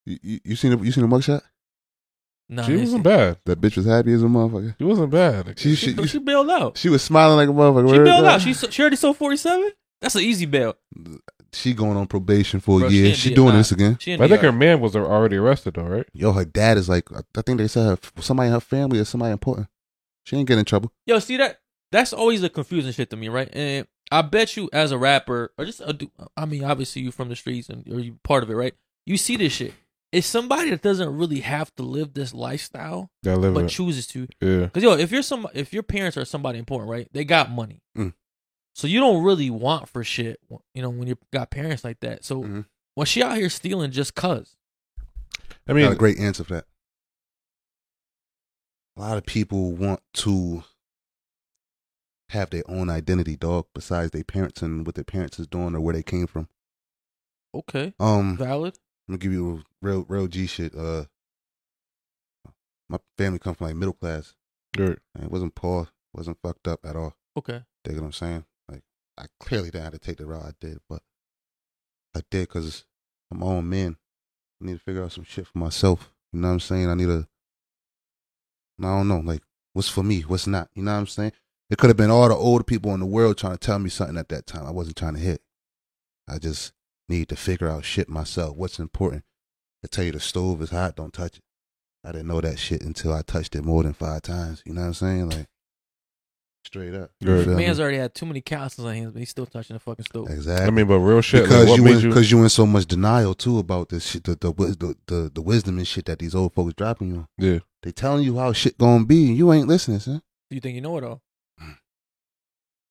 you, 0.06 0.18
you, 0.22 0.40
you 0.44 0.56
seen 0.56 0.72
the, 0.78 0.84
you 0.86 0.92
seen 0.92 1.08
the 1.08 1.16
mugshot? 1.16 1.42
Nah, 2.50 2.64
she 2.64 2.76
wasn't 2.76 3.04
bad. 3.04 3.38
That 3.46 3.62
bitch 3.62 3.78
was 3.78 3.86
happy 3.86 4.12
as 4.12 4.24
a 4.24 4.26
motherfucker. 4.26 4.76
She 4.78 4.84
wasn't 4.84 5.10
bad. 5.12 5.58
She 5.58 5.76
She, 5.76 5.96
she, 5.96 6.08
she 6.08 6.20
bailed 6.20 6.50
out. 6.50 6.78
she 6.78 6.90
was 6.90 7.02
smiling 7.02 7.38
like 7.38 7.48
a 7.48 7.52
motherfucker. 7.58 7.90
She 7.92 7.98
Word 8.00 8.06
bailed 8.06 8.26
out. 8.26 8.42
She, 8.42 8.54
she 8.54 8.82
already 8.82 8.98
sold 8.98 9.16
47? 9.18 9.72
That's 10.02 10.16
an 10.16 10.22
easy 10.22 10.46
bail. 10.48 10.76
she 11.54 11.74
going 11.74 11.96
on 11.96 12.08
probation 12.08 12.60
for 12.60 12.80
Bro, 12.80 12.90
a 12.90 12.92
year. 12.92 13.06
in 13.08 13.14
She, 13.14 13.34
doing 13.34 13.50
nah. 13.54 13.58
this 13.60 13.72
again. 13.72 13.94
I 14.20 14.28
think 14.28 14.42
her 14.42 14.52
man 14.52 14.82
was 14.82 14.96
already 14.98 15.38
arrested 15.38 15.76
though, 15.76 15.84
right? 15.84 16.06
Yo, 16.14 16.34
her 16.34 16.44
dad 16.44 16.78
is 16.78 16.90
like 16.90 17.08
I 17.38 17.42
think 17.42 17.60
they 17.60 17.68
said 17.70 17.86
her, 17.86 18.22
somebody 18.22 18.48
in 18.48 18.54
her 18.54 18.60
family 18.60 19.00
or 19.00 19.06
somebody 19.06 19.32
important. 19.32 19.68
She 20.26 20.36
ain't 20.36 20.48
getting 20.48 20.60
in 20.60 20.66
trouble. 20.66 20.92
Yo, 21.06 21.20
see 21.20 21.38
that? 21.38 21.61
That's 21.92 22.14
always 22.14 22.42
the 22.42 22.50
confusing 22.50 22.92
shit 22.94 23.10
to 23.10 23.18
me, 23.18 23.28
right? 23.30 23.50
And 23.52 23.88
I 24.12 24.22
bet 24.22 24.56
you, 24.58 24.70
as 24.74 24.92
a 24.92 24.98
rapper, 24.98 25.52
or 25.58 25.66
just 25.66 25.82
a, 25.86 25.94
du- 25.94 26.12
I 26.38 26.46
mean, 26.46 26.64
obviously 26.64 27.02
you 27.02 27.12
from 27.12 27.30
the 27.30 27.36
streets 27.36 27.70
and 27.70 27.88
or 27.92 28.00
you 28.00 28.18
part 28.24 28.44
of 28.44 28.50
it, 28.50 28.56
right? 28.56 28.74
You 29.06 29.18
see 29.18 29.36
this 29.38 29.54
shit. 29.54 29.74
It's 30.12 30.28
somebody 30.28 30.70
that 30.72 30.82
doesn't 30.82 31.16
really 31.18 31.40
have 31.40 31.74
to 31.76 31.84
live 31.84 32.14
this 32.14 32.34
lifestyle, 32.34 33.10
live 33.24 33.54
but 33.54 33.66
it. 33.66 33.70
chooses 33.70 34.08
to. 34.08 34.28
Yeah. 34.42 34.68
Cause 34.68 34.84
yo, 34.84 34.92
if 34.98 35.12
you're 35.12 35.22
some, 35.22 35.48
if 35.54 35.72
your 35.74 35.84
parents 35.84 36.18
are 36.18 36.26
somebody 36.26 36.60
important, 36.60 36.92
right? 36.92 37.08
They 37.14 37.24
got 37.24 37.50
money, 37.50 37.82
Mm. 37.98 38.14
so 38.76 38.88
you 38.88 39.00
don't 39.00 39.24
really 39.24 39.50
want 39.50 39.88
for 39.88 40.04
shit, 40.04 40.40
you 40.74 40.82
know, 40.82 40.90
when 40.90 41.08
you 41.08 41.18
got 41.32 41.50
parents 41.50 41.86
like 41.86 42.02
that. 42.02 42.26
So 42.26 42.44
Mhm. 42.44 42.66
when 42.96 43.06
she 43.08 43.24
out 43.24 43.38
here 43.38 43.50
stealing 43.50 43.92
just 43.92 44.14
cause, 44.14 44.58
I 45.00 45.44
Got 45.68 45.76
mean, 45.76 45.92
a 45.92 45.96
great 45.96 46.20
answer 46.20 46.44
for 46.44 46.56
that. 46.56 46.66
A 48.98 49.00
lot 49.00 49.18
of 49.18 49.26
people 49.26 49.72
want 49.72 50.02
to 50.16 50.64
have 52.32 52.50
their 52.50 52.64
own 52.68 52.90
identity, 52.90 53.36
dog, 53.36 53.68
besides 53.74 54.12
their 54.12 54.24
parents 54.24 54.62
and 54.62 54.86
what 54.86 54.96
their 54.96 55.04
parents 55.04 55.40
is 55.40 55.48
doing 55.48 55.76
or 55.76 55.82
where 55.82 55.94
they 55.94 56.04
came 56.04 56.28
from. 56.28 56.48
okay, 57.54 57.94
Um, 58.00 58.38
valid. 58.38 58.78
I'm 59.08 59.14
gonna 59.14 59.18
give 59.20 59.34
you 59.34 59.64
real, 59.82 60.06
real 60.08 60.28
G 60.28 60.48
shit. 60.48 60.74
Uh, 60.76 61.06
my 62.90 62.98
family 63.18 63.40
come 63.40 63.56
from 63.56 63.68
like 63.68 63.76
middle 63.76 63.94
class. 63.94 64.36
Dirt. 64.74 65.02
And 65.14 65.26
it 65.26 65.32
wasn't 65.32 65.56
poor, 65.56 65.90
wasn't 66.14 66.38
fucked 66.42 66.68
up 66.68 66.86
at 66.86 66.96
all. 66.96 67.14
Okay, 67.38 67.64
Dig 67.84 67.98
what 67.98 68.06
I'm 68.06 68.12
saying? 68.14 68.46
Like, 68.70 68.84
I 69.18 69.26
clearly 69.40 69.70
didn't 69.70 69.84
have 69.86 69.94
to 69.94 70.00
take 70.00 70.18
the 70.18 70.26
route 70.26 70.44
I 70.46 70.52
did, 70.60 70.80
but 70.90 71.02
I 72.16 72.22
did 72.30 72.48
because 72.48 72.86
I'm 73.32 73.40
my 73.40 73.48
own 73.48 73.70
man. 73.70 73.98
I 74.62 74.66
need 74.66 74.74
to 74.74 74.80
figure 74.80 75.04
out 75.04 75.12
some 75.12 75.24
shit 75.26 75.48
for 75.48 75.58
myself. 75.58 76.12
You 76.32 76.40
know 76.40 76.48
what 76.50 76.54
I'm 76.56 76.60
saying? 76.62 76.88
I 76.90 76.94
need 76.94 77.08
to, 77.08 77.28
I 78.80 78.84
don't 78.84 79.08
know, 79.08 79.20
like, 79.20 79.42
what's 79.74 79.90
for 79.90 80.04
me, 80.04 80.22
what's 80.22 80.48
not. 80.48 80.70
You 80.74 80.84
know 80.84 80.94
what 80.94 81.00
I'm 81.00 81.08
saying? 81.08 81.34
It 81.72 81.78
could 81.78 81.90
have 81.90 81.98
been 81.98 82.12
all 82.12 82.28
the 82.28 82.36
older 82.36 82.66
people 82.66 82.94
in 82.94 83.00
the 83.00 83.06
world 83.06 83.38
trying 83.38 83.54
to 83.54 83.58
tell 83.58 83.80
me 83.80 83.90
something 83.90 84.18
at 84.18 84.28
that 84.28 84.46
time. 84.46 84.66
I 84.66 84.72
wasn't 84.72 84.98
trying 84.98 85.14
to 85.14 85.22
hit. 85.22 85.42
I 86.28 86.38
just 86.38 86.74
need 87.08 87.30
to 87.30 87.38
figure 87.38 87.70
out 87.70 87.86
shit 87.86 88.10
myself. 88.10 88.58
What's 88.58 88.78
important? 88.78 89.24
I 89.82 89.88
tell 89.88 90.04
you 90.04 90.12
the 90.12 90.20
stove 90.20 90.62
is 90.62 90.72
hot, 90.72 90.98
don't 90.98 91.14
touch 91.14 91.38
it. 91.38 91.44
I 92.04 92.12
didn't 92.12 92.28
know 92.28 92.42
that 92.42 92.60
shit 92.60 92.82
until 92.82 93.14
I 93.14 93.22
touched 93.22 93.56
it 93.56 93.64
more 93.64 93.84
than 93.84 93.94
five 93.94 94.22
times. 94.22 94.62
You 94.66 94.74
know 94.74 94.82
what 94.82 94.88
I'm 94.88 94.94
saying? 94.96 95.30
Like, 95.30 95.48
straight 96.66 96.94
up. 96.94 97.12
You 97.22 97.28
Good. 97.28 97.46
feel 97.46 97.56
me? 97.56 97.66
man's 97.66 97.80
already 97.80 97.98
had 97.98 98.14
too 98.14 98.26
many 98.26 98.42
calluses 98.42 98.84
on 98.84 98.94
hands, 98.94 99.12
but 99.14 99.20
he's 99.20 99.30
still 99.30 99.46
touching 99.46 99.76
the 99.76 99.80
fucking 99.80 100.06
stove. 100.06 100.30
Exactly. 100.30 100.68
I 100.68 100.72
mean, 100.72 100.88
but 100.88 101.00
real 101.00 101.22
shit. 101.22 101.44
because 101.44 101.70
like, 101.70 101.78
you 101.78 101.84
made 101.86 101.96
in, 101.96 102.02
you? 102.02 102.10
because 102.10 102.30
you 102.30 102.44
in 102.44 102.50
so 102.50 102.66
much 102.66 102.86
denial 102.86 103.34
too 103.34 103.60
about 103.60 103.90
this 103.90 104.08
shit, 104.08 104.26
the 104.26 104.36
the, 104.36 104.52
the 104.52 104.96
the 105.08 105.32
the 105.34 105.42
wisdom 105.42 105.78
and 105.78 105.88
shit 105.88 106.06
that 106.06 106.20
these 106.20 106.36
old 106.36 106.54
folks 106.54 106.74
dropping 106.74 107.10
you. 107.10 107.16
on. 107.16 107.28
Yeah. 107.38 107.60
They 107.84 107.94
telling 107.94 108.24
you 108.24 108.38
how 108.40 108.52
shit 108.52 108.78
gonna 108.78 109.06
be, 109.06 109.30
and 109.30 109.38
you 109.38 109.54
ain't 109.54 109.70
listening, 109.70 110.00
son. 110.00 110.22
Do 110.50 110.56
you 110.56 110.62
think 110.62 110.76
you 110.76 110.82
know 110.82 110.98
it 110.98 111.04
all? 111.04 111.22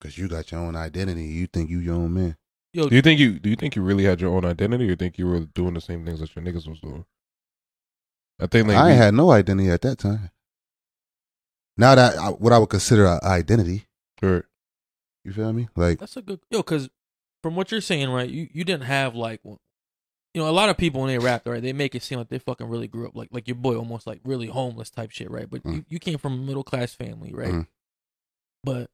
Because 0.00 0.16
you 0.16 0.28
got 0.28 0.50
your 0.50 0.60
own 0.60 0.76
identity. 0.76 1.24
You 1.24 1.46
think 1.46 1.68
you 1.70 1.78
your 1.78 1.94
own 1.96 2.14
man. 2.14 2.36
Yo, 2.72 2.88
Do 2.88 2.94
you 2.96 3.02
think 3.02 3.20
you 3.20 3.38
do 3.38 3.50
you 3.50 3.56
think 3.56 3.76
you 3.76 3.82
really 3.82 4.04
had 4.04 4.20
your 4.20 4.34
own 4.34 4.44
identity, 4.44 4.88
or 4.90 4.96
think 4.96 5.18
you 5.18 5.26
were 5.26 5.40
doing 5.40 5.74
the 5.74 5.80
same 5.80 6.04
things 6.06 6.20
that 6.20 6.34
your 6.34 6.44
niggas 6.44 6.68
was 6.68 6.80
doing? 6.80 7.04
I 8.40 8.46
think 8.46 8.68
like 8.68 8.76
I 8.76 8.86
we- 8.90 8.94
had 8.96 9.14
no 9.14 9.30
identity 9.32 9.68
at 9.70 9.82
that 9.82 9.98
time. 9.98 10.30
Now 11.76 11.94
that 11.94 12.16
I, 12.18 12.28
what 12.30 12.52
I 12.52 12.58
would 12.58 12.68
consider 12.70 13.06
an 13.06 13.20
identity, 13.22 13.86
Dirt. 14.20 14.46
you 15.24 15.32
feel 15.32 15.52
me? 15.52 15.68
Like 15.76 15.98
That's 15.98 16.16
a 16.16 16.22
good 16.22 16.40
yo, 16.50 16.58
because 16.58 16.88
from 17.42 17.54
what 17.56 17.70
you're 17.72 17.80
saying, 17.80 18.08
right? 18.10 18.28
You 18.28 18.48
you 18.52 18.64
didn't 18.64 18.84
have 18.84 19.14
like, 19.14 19.40
you 19.44 19.58
know, 20.36 20.48
a 20.48 20.52
lot 20.52 20.68
of 20.70 20.76
people 20.76 21.00
when 21.00 21.08
they 21.08 21.18
rap, 21.18 21.46
right? 21.46 21.62
They 21.62 21.72
make 21.72 21.94
it 21.94 22.02
seem 22.02 22.18
like 22.18 22.28
they 22.28 22.38
fucking 22.38 22.68
really 22.68 22.88
grew 22.88 23.08
up, 23.08 23.16
like 23.16 23.28
like 23.32 23.48
your 23.48 23.56
boy, 23.56 23.76
almost 23.76 24.06
like 24.06 24.20
really 24.24 24.46
homeless 24.46 24.90
type 24.90 25.10
shit, 25.10 25.30
right? 25.30 25.48
But 25.50 25.64
you, 25.64 25.72
Mm. 25.72 25.84
you 25.88 25.98
came 25.98 26.18
from 26.18 26.34
a 26.34 26.36
middle 26.38 26.64
class 26.64 26.94
family, 26.94 27.32
right? 27.34 27.52
Mhm. 27.52 27.66
But 28.62 28.90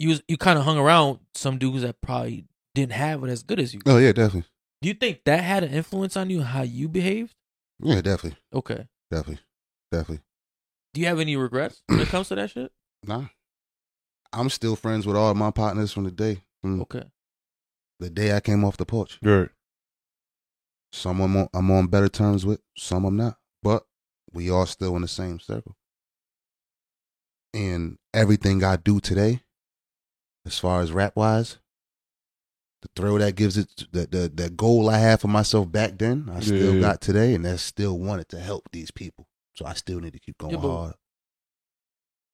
you 0.00 0.08
was 0.08 0.22
you 0.28 0.36
kind 0.36 0.58
of 0.58 0.64
hung 0.64 0.78
around 0.78 1.20
some 1.34 1.58
dudes 1.58 1.82
that 1.82 2.00
probably 2.00 2.46
didn't 2.74 2.92
have 2.92 3.22
it 3.22 3.30
as 3.30 3.42
good 3.42 3.60
as 3.60 3.74
you. 3.74 3.80
oh 3.86 3.98
yeah, 3.98 4.12
definitely, 4.12 4.48
Do 4.82 4.88
you 4.88 4.94
think 4.94 5.20
that 5.24 5.44
had 5.44 5.62
an 5.64 5.70
influence 5.72 6.16
on 6.16 6.30
you 6.30 6.42
how 6.42 6.62
you 6.62 6.88
behaved? 6.88 7.34
yeah, 7.82 8.00
definitely, 8.00 8.38
Okay, 8.52 8.88
definitely, 9.10 9.40
definitely. 9.92 10.22
Do 10.94 11.00
you 11.00 11.06
have 11.06 11.20
any 11.20 11.36
regrets 11.36 11.82
when 11.86 12.00
it 12.00 12.08
comes 12.08 12.28
to 12.28 12.34
that 12.34 12.50
shit? 12.50 12.72
Nah. 13.06 13.26
I'm 14.32 14.48
still 14.50 14.76
friends 14.76 15.06
with 15.06 15.16
all 15.16 15.34
my 15.34 15.50
partners 15.50 15.92
from 15.92 16.04
the 16.04 16.10
day, 16.10 16.42
from 16.60 16.80
Okay. 16.82 17.04
the 17.98 18.10
day 18.10 18.34
I 18.36 18.40
came 18.40 18.64
off 18.64 18.76
the 18.76 18.84
porch. 18.86 19.18
Right. 19.22 19.48
Some 20.92 21.20
I'm 21.20 21.36
on, 21.36 21.48
I'm 21.54 21.70
on 21.70 21.86
better 21.88 22.08
terms 22.08 22.44
with, 22.46 22.60
some 22.76 23.04
I'm 23.04 23.16
not. 23.16 23.36
But 23.62 23.84
we 24.32 24.50
all 24.50 24.66
still 24.66 24.94
in 24.96 25.02
the 25.02 25.08
same 25.08 25.40
circle. 25.40 25.76
And 27.52 27.98
everything 28.14 28.62
I 28.62 28.76
do 28.76 29.00
today, 29.00 29.40
as 30.46 30.58
far 30.58 30.80
as 30.80 30.92
rap 30.92 31.14
wise, 31.16 31.58
the 32.82 32.88
thrill 32.96 33.18
that 33.18 33.34
gives 33.36 33.56
it, 33.58 33.68
the, 33.92 34.06
the, 34.06 34.30
the 34.32 34.50
goal 34.50 34.88
I 34.88 34.98
had 34.98 35.20
for 35.20 35.28
myself 35.28 35.70
back 35.70 35.98
then, 35.98 36.30
I 36.32 36.40
still 36.40 36.74
Yeah. 36.74 36.80
got 36.80 37.00
today, 37.00 37.34
and 37.34 37.44
that's 37.44 37.62
still 37.62 37.98
wanted 37.98 38.28
to 38.30 38.40
help 38.40 38.68
these 38.72 38.90
people. 38.90 39.26
So 39.54 39.66
I 39.66 39.74
still 39.74 40.00
need 40.00 40.14
to 40.14 40.18
keep 40.18 40.38
going 40.38 40.54
Yeah, 40.54 40.60
hard. 40.60 40.94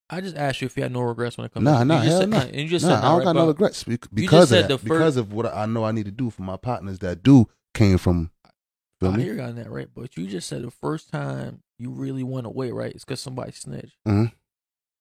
I 0.08 0.20
just 0.20 0.36
asked 0.36 0.60
you 0.62 0.66
if 0.66 0.76
you 0.76 0.84
had 0.84 0.92
no 0.92 1.00
regrets 1.00 1.36
when 1.36 1.46
it 1.46 1.52
comes. 1.52 1.64
Nah, 1.64 1.80
to 1.80 1.84
nah, 1.84 2.02
you 2.02 2.10
hell 2.10 2.20
said, 2.20 2.28
nah. 2.28 2.40
And 2.42 2.54
you 2.54 2.68
just 2.68 2.84
Nah, 2.84 2.94
said 2.94 3.04
I 3.04 3.08
don't 3.08 3.18
right, 3.18 3.24
got 3.24 3.34
no 3.34 3.46
regrets 3.48 3.82
bec- 3.82 4.06
because 4.14 4.52
of 4.52 4.68
that. 4.68 4.84
Because 4.84 5.16
of 5.16 5.32
what 5.32 5.46
I 5.52 5.66
know 5.66 5.84
I 5.84 5.90
need 5.90 6.04
to 6.04 6.12
do 6.12 6.30
for 6.30 6.42
my 6.42 6.56
partners 6.56 7.00
that 7.00 7.24
do 7.24 7.48
came 7.74 7.98
from. 7.98 8.30
Feel 9.00 9.10
I 9.12 9.16
me? 9.16 9.24
hear 9.24 9.34
you 9.34 9.42
on 9.42 9.56
that, 9.56 9.70
right? 9.70 9.88
But 9.92 10.16
you 10.16 10.26
just 10.28 10.48
said 10.48 10.62
the 10.62 10.70
first 10.70 11.10
time 11.10 11.62
you 11.78 11.90
really 11.90 12.22
went 12.22 12.46
away, 12.46 12.70
right? 12.70 12.94
It's 12.94 13.04
because 13.04 13.20
somebody 13.20 13.50
snitched. 13.52 13.96
Mhm. 14.06 14.32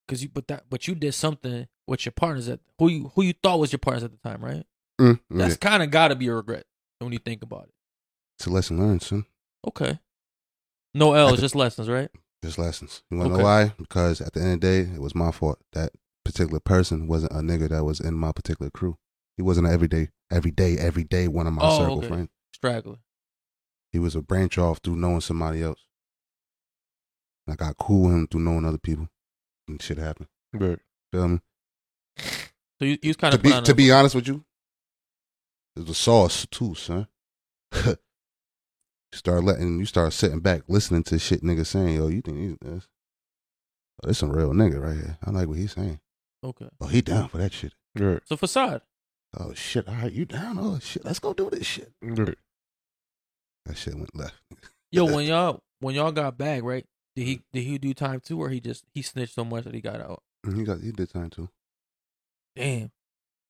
Cause 0.08 0.22
you, 0.22 0.30
but 0.30 0.48
that, 0.50 0.66
but 0.70 0.88
you 0.88 0.94
did 0.96 1.14
something 1.14 1.68
with 1.88 2.06
your 2.06 2.12
partners 2.12 2.48
at 2.48 2.60
who 2.78 2.90
you 2.90 3.12
who 3.16 3.24
you 3.24 3.34
thought 3.34 3.60
was 3.60 3.72
your 3.72 3.80
partners 3.80 4.04
at 4.04 4.12
the 4.12 4.18
time, 4.30 4.44
right? 4.44 4.64
Mm, 5.02 5.20
That's 5.32 5.56
yeah. 5.56 5.70
kind 5.70 5.82
of 5.82 5.90
got 5.90 6.10
to 6.10 6.16
be 6.16 6.28
a 6.28 6.34
regret 6.36 6.66
when 7.00 7.12
you 7.12 7.18
think 7.20 7.42
about 7.42 7.64
it. 7.64 7.74
It's 8.38 8.46
a 8.46 8.52
lesson 8.52 8.80
learned, 8.80 9.02
son. 9.02 9.26
Okay. 9.68 10.00
No 10.94 11.14
L's, 11.14 11.40
just 11.40 11.56
lessons, 11.56 11.90
right? 11.90 12.10
Just 12.44 12.58
lessons. 12.60 13.02
You 13.10 13.18
want 13.18 13.30
to 13.30 13.34
Okay. 13.34 13.42
know 13.42 13.46
why? 13.46 13.74
Because 13.78 14.22
at 14.22 14.34
the 14.34 14.42
end 14.42 14.54
of 14.54 14.62
the 14.62 14.68
day, 14.68 14.80
it 14.94 15.02
was 15.02 15.16
my 15.16 15.32
fault. 15.32 15.60
That 15.74 15.92
particular 16.24 16.60
person 16.60 17.08
wasn't 17.08 17.32
a 17.34 17.38
nigga 17.38 17.70
that 17.70 17.84
was 17.84 18.00
in 18.00 18.14
my 18.14 18.32
particular 18.32 18.70
crew. 18.70 18.98
He 19.36 19.42
wasn't 19.42 19.68
an 19.68 19.74
everyday, 19.74 20.10
every 20.32 20.52
day, 20.52 20.78
every 20.78 21.04
day 21.04 21.28
one 21.28 21.48
of 21.48 21.54
my 21.54 21.64
Oh, 21.66 21.78
circle 21.78 21.98
okay. 21.98 22.08
friends. 22.08 22.30
Straggler. 22.54 22.98
He 23.92 24.00
was 24.00 24.16
a 24.16 24.22
branch 24.22 24.58
off 24.58 24.80
through 24.84 24.96
knowing 24.98 25.22
somebody 25.22 25.64
else. 25.64 25.86
I 27.48 27.56
got 27.56 27.78
cool 27.78 28.04
with 28.04 28.14
him 28.14 28.28
through 28.28 28.42
knowing 28.42 28.66
other 28.66 28.78
people, 28.78 29.10
and 29.68 29.82
shit 29.82 29.98
happened. 29.98 30.28
Right. 30.54 30.80
Feel 31.12 31.28
me? 31.28 31.40
So 32.80 32.86
you, 32.86 32.98
you 33.02 33.16
kind 33.16 33.32
to 33.32 33.38
of 33.38 33.44
be 33.44 33.52
to 33.52 33.72
a, 33.72 33.76
be 33.76 33.92
honest 33.92 34.16
with 34.16 34.28
you, 34.28 34.44
it 35.76 35.88
was 35.88 35.98
sauce 35.98 36.46
too, 36.50 36.76
son. 36.76 37.08
you 37.86 37.96
start 39.14 39.44
letting 39.44 39.80
you 39.80 39.86
start 39.86 40.14
sitting 40.14 40.40
back 40.40 40.64
listening 40.68 41.04
to 41.04 41.20
shit 41.20 41.42
niggas 41.42 41.68
saying, 41.68 41.96
yo, 41.96 42.08
you 42.08 42.22
think 42.22 42.38
he's 42.38 42.58
this? 42.62 42.88
Oh, 44.04 44.08
this 44.08 44.18
some 44.18 44.32
real 44.32 44.52
nigga 44.52 44.82
right 44.82 44.96
here. 44.96 45.18
I 45.26 45.32
like 45.32 45.48
what 45.48 45.58
he's 45.58 45.74
saying. 45.74 46.00
okay. 46.44 46.68
Oh, 46.82 46.88
he 46.88 47.02
down 47.02 47.30
for 47.30 47.38
that 47.38 47.54
shit. 47.54 47.74
Right. 47.98 48.22
So 48.26 48.36
facade. 48.36 48.82
Oh 49.38 49.54
shit, 49.54 49.88
all 49.88 49.96
right, 49.96 50.12
you 50.12 50.26
down? 50.26 50.58
Oh 50.60 50.80
shit, 50.80 51.04
let's 51.04 51.20
go 51.20 51.34
do 51.34 51.50
this 51.50 51.66
shit. 51.66 51.92
Right. 52.02 52.38
That 53.66 53.78
shit 53.78 53.96
went 53.96 54.16
left. 54.16 54.36
Yo, 54.92 55.06
when 55.14 55.26
y'all 55.26 55.62
when 55.80 55.96
y'all 55.96 56.12
got 56.12 56.38
back, 56.38 56.64
right? 56.64 56.86
Did 57.16 57.24
he 57.28 57.42
did 57.54 57.62
he 57.64 57.78
do 57.78 57.94
time 57.94 58.20
too, 58.20 58.40
or 58.42 58.50
he 58.50 58.60
just 58.60 58.84
he 58.94 59.02
snitched 59.02 59.34
so 59.36 59.46
much 59.46 59.64
that 59.64 59.74
he 59.74 59.82
got 59.82 60.02
out? 60.02 60.22
He 60.54 60.64
got 60.64 60.82
he 60.82 60.92
did 60.92 61.10
time 61.12 61.30
too. 61.30 61.50
Damn. 62.56 62.92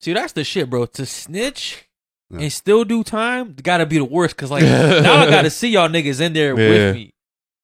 See, 0.02 0.14
that's 0.14 0.34
the 0.34 0.44
shit, 0.44 0.70
bro. 0.70 0.86
To 0.86 1.06
snitch 1.06 1.88
Yeah. 2.30 2.42
and 2.42 2.52
still 2.54 2.84
do 2.86 3.04
time, 3.04 3.56
gotta 3.62 3.86
be 3.86 3.98
the 3.98 4.06
worst. 4.06 4.38
Cause 4.38 4.52
like 4.52 4.64
now 5.04 5.16
I 5.24 5.30
gotta 5.30 5.50
see 5.50 5.70
y'all 5.70 5.90
niggas 5.90 6.22
in 6.22 6.34
there 6.34 6.50
Yeah. 6.60 6.70
with 6.70 6.96
me. 6.96 7.14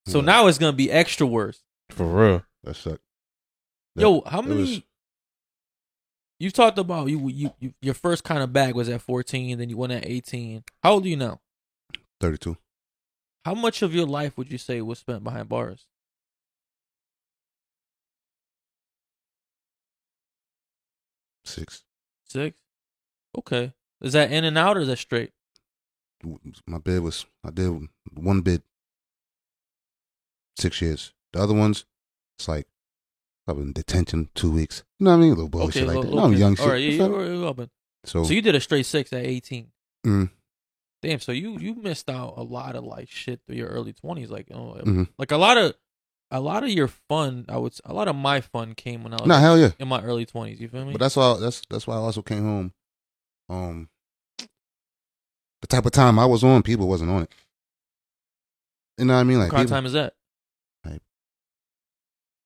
So 0.07 0.19
Yeah. 0.19 0.25
now 0.25 0.47
it's 0.47 0.57
gonna 0.57 0.73
be 0.75 0.91
extra 0.91 1.27
worse. 1.27 1.61
For 1.91 2.05
real. 2.05 2.43
That 2.63 2.75
sucked. 2.75 3.01
That- 3.95 4.01
Yo, 4.01 4.21
how 4.25 4.41
many? 4.41 4.61
was- 4.61 4.81
You 6.39 6.49
talked 6.49 6.79
about 6.79 7.09
you, 7.09 7.27
you 7.29 7.53
you 7.59 7.73
your 7.81 7.93
first 7.93 8.23
kind 8.23 8.41
of 8.41 8.51
bag 8.51 8.73
was 8.73 8.89
at 8.89 9.01
fourteen, 9.01 9.59
then 9.59 9.69
you 9.69 9.77
went 9.77 9.93
at 9.93 10.07
eighteen. 10.07 10.63
How 10.81 10.93
old 10.93 11.05
are 11.05 11.09
you 11.09 11.17
now? 11.17 11.41
Thirty-two. 12.19 12.57
How 13.45 13.53
much 13.55 13.81
of 13.81 13.93
your 13.93 14.05
life 14.07 14.37
would 14.37 14.51
you 14.51 14.57
say 14.57 14.81
was 14.81 14.99
spent 14.99 15.23
behind 15.23 15.49
bars? 15.49 15.85
Six. 21.51 21.83
Six. 22.27 22.57
Okay. 23.37 23.73
Is 24.01 24.13
that 24.13 24.31
in 24.31 24.43
and 24.43 24.57
out 24.57 24.77
or 24.77 24.81
is 24.81 24.87
that 24.87 24.97
straight? 24.97 25.31
My 26.67 26.77
bid 26.79 27.01
was 27.01 27.25
I 27.43 27.49
did 27.51 27.87
one 28.13 28.41
bid. 28.41 28.61
Six 30.57 30.81
years. 30.81 31.13
The 31.33 31.39
other 31.41 31.53
ones, 31.53 31.85
it's 32.37 32.47
like 32.47 32.67
I 33.47 33.53
was 33.53 33.63
in 33.65 33.73
detention 33.73 34.29
two 34.35 34.51
weeks. 34.51 34.83
You 34.99 35.05
know 35.05 35.11
what 35.11 35.17
I 35.17 35.19
mean? 35.19 35.31
A 35.31 35.35
little 35.35 35.49
bullshit 35.49 35.87
like 35.87 35.95
lo- 35.95 36.03
that. 36.03 36.11
No, 36.13 36.23
I'm 36.25 36.31
okay. 36.31 36.39
young 36.39 36.55
shit. 36.55 36.65
All 36.65 36.71
right, 36.71 36.81
yeah, 36.81 37.05
you're 37.07 37.45
open. 37.45 37.69
So, 38.05 38.23
So 38.23 38.33
you 38.33 38.41
did 38.41 38.55
a 38.55 38.59
straight 38.61 38.85
six 38.85 39.11
at 39.13 39.25
eighteen. 39.25 39.71
mm, 40.05 40.29
Damn. 41.01 41.19
So 41.19 41.31
you 41.31 41.57
you 41.57 41.75
missed 41.75 42.09
out 42.09 42.33
a 42.37 42.43
lot 42.43 42.75
of 42.75 42.83
like 42.83 43.09
shit 43.09 43.39
through 43.47 43.55
your 43.57 43.69
early 43.69 43.93
twenties. 43.93 44.29
Like 44.29 44.49
you 44.49 44.55
know, 44.55 44.81
Mhm. 44.83 45.07
like 45.17 45.31
a 45.31 45.37
lot 45.37 45.57
of 45.57 45.73
a 46.31 46.39
lot 46.39 46.63
of 46.63 46.69
your 46.69 46.87
fun. 46.87 47.45
I 47.49 47.57
would 47.57 47.73
a 47.85 47.93
lot 47.93 48.07
of 48.07 48.15
my 48.15 48.41
fun 48.41 48.73
came 48.73 49.03
when 49.03 49.13
I 49.13 49.17
was 49.17 49.27
nah, 49.27 49.39
hell 49.39 49.57
yeah. 49.57 49.71
in 49.79 49.87
my 49.87 50.01
early 50.01 50.25
twenties. 50.25 50.59
You 50.59 50.67
feel 50.69 50.85
me? 50.85 50.93
But 50.93 51.01
that's 51.01 51.15
why 51.15 51.37
that's 51.39 51.61
that's 51.69 51.85
why 51.85 51.95
I 51.95 51.99
also 51.99 52.21
came 52.21 52.43
home. 52.43 52.73
Um, 53.49 53.89
the 55.61 55.67
type 55.67 55.85
of 55.85 55.91
time 55.91 56.17
I 56.17 56.25
was 56.25 56.43
on, 56.43 56.63
people 56.63 56.87
wasn't 56.87 57.11
on 57.11 57.23
it. 57.23 57.31
You 58.97 59.05
know 59.05 59.13
what 59.15 59.19
I 59.19 59.23
mean? 59.23 59.37
what 59.37 59.43
Like 59.45 59.51
kind 59.51 59.61
of 59.61 59.67
people, 59.67 59.77
time 59.77 59.85
is 59.85 59.93
that? 59.93 60.13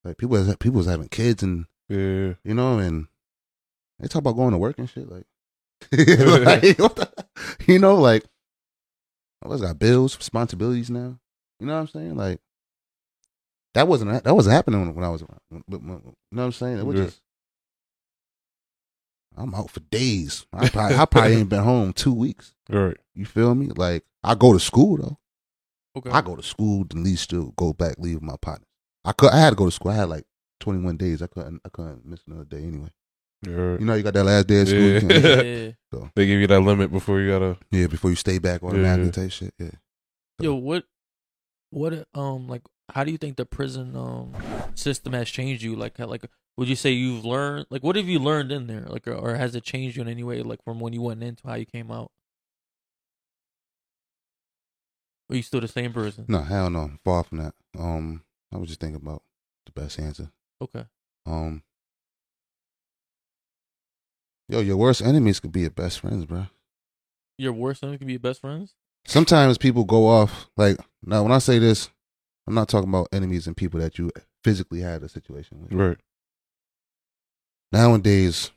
like 0.03 0.17
people 0.17 0.37
was 0.37 0.55
people 0.57 0.77
was 0.77 0.85
having 0.87 1.07
kids 1.09 1.41
and 1.41 1.65
Yeah. 1.89 2.33
you 2.43 2.53
know, 2.53 2.77
and 2.77 3.07
they 3.99 4.07
talk 4.07 4.19
about 4.19 4.35
going 4.35 4.51
to 4.51 4.57
work 4.59 4.77
and 4.77 4.87
shit. 4.89 5.09
Like, 5.09 5.25
like, 5.91 6.61
the- 6.77 7.25
you 7.65 7.79
know, 7.79 7.95
like, 7.95 8.23
I 9.43 9.47
was 9.47 9.61
got 9.61 9.79
bills, 9.79 10.15
responsibilities 10.15 10.89
now. 10.91 11.17
You 11.59 11.65
know 11.65 11.73
what 11.73 11.79
I'm 11.79 11.87
saying? 11.87 12.15
Like, 12.15 12.39
that 13.75 13.87
wasn't 13.87 14.23
that 14.23 14.35
wasn't 14.35 14.53
happening 14.55 14.81
when, 14.81 14.95
when 14.95 15.03
I 15.05 15.09
was 15.09 15.21
around. 15.21 15.63
But, 15.67 15.81
you 15.81 15.87
know 15.87 16.15
what 16.31 16.43
I'm 16.43 16.51
saying? 16.51 16.79
It 16.79 16.85
was 16.85 16.97
Yeah. 16.97 17.05
just, 17.05 17.21
I'm 19.37 19.53
out 19.53 19.69
for 19.69 19.81
days. 19.81 20.45
I 20.53 20.69
probably, 20.69 20.95
I 20.97 21.05
probably 21.05 21.33
ain't 21.35 21.49
been 21.49 21.63
home 21.63 21.93
two 21.93 22.13
weeks. 22.13 22.53
Right. 22.69 22.97
You 23.13 23.25
feel 23.25 23.53
me? 23.53 23.67
Like, 23.75 24.03
I 24.23 24.35
go 24.35 24.53
to 24.53 24.59
school 24.59 24.97
though. 24.97 25.17
Okay. 25.97 26.09
I 26.09 26.21
go 26.21 26.35
to 26.35 26.43
school, 26.43 26.85
at 26.89 26.95
least 26.97 27.29
to 27.29 27.53
go 27.57 27.73
back, 27.73 27.95
leave 27.99 28.21
my 28.21 28.35
partners. 28.41 28.67
I 29.05 29.11
could, 29.13 29.31
I 29.31 29.39
had 29.39 29.51
to 29.51 29.55
go 29.55 29.65
to 29.65 29.71
school. 29.71 29.91
I 29.91 29.95
had 29.95 30.09
like 30.09 30.25
21 30.61 30.97
days. 30.97 31.21
I 31.21 31.27
couldn't, 31.27 31.61
I 31.65 31.69
couldn't 31.69 32.05
miss 32.05 32.21
another 32.27 32.43
day 32.45 32.63
anyway. 32.63 32.89
Yeah. 33.45 33.77
You 33.77 33.85
know, 33.85 33.93
you 33.93 34.03
got 34.03 34.13
that 34.15 34.23
last 34.23 34.47
day 34.47 34.61
of 34.61 34.67
school. 34.67 34.79
Yeah. 34.81 34.93
you 34.99 35.07
can't- 35.07 35.45
yeah. 35.93 36.07
They 36.15 36.25
give 36.27 36.39
you 36.41 36.47
that 36.47 36.59
limit 36.59 36.91
before 36.91 37.21
you 37.21 37.29
gotta. 37.31 37.57
Yeah, 37.71 37.87
before 37.87 38.09
you 38.09 38.15
stay 38.17 38.37
back 38.39 38.63
automatically 38.63 39.05
Yeah. 39.05 39.11
type 39.11 39.31
shit. 39.31 39.53
Yeah. 39.59 39.69
Yo, 40.39 40.55
what, 40.55 40.83
what, 41.69 42.05
um, 42.13 42.47
like, 42.49 42.63
how 42.89 43.03
do 43.03 43.11
you 43.11 43.17
think 43.17 43.35
the 43.37 43.45
prison 43.45 43.95
um 43.95 44.33
system 44.75 45.13
has 45.13 45.29
changed 45.29 45.63
you? 45.63 45.75
Like, 45.75 45.97
how- 45.97 46.07
like, 46.07 46.25
would 46.57 46.67
you 46.69 46.75
say 46.75 46.91
you've 46.91 47.25
learned? 47.25 47.65
Like, 47.69 47.83
what 47.83 47.95
have 47.95 48.07
you 48.07 48.19
learned 48.19 48.51
in 48.51 48.67
there? 48.67 48.85
Like, 48.87 49.07
or, 49.07 49.13
or 49.15 49.35
has 49.35 49.55
it 49.55 49.63
changed 49.63 49.97
you 49.97 50.01
in 50.03 50.07
any 50.07 50.23
way? 50.23 50.41
Like, 50.41 50.63
from 50.63 50.79
when 50.79 50.93
you 50.93 51.01
went 51.01 51.21
in 51.23 51.35
to 51.37 51.47
how 51.47 51.55
you 51.55 51.65
came 51.65 51.91
out? 51.91 52.11
Are 55.29 55.35
you 55.35 55.41
still 55.41 55.59
the 55.61 55.67
same 55.67 55.91
person? 55.91 56.25
No, 56.27 56.39
hell 56.41 56.69
no. 56.69 56.91
Far 57.03 57.23
from 57.23 57.39
that. 57.39 57.55
Um, 57.77 58.23
I 58.53 58.57
was 58.57 58.67
just 58.69 58.79
thinking 58.79 59.01
about 59.01 59.23
the 59.65 59.71
best 59.71 59.99
answer. 59.99 60.29
Okay. 60.61 60.85
Um, 61.25 61.63
yo, 64.47 64.59
your 64.59 64.77
worst 64.77 65.01
enemies 65.01 65.39
could 65.39 65.51
be 65.51 65.61
your 65.61 65.71
best 65.71 65.99
friends, 65.99 66.25
bro. 66.25 66.45
Your 67.37 67.53
worst 67.53 67.83
enemies 67.83 67.97
can 67.97 68.07
be 68.07 68.13
your 68.13 68.19
best 68.19 68.41
friends. 68.41 68.75
Sometimes 69.07 69.57
people 69.57 69.83
go 69.83 70.07
off 70.07 70.47
like 70.57 70.77
now. 71.03 71.23
When 71.23 71.31
I 71.31 71.39
say 71.39 71.59
this, 71.59 71.89
I'm 72.47 72.53
not 72.53 72.69
talking 72.69 72.89
about 72.89 73.09
enemies 73.11 73.47
and 73.47 73.57
people 73.57 73.79
that 73.79 73.97
you 73.97 74.11
physically 74.43 74.81
had 74.81 75.01
a 75.03 75.09
situation 75.09 75.61
with. 75.61 75.73
Right. 75.73 75.97
Nowadays, 77.71 78.51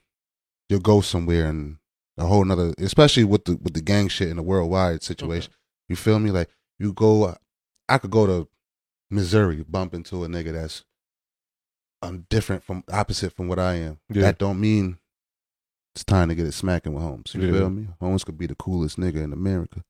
you'll 0.69 0.81
go 0.81 1.01
somewhere 1.01 1.47
and 1.49 1.79
a 2.19 2.27
whole 2.27 2.45
nother, 2.45 2.75
especially 2.79 3.25
with 3.25 3.45
the 3.45 3.57
with 3.57 3.75
the 3.75 3.81
gang 3.81 4.09
shit 4.09 4.29
and 4.29 4.39
the 4.39 4.43
worldwide 4.43 5.03
situation. 5.03 5.53
You 5.89 5.97
feel 5.97 6.19
me? 6.19 6.31
Like 6.31 6.51
you 6.79 6.93
go, 6.93 7.35
I 7.89 7.99
could 7.99 8.11
go 8.11 8.27
to 8.27 8.49
Missouri, 9.11 9.65
bump 9.69 9.95
into 9.95 10.25
a 10.25 10.29
nigga 10.29 10.53
that's 10.53 10.85
um, 12.03 12.27
different 12.29 12.63
from 12.63 12.85
opposite 12.93 13.33
from 13.33 13.49
what 13.49 13.59
I 13.59 13.75
am. 13.77 13.99
Yeah. 14.11 14.23
That 14.23 14.39
don't 14.39 14.61
mean 14.61 14.99
it's 15.95 16.05
time 16.05 16.29
to 16.29 16.35
get 16.35 16.47
it 16.47 16.53
smacking 16.53 16.93
with 16.93 17.03
Holmes. 17.03 17.35
You 17.35 17.43
Yeah. 17.47 17.53
feel 17.53 17.71
me? 17.71 17.89
Holmes 18.01 18.25
could 18.25 18.39
be 18.39 18.47
the 18.47 18.55
coolest 18.55 18.99
nigga 18.99 19.17
in 19.23 19.33
America. 19.33 19.83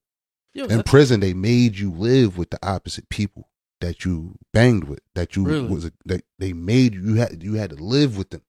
Yo, 0.54 0.64
In 0.66 0.82
prison, 0.82 1.20
they 1.20 1.34
made 1.34 1.76
you 1.78 1.90
live 1.90 2.38
with 2.38 2.50
the 2.50 2.58
opposite 2.66 3.08
people 3.10 3.48
that 3.80 4.04
you 4.04 4.36
banged 4.52 4.84
with. 4.84 5.00
That 5.14 5.36
you 5.36 5.44
Really? 5.44 5.68
was 5.68 5.90
that 6.06 6.24
they 6.38 6.52
made 6.52 6.94
you 6.94 7.02
you 7.02 7.14
had 7.16 7.42
you 7.42 7.54
had 7.54 7.70
to 7.70 7.76
live 7.76 8.16
with 8.16 8.30
them. 8.30 8.42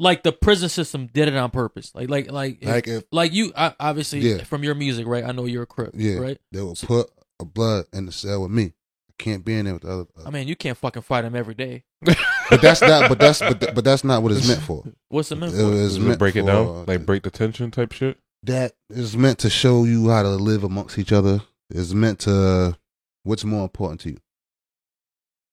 like 0.00 0.22
the 0.22 0.30
prison 0.32 0.68
system 0.68 1.08
did 1.12 1.26
it 1.28 1.34
on 1.36 1.50
purpose. 1.50 1.92
Like, 1.94 2.08
like, 2.08 2.30
like, 2.30 2.64
Like 2.64 2.86
if 2.86 3.04
like 3.10 3.32
you 3.32 3.52
I, 3.56 3.74
obviously 3.80 4.20
Yeah. 4.20 4.44
from 4.44 4.62
your 4.62 4.74
music, 4.76 5.06
right? 5.06 5.24
I 5.24 5.32
know 5.32 5.44
you're 5.44 5.64
a 5.64 5.66
crip, 5.66 5.90
Yeah. 5.96 6.18
right? 6.18 6.38
they 6.52 6.62
would 6.62 6.78
put 6.78 7.10
a 7.40 7.44
blood 7.44 7.86
in 7.92 8.06
the 8.06 8.12
cell 8.12 8.42
with 8.42 8.50
me, 8.52 8.74
I 9.10 9.12
can't 9.18 9.44
be 9.44 9.54
in 9.54 9.64
there 9.64 9.74
with 9.74 9.82
the 9.82 9.90
other. 9.92 10.06
I 10.24 10.30
mean, 10.30 10.46
you 10.48 10.54
can't 10.56 10.78
fucking 10.78 11.02
fight 11.02 11.22
them 11.22 11.34
every 11.34 11.54
day. 11.54 11.82
but 12.02 12.62
that's 12.62 12.80
not. 12.80 13.08
But 13.08 13.18
that's 13.18 13.40
but, 13.40 13.60
th- 13.60 13.74
but 13.74 13.84
that's 13.84 14.04
not 14.04 14.22
what 14.22 14.30
it's 14.32 14.46
meant 14.46 14.62
for. 14.62 14.84
What's 15.08 15.30
the 15.30 15.36
meant 15.36 15.54
It 15.54 15.58
for? 15.58 15.64
was 15.70 15.80
Does 15.80 15.96
it 15.96 16.00
meant 16.00 16.18
break 16.20 16.36
it 16.36 16.46
down, 16.46 16.66
uh, 16.66 16.84
like 16.86 17.04
break 17.04 17.24
the 17.24 17.30
tension 17.30 17.70
type 17.72 17.90
shit. 17.92 18.18
that 18.44 18.74
is 18.90 19.16
meant 19.16 19.40
to 19.40 19.50
show 19.50 19.82
you 19.84 20.08
how 20.10 20.22
to 20.22 20.28
live 20.30 20.62
amongst 20.62 20.96
each 20.98 21.10
other. 21.12 21.42
It's 21.70 21.92
meant 21.92 22.20
to 22.20 22.76
what's 23.24 23.44
more 23.44 23.64
important 23.64 24.00
to 24.02 24.10
you. 24.10 24.18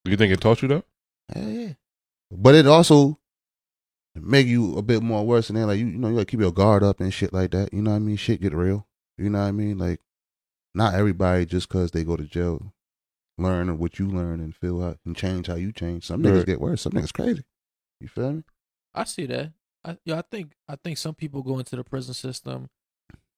Do 0.05 0.11
you 0.11 0.17
think 0.17 0.31
it 0.31 0.39
taught 0.39 0.61
you 0.61 0.67
that? 0.69 0.85
Hell 1.33 1.49
yeah. 1.49 1.73
But 2.31 2.55
it 2.55 2.65
also 2.67 3.19
make 4.15 4.47
you 4.47 4.77
a 4.77 4.81
bit 4.81 5.03
more 5.03 5.25
worse 5.25 5.47
than 5.47 5.57
that. 5.59 5.67
Like 5.67 5.79
you, 5.79 5.87
you 5.87 5.97
know, 5.97 6.07
you 6.09 6.13
gotta 6.15 6.25
keep 6.25 6.39
your 6.39 6.51
guard 6.53 6.83
up 6.83 6.99
and 6.99 7.13
shit 7.13 7.33
like 7.33 7.51
that. 7.51 7.73
You 7.73 7.81
know 7.81 7.91
what 7.91 7.97
I 7.97 7.99
mean? 7.99 8.15
Shit 8.15 8.41
get 8.41 8.53
real. 8.53 8.87
You 9.17 9.29
know 9.29 9.39
what 9.41 9.47
I 9.47 9.51
mean? 9.51 9.77
Like 9.77 9.99
not 10.73 10.93
everybody 10.93 11.45
just 11.45 11.69
cause 11.69 11.91
they 11.91 12.03
go 12.03 12.15
to 12.15 12.23
jail 12.23 12.73
learn 13.37 13.77
what 13.77 13.99
you 13.99 14.07
learn 14.07 14.39
and 14.39 14.55
feel 14.55 14.79
how 14.81 14.95
and 15.05 15.15
change 15.15 15.47
how 15.47 15.55
you 15.55 15.71
change. 15.71 16.05
Some 16.05 16.21
niggas 16.23 16.37
Right. 16.37 16.45
get 16.45 16.61
worse. 16.61 16.81
Some 16.83 16.93
niggas 16.93 17.13
crazy. 17.13 17.43
You 17.99 18.07
feel 18.07 18.31
me? 18.33 18.43
I 18.93 19.03
see 19.05 19.25
that. 19.25 19.51
I 19.83 19.97
yeah, 20.05 20.19
I 20.19 20.21
think 20.21 20.53
I 20.69 20.75
think 20.77 20.97
some 20.97 21.15
people 21.15 21.41
go 21.43 21.59
into 21.59 21.75
the 21.75 21.83
prison 21.83 22.13
system, 22.13 22.69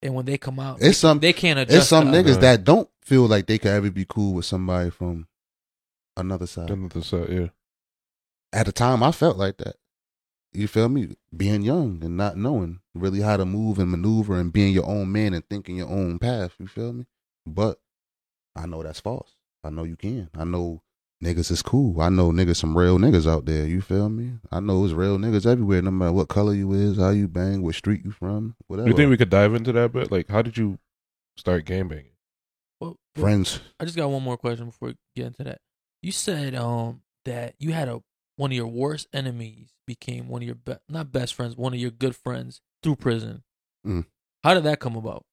and 0.01 0.13
when 0.13 0.26
they 0.26 0.38
come 0.38 0.59
out, 0.59 0.82
It's 0.82 0.97
some 0.99 1.20
they 1.20 1.34
can't 1.34 1.59
adjust. 1.59 1.78
it's 1.78 1.88
some 1.88 2.05
to- 2.05 2.11
niggas 2.11 2.39
that 2.41 2.63
don't 2.63 2.89
feel 3.01 3.26
like 3.28 3.47
they 3.47 3.57
could 3.57 3.72
ever 3.72 3.89
be 3.89 4.05
cool 4.07 4.34
with 4.36 4.45
somebody 4.45 4.89
from 4.91 5.28
another 6.18 6.47
side. 6.47 6.70
Then 6.70 6.89
the 6.89 7.03
set, 7.03 7.30
yeah. 7.30 7.47
At 8.53 8.65
the 8.65 8.72
time 8.72 9.03
I 9.03 9.11
felt 9.11 9.38
like 9.38 9.57
that. 9.57 9.76
You 10.53 10.68
feel 10.68 10.89
me? 10.89 11.15
Being 11.36 11.61
young 11.61 12.03
and 12.03 12.18
not 12.18 12.38
knowing 12.38 12.80
really 12.95 13.22
how 13.22 13.38
to 13.38 13.45
move 13.45 13.80
and 13.80 13.91
maneuver 13.91 14.39
and 14.39 14.51
being 14.51 14.74
your 14.74 14.86
own 14.86 15.11
man 15.11 15.34
and 15.34 15.47
thinking 15.47 15.78
your 15.78 15.89
own 15.89 16.20
path. 16.20 16.53
You 16.59 16.68
feel 16.68 16.93
me? 16.93 17.05
But 17.45 17.80
I 18.55 18.65
know 18.65 18.82
that's 18.82 18.99
false. 18.99 19.36
I 19.63 19.70
know 19.70 19.84
you 19.84 19.95
can. 19.95 20.30
I 20.36 20.45
know 20.45 20.82
niggas 21.24 21.51
is 21.51 21.61
cool. 21.61 22.01
I 22.01 22.09
know 22.09 22.32
niggas 22.32 22.57
some 22.57 22.78
real 22.78 22.97
niggas 22.97 23.30
out 23.30 23.45
there. 23.45 23.65
You 23.68 23.82
feel 23.82 24.09
me? 24.09 24.34
I 24.51 24.59
know 24.59 24.84
it's 24.84 24.93
real 24.93 25.18
niggas 25.18 25.45
everywhere, 25.45 25.82
no 25.82 25.91
matter 25.91 26.13
what 26.13 26.30
color 26.30 26.53
you 26.53 26.74
is, 26.74 26.97
how 26.97 27.09
you 27.09 27.28
bang, 27.28 27.61
what 27.61 27.76
street 27.76 28.03
you 28.03 28.11
from, 28.11 28.55
whatever. 28.68 28.88
You 28.88 28.95
think 28.95 29.09
we 29.09 29.18
could 29.18 29.30
dive 29.30 29.53
into 29.53 29.72
that 29.74 29.91
bit? 29.93 30.11
Like, 30.11 30.30
how 30.30 30.41
did 30.41 30.57
you 30.57 30.80
start 31.36 31.65
game 31.65 31.88
banging? 31.89 32.05
Well, 32.80 32.97
well, 33.15 33.24
Friends. 33.24 33.59
I 33.80 33.86
just 33.86 33.97
got 33.97 34.09
one 34.09 34.24
more 34.24 34.38
question 34.38 34.68
before 34.68 34.89
we 34.89 34.95
get 35.15 35.28
into 35.28 35.43
that. 35.43 35.59
You 36.01 36.11
said 36.11 36.55
um 36.55 37.01
that 37.25 37.55
you 37.59 37.73
had 37.73 37.87
a 37.89 38.01
one 38.35 38.51
of 38.51 38.55
your 38.55 38.67
worst 38.67 39.07
enemies 39.13 39.69
became 39.87 40.27
one 40.27 40.41
of 40.41 40.45
your 40.45 40.55
be- 40.55 40.75
not 40.89 41.11
best 41.11 41.33
friends, 41.33 41.55
one 41.57 41.73
of 41.73 41.79
your 41.79 41.91
good 41.91 42.15
friends 42.15 42.61
through 42.83 42.97
prison. 42.97 43.43
Mm. 43.85 44.05
How 44.43 44.53
did 44.53 44.63
that 44.63 44.79
come 44.79 44.95
about? 44.95 45.23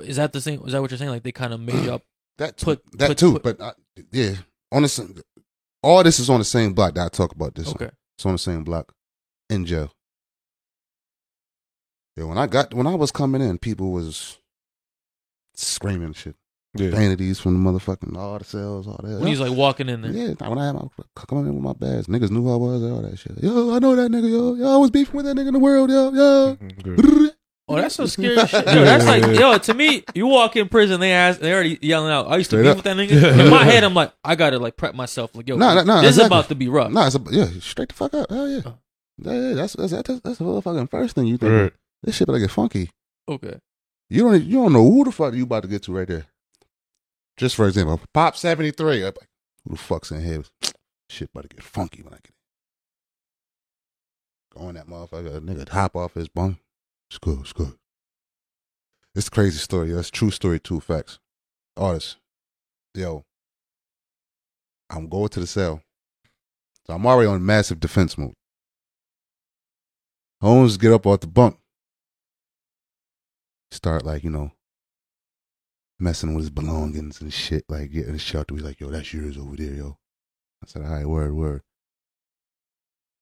Is 0.00 0.16
that 0.16 0.32
the 0.32 0.40
same? 0.40 0.62
Is 0.64 0.72
that 0.72 0.80
what 0.80 0.90
you're 0.90 0.98
saying? 0.98 1.10
Like 1.10 1.24
they 1.24 1.32
kind 1.32 1.52
of 1.52 1.60
made 1.60 1.88
up? 1.88 2.02
That 2.38 2.56
too, 2.56 2.66
Put- 2.66 2.98
that 2.98 3.08
put- 3.08 3.18
too. 3.18 3.32
put- 3.32 3.42
but 3.42 3.60
I, 3.60 3.72
yeah, 4.12 4.34
on 4.70 4.82
the 4.82 4.88
same, 4.88 5.20
all 5.82 6.04
this 6.04 6.20
is 6.20 6.30
on 6.30 6.38
the 6.38 6.44
same 6.44 6.72
block 6.72 6.94
that 6.94 7.06
I 7.06 7.08
talk 7.08 7.32
about 7.34 7.56
this. 7.56 7.66
on. 7.66 7.74
Okay. 7.74 7.90
It's 8.16 8.24
on 8.24 8.30
the 8.34 8.38
same 8.38 8.62
block 8.62 8.92
in 9.50 9.66
jail. 9.66 9.90
Yeah, 12.16 12.24
when 12.26 12.38
I 12.38 12.46
got 12.46 12.72
when 12.74 12.86
I 12.86 12.94
was 12.94 13.10
coming 13.10 13.42
in, 13.42 13.58
people 13.58 13.90
was 13.90 14.38
screaming 15.54 16.12
shit. 16.12 16.36
Yeah. 16.74 16.90
Vanities 16.90 17.40
from 17.40 17.54
the 17.62 17.70
motherfucking 17.70 18.16
all 18.16 18.38
the 18.38 18.44
cells, 18.44 18.86
all 18.86 19.00
that. 19.02 19.18
When 19.18 19.26
he's 19.26 19.40
like 19.40 19.56
walking 19.56 19.88
in 19.88 20.02
there. 20.02 20.12
yeah, 20.12 20.34
when 20.48 20.58
I 20.58 20.66
had 20.66 20.74
my 20.74 20.82
coming 21.26 21.46
in 21.46 21.54
with 21.54 21.64
my 21.64 21.72
bags, 21.72 22.06
niggas 22.08 22.30
knew 22.30 22.42
who 22.42 22.52
I 22.52 22.56
was, 22.56 22.82
all 22.82 23.00
that 23.02 23.18
shit. 23.18 23.42
Yo, 23.42 23.74
I 23.74 23.78
know 23.78 23.96
that 23.96 24.10
nigga, 24.10 24.30
yo, 24.30 24.54
yo, 24.54 24.74
I 24.74 24.76
was 24.76 24.90
beefing 24.90 25.16
with 25.16 25.24
that 25.24 25.34
nigga 25.36 25.48
in 25.48 25.54
the 25.54 25.58
world, 25.60 25.90
yo, 25.90 26.12
yo. 26.12 27.30
Oh, 27.70 27.76
that's 27.76 27.96
so 27.96 28.06
scary 28.06 28.34
shit. 28.46 28.66
Yo, 28.66 28.82
that's 28.84 29.04
like, 29.04 29.38
yo, 29.38 29.58
to 29.58 29.74
me, 29.74 30.02
you 30.14 30.26
walk 30.26 30.56
in 30.56 30.70
prison, 30.70 31.00
they 31.00 31.12
ask, 31.12 31.38
they 31.38 31.52
already 31.52 31.78
yelling 31.82 32.10
out. 32.10 32.26
I 32.26 32.38
used 32.38 32.48
to 32.50 32.56
Straight 32.56 32.62
be 32.62 32.68
up. 32.70 32.76
with 32.76 32.84
that 32.84 32.96
nigga. 32.96 33.44
In 33.44 33.50
my 33.50 33.62
head, 33.62 33.84
I'm 33.84 33.92
like, 33.92 34.10
I 34.24 34.36
gotta 34.36 34.58
like 34.58 34.78
prep 34.78 34.94
myself. 34.94 35.34
Like, 35.34 35.46
yo, 35.48 35.56
Nah, 35.56 35.74
nah, 35.74 35.82
nah, 35.82 36.00
this 36.00 36.16
is 36.16 36.24
about 36.24 36.48
to 36.48 36.54
be 36.54 36.68
rough. 36.68 36.90
Nah, 36.90 37.06
it's 37.08 37.16
a, 37.16 37.22
yeah, 37.30 37.46
straight 37.60 37.88
the 37.90 37.94
fuck 37.94 38.14
up. 38.14 38.30
Hell 38.30 38.48
yeah. 38.48 38.60
Uh. 38.64 38.72
Yeah, 39.18 39.32
yeah, 39.32 39.54
that's 39.54 39.74
that's 39.74 39.92
that's, 39.92 40.08
that's 40.20 40.38
the 40.38 40.44
motherfucking 40.44 40.90
first 40.90 41.14
thing 41.14 41.26
you 41.26 41.36
think. 41.36 41.52
Right. 41.52 41.72
This 42.02 42.16
shit 42.16 42.26
better 42.26 42.38
get 42.38 42.50
funky. 42.50 42.88
Okay. 43.28 43.58
You 44.08 44.22
don't 44.22 44.42
you 44.44 44.56
don't 44.62 44.72
know 44.72 44.90
who 44.90 45.04
the 45.04 45.12
fuck 45.12 45.34
you 45.34 45.42
about 45.42 45.64
to 45.64 45.68
get 45.68 45.82
to 45.82 45.92
right 45.92 46.08
there. 46.08 46.24
Just 47.38 47.56
for 47.56 47.66
example, 47.68 48.00
Pop 48.12 48.36
seventy 48.36 48.72
three. 48.72 49.04
Like, 49.04 49.16
who 49.64 49.70
the 49.70 49.78
fuck's 49.78 50.10
in 50.10 50.22
here? 50.22 50.42
Shit 51.08 51.30
about 51.32 51.48
to 51.48 51.56
get 51.56 51.64
funky 51.64 52.02
when 52.02 52.12
I 52.12 52.16
get 52.16 52.32
in. 54.56 54.60
Go 54.60 54.68
in 54.68 54.74
that 54.74 54.88
motherfucker, 54.88 55.36
a 55.36 55.40
nigga 55.40 55.68
hop 55.68 55.96
off 55.96 56.14
his 56.14 56.28
bunk. 56.28 56.58
It's 57.08 57.18
good, 57.18 57.40
it's 57.40 57.52
good. 57.52 57.74
It's 59.14 59.28
crazy 59.28 59.58
story. 59.58 59.92
That's 59.92 60.10
true 60.10 60.30
story, 60.30 60.60
two 60.60 60.80
facts. 60.80 61.18
Artist. 61.76 62.16
Yo. 62.94 63.24
I'm 64.90 65.08
going 65.08 65.28
to 65.28 65.40
the 65.40 65.46
cell. 65.46 65.82
So 66.86 66.94
I'm 66.94 67.06
already 67.06 67.28
on 67.28 67.44
massive 67.44 67.80
defense 67.80 68.18
mode. 68.18 68.34
Holmes 70.40 70.76
get 70.76 70.92
up 70.92 71.06
off 71.06 71.20
the 71.20 71.26
bunk. 71.26 71.58
Start 73.70 74.04
like, 74.04 74.24
you 74.24 74.30
know, 74.30 74.52
messing 76.00 76.34
with 76.34 76.44
his 76.44 76.50
belongings 76.50 77.20
and 77.20 77.32
shit, 77.32 77.64
like 77.68 77.90
getting 77.90 78.12
his 78.12 78.22
shelter. 78.22 78.54
He's 78.54 78.64
like, 78.64 78.80
yo, 78.80 78.88
that's 78.90 79.12
yours 79.12 79.36
over 79.36 79.56
there, 79.56 79.74
yo. 79.74 79.98
I 80.62 80.66
said, 80.66 80.82
all 80.82 80.92
right, 80.92 81.06
word, 81.06 81.34
word. 81.34 81.62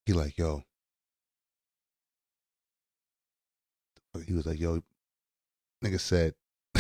He 0.05 0.13
like, 0.13 0.37
yo. 0.39 0.63
He 4.27 4.33
was 4.33 4.47
like, 4.47 4.59
yo, 4.59 4.83
nigga 5.85 6.01
said, 6.01 6.35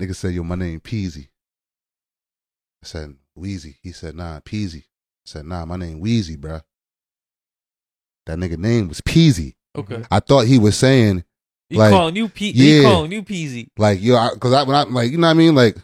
nigga 0.00 0.14
said, 0.14 0.34
yo, 0.34 0.44
my 0.44 0.54
name 0.54 0.80
Peasy. 0.80 1.28
I 2.82 2.86
said, 2.86 3.16
Wheezy. 3.34 3.78
He 3.82 3.90
said, 3.92 4.14
nah, 4.14 4.38
Peasy. 4.40 4.82
I 4.82 5.26
said, 5.26 5.46
nah, 5.46 5.64
my 5.64 5.76
name 5.76 5.98
Wheezy, 5.98 6.36
bruh. 6.36 6.62
That 8.26 8.38
nigga 8.38 8.58
name 8.58 8.88
was 8.88 9.00
Peasy. 9.00 9.54
Okay. 9.76 10.04
I 10.10 10.20
thought 10.20 10.46
he 10.46 10.58
was 10.58 10.76
saying 10.76 11.24
He 11.68 11.76
Like, 11.76 11.90
calling 11.90 12.16
you 12.16 12.28
Pe- 12.28 12.52
yeah. 12.54 12.78
He 12.78 12.82
calling 12.84 13.12
you 13.12 13.22
Peasy. 13.22 13.68
like 13.76 14.00
yo, 14.00 14.30
because 14.34 14.52
I, 14.52 14.62
when 14.62 14.76
I 14.76 14.82
like 14.84 15.10
you 15.10 15.18
know 15.18 15.26
what 15.26 15.30
I 15.32 15.34
mean 15.34 15.54
like 15.54 15.76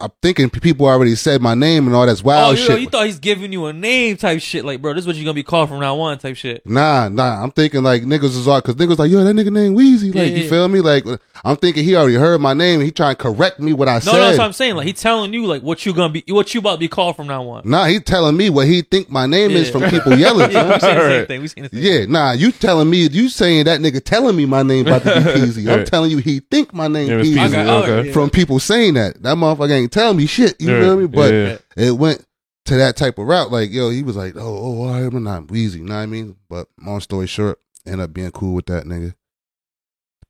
I'm 0.00 0.10
thinking 0.22 0.48
people 0.50 0.86
already 0.86 1.14
said 1.14 1.42
my 1.42 1.54
name 1.54 1.86
and 1.86 1.94
all 1.94 2.06
that's 2.06 2.24
wild 2.24 2.48
oh, 2.48 2.58
you, 2.58 2.64
shit. 2.66 2.80
you 2.80 2.88
thought 2.88 3.06
he's 3.06 3.18
giving 3.18 3.52
you 3.52 3.66
a 3.66 3.72
name 3.72 4.16
type 4.16 4.40
shit. 4.40 4.64
Like, 4.64 4.80
bro, 4.80 4.94
this 4.94 5.02
is 5.02 5.06
what 5.06 5.16
you're 5.16 5.24
gonna 5.24 5.34
be 5.34 5.42
called 5.42 5.68
from 5.68 5.80
now 5.80 5.98
on 6.00 6.18
type 6.18 6.36
shit. 6.36 6.64
Nah, 6.66 7.08
nah. 7.08 7.42
I'm 7.42 7.50
thinking 7.50 7.82
like 7.82 8.02
niggas 8.02 8.24
is 8.36 8.48
all 8.48 8.60
because 8.60 8.76
niggas 8.76 8.98
like 8.98 9.10
yo 9.10 9.22
that 9.24 9.34
nigga 9.36 9.52
name 9.52 9.74
Weezy. 9.74 10.14
Yeah, 10.14 10.22
Like 10.22 10.30
yeah, 10.32 10.36
you 10.38 10.44
yeah. 10.44 10.48
feel 10.50 10.68
me? 10.68 10.80
Like 10.80 11.04
I'm 11.44 11.56
thinking 11.56 11.84
he 11.84 11.96
already 11.96 12.16
heard 12.16 12.40
my 12.40 12.54
name. 12.54 12.80
and 12.80 12.84
He 12.86 12.90
trying 12.92 13.14
to 13.16 13.22
correct 13.22 13.60
me 13.60 13.72
what 13.72 13.88
I 13.88 13.94
No, 13.94 14.00
said. 14.00 14.12
no, 14.12 14.18
that's 14.20 14.38
what 14.38 14.44
I'm 14.44 14.52
saying. 14.52 14.76
Like, 14.76 14.86
he 14.86 14.92
telling 14.92 15.32
you 15.34 15.46
like 15.46 15.62
what 15.62 15.84
you 15.84 15.92
gonna 15.92 16.12
be, 16.12 16.24
what 16.28 16.52
you 16.54 16.60
about 16.60 16.72
to 16.74 16.78
be 16.78 16.88
called 16.88 17.16
from 17.16 17.26
now 17.26 17.46
on. 17.48 17.62
Nah, 17.64 17.84
he 17.86 18.00
telling 18.00 18.36
me 18.36 18.50
what 18.50 18.66
he 18.66 18.82
think 18.82 19.10
my 19.10 19.26
name 19.26 19.50
is 19.52 19.70
from 19.70 19.82
people 19.90 20.16
yelling. 20.16 20.50
yeah, 20.50 20.64
we 20.74 20.80
son. 20.80 20.80
saying 20.80 20.96
the 20.96 21.00
same 21.02 21.18
Right. 21.18 21.28
thing. 21.28 21.40
We 21.42 21.48
saying 21.48 21.68
the 21.70 21.76
same. 21.82 22.00
Yeah, 22.00 22.06
nah, 22.06 22.32
you 22.32 22.52
telling 22.52 22.88
me, 22.88 23.06
you 23.08 23.28
saying 23.28 23.64
that 23.64 23.80
nigga 23.80 24.02
telling 24.02 24.36
me 24.36 24.46
my 24.46 24.62
name 24.62 24.86
about 24.86 25.02
to 25.02 25.14
be 25.14 25.20
Peasy. 25.40 25.70
I'm 25.70 25.78
Right. 25.80 25.86
telling 25.86 26.10
you 26.10 26.18
he 26.18 26.40
think 26.40 26.72
my 26.74 26.88
name 26.88 27.08
Yeah, 27.08 27.16
Peasy. 27.20 27.34
Peasy, 27.36 27.54
I 27.58 27.64
got- 27.64 27.88
okay. 27.88 28.12
From 28.12 28.30
people 28.30 28.58
saying 28.58 28.94
that. 28.94 29.22
That 29.22 29.36
motherfucker 29.36 29.70
ain't 29.72 29.89
tell 29.90 30.14
me 30.14 30.26
shit. 30.26 30.60
You 30.60 30.72
Right. 30.72 30.80
feel 30.82 30.96
me? 30.96 31.06
But 31.06 31.32
Yeah. 31.32 31.58
it 31.76 31.92
went 31.92 32.24
to 32.66 32.76
that 32.76 32.96
type 32.96 33.18
of 33.18 33.26
route. 33.26 33.50
Like, 33.50 33.70
yo, 33.70 33.90
he 33.90 34.02
was 34.02 34.16
like, 34.16 34.36
oh, 34.36 34.40
oh, 34.40 34.82
all 34.82 34.90
right, 34.92 35.12
I'm 35.12 35.22
not 35.22 35.50
Wheezy. 35.50 35.80
You 35.80 35.84
know 35.86 35.94
what 35.96 36.02
I 36.02 36.06
mean? 36.06 36.36
But 36.48 36.68
long 36.80 37.00
story 37.00 37.26
short, 37.26 37.60
end 37.86 38.00
up 38.00 38.12
being 38.12 38.30
cool 38.30 38.54
with 38.54 38.66
that 38.66 38.84
nigga. 38.84 39.14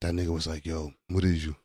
That 0.01 0.15
nigga 0.15 0.29
was 0.29 0.47
like, 0.47 0.65
yo, 0.65 0.93
what 1.09 1.25
is 1.25 1.45
you? 1.45 1.57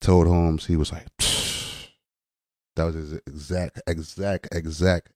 Told 0.00 0.26
Holmes, 0.26 0.66
he 0.66 0.76
was 0.76 0.90
like, 0.92 1.06
that 2.76 2.84
was 2.84 2.94
his 2.94 3.12
exact, 3.26 3.80
exact, 3.86 4.48
exact. 4.54 5.10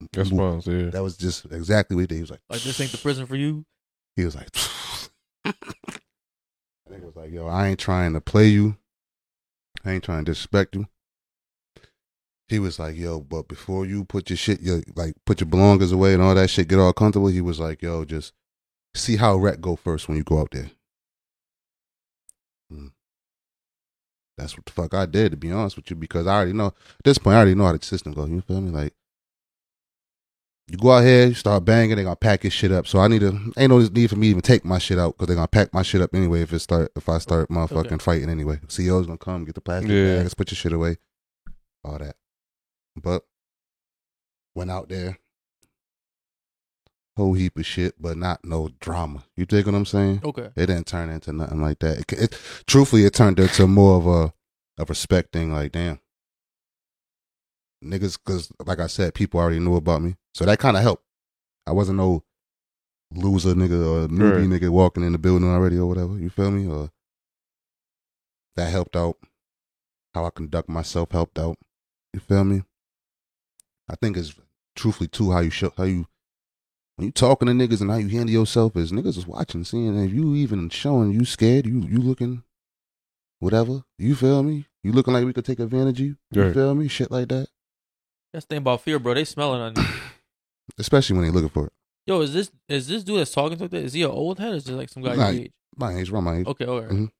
move. 0.00 0.10
Response, 0.14 0.66
yeah. 0.66 0.90
That 0.90 1.02
was 1.02 1.16
just 1.16 1.46
exactly 1.46 1.96
what 1.96 2.02
he 2.02 2.06
did. 2.06 2.14
He 2.16 2.20
was 2.20 2.30
like, 2.30 2.42
Like, 2.50 2.62
this 2.62 2.80
ain't 2.80 2.92
the 2.92 2.98
prison 2.98 3.26
for 3.26 3.36
you. 3.36 3.64
he 4.16 4.24
was 4.24 4.36
like, 4.36 4.50
that 5.44 5.56
nigga 6.90 7.04
was 7.04 7.16
like, 7.16 7.32
yo, 7.32 7.46
I 7.46 7.68
ain't 7.68 7.80
trying 7.80 8.12
to 8.12 8.20
play 8.20 8.48
you. 8.48 8.76
I 9.84 9.92
ain't 9.92 10.04
trying 10.04 10.24
to 10.24 10.30
disrespect 10.30 10.74
you. 10.76 10.86
He 12.48 12.58
was 12.60 12.78
like, 12.78 12.96
yo, 12.96 13.20
but 13.20 13.48
before 13.48 13.86
you 13.86 14.04
put 14.04 14.30
your 14.30 14.36
shit, 14.36 14.60
your 14.60 14.80
like 14.94 15.14
put 15.24 15.40
your 15.40 15.48
belongings 15.48 15.90
away 15.92 16.14
and 16.14 16.22
all 16.22 16.34
that 16.34 16.48
shit, 16.48 16.68
get 16.68 16.78
all 16.78 16.92
comfortable. 16.92 17.26
He 17.28 17.40
was 17.40 17.58
like, 17.58 17.82
yo, 17.82 18.04
just 18.04 18.32
see 18.94 19.16
how 19.16 19.36
rec 19.36 19.60
go 19.60 19.74
first 19.76 20.08
when 20.08 20.16
you 20.16 20.22
go 20.22 20.38
out 20.40 20.50
there. 20.52 20.70
Mm. 22.72 22.92
That's 24.38 24.56
what 24.56 24.66
the 24.66 24.72
fuck 24.72 24.94
I 24.94 25.06
did, 25.06 25.32
to 25.32 25.36
be 25.36 25.50
honest 25.50 25.76
with 25.76 25.90
you, 25.90 25.96
because 25.96 26.26
I 26.26 26.34
already 26.36 26.52
know 26.52 26.66
at 26.66 26.74
this 27.04 27.18
point 27.18 27.34
I 27.34 27.38
already 27.38 27.54
know 27.54 27.64
how 27.64 27.72
the 27.76 27.84
system 27.84 28.12
goes. 28.12 28.30
You 28.30 28.40
feel 28.42 28.60
me? 28.60 28.70
Like 28.70 28.92
you 30.68 30.76
go 30.78 30.92
out 30.92 31.04
here, 31.04 31.26
you 31.26 31.34
start 31.34 31.64
banging, 31.64 31.96
they 31.96 32.02
gonna 32.04 32.16
pack 32.16 32.44
your 32.44 32.50
shit 32.52 32.70
up. 32.70 32.86
So 32.86 33.00
I 33.00 33.08
need 33.08 33.20
to 33.20 33.52
ain't 33.56 33.70
no 33.70 33.78
need 33.80 34.10
for 34.10 34.16
me 34.16 34.26
to 34.28 34.30
even 34.30 34.42
take 34.42 34.64
my 34.64 34.78
shit 34.78 34.98
out 34.98 35.14
because 35.16 35.28
they 35.28 35.34
gonna 35.34 35.48
pack 35.48 35.72
my 35.74 35.82
shit 35.82 36.00
up 36.00 36.14
anyway 36.14 36.42
if 36.42 36.52
it 36.52 36.60
start 36.60 36.92
if 36.94 37.08
I 37.08 37.18
start 37.18 37.48
motherfucking 37.48 37.86
Okay. 37.86 37.96
fighting 37.98 38.28
anyway. 38.30 38.60
CEO's 38.68 39.06
gonna 39.06 39.18
come, 39.18 39.44
get 39.44 39.54
the 39.56 39.60
plastic 39.60 39.90
Yeah. 39.90 40.18
bags, 40.18 40.34
put 40.34 40.50
your 40.52 40.56
shit 40.56 40.72
away. 40.72 40.98
All 41.84 41.98
that. 41.98 42.14
But 42.96 43.24
went 44.54 44.70
out 44.70 44.88
there. 44.88 45.18
Whole 47.16 47.32
heap 47.32 47.58
of 47.58 47.64
shit, 47.64 47.94
but 48.00 48.16
not 48.18 48.44
no 48.44 48.68
drama. 48.78 49.24
You 49.36 49.46
dig 49.46 49.64
what 49.66 49.74
I'm 49.74 49.86
saying? 49.86 50.20
Okay. 50.22 50.50
It 50.54 50.66
didn't 50.66 50.86
turn 50.86 51.08
into 51.08 51.32
nothing 51.32 51.62
like 51.62 51.78
that. 51.78 52.00
It, 52.00 52.12
it, 52.12 52.38
truthfully, 52.66 53.04
it 53.06 53.14
turned 53.14 53.40
into 53.40 53.66
more 53.66 53.96
of 53.96 54.06
a 54.06 54.34
of 54.78 54.90
respect 54.90 55.32
thing. 55.32 55.50
Like, 55.50 55.72
damn, 55.72 55.98
niggas, 57.82 58.18
because 58.22 58.52
like 58.66 58.80
I 58.80 58.86
said, 58.86 59.14
people 59.14 59.40
already 59.40 59.60
knew 59.60 59.76
about 59.76 60.02
me, 60.02 60.16
so 60.34 60.44
that 60.44 60.58
kind 60.58 60.76
of 60.76 60.82
helped. 60.82 61.04
I 61.66 61.72
wasn't 61.72 61.96
no 61.96 62.22
loser 63.14 63.54
nigga 63.54 64.04
or 64.04 64.08
newbie 64.08 64.50
Right. 64.50 64.60
nigga 64.62 64.68
walking 64.68 65.02
in 65.02 65.12
the 65.12 65.18
building 65.18 65.48
already 65.48 65.78
or 65.78 65.86
whatever. 65.86 66.18
You 66.18 66.28
feel 66.28 66.50
me? 66.50 66.68
Or 66.70 66.90
that 68.56 68.70
helped 68.70 68.94
out. 68.94 69.16
How 70.14 70.26
I 70.26 70.30
conduct 70.30 70.68
myself 70.68 71.12
helped 71.12 71.38
out. 71.38 71.56
You 72.12 72.20
feel 72.20 72.44
me? 72.44 72.62
I 73.88 73.94
think 73.96 74.16
it's 74.16 74.34
truthfully 74.74 75.08
too 75.08 75.30
how 75.32 75.40
you 75.40 75.50
show 75.50 75.72
how 75.76 75.84
you 75.84 76.06
when 76.96 77.06
you 77.06 77.12
talking 77.12 77.46
to 77.46 77.52
niggas 77.52 77.80
and 77.80 77.90
how 77.90 77.96
you 77.98 78.08
handle 78.08 78.30
yourself 78.30 78.76
is 78.76 78.90
niggas 78.92 79.18
is 79.18 79.26
watching, 79.26 79.64
seeing 79.64 79.98
if 80.02 80.12
you 80.12 80.34
even 80.34 80.68
showing 80.70 81.12
you 81.12 81.24
scared, 81.24 81.66
you 81.66 81.80
you 81.82 81.98
looking 81.98 82.42
whatever. 83.38 83.84
You 83.98 84.14
feel 84.14 84.42
me? 84.42 84.66
You 84.82 84.92
looking 84.92 85.12
like 85.14 85.24
we 85.24 85.32
could 85.32 85.44
take 85.44 85.60
advantage 85.60 86.00
of 86.00 86.06
you. 86.06 86.16
You 86.32 86.42
Right. 86.44 86.54
feel 86.54 86.74
me? 86.74 86.88
Shit 86.88 87.10
like 87.10 87.28
that. 87.28 87.48
That's 88.32 88.44
the 88.46 88.50
thing 88.50 88.58
about 88.58 88.80
fear, 88.82 88.98
bro. 88.98 89.14
They 89.14 89.24
smelling 89.24 89.60
on 89.60 89.74
you. 89.76 89.82
Especially 90.78 91.16
when 91.16 91.26
they 91.26 91.30
looking 91.32 91.48
for 91.50 91.66
it. 91.66 91.72
Yo, 92.06 92.20
is 92.20 92.32
this 92.32 92.50
is 92.68 92.86
this 92.88 93.02
dude 93.04 93.18
that's 93.18 93.32
talking 93.32 93.58
like 93.58 93.70
that? 93.70 93.82
Is 93.84 93.92
he 93.92 94.02
an 94.02 94.10
old 94.10 94.38
head 94.38 94.52
or 94.52 94.56
is 94.56 94.66
he 94.66 94.72
like 94.74 94.88
some 94.88 95.02
guy 95.02 95.16
Nah, 95.16 95.28
your 95.30 95.42
age? 95.42 95.52
My 95.76 95.94
age, 95.94 96.10
around 96.10 96.24
my 96.24 96.36
age. 96.36 96.46
Okay, 96.46 96.64
all 96.64 96.80
right. 96.80 96.90
Mhm. 96.90 97.10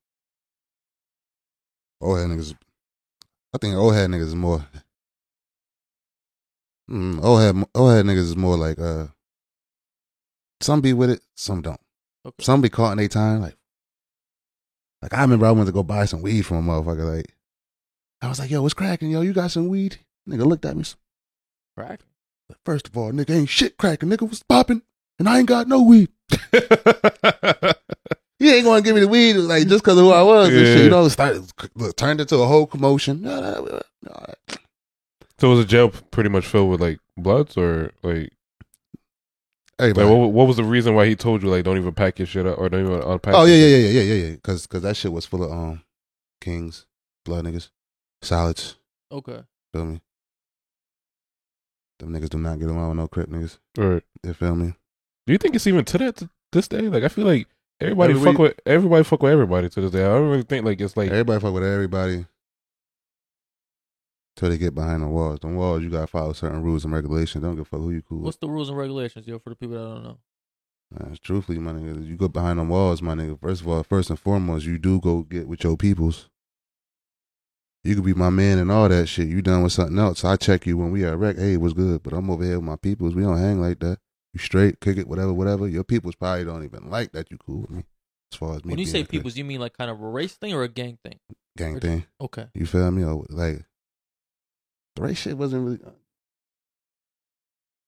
Old 2.01 2.17
head 2.19 2.27
niggas. 2.29 2.55
I 3.53 3.57
think 3.59 3.75
old 3.75 3.93
head 3.93 4.09
niggas 4.09 4.27
is 4.27 4.35
more. 4.35 4.65
Mm, 6.89 7.23
old 7.23 7.41
head, 7.41 7.55
old 7.75 7.91
head 7.91 8.05
niggas 8.05 8.17
is 8.17 8.35
more 8.35 8.57
like 8.57 8.79
uh. 8.79 9.07
Some 10.61 10.81
be 10.81 10.93
with 10.93 11.09
it, 11.09 11.21
some 11.35 11.61
don't. 11.61 11.79
Okay. 12.25 12.43
Some 12.43 12.61
be 12.61 12.69
caught 12.69 12.93
in 12.93 12.97
their 12.97 13.07
time. 13.07 13.41
Like, 13.41 13.55
like 15.01 15.13
I 15.13 15.21
remember 15.21 15.45
I 15.45 15.51
went 15.51 15.67
to 15.67 15.73
go 15.73 15.83
buy 15.83 16.05
some 16.05 16.21
weed 16.21 16.43
from 16.43 16.67
a 16.67 16.71
motherfucker. 16.71 17.15
Like, 17.15 17.33
I 18.21 18.29
was 18.29 18.39
like, 18.39 18.49
"Yo, 18.49 18.61
what's 18.61 18.73
cracking, 18.73 19.11
yo? 19.11 19.21
You 19.21 19.33
got 19.33 19.51
some 19.51 19.67
weed?" 19.67 19.99
Nigga 20.27 20.45
looked 20.45 20.65
at 20.65 20.75
me. 20.75 20.83
Crack. 21.75 22.01
First 22.65 22.87
of 22.87 22.97
all, 22.97 23.11
nigga 23.11 23.35
ain't 23.35 23.49
shit 23.49 23.77
cracking. 23.77 24.09
Nigga 24.09 24.27
was 24.27 24.43
popping, 24.43 24.81
and 25.19 25.29
I 25.29 25.39
ain't 25.39 25.47
got 25.47 25.67
no 25.67 25.81
weed. 25.81 26.09
He 28.39 28.53
ain't 28.53 28.65
gonna 28.65 28.81
give 28.81 28.93
me 28.93 29.01
the 29.01 29.07
weed 29.07 29.33
like 29.33 29.67
just 29.67 29.83
because 29.83 29.97
of 29.97 30.03
who 30.03 30.11
I 30.11 30.21
was 30.21 30.49
and 30.49 30.57
shit. 30.57 30.83
You 30.83 30.89
know, 30.91 31.07
started 31.07 31.51
turned 31.97 32.21
into 32.21 32.37
a 32.37 32.45
whole 32.45 32.67
commotion. 32.67 33.21
No, 33.21 33.41
no. 33.41 34.33
So 35.39 35.49
was 35.49 35.59
the 35.59 35.65
jail 35.65 35.89
pretty 35.89 36.29
much 36.29 36.45
filled 36.45 36.69
with 36.69 36.81
like 36.81 36.99
bloods 37.15 37.57
or 37.57 37.91
like 38.03 38.31
Everybody. 39.79 40.07
like 40.07 40.17
what, 40.17 40.31
what 40.31 40.47
was 40.47 40.57
the 40.57 40.63
reason 40.63 40.95
why 40.95 41.05
he 41.05 41.15
told 41.15 41.43
you 41.43 41.49
like 41.49 41.63
don't 41.63 41.77
even 41.77 41.93
pack 41.93 42.17
your 42.17 42.25
shit 42.25 42.47
up 42.47 42.57
or 42.57 42.67
don't 42.69 42.85
even 42.85 43.01
unpack? 43.01 43.35
oh 43.35 43.45
yeah, 43.45 43.55
your 43.55 43.69
yeah, 43.69 43.77
yeah, 43.77 43.87
yeah, 43.87 44.01
yeah, 44.01 44.25
yeah. 44.25 44.31
Because 44.31 44.65
because 44.65 44.81
that 44.81 44.97
shit 44.97 45.11
was 45.11 45.25
full 45.25 45.43
of 45.43 45.51
um 45.51 45.83
kings, 46.41 46.85
blood 47.23 47.45
niggas, 47.45 47.69
salads. 48.21 48.77
Okay. 49.11 49.43
Feel 49.73 49.85
me? 49.85 50.01
Them 51.99 52.11
niggas 52.13 52.29
do 52.29 52.39
not 52.39 52.59
get 52.59 52.69
along 52.69 52.89
with 52.89 52.97
no 52.97 53.07
crip 53.07 53.29
niggas. 53.29 53.59
Right. 53.77 54.03
You 54.23 54.33
feel 54.33 54.55
me? 54.55 54.73
Do 55.25 55.33
you 55.33 55.37
think 55.37 55.55
it's 55.55 55.67
even 55.67 55.85
to 55.85 55.97
that 55.99 56.15
to 56.17 56.29
this 56.51 56.67
day? 56.67 56.81
Like 56.81 57.03
I 57.03 57.07
feel 57.09 57.25
like 57.25 57.47
everybody 57.79 58.13
Every 58.13 58.31
fuck 58.31 58.39
with 58.39 58.59
everybody 58.65 59.03
fuck 59.03 59.21
with 59.21 59.31
everybody 59.31 59.69
to 59.69 59.81
this 59.81 59.91
day. 59.91 60.03
I 60.03 60.09
don't 60.09 60.29
really 60.29 60.43
think 60.43 60.65
like 60.65 60.81
it's 60.81 60.97
like 60.97 61.11
everybody 61.11 61.39
fuck 61.39 61.53
with 61.53 61.63
everybody 61.63 62.25
till 64.37 64.49
they 64.49 64.57
get 64.57 64.73
behind 64.75 65.01
the 65.03 65.07
walls. 65.07 65.39
The 65.41 65.47
walls 65.47 65.83
you 65.83 65.89
gotta 65.89 66.07
follow 66.07 66.31
certain 66.33 66.61
rules 66.63 66.85
and 66.85 66.93
regulations. 66.93 67.43
Don't 67.43 67.55
give 67.55 67.63
a 67.63 67.65
fuck 67.65 67.79
who 67.81 67.91
you 67.91 68.01
cool. 68.01 68.19
with. 68.19 68.25
What's 68.25 68.37
the 68.37 68.47
rules 68.49 68.69
and 68.69 68.77
regulations, 68.77 69.27
yo, 69.27 69.39
for 69.39 69.49
the 69.49 69.55
people 69.55 69.75
that 69.75 69.83
don't 69.83 70.03
know? 70.03 70.17
Nah, 70.91 71.15
truthfully, 71.21 71.57
my 71.59 71.73
nigga, 71.73 72.07
you 72.07 72.15
go 72.15 72.29
behind 72.29 72.59
them 72.59 72.69
walls, 72.69 73.01
my 73.01 73.13
nigga. 73.13 73.37
First 73.41 73.61
of 73.61 73.67
all, 73.67 73.83
first 73.83 74.09
and 74.09 74.17
foremost, 74.19 74.65
you 74.65 74.77
do 74.77 75.01
go 75.01 75.23
get 75.23 75.47
with 75.47 75.63
your 75.63 75.75
peoples. 75.75 76.29
You 77.83 77.95
could 77.95 78.05
be 78.05 78.13
my 78.13 78.29
man 78.29 78.57
and 78.57 78.71
all 78.71 78.87
that 78.89 79.07
shit. 79.07 79.27
You 79.27 79.41
done 79.41 79.63
with 79.63 79.73
something 79.73 79.97
else. 79.97 80.23
I 80.23 80.35
check 80.35 80.65
you 80.65 80.77
when 80.77 80.91
we 80.91 81.03
are 81.03 81.15
rec. 81.17 81.37
Hey, 81.37 81.57
what's 81.57 81.73
good? 81.73 82.03
But 82.03 82.13
I'm 82.13 82.29
over 82.29 82.43
here 82.43 82.55
with 82.59 82.65
my 82.65 82.75
peoples. 82.75 83.15
We 83.15 83.23
don't 83.23 83.37
hang 83.37 83.61
like 83.61 83.79
that. 83.79 83.99
You 84.33 84.39
straight, 84.39 84.79
kick 84.81 84.97
it, 84.97 85.07
whatever, 85.07 85.33
whatever. 85.33 85.67
Your 85.67 85.83
peoples 85.83 86.15
probably 86.15 86.45
don't 86.45 86.63
even 86.63 86.89
like 86.89 87.11
that 87.13 87.31
you 87.31 87.37
cool 87.37 87.61
with 87.61 87.69
me. 87.69 87.83
As 88.31 88.37
far 88.37 88.55
as 88.55 88.65
me 88.65 88.71
When 88.71 88.79
you 88.79 88.85
say 88.85 89.03
peoples, 89.05 89.37
you 89.37 89.45
mean 89.45 89.59
like 89.61 89.77
kind 89.77 89.89
of 89.89 90.01
a 90.01 90.07
race 90.07 90.33
thing 90.35 90.53
or 90.53 90.63
a 90.63 90.67
gang 90.67 90.97
thing? 91.03 91.19
gang 91.57 91.79
thing, 91.79 92.05
Okay. 92.21 92.47
you 92.53 92.65
feel 92.65 92.91
me? 92.91 93.03
Or 93.03 93.25
like 93.29 93.63
the 94.97 95.01
race 95.03 95.17
shit 95.17 95.37
wasn't 95.37 95.63
really. 95.63 95.79
Uh, 95.85 95.91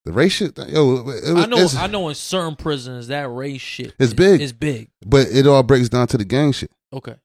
the 0.06 0.12
race 0.12 0.32
shit, 0.32 0.56
yo, 0.56 1.08
it, 1.10 1.36
I 1.36 1.44
know 1.46 1.68
I 1.76 1.86
know 1.86 2.08
in 2.08 2.14
certain 2.14 2.56
prisons 2.56 3.08
that 3.08 3.28
race 3.28 3.60
shit 3.60 3.88
It's 3.98 4.08
is- 4.08 4.14
big. 4.14 4.40
Is 4.40 4.52
big. 4.52 4.88
but 5.04 5.26
it 5.28 5.46
all 5.46 5.62
breaks 5.62 5.88
down 5.90 6.06
to 6.08 6.16
the 6.18 6.24
gang 6.24 6.52
shit. 6.52 6.70
Okay. 6.92 7.16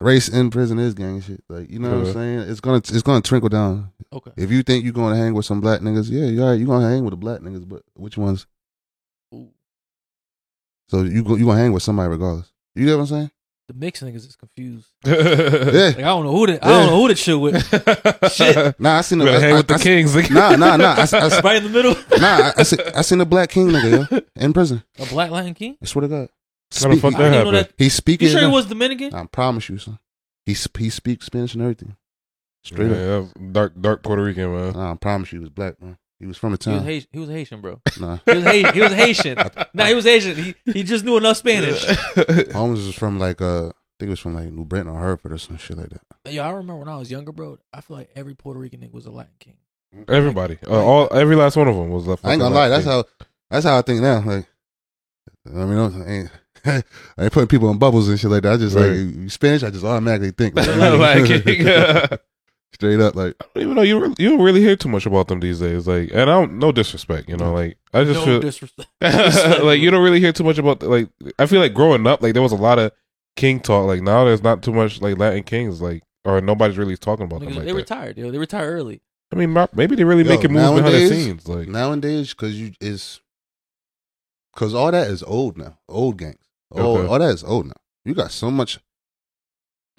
race 0.00 0.28
in 0.28 0.50
prison 0.50 0.78
is 0.78 0.92
gang 0.94 1.20
shit. 1.22 1.42
Like 1.48 1.70
you 1.70 1.78
know 1.78 1.98
what 1.98 2.08
I'm 2.08 2.12
saying? 2.12 2.38
It's 2.40 2.60
gonna 2.60 2.76
it's 2.78 3.02
gonna 3.02 3.22
trickle 3.22 3.48
down. 3.48 3.90
Okay. 4.12 4.32
If 4.36 4.50
you 4.50 4.62
think 4.62 4.84
you're 4.84 4.92
gonna 4.92 5.16
hang 5.16 5.32
with 5.34 5.46
some 5.46 5.60
black 5.62 5.80
niggas, 5.80 6.10
yeah, 6.10 6.26
you 6.26 6.42
all 6.42 6.50
right, 6.50 6.60
you 6.60 6.66
gonna 6.66 6.88
hang 6.88 7.04
with 7.04 7.12
the 7.12 7.16
black 7.16 7.40
niggas, 7.40 7.66
but 7.68 7.82
which 7.94 8.18
ones? 8.18 8.46
Ooh. 9.34 9.48
So 10.88 11.02
you 11.04 11.22
go 11.24 11.36
you 11.36 11.46
gonna 11.46 11.58
hang 11.60 11.72
with 11.72 11.82
somebody 11.82 12.10
regardless. 12.10 12.52
You 12.74 12.84
get 12.84 12.94
what 12.96 13.00
I'm 13.02 13.06
saying? 13.06 13.30
The 13.70 13.74
mix 13.78 14.02
niggas 14.02 14.26
is 14.26 14.34
confused. 14.34 14.88
Yeah. 15.06 15.12
Like 15.14 15.98
I 15.98 16.00
don't 16.00 16.24
know 16.24 16.32
who 16.32 16.46
to 16.48 16.64
I 16.64 16.68
don't 16.70 16.86
know 16.86 16.96
who 17.02 17.06
to 17.06 17.14
chill 17.14 17.38
with. 17.40 17.54
Shit. 18.32 18.74
Nah, 18.80 18.98
I 18.98 19.00
seen 19.02 19.20
the 19.20 19.26
Better 19.26 19.36
I, 19.36 19.40
hang 19.40 19.52
I- 19.52 19.56
with 19.58 19.68
the 19.68 19.74
I- 19.74 19.78
kings. 19.78 20.30
Nah, 20.32 20.56
nah, 20.56 20.76
nah. 20.76 20.94
I, 20.98 21.06
I, 21.12 21.40
right 21.40 21.56
in 21.58 21.62
the 21.62 21.70
middle. 21.70 21.94
nah, 22.18 22.48
I, 22.48 22.52
I, 22.56 22.62
see, 22.64 22.76
I 22.96 23.02
seen 23.02 23.20
a 23.20 23.24
black 23.24 23.50
king 23.50 23.68
nigga 23.68 24.10
yo, 24.10 24.20
in 24.34 24.52
prison. 24.52 24.82
A 24.98 25.06
black 25.06 25.30
Latin 25.30 25.54
king? 25.54 25.76
I 25.80 25.86
swear 25.86 26.00
to 26.02 26.08
God. 26.08 26.28
How 26.82 26.88
the 26.88 26.96
fuck 26.96 27.12
that 27.12 27.20
I 27.20 27.24
didn't 27.30 27.32
know 27.32 27.38
happened? 27.52 27.56
that. 27.68 27.72
He's 27.78 27.94
speaking. 27.94 28.26
You 28.26 28.32
sure 28.32 28.40
he 28.40 28.52
was 28.52 28.66
Dominican? 28.66 29.14
I 29.14 29.24
promise 29.26 29.68
you, 29.68 29.78
son. 29.78 30.00
He 30.46 30.56
he 30.78 30.90
speaks 30.90 31.26
Spanish 31.26 31.54
and 31.54 31.62
everything. 31.62 31.96
Straight 32.64 32.90
up. 32.90 32.96
Yeah, 32.98 33.46
dark 33.52 33.80
dark 33.80 34.02
Puerto 34.02 34.24
Rican 34.24 34.52
man. 34.52 34.72
Nah, 34.72 34.90
I 34.90 34.94
promise 34.96 35.32
you, 35.32 35.38
he 35.38 35.44
was 35.44 35.50
black, 35.50 35.80
man. 35.80 35.96
He 36.20 36.26
was 36.26 36.36
from 36.36 36.52
the 36.52 36.58
He 36.62 36.70
was, 36.70 36.78
town. 36.80 36.86
Haitian, 36.86 37.08
he 37.12 37.18
was 37.18 37.28
Haitian, 37.30 37.60
bro. 37.62 37.80
Nah, 37.98 38.18
He 38.26 38.34
was, 38.34 38.44
Haitian. 38.44 38.74
he 38.74 38.80
was 38.80 38.92
Haitian. 38.92 39.38
nah, 39.74 39.84
he 39.86 39.94
was 39.94 40.04
Haitian. 40.04 40.36
He, 40.36 40.54
he 40.72 40.82
just 40.82 41.04
knew 41.04 41.16
enough 41.16 41.38
Spanish. 41.38 41.82
Holmes 42.52 42.84
was 42.86 42.94
from 42.94 43.18
like 43.18 43.40
uh, 43.40 43.68
I 43.68 43.72
think 43.98 44.08
it 44.08 44.10
was 44.10 44.20
from 44.20 44.34
like 44.34 44.52
New 44.52 44.64
Britain 44.66 44.88
or 44.88 44.98
Hartford 44.98 45.32
or 45.32 45.38
some 45.38 45.56
shit 45.56 45.78
like 45.78 45.88
that. 45.88 46.32
Yo, 46.32 46.42
I 46.44 46.50
remember 46.50 46.76
when 46.76 46.88
I 46.88 46.96
was 46.98 47.10
younger, 47.10 47.32
bro. 47.32 47.58
I 47.72 47.80
feel 47.80 47.96
like 47.96 48.10
every 48.14 48.34
Puerto 48.34 48.60
Rican 48.60 48.80
nigga 48.80 48.92
was 48.92 49.06
a 49.06 49.10
Latin 49.10 49.32
king. 49.40 49.56
Everybody, 50.08 50.58
uh, 50.68 50.84
all 50.84 51.08
every 51.10 51.34
last 51.34 51.56
one 51.56 51.66
of 51.66 51.74
them 51.74 51.88
was 51.90 52.06
left. 52.06 52.24
I 52.24 52.32
ain't 52.32 52.40
gonna 52.40 52.54
lie. 52.54 52.68
That's 52.68 52.84
how. 52.84 53.04
That's 53.50 53.64
how 53.64 53.78
I 53.78 53.82
think 53.82 54.00
now. 54.02 54.20
Like, 54.20 54.46
I 55.46 55.64
mean, 55.64 55.78
I 55.78 56.08
ain't, 56.12 56.30
I 57.18 57.22
ain't 57.24 57.32
putting 57.32 57.48
people 57.48 57.68
in 57.70 57.78
bubbles 57.78 58.08
and 58.08 58.20
shit 58.20 58.30
like 58.30 58.44
that. 58.44 58.52
I 58.52 58.56
just 58.58 58.76
Right. 58.76 58.90
like 58.90 58.96
you 59.16 59.28
Spanish. 59.28 59.64
I 59.64 59.70
just 59.70 59.84
automatically 59.84 60.30
think 60.30 60.54
like, 60.54 60.68
Latin 60.68 61.26
King. 61.42 61.66
I 61.66 62.18
straight 62.72 63.00
up. 63.00 63.14
Like, 63.14 63.34
I 63.40 63.44
don't 63.54 63.62
even 63.64 63.74
know 63.76 63.82
you. 63.82 64.00
re- 64.00 64.14
You 64.18 64.30
don't 64.30 64.42
really 64.42 64.60
hear 64.60 64.76
too 64.76 64.88
much 64.88 65.06
about 65.06 65.28
them 65.28 65.40
these 65.40 65.60
days. 65.60 65.86
Like, 65.88 66.10
and 66.12 66.22
I 66.22 66.24
don't. 66.40 66.58
No 66.58 66.72
disrespect, 66.72 67.28
you 67.28 67.36
know. 67.36 67.52
Like, 67.52 67.78
I 67.94 68.04
just 68.04 68.20
no 68.20 68.24
feel 68.24 68.40
disrespect. 68.40 68.88
like 69.00 69.80
you 69.80 69.90
don't 69.90 70.02
really 70.02 70.20
hear 70.20 70.32
too 70.32 70.44
much 70.44 70.58
about. 70.58 70.82
Like, 70.82 71.08
I 71.38 71.46
feel 71.46 71.60
like 71.60 71.74
growing 71.74 72.06
up, 72.06 72.22
like 72.22 72.32
there 72.34 72.42
was 72.42 72.52
a 72.52 72.56
lot 72.56 72.78
of 72.78 72.92
king 73.36 73.60
talk. 73.60 73.86
Like 73.86 74.02
now, 74.02 74.24
there's 74.24 74.42
not 74.42 74.62
too 74.62 74.72
much 74.72 75.00
like 75.00 75.18
Latin 75.18 75.42
kings. 75.42 75.80
Like, 75.80 76.02
or 76.24 76.40
nobody's 76.40 76.78
really 76.78 76.96
talking 76.96 77.24
about 77.26 77.40
them 77.40 77.54
like 77.54 77.64
they 77.64 77.72
that. 77.72 77.74
retired, 77.74 78.18
yo. 78.18 78.30
They 78.30 78.38
retired 78.38 78.70
early. 78.72 79.00
I 79.32 79.36
mean, 79.36 79.56
maybe 79.74 79.94
they 79.94 80.02
really 80.04 80.24
Yo, 80.24 80.28
making 80.28 80.52
moves 80.52 80.64
behind 80.68 80.76
the 80.78 80.90
nowadays- 80.90 81.10
scenes. 81.10 81.48
Like, 81.48 81.68
nowadays, 81.68 82.30
because 82.34 82.60
you 82.60 82.72
is, 82.80 83.20
because 84.52 84.74
all 84.74 84.90
that 84.90 85.06
is 85.08 85.22
old 85.22 85.56
now. 85.56 85.78
Old 85.88 86.18
gangs. 86.18 86.36
All, 86.72 86.98
Okay. 86.98 87.06
all 87.08 87.18
that 87.20 87.30
is 87.34 87.44
old 87.44 87.66
now. 87.66 87.74
You 88.04 88.14
got 88.14 88.32
so 88.32 88.50
much 88.50 88.80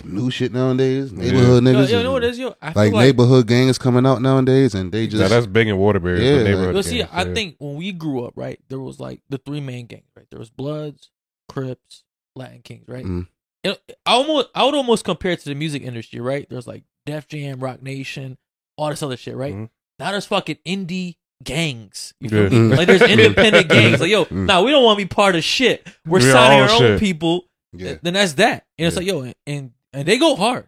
new 0.06 0.30
shit 0.32 0.52
nowadays. 0.54 1.12
Neighborhood 1.12 1.64
Yo, 1.64 1.72
niggas. 1.74 1.90
yo, 1.90 1.98
you 1.98 2.04
know 2.04 2.12
what 2.14 2.24
it 2.24 2.30
is, 2.32 2.40
yo? 2.40 2.56
I 2.62 2.68
like 2.68 2.74
feel 2.74 2.84
like, 2.84 3.06
neighborhood 3.06 3.48
gangs 3.48 3.78
coming 3.78 4.06
out 4.06 4.22
nowadays, 4.22 4.74
and 4.76 4.92
they 4.92 5.06
just. 5.08 5.18
now 5.18 5.24
just 5.24 5.32
that's 5.32 5.48
big 5.48 5.68
in 5.68 5.78
Waterbury. 5.78 6.24
Yeah, 6.26 6.38
the 6.40 6.44
neighborhood. 6.44 6.74
But 6.76 6.86
see, 6.86 6.98
gangs, 7.00 7.10
I 7.14 7.24
yeah. 7.24 7.34
think 7.34 7.56
when 7.60 7.76
we 7.76 7.92
grew 7.92 8.26
up, 8.26 8.34
right, 8.36 8.60
there 8.70 8.80
was 8.80 9.00
like 9.00 9.22
the 9.30 9.38
three 9.38 9.62
main 9.62 9.86
gangs, 9.88 10.06
right? 10.16 10.26
There 10.30 10.40
was 10.40 10.50
Bloods, 10.50 11.10
Crips, 11.50 12.04
Latin 12.36 12.62
Kings, 12.64 12.86
right? 12.88 13.06
Mm. 13.06 13.28
And 13.64 13.78
I 14.06 14.14
almost, 14.14 14.48
I 14.56 14.64
would 14.66 14.74
almost 14.76 15.04
compare 15.06 15.32
it 15.32 15.40
to 15.42 15.50
the 15.50 15.56
music 15.56 15.84
industry, 15.84 16.20
right? 16.20 16.48
There's 16.50 16.66
like 16.68 16.84
Def 17.06 17.28
Jam, 17.28 17.60
Roc 17.60 17.82
Nation, 17.84 18.38
all 18.78 18.90
this 18.90 19.04
other 19.04 19.18
shit, 19.18 19.36
right? 19.36 19.54
Mhm. 19.54 19.70
Now 20.00 20.12
there's 20.12 20.26
fucking 20.26 20.58
indie 20.66 21.18
gangs. 21.44 22.14
You 22.20 22.30
feel 22.30 22.44
Yeah. 22.44 22.50
me? 22.50 22.58
Mm. 22.74 22.78
Like 22.78 22.88
there's 22.88 23.02
independent 23.20 23.68
gangs. 23.70 24.00
Like 24.00 24.10
yo, 24.10 24.26
Mm. 24.26 24.46
nah, 24.48 24.64
we 24.64 24.72
don't 24.72 24.84
want 24.84 24.98
to 25.00 25.06
be 25.06 25.08
part 25.08 25.36
of 25.36 25.44
shit. 25.44 25.86
We're 26.08 26.20
We 26.20 26.32
signing 26.32 26.62
all 26.62 26.70
our 26.70 26.72
own 26.72 26.80
shit. 26.80 27.00
people. 27.00 27.46
yeah. 27.74 27.96
Then 28.02 28.14
that's 28.16 28.34
that. 28.34 28.66
And 28.80 28.88
it's 28.88 28.96
like 28.98 29.06
yo, 29.06 29.22
and, 29.22 29.36
and 29.46 29.72
and 29.94 30.08
they 30.08 30.18
go 30.18 30.36
hard. 30.36 30.68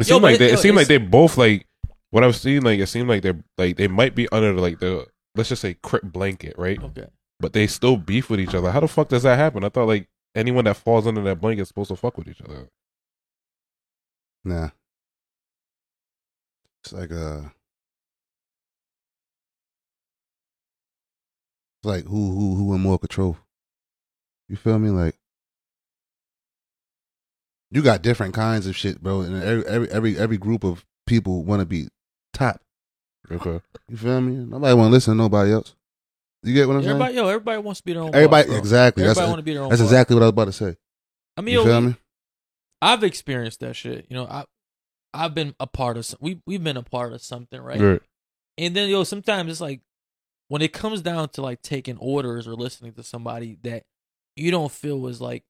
It 0.00 0.08
Yo, 0.08 0.14
seemed 0.14 0.22
like 0.22 0.38
they, 0.38 0.48
yo, 0.48 0.54
it 0.54 0.58
seemed 0.58 0.76
like 0.76 0.84
it's- 0.90 1.00
they 1.00 1.06
both 1.06 1.36
like 1.36 1.66
what 2.10 2.24
I've 2.24 2.36
seen. 2.36 2.62
Like 2.62 2.80
it 2.80 2.86
seemed 2.86 3.08
like 3.08 3.22
they're 3.22 3.42
like 3.58 3.76
they 3.76 3.88
might 3.88 4.14
be 4.14 4.28
under 4.30 4.54
like 4.54 4.78
the 4.80 5.06
let's 5.34 5.48
just 5.50 5.62
say 5.62 5.74
crip 5.74 6.02
blanket, 6.02 6.54
right? 6.58 6.82
Okay. 6.82 7.06
But 7.40 7.52
they 7.52 7.66
still 7.66 7.96
beef 7.96 8.30
with 8.30 8.40
each 8.40 8.54
other. 8.54 8.70
How 8.70 8.80
the 8.80 8.88
fuck 8.88 9.08
does 9.08 9.24
that 9.24 9.36
happen? 9.38 9.64
I 9.64 9.68
thought 9.68 9.88
like 9.88 10.08
anyone 10.34 10.64
that 10.64 10.76
falls 10.76 11.06
under 11.06 11.22
that 11.24 11.40
blanket 11.40 11.62
is 11.62 11.68
supposed 11.68 11.88
to 11.88 11.96
fuck 11.96 12.16
with 12.16 12.28
each 12.28 12.40
other. 12.40 12.68
Nah. 14.44 14.70
It's 16.84 16.92
like 16.92 17.12
uh 17.12 17.42
It's 21.78 21.84
like 21.88 22.04
who 22.04 22.30
who 22.30 22.54
who 22.54 22.74
in 22.74 22.80
more 22.80 22.98
control. 22.98 23.36
You 24.48 24.56
feel 24.56 24.78
me? 24.78 24.90
Like 24.90 25.16
you 27.72 27.82
got 27.82 28.02
different 28.02 28.34
kinds 28.34 28.66
of 28.66 28.76
shit, 28.76 29.02
bro, 29.02 29.22
and 29.22 29.42
every 29.42 29.66
every 29.66 29.90
every 29.90 30.18
every 30.18 30.36
group 30.36 30.62
of 30.64 30.84
people 31.06 31.42
want 31.42 31.60
to 31.60 31.66
be 31.66 31.88
top. 32.32 32.60
Okay. 33.30 33.60
You 33.88 33.96
feel 33.96 34.20
me? 34.20 34.44
Nobody 34.44 34.74
want 34.74 34.88
to 34.88 34.92
listen 34.92 35.14
to 35.14 35.18
nobody 35.18 35.52
else. 35.52 35.74
You 36.42 36.54
get 36.54 36.66
what 36.68 36.76
I'm 36.76 36.82
saying? 36.82 36.90
Everybody, 36.96 37.14
yo, 37.14 37.28
everybody 37.28 37.58
wants 37.62 37.80
to 37.80 37.84
be 37.84 37.92
their 37.94 38.02
own. 38.02 38.14
Everybody, 38.14 38.42
boss, 38.44 38.50
bro. 38.50 38.58
exactly. 38.58 39.04
Everybody 39.04 39.20
that's 39.20 39.28
want 39.30 39.38
to 39.38 39.42
be 39.44 39.54
their 39.54 39.62
own. 39.62 39.68
that's 39.70 39.80
boss. 39.80 39.88
exactly 39.90 40.14
what 40.14 40.22
I 40.22 40.26
was 40.26 40.30
about 40.30 40.44
to 40.46 40.52
say. 40.52 40.76
I 41.36 41.40
mean, 41.40 41.52
You 41.54 41.60
yo, 41.60 41.64
feel 41.66 41.80
we- 41.80 41.86
me? 41.88 41.96
I've 42.82 43.04
experienced 43.04 43.60
that 43.60 43.76
shit. 43.76 44.06
You 44.10 44.16
know, 44.16 44.26
I 44.26 44.44
I've 45.14 45.34
been 45.34 45.54
a 45.60 45.66
part 45.66 45.96
of 45.96 46.04
some, 46.04 46.18
we 46.20 46.40
we've 46.46 46.62
been 46.64 46.76
a 46.76 46.82
part 46.82 47.12
of 47.12 47.22
something, 47.22 47.60
right? 47.60 47.80
Right. 47.80 48.02
And 48.58 48.74
then 48.74 48.88
yo, 48.90 49.04
sometimes 49.04 49.50
it's 49.50 49.60
like 49.60 49.80
when 50.48 50.62
it 50.62 50.72
comes 50.72 51.00
down 51.00 51.28
to 51.30 51.42
like 51.42 51.62
taking 51.62 51.96
orders 51.98 52.46
or 52.48 52.54
listening 52.54 52.92
to 52.94 53.02
somebody 53.02 53.56
that 53.62 53.84
you 54.36 54.50
don't 54.50 54.72
feel 54.72 54.98
was 54.98 55.20
like 55.20 55.44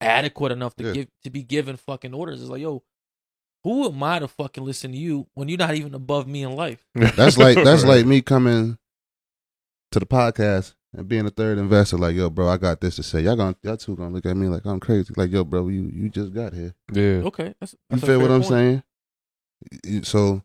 adequate 0.00 0.52
enough 0.52 0.74
to 0.76 0.84
Yeah. 0.86 0.92
give 0.92 1.08
to 1.24 1.30
be 1.30 1.42
given 1.42 1.76
fucking 1.76 2.14
orders. 2.14 2.40
It's 2.40 2.50
like, 2.50 2.60
yo, 2.62 2.82
who 3.64 3.86
am 3.86 4.02
I 4.02 4.18
to 4.20 4.28
fucking 4.28 4.64
listen 4.64 4.92
to 4.92 4.98
you 4.98 5.26
when 5.34 5.48
you're 5.48 5.58
not 5.58 5.74
even 5.74 5.94
above 5.94 6.26
me 6.28 6.42
in 6.42 6.52
life? 6.54 6.84
That's 6.94 7.36
like 7.38 7.56
that's 7.64 7.84
like 7.84 8.06
me 8.06 8.22
coming 8.22 8.78
to 9.92 9.98
the 9.98 10.06
podcast 10.06 10.74
and 10.94 11.08
being 11.08 11.26
a 11.26 11.30
third 11.30 11.58
investor. 11.58 11.98
Like, 11.98 12.14
yo, 12.14 12.30
bro, 12.30 12.48
I 12.48 12.56
got 12.56 12.80
this 12.80 12.96
to 12.96 13.02
say. 13.02 13.20
Y'all 13.22 13.36
gonna 13.36 13.56
y'all 13.62 13.76
two 13.76 13.96
gonna 13.96 14.14
look 14.14 14.26
at 14.26 14.36
me 14.36 14.48
like 14.48 14.64
I'm 14.64 14.80
crazy. 14.80 15.12
Like, 15.16 15.30
yo, 15.32 15.44
bro, 15.44 15.68
you 15.68 15.90
you 15.92 16.08
just 16.08 16.32
got 16.32 16.52
here. 16.54 16.74
Yeah. 16.92 17.22
Okay, 17.26 17.54
that's, 17.60 17.72
You 17.72 17.78
that's 17.90 18.02
a 18.02 18.06
feel 18.06 18.20
what 18.20 18.30
I'm 18.30 18.42
point. 18.42 18.84
saying? 19.84 20.02
So 20.04 20.42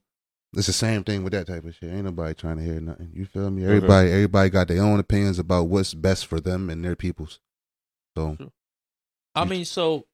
it's 0.55 0.67
the 0.67 0.73
same 0.73 1.03
thing 1.03 1.23
with 1.23 1.33
that 1.33 1.47
type 1.47 1.65
of 1.65 1.75
shit. 1.75 1.91
Ain't 1.91 2.05
nobody 2.05 2.33
trying 2.33 2.57
to 2.57 2.63
hear 2.63 2.79
nothing. 2.81 3.11
You 3.13 3.25
feel 3.25 3.49
me? 3.51 3.63
Okay. 3.63 3.75
Everybody 3.75 4.11
everybody 4.11 4.49
got 4.49 4.67
their 4.67 4.81
own 4.81 4.99
opinions 4.99 5.39
about 5.39 5.63
what's 5.67 5.93
best 5.93 6.25
for 6.25 6.39
them 6.39 6.69
and 6.69 6.83
their 6.83 6.95
peoples. 6.95 7.39
So 8.17 8.37
I 9.35 9.45
mean, 9.45 9.65
so 9.65 10.05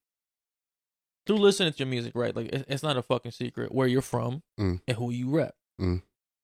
through 1.26 1.38
listening 1.38 1.74
to 1.74 1.80
your 1.80 1.88
music, 1.88 2.14
right? 2.16 2.36
Like, 2.36 2.48
it- 2.48 2.66
it's 2.68 2.84
not 2.84 2.98
a 2.98 3.02
fucking 3.02 3.32
secret 3.32 3.72
where 3.74 3.88
you're 3.88 4.02
from 4.02 4.42
Mm. 4.60 4.82
and 4.88 4.98
who 4.98 5.12
you 5.12 5.30
rep. 5.30 5.56
Mm. 5.80 6.02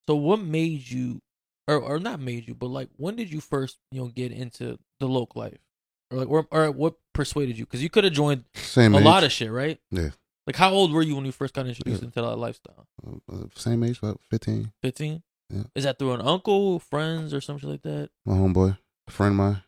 So, 0.08 0.14
what 0.16 0.40
made 0.40 0.88
you, 0.88 1.20
or 1.66 1.76
or 1.80 1.98
not 1.98 2.20
made 2.20 2.46
you, 2.46 2.54
but 2.54 2.68
like, 2.68 2.88
when 2.96 3.16
did 3.16 3.30
you 3.32 3.40
first, 3.40 3.78
you 3.90 4.00
know, 4.00 4.08
get 4.08 4.30
into 4.32 4.78
the 5.00 5.08
local 5.08 5.42
life, 5.42 5.58
or 6.10 6.18
like, 6.18 6.28
or, 6.28 6.46
or 6.52 6.70
what 6.70 6.94
persuaded 7.12 7.58
you? 7.58 7.64
Because 7.64 7.82
you 7.82 7.90
could 7.90 8.04
have 8.04 8.12
joined 8.12 8.44
same 8.54 8.94
a 8.94 8.98
age. 8.98 9.04
lot 9.04 9.24
of 9.24 9.32
shit, 9.32 9.50
right? 9.50 9.80
Yeah. 9.90 10.10
Like, 10.46 10.54
how 10.56 10.70
old 10.72 10.92
were 10.92 11.02
you 11.02 11.16
when 11.16 11.24
you 11.24 11.32
first 11.32 11.54
got 11.54 11.66
introduced 11.66 12.02
Yeah. 12.02 12.06
into 12.06 12.22
that 12.22 12.36
lifestyle? 12.36 12.86
Uh, 13.28 13.46
same 13.56 13.82
age, 13.82 13.98
about 13.98 14.20
fifteen. 14.30 14.72
Fifteen. 14.80 15.24
Yeah. 15.50 15.64
Is 15.74 15.82
that 15.84 15.98
through 15.98 16.12
an 16.12 16.20
uncle, 16.20 16.78
friends, 16.78 17.34
or 17.34 17.40
something 17.40 17.68
like 17.68 17.82
that? 17.82 18.10
My 18.24 18.34
homeboy, 18.34 18.78
a 19.08 19.10
friend 19.10 19.32
of 19.32 19.36
mine. 19.36 19.62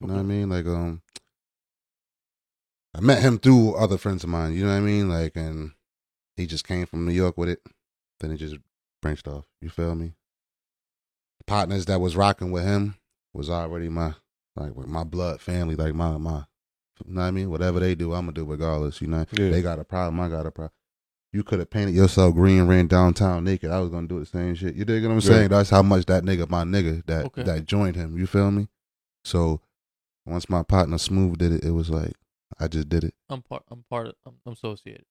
You 0.00 0.08
know 0.08 0.14
what 0.14 0.20
I 0.20 0.24
mean? 0.24 0.50
Like 0.50 0.66
um 0.66 1.00
I 2.94 3.00
met 3.00 3.22
him 3.22 3.38
through 3.38 3.74
other 3.74 3.98
friends 3.98 4.22
of 4.24 4.30
mine, 4.30 4.54
you 4.54 4.64
know 4.64 4.70
what 4.70 4.76
I 4.76 4.80
mean? 4.80 5.08
Like 5.08 5.36
and 5.36 5.72
he 6.36 6.46
just 6.46 6.66
came 6.66 6.86
from 6.86 7.04
New 7.06 7.12
York 7.12 7.36
with 7.36 7.48
it. 7.48 7.60
Then 8.20 8.30
it 8.30 8.36
just 8.36 8.56
branched 9.02 9.26
off. 9.28 9.46
You 9.60 9.68
feel 9.68 9.94
me? 9.94 10.14
Partners 11.46 11.86
that 11.86 12.00
was 12.00 12.16
rocking 12.16 12.50
with 12.50 12.64
him 12.64 12.96
was 13.32 13.50
already 13.50 13.88
my 13.88 14.14
like 14.56 14.76
my 14.76 15.04
blood 15.04 15.40
family, 15.40 15.74
like 15.74 15.94
my 15.94 16.16
my 16.16 16.44
you 17.04 17.12
know 17.12 17.22
what 17.22 17.26
I 17.26 17.30
mean? 17.32 17.50
Whatever 17.50 17.80
they 17.80 17.94
do, 17.96 18.12
I'm 18.14 18.22
gonna 18.26 18.32
do 18.32 18.44
regardless, 18.44 19.00
you 19.02 19.08
know. 19.08 19.26
Yeah. 19.32 19.50
They 19.50 19.60
got 19.62 19.80
a 19.80 19.84
problem, 19.84 20.20
I 20.20 20.28
got 20.28 20.46
a 20.46 20.50
problem. 20.52 20.70
You 21.32 21.42
could 21.42 21.58
have 21.58 21.68
painted 21.70 21.96
yourself 21.96 22.34
green, 22.34 22.62
ran 22.68 22.86
downtown 22.86 23.42
naked. 23.42 23.72
I 23.72 23.80
was 23.80 23.90
gonna 23.90 24.06
do 24.06 24.20
the 24.20 24.26
same 24.26 24.54
shit. 24.54 24.76
You 24.76 24.84
dig 24.84 25.02
what 25.02 25.10
I'm 25.10 25.16
Yeah. 25.16 25.20
saying? 25.20 25.48
That's 25.48 25.70
how 25.70 25.82
much 25.82 26.06
that 26.06 26.22
nigga, 26.22 26.48
my 26.48 26.62
nigga, 26.62 27.04
that 27.06 27.26
Okay. 27.26 27.42
that 27.42 27.66
joined 27.66 27.96
him. 27.96 28.16
You 28.16 28.28
feel 28.28 28.52
me? 28.52 28.68
So 29.24 29.60
once 30.24 30.48
my 30.48 30.62
partner 30.62 30.96
Smooth 30.98 31.38
did 31.38 31.52
it, 31.52 31.64
it 31.64 31.72
was 31.72 31.90
like 31.90 32.14
I 32.58 32.68
just 32.68 32.88
did 32.88 33.04
it. 33.04 33.14
I'm 33.28 33.42
part. 33.42 33.62
I'm 33.70 33.84
part 33.88 34.08
of. 34.08 34.14
I'm, 34.26 34.34
I'm 34.46 34.52
associated. 34.52 35.04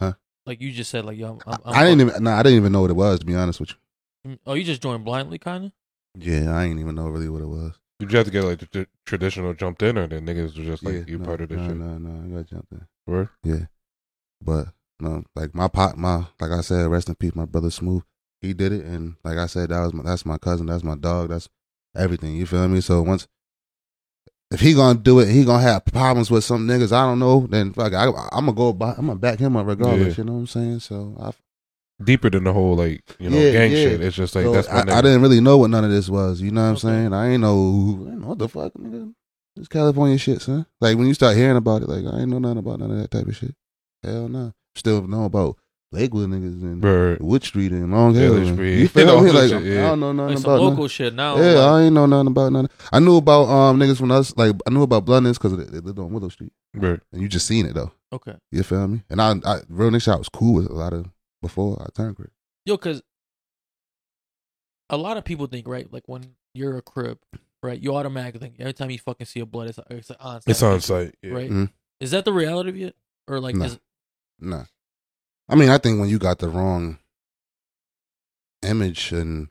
Huh? 0.00 0.14
Like 0.44 0.60
you 0.60 0.72
just 0.72 0.90
said, 0.90 1.04
like 1.04 1.18
yo, 1.18 1.28
I'm. 1.28 1.40
I'm, 1.46 1.60
I'm 1.64 1.74
I 1.74 1.84
didn't 1.84 2.00
even. 2.08 2.24
Nah, 2.24 2.38
I 2.38 2.42
didn't 2.42 2.58
even 2.58 2.72
know 2.72 2.82
what 2.82 2.90
it 2.90 2.94
was. 2.94 3.20
To 3.20 3.26
be 3.26 3.34
honest 3.34 3.60
with 3.60 3.70
you. 3.70 4.38
Oh, 4.46 4.54
you 4.54 4.64
just 4.64 4.82
joined 4.82 5.04
blindly, 5.04 5.38
kind 5.38 5.66
of. 5.66 5.72
Yeah, 6.18 6.56
I 6.56 6.66
didn't 6.66 6.80
even 6.80 6.94
know 6.94 7.08
really 7.08 7.28
what 7.28 7.42
it 7.42 7.46
was. 7.46 7.78
Did 7.98 8.12
you 8.12 8.18
have 8.18 8.26
to 8.26 8.32
get 8.32 8.44
like 8.44 8.58
the 8.58 8.66
tr- 8.66 8.90
traditional 9.04 9.54
jumped 9.54 9.82
in, 9.82 9.96
or 9.96 10.06
the 10.06 10.16
niggas 10.16 10.58
were 10.58 10.64
just 10.64 10.82
like 10.82 10.94
yeah, 10.94 11.04
you 11.06 11.18
no, 11.18 11.24
part 11.24 11.40
of 11.40 11.48
this 11.48 11.58
no, 11.58 11.68
shit? 11.68 11.76
No, 11.76 11.98
no, 11.98 12.24
I 12.24 12.40
got 12.40 12.50
jumped 12.50 12.72
in. 12.72 12.86
Word? 13.06 13.28
Yeah, 13.42 13.66
but 14.42 14.68
no, 15.00 15.24
like 15.34 15.54
my 15.54 15.68
pot, 15.68 15.96
my 15.96 16.26
like 16.40 16.50
I 16.50 16.60
said, 16.60 16.86
rest 16.88 17.08
in 17.08 17.14
peace, 17.14 17.34
my 17.34 17.46
brother 17.46 17.70
Smooth. 17.70 18.02
He 18.42 18.52
did 18.52 18.72
it, 18.72 18.84
and 18.84 19.16
like 19.24 19.38
I 19.38 19.46
said, 19.46 19.70
that 19.70 19.80
was 19.80 19.94
my, 19.94 20.02
that's 20.02 20.26
my 20.26 20.36
cousin, 20.36 20.66
that's 20.66 20.84
my 20.84 20.96
dog, 20.96 21.30
that's 21.30 21.48
everything. 21.96 22.36
You 22.36 22.46
feel 22.46 22.68
me? 22.68 22.80
So 22.80 23.00
once 23.02 23.28
if 24.50 24.60
he 24.60 24.74
gonna 24.74 24.98
do 24.98 25.18
it, 25.20 25.28
he 25.28 25.44
gonna 25.44 25.62
have 25.62 25.84
problems 25.86 26.30
with 26.30 26.44
some 26.44 26.66
niggas. 26.68 26.92
I 26.92 27.02
don't 27.06 27.18
know. 27.18 27.46
Then 27.48 27.72
fuck, 27.72 27.92
I, 27.92 28.06
I'm 28.32 28.46
gonna 28.46 28.52
go. 28.52 28.72
By, 28.72 28.90
I'm 28.92 29.06
gonna 29.06 29.16
back 29.16 29.38
him 29.38 29.56
up 29.56 29.66
regardless. 29.66 30.16
Yeah. 30.16 30.22
You 30.22 30.26
know 30.26 30.32
what 30.34 30.38
I'm 30.40 30.46
saying? 30.46 30.80
So 30.80 31.16
I, 31.20 31.32
Deeper 32.04 32.28
than 32.28 32.44
the 32.44 32.52
whole 32.52 32.76
like 32.76 33.16
you 33.18 33.30
know 33.30 33.38
Yeah, 33.38 33.52
gang 33.52 33.70
yeah. 33.72 33.76
shit. 33.82 34.00
It's 34.02 34.16
just 34.16 34.34
like 34.34 34.44
so 34.44 34.52
that's 34.52 34.68
my 34.68 34.80
I. 34.92 34.98
I 34.98 35.02
didn't 35.02 35.22
really 35.22 35.40
know 35.40 35.56
what 35.56 35.70
none 35.70 35.84
of 35.84 35.90
this 35.90 36.08
was. 36.10 36.40
You 36.42 36.50
know 36.50 36.60
what 36.60 36.66
I'm 36.68 36.72
Okay. 36.74 36.80
saying? 36.80 37.12
I 37.14 37.30
ain't 37.30 37.40
know. 37.40 38.04
I 38.06 38.10
ain't 38.10 38.20
know 38.20 38.28
what 38.28 38.38
the 38.38 38.48
fuck, 38.48 38.74
nigga. 38.74 39.14
It's 39.56 39.68
California 39.68 40.18
shit, 40.18 40.42
son. 40.42 40.66
Like 40.80 40.98
when 40.98 41.06
you 41.06 41.14
start 41.14 41.36
hearing 41.36 41.56
about 41.56 41.82
it, 41.82 41.88
like 41.88 42.04
I 42.04 42.20
ain't 42.20 42.28
know 42.28 42.38
nothing 42.38 42.58
about 42.58 42.80
none 42.80 42.90
of 42.90 42.98
that 42.98 43.10
type 43.10 43.26
of 43.26 43.34
shit. 43.34 43.54
Hell 44.02 44.28
no. 44.28 44.52
Still 44.74 45.06
know 45.08 45.24
about 45.24 45.56
Lakewood 45.92 46.28
niggas 46.30 46.62
and 46.62 46.82
Word. 46.82 47.20
Wood 47.22 47.44
Street 47.44 47.70
and 47.72 47.90
Long 47.92 48.14
Yeah, 48.14 48.22
Hill. 48.22 48.32
Wood 48.34 48.42
and- 48.42 48.56
Street. 48.56 48.78
You 48.80 48.88
feel 48.96 49.20
me? 49.22 49.30
Like 49.30 49.48
shit, 49.50 49.62
yeah. 49.62 49.86
I 49.86 49.88
don't 49.90 50.00
know 50.00 50.12
nothing 50.12 50.34
Like 50.34 50.42
some 50.42 50.50
about 50.52 50.60
local 50.60 50.76
nothing. 50.76 50.88
shit 50.88 51.14
now. 51.14 51.36
Yeah, 51.36 51.52
like, 51.52 51.56
I 51.72 51.82
ain't 51.82 51.94
know 51.94 52.06
nothing 52.06 52.26
about 52.28 52.52
nothing. 52.52 52.70
I 52.92 52.98
knew 53.00 53.16
about 53.16 53.44
um 53.48 53.78
niggas 53.78 53.96
from 53.98 54.10
us. 54.10 54.36
Like 54.36 54.54
I 54.66 54.70
knew 54.70 54.82
about 54.82 55.04
Bluntness 55.04 55.38
because 55.38 55.56
they, 55.56 55.64
they 55.64 55.78
lived 55.80 55.98
on 55.98 56.12
Willow 56.12 56.28
Street, 56.28 56.52
Word. 56.74 57.02
and 57.12 57.22
you 57.22 57.28
just 57.28 57.46
seen 57.46 57.66
it 57.66 57.74
though. 57.74 57.92
okay. 58.12 58.34
You 58.50 58.62
feel 58.62 58.88
me? 58.88 59.02
And 59.10 59.20
I, 59.22 59.30
I 59.44 59.60
real 59.68 59.90
nigga, 59.90 60.12
I 60.12 60.16
was 60.16 60.28
cool 60.28 60.54
with 60.54 60.66
a 60.68 60.74
lot 60.74 60.92
of 60.92 61.06
before 61.40 61.80
I 61.80 61.86
turned 61.94 62.16
gray. 62.16 62.26
Yo, 62.64 62.76
because 62.76 63.02
a 64.90 64.96
lot 64.96 65.16
of 65.16 65.24
people 65.24 65.46
think 65.46 65.66
right, 65.68 65.90
like 65.92 66.04
when 66.06 66.34
you're 66.54 66.76
a 66.78 66.82
crip, 66.82 67.18
right, 67.62 67.80
you 67.80 67.94
automatically 67.94 68.40
think 68.40 68.56
every 68.58 68.72
time 68.72 68.90
you 68.90 68.98
fucking 68.98 69.26
see 69.26 69.40
a 69.40 69.46
blood, 69.46 69.68
it's 69.68 69.78
it's 69.90 70.10
on. 70.10 70.40
Site. 70.40 70.50
It's 70.50 70.62
on 70.62 70.80
site. 70.80 71.14
Yeah. 71.22 71.30
right? 71.32 71.50
Mhm. 71.50 71.70
Is 72.00 72.10
that 72.10 72.24
the 72.24 72.32
reality 72.32 72.70
of 72.70 72.76
it, 72.88 72.96
or 73.28 73.40
like 73.40 73.54
No. 73.54 73.64
is 73.66 73.78
Nah. 74.40 74.64
I 75.48 75.54
mean, 75.54 75.68
I 75.68 75.78
think 75.78 76.00
when 76.00 76.08
you 76.08 76.18
got 76.18 76.38
the 76.38 76.48
wrong 76.48 76.98
image 78.62 79.12
and 79.12 79.48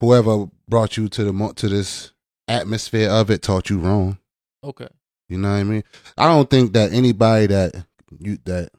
whoever 0.00 0.46
brought 0.68 0.96
you 0.96 1.08
to 1.08 1.24
the 1.24 1.32
mo- 1.32 1.52
to 1.52 1.68
this 1.68 2.12
atmosphere 2.48 3.10
of 3.10 3.30
it 3.30 3.42
taught 3.42 3.70
you 3.70 3.78
wrong. 3.78 4.18
okay? 4.64 4.88
You 5.28 5.38
know 5.38 5.50
what 5.50 5.56
I 5.58 5.64
mean? 5.64 5.84
I 6.18 6.26
don't 6.26 6.50
think 6.50 6.72
that 6.72 6.92
anybody 6.92 7.46
that 7.48 7.86
you 8.18 8.38
that 8.46 8.70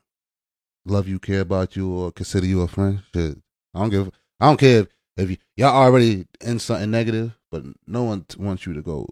love 0.86 1.08
you, 1.08 1.20
care 1.20 1.42
about 1.42 1.76
you, 1.78 1.90
or 1.94 2.12
consider 2.12 2.46
you 2.46 2.62
a 2.62 2.68
friend 2.68 3.04
should. 3.14 3.42
I 3.74 3.80
don't 3.80 3.90
give. 3.90 4.12
I 4.40 4.48
don't 4.48 4.60
care 4.60 4.82
if, 4.82 4.88
if 5.16 5.30
you, 5.30 5.38
y'all 5.56 5.70
already 5.70 6.26
in 6.42 6.60
something 6.60 6.92
negative, 6.92 7.38
but 7.52 7.64
no 7.88 8.04
one 8.04 8.24
t- 8.28 8.42
wants 8.42 8.66
you 8.66 8.74
to 8.74 8.82
go 8.82 9.08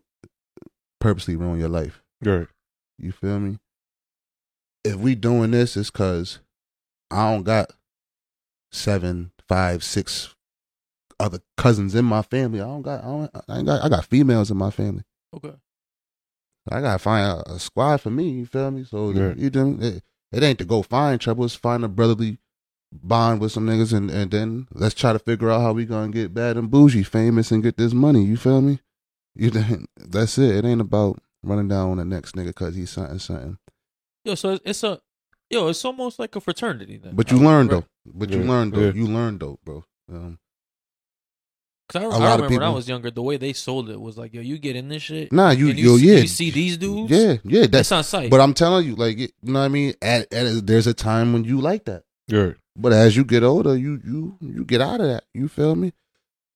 purposely 1.00 1.36
ruin 1.38 1.60
your 1.60 1.70
life. 1.70 2.02
Word. 2.22 2.50
You 2.98 3.14
feel 3.14 3.40
me? 3.40 3.60
If 4.84 4.96
we 4.96 5.16
doing 5.16 5.52
this, 5.52 5.78
it's 5.78 5.90
cause 5.92 6.40
I 7.12 7.32
don't 7.32 7.44
got 7.44 7.72
seven, 8.72 9.32
five, 9.48 9.84
six 9.84 10.36
other 11.20 11.40
cousins 11.58 11.96
in 11.96 12.06
my 12.06 12.22
family. 12.22 12.62
I 12.62 12.66
don't 12.66 12.82
got. 12.82 13.04
I, 13.04 13.08
don't, 13.08 13.32
I 13.48 13.58
ain't 13.58 13.66
got. 13.66 13.84
I 13.84 13.90
got 13.90 14.06
females 14.06 14.52
in 14.52 14.58
my 14.58 14.72
family. 14.72 15.04
Okay. 15.36 15.54
I 16.72 16.82
gotta 16.82 17.00
find 17.00 17.26
a, 17.26 17.54
a 17.54 17.60
squad 17.60 17.98
for 18.02 18.10
me. 18.12 18.30
You 18.30 18.46
feel 18.46 18.70
me? 18.72 18.84
So 18.84 19.12
Right. 19.12 19.36
you 19.38 19.50
do 19.50 19.78
it, 19.82 20.04
it 20.32 20.44
ain't 20.44 20.60
to 20.60 20.66
go 20.66 20.82
find 20.84 21.20
trouble. 21.20 21.46
It's 21.46 21.56
find 21.56 21.84
a 21.84 21.88
brotherly 21.88 22.38
bond 22.92 23.42
with 23.42 23.52
some 23.52 23.66
niggas, 23.66 23.92
and 23.94 24.12
and 24.12 24.30
then 24.30 24.68
let's 24.74 24.94
try 24.96 25.14
to 25.14 25.20
figure 25.20 25.50
out 25.50 25.62
how 25.62 25.74
we 25.74 25.86
gonna 25.86 26.12
get 26.12 26.34
bad 26.34 26.58
and 26.58 26.70
bougie, 26.70 27.04
famous, 27.04 27.52
and 27.52 27.64
get 27.64 27.78
this 27.78 27.94
money. 27.94 28.24
You 28.24 28.38
feel 28.38 28.62
me? 28.62 28.80
You 29.36 29.52
done- 29.52 29.86
that's 29.96 30.38
it. 30.38 30.58
It 30.58 30.66
ain't 30.66 30.82
about 30.82 31.20
running 31.44 31.70
down 31.70 31.92
on 31.92 31.98
the 31.98 32.04
next 32.06 32.36
nigga 32.36 32.48
because 32.48 32.76
he's 32.76 32.90
something 32.90 33.20
something. 33.20 33.58
Yo, 34.26 34.36
so 34.36 34.50
it's, 34.52 34.62
it's 34.66 34.84
a 34.84 35.00
yo, 35.50 35.68
it's 35.68 35.84
almost 35.86 36.20
like 36.20 36.36
a 36.36 36.42
fraternity 36.42 36.98
then. 36.98 37.16
But 37.16 37.32
you 37.32 37.38
learn 37.38 37.68
Right. 37.68 37.82
though. 37.82 37.86
But 38.06 38.30
you 38.30 38.42
Yeah, 38.42 38.50
learn 38.50 38.70
though. 38.72 38.80
yeah. 38.82 38.94
You 38.94 39.08
learn 39.08 39.38
though, 39.38 39.60
bro. 39.64 39.84
Um, 40.12 40.40
Cause 41.92 42.04
I, 42.04 42.06
A 42.06 42.10
I 42.10 42.12
lot 42.12 42.16
of 42.16 42.22
remember 42.22 42.42
when 42.42 42.62
I 42.62 42.66
people- 42.68 42.74
was 42.76 42.88
younger, 42.88 43.10
the 43.10 43.24
way 43.24 43.38
they 43.38 43.52
sold 43.54 43.90
it 43.90 44.00
was 44.00 44.16
like, 44.16 44.32
yo, 44.36 44.42
you 44.42 44.60
get 44.60 44.76
in 44.76 44.90
this 44.90 45.02
shit. 45.02 45.32
nah, 45.32 45.50
you 45.50 45.70
and 45.70 45.80
yo 45.80 45.98
see, 45.98 46.06
yeah, 46.14 46.20
You 46.20 46.28
see 46.28 46.52
these 46.52 46.78
dudes. 46.78 47.12
yeah, 47.12 47.38
yeah. 47.44 47.62
That's 47.62 47.90
That's 47.90 47.92
on 47.92 48.04
site. 48.04 48.30
but 48.30 48.40
I'm 48.40 48.54
telling 48.54 48.86
you, 48.86 48.96
like 48.96 49.18
you 49.18 49.30
know 49.42 49.60
what 49.60 49.66
I 49.66 49.70
mean. 49.70 49.96
At, 50.02 50.32
at 50.32 50.68
there's 50.68 50.86
a 50.86 50.94
time 50.94 51.34
when 51.34 51.46
you 51.46 51.60
like 51.60 51.86
that. 51.86 52.04
Yeah. 52.28 52.52
But 52.76 52.94
as 52.94 53.18
you 53.18 53.24
get 53.26 53.42
older, 53.44 53.76
you 53.76 54.00
you 54.06 54.38
you 54.40 54.66
get 54.66 54.82
out 54.82 55.02
of 55.02 55.08
that. 55.08 55.24
You 55.34 55.48
feel 55.48 55.76
me? 55.76 55.94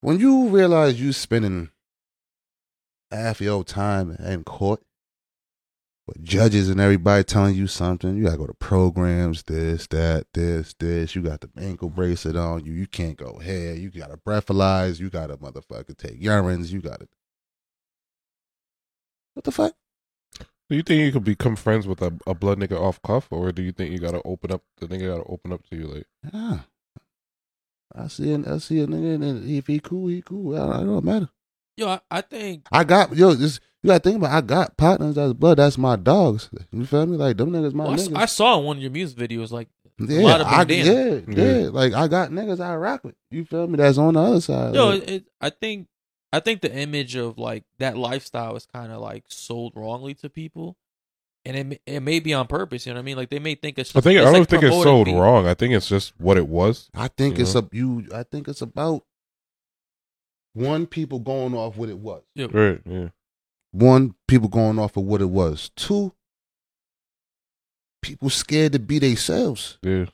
When 0.02 0.20
you 0.20 0.50
realize 0.50 1.02
you 1.02 1.12
spending 1.14 1.72
half 3.12 3.42
your 3.42 3.64
time 3.64 4.12
in 4.20 4.44
court 4.44 4.82
with 6.14 6.24
judges 6.24 6.70
and 6.70 6.80
everybody 6.80 7.24
telling 7.24 7.56
you 7.56 7.68
something, 7.68 8.16
you 8.16 8.26
gotta 8.26 8.38
go 8.38 8.48
to 8.48 8.54
programs, 8.54 9.44
this, 9.44 9.88
that, 9.88 10.28
this, 10.34 10.74
this. 10.80 11.16
You 11.16 11.22
got 11.22 11.42
the 11.42 11.50
ankle 11.58 11.90
bracelet 11.90 12.36
on 12.36 12.66
you. 12.66 12.74
You 12.74 12.88
can't 12.88 13.18
go 13.18 13.40
here. 13.40 13.74
You 13.74 13.90
gotta 13.90 14.18
breathalyze. 14.18 15.00
You 15.00 15.10
gotta 15.10 15.38
motherfucker 15.38 15.98
take 15.98 16.22
urines. 16.22 16.72
You 16.72 16.82
gotta. 16.82 17.08
What 19.34 19.44
the 19.44 19.52
fuck? 19.52 19.74
Do 20.70 20.78
you 20.78 20.84
think 20.84 21.02
you 21.02 21.12
could 21.12 21.24
become 21.24 21.56
friends 21.56 21.88
with 21.88 22.02
a, 22.02 22.14
a 22.26 22.34
blood 22.34 22.60
nigga 22.60 22.80
off 22.80 23.02
cuff, 23.02 23.28
or 23.32 23.52
do 23.52 23.62
you 23.62 23.72
think 23.72 23.92
you 23.92 24.00
gotta 24.00 24.22
open 24.24 24.52
up 24.52 24.64
the 24.80 24.88
nigga 24.88 25.10
gotta 25.10 25.30
open 25.30 25.52
up 25.52 25.62
to 25.70 25.76
you 25.76 25.88
like 25.88 26.08
Yeah. 26.34 26.60
I 27.96 28.08
see 28.08 28.34
I 28.34 28.58
see 28.58 28.80
a 28.80 28.88
nigga, 28.88 29.16
and 29.16 29.50
if 29.50 29.68
he 29.68 29.80
cool, 29.80 30.08
he 30.08 30.22
cool. 30.22 30.58
I, 30.60 30.80
I 30.80 30.84
don't 30.84 31.04
matter. 31.04 31.30
Yo, 31.78 31.90
I, 31.90 32.00
I 32.10 32.22
think 32.22 32.68
I 32.72 32.84
got 32.84 33.16
yo. 33.16 33.34
This 33.34 33.60
you 33.84 33.90
got 33.90 34.02
to 34.04 34.10
think 34.10 34.18
about. 34.24 34.32
I 34.32 34.42
got 34.42 34.78
partners 34.78 35.16
that's 35.16 35.34
blood. 35.34 35.58
That's 35.60 35.78
my 35.78 35.96
dogs. 35.98 36.50
You 36.72 36.86
feel 36.86 37.06
me? 37.06 37.18
Like 37.18 37.38
them 37.38 37.52
niggas, 37.52 37.74
my 37.74 37.84
well, 37.84 37.94
niggas. 37.96 38.16
I 38.18 38.26
saw 38.26 38.58
one 38.58 38.78
of 38.78 38.82
your 38.82 38.92
music 38.92 39.18
videos 39.18 39.52
like 39.52 39.68
yeah, 40.00 40.22
lot 40.22 40.42
of 40.42 40.48
I, 40.48 40.64
bandana. 40.64 41.24
yeah, 41.28 41.36
yeah, 41.44 41.60
Yeah. 41.64 41.70
Like 41.70 41.94
I 41.94 42.08
got 42.08 42.32
niggas 42.32 42.60
I 42.60 42.76
rock 42.76 43.04
with. 43.04 43.16
You 43.30 43.46
feel 43.46 43.68
me? 43.68 43.78
That's 43.78 43.98
on 44.00 44.16
the 44.16 44.22
other 44.22 44.42
side. 44.42 44.74
Yo, 44.74 44.88
Like, 44.90 45.04
it, 45.04 45.10
it, 45.10 45.26
I 45.40 45.50
think 45.52 45.88
I 46.32 46.40
think 46.40 46.62
the 46.62 46.74
image 46.74 47.16
of 47.16 47.38
like 47.38 47.64
that 47.78 47.96
lifestyle 47.96 48.56
is 48.56 48.66
kind 48.66 48.92
of 48.92 49.02
like 49.02 49.26
sold 49.28 49.74
wrongly 49.76 50.16
to 50.16 50.30
people, 50.30 50.78
and 51.46 51.56
it 51.56 51.64
may- 51.66 51.80
it 51.86 52.00
may 52.00 52.20
be 52.20 52.34
on 52.34 52.48
purpose. 52.48 52.88
You 52.88 52.94
know 52.94 52.98
what 52.98 53.04
I 53.04 53.06
mean? 53.06 53.18
Like 53.18 53.30
they 53.30 53.38
may 53.40 53.54
think 53.56 53.78
it's. 53.78 53.96
I 53.96 54.02
think 54.02 54.18
it's 54.18 54.26
I 54.28 54.32
don't 54.32 54.40
like 54.40 54.50
think 54.50 54.64
it's 54.64 54.82
sold 54.82 55.06
being- 55.06 55.18
wrong. 55.20 55.46
I 55.48 55.54
think 55.54 55.74
it's 55.76 55.88
just 55.90 56.14
what 56.20 56.38
it 56.38 56.48
was. 56.48 56.90
I 56.96 57.08
think 57.10 57.38
it's 57.38 57.54
know? 57.54 57.62
a 57.72 57.76
you. 57.76 58.08
I 58.16 58.24
think 58.24 58.48
it's 58.48 58.62
about 58.62 59.04
one 60.54 60.86
people 60.88 61.20
going 61.20 61.54
off 61.54 61.78
what 61.78 61.90
it 61.90 61.98
was. 62.00 62.24
Yeah. 62.36 62.48
Right. 62.52 62.80
Yeah. 62.86 63.10
One 63.74 64.14
people 64.28 64.48
going 64.48 64.80
off 64.80 64.96
of 64.96 65.04
what 65.04 65.20
it 65.22 65.30
was. 65.30 65.72
Two 65.76 66.14
people 68.02 68.30
scared 68.30 68.72
to 68.74 68.80
be 68.80 69.00
themselves. 69.00 69.78
Yeah. 69.82 70.06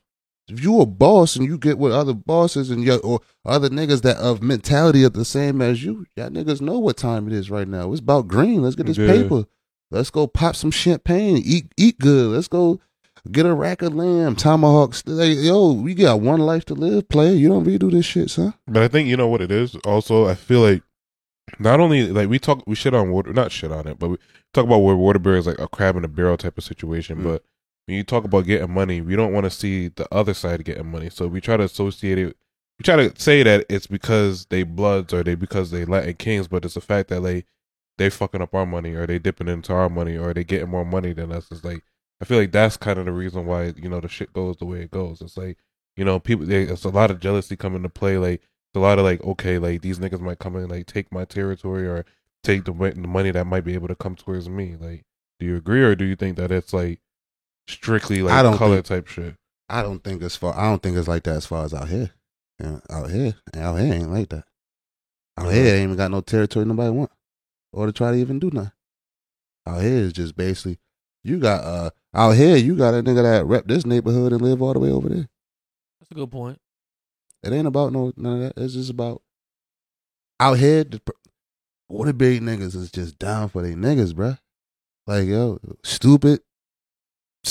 if 0.49 0.63
you 0.63 0.79
a 0.81 0.85
boss 0.85 1.35
and 1.35 1.45
you 1.45 1.57
get 1.57 1.77
with 1.77 1.91
other 1.91 2.13
bosses 2.13 2.71
and 2.71 2.83
your 2.83 2.99
or 3.01 3.19
other 3.45 3.69
niggas 3.69 4.01
that 4.01 4.17
of 4.17 4.41
mentality 4.41 5.03
of 5.03 5.13
the 5.13 5.25
same 5.25 5.61
as 5.61 5.83
you, 5.83 6.05
y'all 6.15 6.29
niggas 6.29 6.61
know 6.61 6.79
what 6.79 6.97
time 6.97 7.27
it 7.27 7.33
is 7.33 7.51
right 7.51 7.67
now. 7.67 7.91
It's 7.91 7.99
about 8.01 8.27
green. 8.27 8.61
Let's 8.63 8.75
get 8.75 8.85
this 8.87 8.97
Yeah. 8.97 9.07
paper. 9.07 9.45
Let's 9.91 10.09
go 10.09 10.25
pop 10.25 10.55
some 10.55 10.71
champagne. 10.71 11.37
Eat 11.43 11.71
eat 11.77 11.99
good. 11.99 12.31
Let's 12.31 12.47
go 12.47 12.79
get 13.31 13.45
a 13.45 13.53
rack 13.53 13.81
of 13.81 13.93
lamb, 13.93 14.35
tomahawks. 14.35 15.03
Like, 15.05 15.37
yo, 15.37 15.73
we 15.73 15.93
got 15.93 16.21
one 16.21 16.39
life 16.39 16.63
to 16.65 16.73
live, 16.73 17.09
player. 17.09 17.33
You 17.33 17.49
don't 17.49 17.65
redo 17.65 17.91
this 17.91 18.05
shit, 18.05 18.29
son. 18.29 18.53
But 18.67 18.83
I 18.83 18.87
think 18.87 19.09
you 19.09 19.17
know 19.17 19.27
what 19.27 19.41
it 19.41 19.51
is. 19.51 19.75
Also, 19.85 20.27
I 20.27 20.35
feel 20.35 20.61
like 20.61 20.83
not 21.59 21.79
only 21.79 22.11
like 22.11 22.29
we 22.29 22.39
talk, 22.39 22.63
we 22.67 22.75
shit 22.75 22.93
on 22.93 23.11
water, 23.11 23.33
not 23.33 23.51
shit 23.51 23.71
on 23.71 23.87
it, 23.87 23.97
but 23.97 24.09
we 24.09 24.17
talk 24.53 24.65
about 24.65 24.79
where 24.79 24.95
Waterbury 24.95 25.39
is 25.39 25.47
like 25.47 25.59
a 25.59 25.67
crab 25.67 25.95
in 25.95 26.03
a 26.03 26.07
barrel 26.07 26.37
type 26.37 26.57
of 26.57 26.63
situation. 26.63 27.19
Mm. 27.19 27.23
But 27.23 27.43
when 27.85 27.97
you 27.97 28.03
talk 28.03 28.23
about 28.23 28.45
getting 28.45 28.71
money, 28.71 29.01
we 29.01 29.15
don't 29.15 29.33
want 29.33 29.45
to 29.45 29.49
see 29.49 29.87
the 29.87 30.07
other 30.13 30.33
side 30.33 30.63
getting 30.63 30.91
money. 30.91 31.09
So 31.09 31.27
we 31.27 31.41
try 31.41 31.57
to 31.57 31.63
associate 31.63 32.17
it. 32.17 32.37
We 32.77 32.83
try 32.83 32.95
to 32.95 33.19
say 33.19 33.43
that 33.43 33.65
it's 33.69 33.87
because 33.87 34.45
they 34.45 34.63
bloods 34.63 35.13
or 35.13 35.23
they 35.23 35.35
because 35.35 35.71
they 35.71 35.85
Latin 35.85 36.13
kings, 36.13 36.47
but 36.47 36.63
it's 36.63 36.75
the 36.75 36.81
fact 36.81 37.09
that 37.09 37.21
they 37.21 37.45
they 37.97 38.09
fucking 38.09 38.41
up 38.41 38.53
our 38.53 38.65
money 38.65 38.93
or 38.93 39.05
they 39.05 39.19
dipping 39.19 39.47
into 39.47 39.73
our 39.73 39.89
money 39.89 40.17
or 40.17 40.33
they 40.33 40.43
getting 40.43 40.69
more 40.69 40.85
money 40.85 41.13
than 41.13 41.31
us. 41.31 41.47
It's 41.51 41.63
like 41.63 41.83
I 42.21 42.25
feel 42.25 42.37
like 42.37 42.51
that's 42.51 42.77
kind 42.77 42.99
of 42.99 43.05
the 43.05 43.11
reason 43.11 43.45
why 43.45 43.73
you 43.75 43.89
know 43.89 43.99
the 43.99 44.07
shit 44.07 44.33
goes 44.33 44.57
the 44.57 44.65
way 44.65 44.81
it 44.81 44.91
goes. 44.91 45.21
It's 45.21 45.37
like 45.37 45.57
you 45.97 46.05
know 46.05 46.19
people. 46.19 46.45
They, 46.45 46.63
it's 46.63 46.85
a 46.85 46.89
lot 46.89 47.11
of 47.11 47.19
jealousy 47.19 47.55
coming 47.55 47.77
into 47.77 47.89
play. 47.89 48.17
Like 48.17 48.41
it's 48.71 48.77
a 48.77 48.79
lot 48.79 48.99
of 48.99 49.05
like 49.05 49.23
okay, 49.23 49.57
like 49.57 49.81
these 49.81 49.99
niggas 49.99 50.19
might 50.21 50.39
come 50.39 50.55
in 50.55 50.67
like 50.69 50.85
take 50.85 51.11
my 51.11 51.25
territory 51.25 51.87
or 51.87 52.05
take 52.43 52.65
the, 52.65 52.71
the 52.71 53.07
money 53.07 53.31
that 53.31 53.45
might 53.45 53.65
be 53.65 53.73
able 53.73 53.87
to 53.87 53.95
come 53.95 54.15
towards 54.15 54.47
me. 54.49 54.75
Like, 54.79 55.03
do 55.39 55.45
you 55.45 55.55
agree 55.57 55.83
or 55.83 55.95
do 55.95 56.05
you 56.05 56.15
think 56.15 56.37
that 56.37 56.51
it's 56.51 56.73
like 56.73 56.99
strictly 57.67 58.21
like 58.21 58.33
I 58.33 58.43
don't 58.43 58.57
color 58.57 58.75
think- 58.75 58.85
type 58.85 59.07
shit? 59.07 59.35
I 59.71 59.83
don't 59.83 60.03
think 60.03 60.23
it's 60.23 60.35
far. 60.35 60.57
I 60.57 60.63
don't 60.63 60.81
think 60.81 60.97
it's 60.97 61.07
like 61.07 61.23
that 61.23 61.35
as 61.35 61.45
far 61.45 61.63
as 61.63 61.73
out 61.73 61.89
here. 61.89 62.11
Yeah, 62.59 62.79
out 62.89 63.11
here, 63.11 63.35
out 63.55 63.75
here 63.79 63.93
ain't 63.93 64.11
like 64.11 64.29
that. 64.29 64.45
Out 65.37 65.53
here, 65.53 65.75
ain't 65.75 65.83
even 65.83 65.95
got 65.95 66.11
no 66.11 66.21
territory 66.21 66.65
nobody 66.65 66.89
want, 66.89 67.11
or 67.71 67.85
to 67.85 67.91
try 67.93 68.11
to 68.11 68.17
even 68.17 68.39
do 68.39 68.49
nothing. 68.51 68.71
Out 69.67 69.81
here 69.81 69.93
is 69.99 70.13
just 70.13 70.35
basically 70.35 70.79
you 71.23 71.37
got 71.39 71.63
uh 71.63 71.89
out 72.13 72.31
here 72.31 72.55
you 72.57 72.75
got 72.75 72.93
a 72.93 73.03
nigga 73.03 73.21
that 73.23 73.45
rep 73.45 73.67
this 73.67 73.85
neighborhood 73.85 74.33
and 74.33 74.41
live 74.41 74.61
all 74.61 74.73
the 74.73 74.79
way 74.79 74.89
over 74.91 75.07
there. 75.07 75.29
That's 75.99 76.11
a 76.11 76.15
good 76.15 76.31
point. 76.31 76.59
It 77.43 77.53
ain't 77.53 77.67
about 77.67 77.93
no 77.93 78.11
none 78.17 78.41
of 78.41 78.55
that. 78.55 78.61
It's 78.61 78.73
just 78.73 78.89
about 78.89 79.21
out 80.39 80.57
here. 80.57 80.85
All 81.87 82.03
the 82.03 82.13
big 82.13 82.41
niggas 82.41 82.75
is 82.75 82.91
just 82.91 83.17
down 83.17 83.49
for 83.49 83.61
they 83.61 83.73
niggas, 83.73 84.13
bruh. 84.13 84.39
Like 85.07 85.27
yo, 85.27 85.59
stupid. 85.83 86.41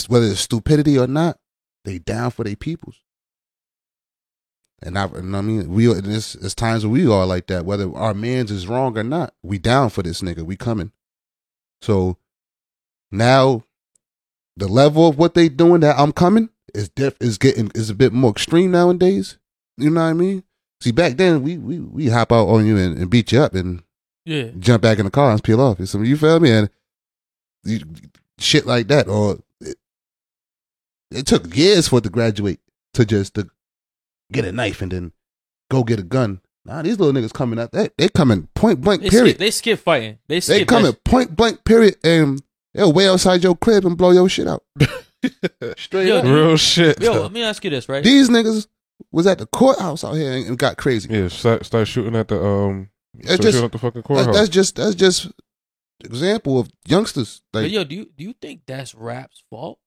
Whether 0.06 0.26
it's 0.26 0.40
stupidity 0.40 0.98
or 0.98 1.06
not, 1.06 1.38
they 1.84 1.98
down 1.98 2.30
for 2.30 2.44
their 2.44 2.56
peoples. 2.56 3.00
And 4.80 4.96
I, 4.96 5.04
and 5.06 5.36
I 5.36 5.40
mean, 5.40 5.70
we 5.70 5.90
it's, 5.90 6.34
it's 6.36 6.54
times 6.54 6.84
when 6.84 6.92
we 6.92 7.10
are 7.10 7.26
like 7.26 7.48
that. 7.48 7.64
Whether 7.64 7.92
our 7.96 8.14
man's 8.14 8.50
is 8.50 8.68
wrong 8.68 8.96
or 8.96 9.02
not, 9.02 9.34
we 9.42 9.58
down 9.58 9.90
for 9.90 10.02
this 10.02 10.20
nigga. 10.20 10.42
We 10.42 10.56
coming. 10.56 10.92
So 11.82 12.16
now, 13.10 13.64
the 14.56 14.68
level 14.68 15.08
of 15.08 15.18
what 15.18 15.34
they 15.34 15.48
doing 15.48 15.80
that 15.80 15.98
I'm 15.98 16.12
coming 16.12 16.50
is 16.74 16.88
diff 16.88 17.16
is 17.20 17.38
getting 17.38 17.72
is 17.74 17.90
a 17.90 17.94
bit 17.94 18.12
more 18.12 18.30
extreme 18.30 18.70
nowadays. 18.70 19.38
You 19.78 19.90
know 19.90 20.02
what 20.02 20.08
I 20.08 20.12
mean? 20.12 20.42
See, 20.80 20.92
back 20.92 21.16
then 21.16 21.42
we 21.42 21.56
we 21.58 21.78
we 21.80 22.08
hop 22.08 22.32
out 22.32 22.48
on 22.48 22.66
you 22.66 22.76
and, 22.76 22.96
and 22.98 23.10
beat 23.10 23.32
you 23.32 23.40
up 23.40 23.54
and 23.54 23.82
Yeah. 24.24 24.50
jump 24.58 24.82
back 24.82 24.98
in 24.98 25.04
the 25.06 25.10
car 25.10 25.30
and 25.30 25.42
peel 25.42 25.60
off. 25.60 25.82
Some 25.86 26.04
you 26.04 26.16
feel 26.16 26.38
me? 26.40 26.50
And 26.50 26.70
you, 27.64 27.80
shit 28.38 28.66
like 28.66 28.88
that. 28.88 29.08
Or 29.08 29.38
it, 29.60 29.76
it 31.10 31.26
took 31.26 31.56
years 31.56 31.88
for 31.88 31.98
it 31.98 32.04
to 32.04 32.10
graduate 32.10 32.60
to 32.94 33.04
just 33.04 33.34
to 33.34 33.48
get 34.32 34.44
a 34.44 34.52
knife 34.52 34.82
and 34.82 34.92
then 34.92 35.12
go 35.70 35.82
get 35.84 35.98
a 35.98 36.02
gun. 36.04 36.40
Nah, 36.64 36.82
these 36.82 36.98
little 36.98 37.18
niggas 37.18 37.32
coming 37.32 37.58
out. 37.58 37.72
They 37.72 37.88
they 37.96 38.08
coming 38.08 38.48
point 38.54 38.80
blank. 38.80 39.02
They 39.02 39.10
period. 39.10 39.30
skip, 39.30 39.38
they 39.38 39.50
skip 39.50 39.78
fighting. 39.80 40.18
They 40.28 40.40
skip 40.40 40.58
They 40.58 40.64
coming 40.64 40.92
that- 40.92 41.04
point 41.04 41.34
blank. 41.34 41.64
Period. 41.64 41.96
And 42.04 42.42
they'll 42.74 42.92
way 42.92 43.08
outside 43.08 43.42
your 43.42 43.56
crib 43.56 43.84
and 43.86 43.96
blow 43.96 44.10
your 44.10 44.28
shit 44.28 44.46
out. 44.46 44.62
Straight 45.76 46.06
Yo, 46.08 46.18
up. 46.18 46.24
Real 46.24 46.56
shit. 46.56 47.00
Yo, 47.02 47.22
let 47.22 47.32
me 47.32 47.42
ask 47.42 47.64
you 47.64 47.70
this, 47.70 47.88
right? 47.88 48.04
These 48.04 48.28
niggas 48.28 48.66
was 49.12 49.26
at 49.26 49.38
the 49.38 49.46
courthouse 49.46 50.04
out 50.04 50.14
here 50.14 50.32
and, 50.32 50.46
and 50.46 50.58
got 50.58 50.76
crazy. 50.76 51.08
yeah, 51.12 51.28
start, 51.28 51.64
start 51.64 51.86
shooting 51.88 52.16
at 52.16 52.28
the 52.28 52.42
um. 52.42 52.90
It's 53.18 53.26
Start 53.34 53.40
just- 53.40 53.64
at 53.64 53.72
the 53.72 53.78
fucking 53.78 54.00
That's, 54.02 54.06
courthouse. 54.06 54.34
that's 54.36 54.48
just 54.48 54.76
that's 54.76 54.94
just 54.94 55.30
example 56.04 56.58
of 56.60 56.68
youngsters. 56.86 57.42
But 57.52 57.64
Like 57.64 57.72
yo, 57.72 57.84
do 57.84 57.94
you 57.96 58.10
do 58.16 58.24
you 58.24 58.32
think 58.34 58.62
that's 58.66 58.94
rap's 58.94 59.42
fault? 59.50 59.78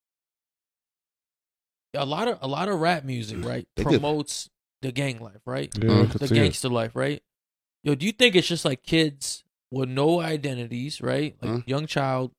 A 1.93 2.05
lot 2.05 2.28
of 2.28 2.38
a 2.41 2.47
lot 2.47 2.70
of 2.70 2.80
rap 2.80 3.03
music, 3.03 3.43
right, 3.43 3.68
They 3.76 3.84
get- 3.84 3.91
promotes 3.93 4.49
the 4.82 4.91
gang 4.91 5.20
life, 5.20 5.41
right? 5.45 5.70
yeah, 5.78 5.84
Mm. 5.89 6.12
could 6.12 6.22
The 6.22 6.28
see 6.30 6.36
it. 6.36 6.39
gangster 6.39 6.70
life, 6.70 6.95
right? 6.95 7.22
Yo, 7.84 7.95
do 7.95 8.05
you 8.05 8.12
think 8.12 8.36
it's 8.36 8.47
just 8.47 8.66
like 8.66 8.82
kids 8.84 9.43
with 9.72 9.89
no 9.89 10.20
identities, 10.22 11.01
right? 11.01 11.36
Like 11.41 11.51
Mm. 11.51 11.68
young 11.68 11.86
child, 11.88 12.32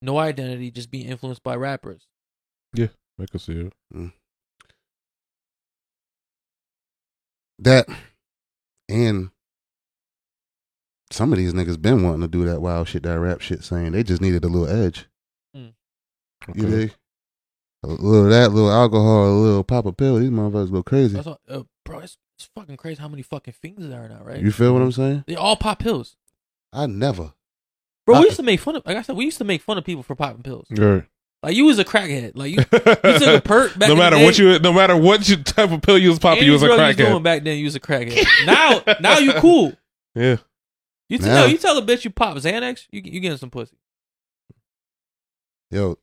no 0.00 0.18
identity, 0.18 0.70
just 0.70 0.90
being 0.90 1.06
influenced 1.08 1.42
by 1.42 1.54
rappers. 1.56 2.06
Yeah, 2.74 2.88
I 3.20 3.26
could 3.26 3.40
see 3.42 3.52
it. 3.52 3.72
That 7.64 7.86
and 8.88 9.30
some 11.10 11.32
of 11.32 11.38
these 11.38 11.52
niggas 11.52 11.80
been 11.80 12.02
wanting 12.02 12.22
to 12.22 12.28
do 12.28 12.44
that 12.46 12.60
wild 12.62 12.88
shit, 12.88 13.02
that 13.02 13.18
rap 13.20 13.40
shit, 13.40 13.62
saying 13.64 13.92
they 13.92 14.02
just 14.02 14.22
needed 14.22 14.44
a 14.44 14.48
little 14.48 14.68
edge. 14.68 15.06
You 15.54 16.64
Okay. 16.64 16.70
dig? 16.70 16.94
A 17.84 17.86
little 17.88 18.24
of 18.24 18.30
that, 18.30 18.46
a 18.48 18.54
little 18.54 18.70
alcohol, 18.72 19.28
a 19.28 19.34
little 19.38 19.62
pop 19.64 19.86
a 19.86 19.92
pill. 19.92 20.16
These 20.16 20.30
motherfuckers 20.30 20.72
go 20.72 20.82
crazy. 20.82 21.14
That's 21.14 21.26
all, 21.28 21.40
uh, 21.48 21.62
bro. 21.84 21.98
It's, 22.00 22.16
it's 22.36 22.48
fucking 22.54 22.76
crazy 22.76 23.00
how 23.00 23.06
many 23.08 23.22
fucking 23.22 23.54
things 23.60 23.88
there 23.88 24.04
are 24.04 24.08
now, 24.08 24.22
right? 24.24 24.40
You 24.40 24.50
feel 24.50 24.72
what 24.72 24.82
I'm 24.82 24.90
saying? 24.92 25.24
they 25.26 25.36
all 25.36 25.54
pop 25.56 25.78
pills, 25.78 26.16
I 26.72 26.86
never. 26.86 27.32
bro. 28.06 28.16
I- 28.16 28.20
we 28.20 28.24
used 28.26 28.36
to 28.38 28.42
make 28.42 28.58
fun 28.60 28.74
of. 28.76 28.84
Like 28.86 28.96
I 28.96 29.02
said, 29.02 29.16
we 29.16 29.24
used 29.24 29.38
to 29.38 29.44
make 29.44 29.62
fun 29.62 29.78
of 29.78 29.84
people 29.84 30.02
for 30.02 30.14
popping 30.16 30.42
pills. 30.42 30.66
Right. 30.70 31.04
Like 31.42 31.56
you 31.56 31.64
was 31.64 31.78
a 31.78 31.84
crackhead. 31.84 32.32
Like 32.36 32.50
you, 32.52 32.58
you 32.58 33.18
took 33.18 33.26
a 33.26 33.40
perk 33.44 33.76
back. 33.78 33.88
no 33.88 33.94
in 33.94 33.98
matter 33.98 34.18
the 34.18 34.24
what 34.24 34.38
you, 34.38 34.58
no 34.60 34.72
matter 34.72 34.96
what 34.96 35.28
you 35.28 35.36
type 35.36 35.72
of 35.72 35.82
pill 35.82 35.98
you 35.98 36.10
was 36.10 36.18
popping, 36.20 36.38
Any 36.38 36.46
you 36.46 36.52
was 36.52 36.62
a 36.62 36.66
drug 36.66 36.78
you 36.78 36.84
was 36.86 36.96
doing 36.96 37.10
crackhead. 37.10 37.22
back 37.24 37.42
then. 37.44 37.58
You 37.58 37.64
was 37.64 37.74
a 37.74 37.80
crackhead. 37.80 38.24
now, 38.46 38.82
now 39.00 39.18
you 39.18 39.32
cool. 39.34 39.72
Yeah. 40.14 40.36
You 41.08 41.18
Now- 41.18 41.24
tell 41.26 41.48
you 41.48 41.58
tell 41.58 41.76
a 41.78 41.82
bitch 41.82 42.04
you 42.04 42.10
pop 42.10 42.36
Xanax, 42.36 42.86
you 42.92 43.02
you 43.04 43.18
getting 43.20 43.38
some 43.38 43.50
pussy. 43.50 43.76
Yo, 45.70 45.96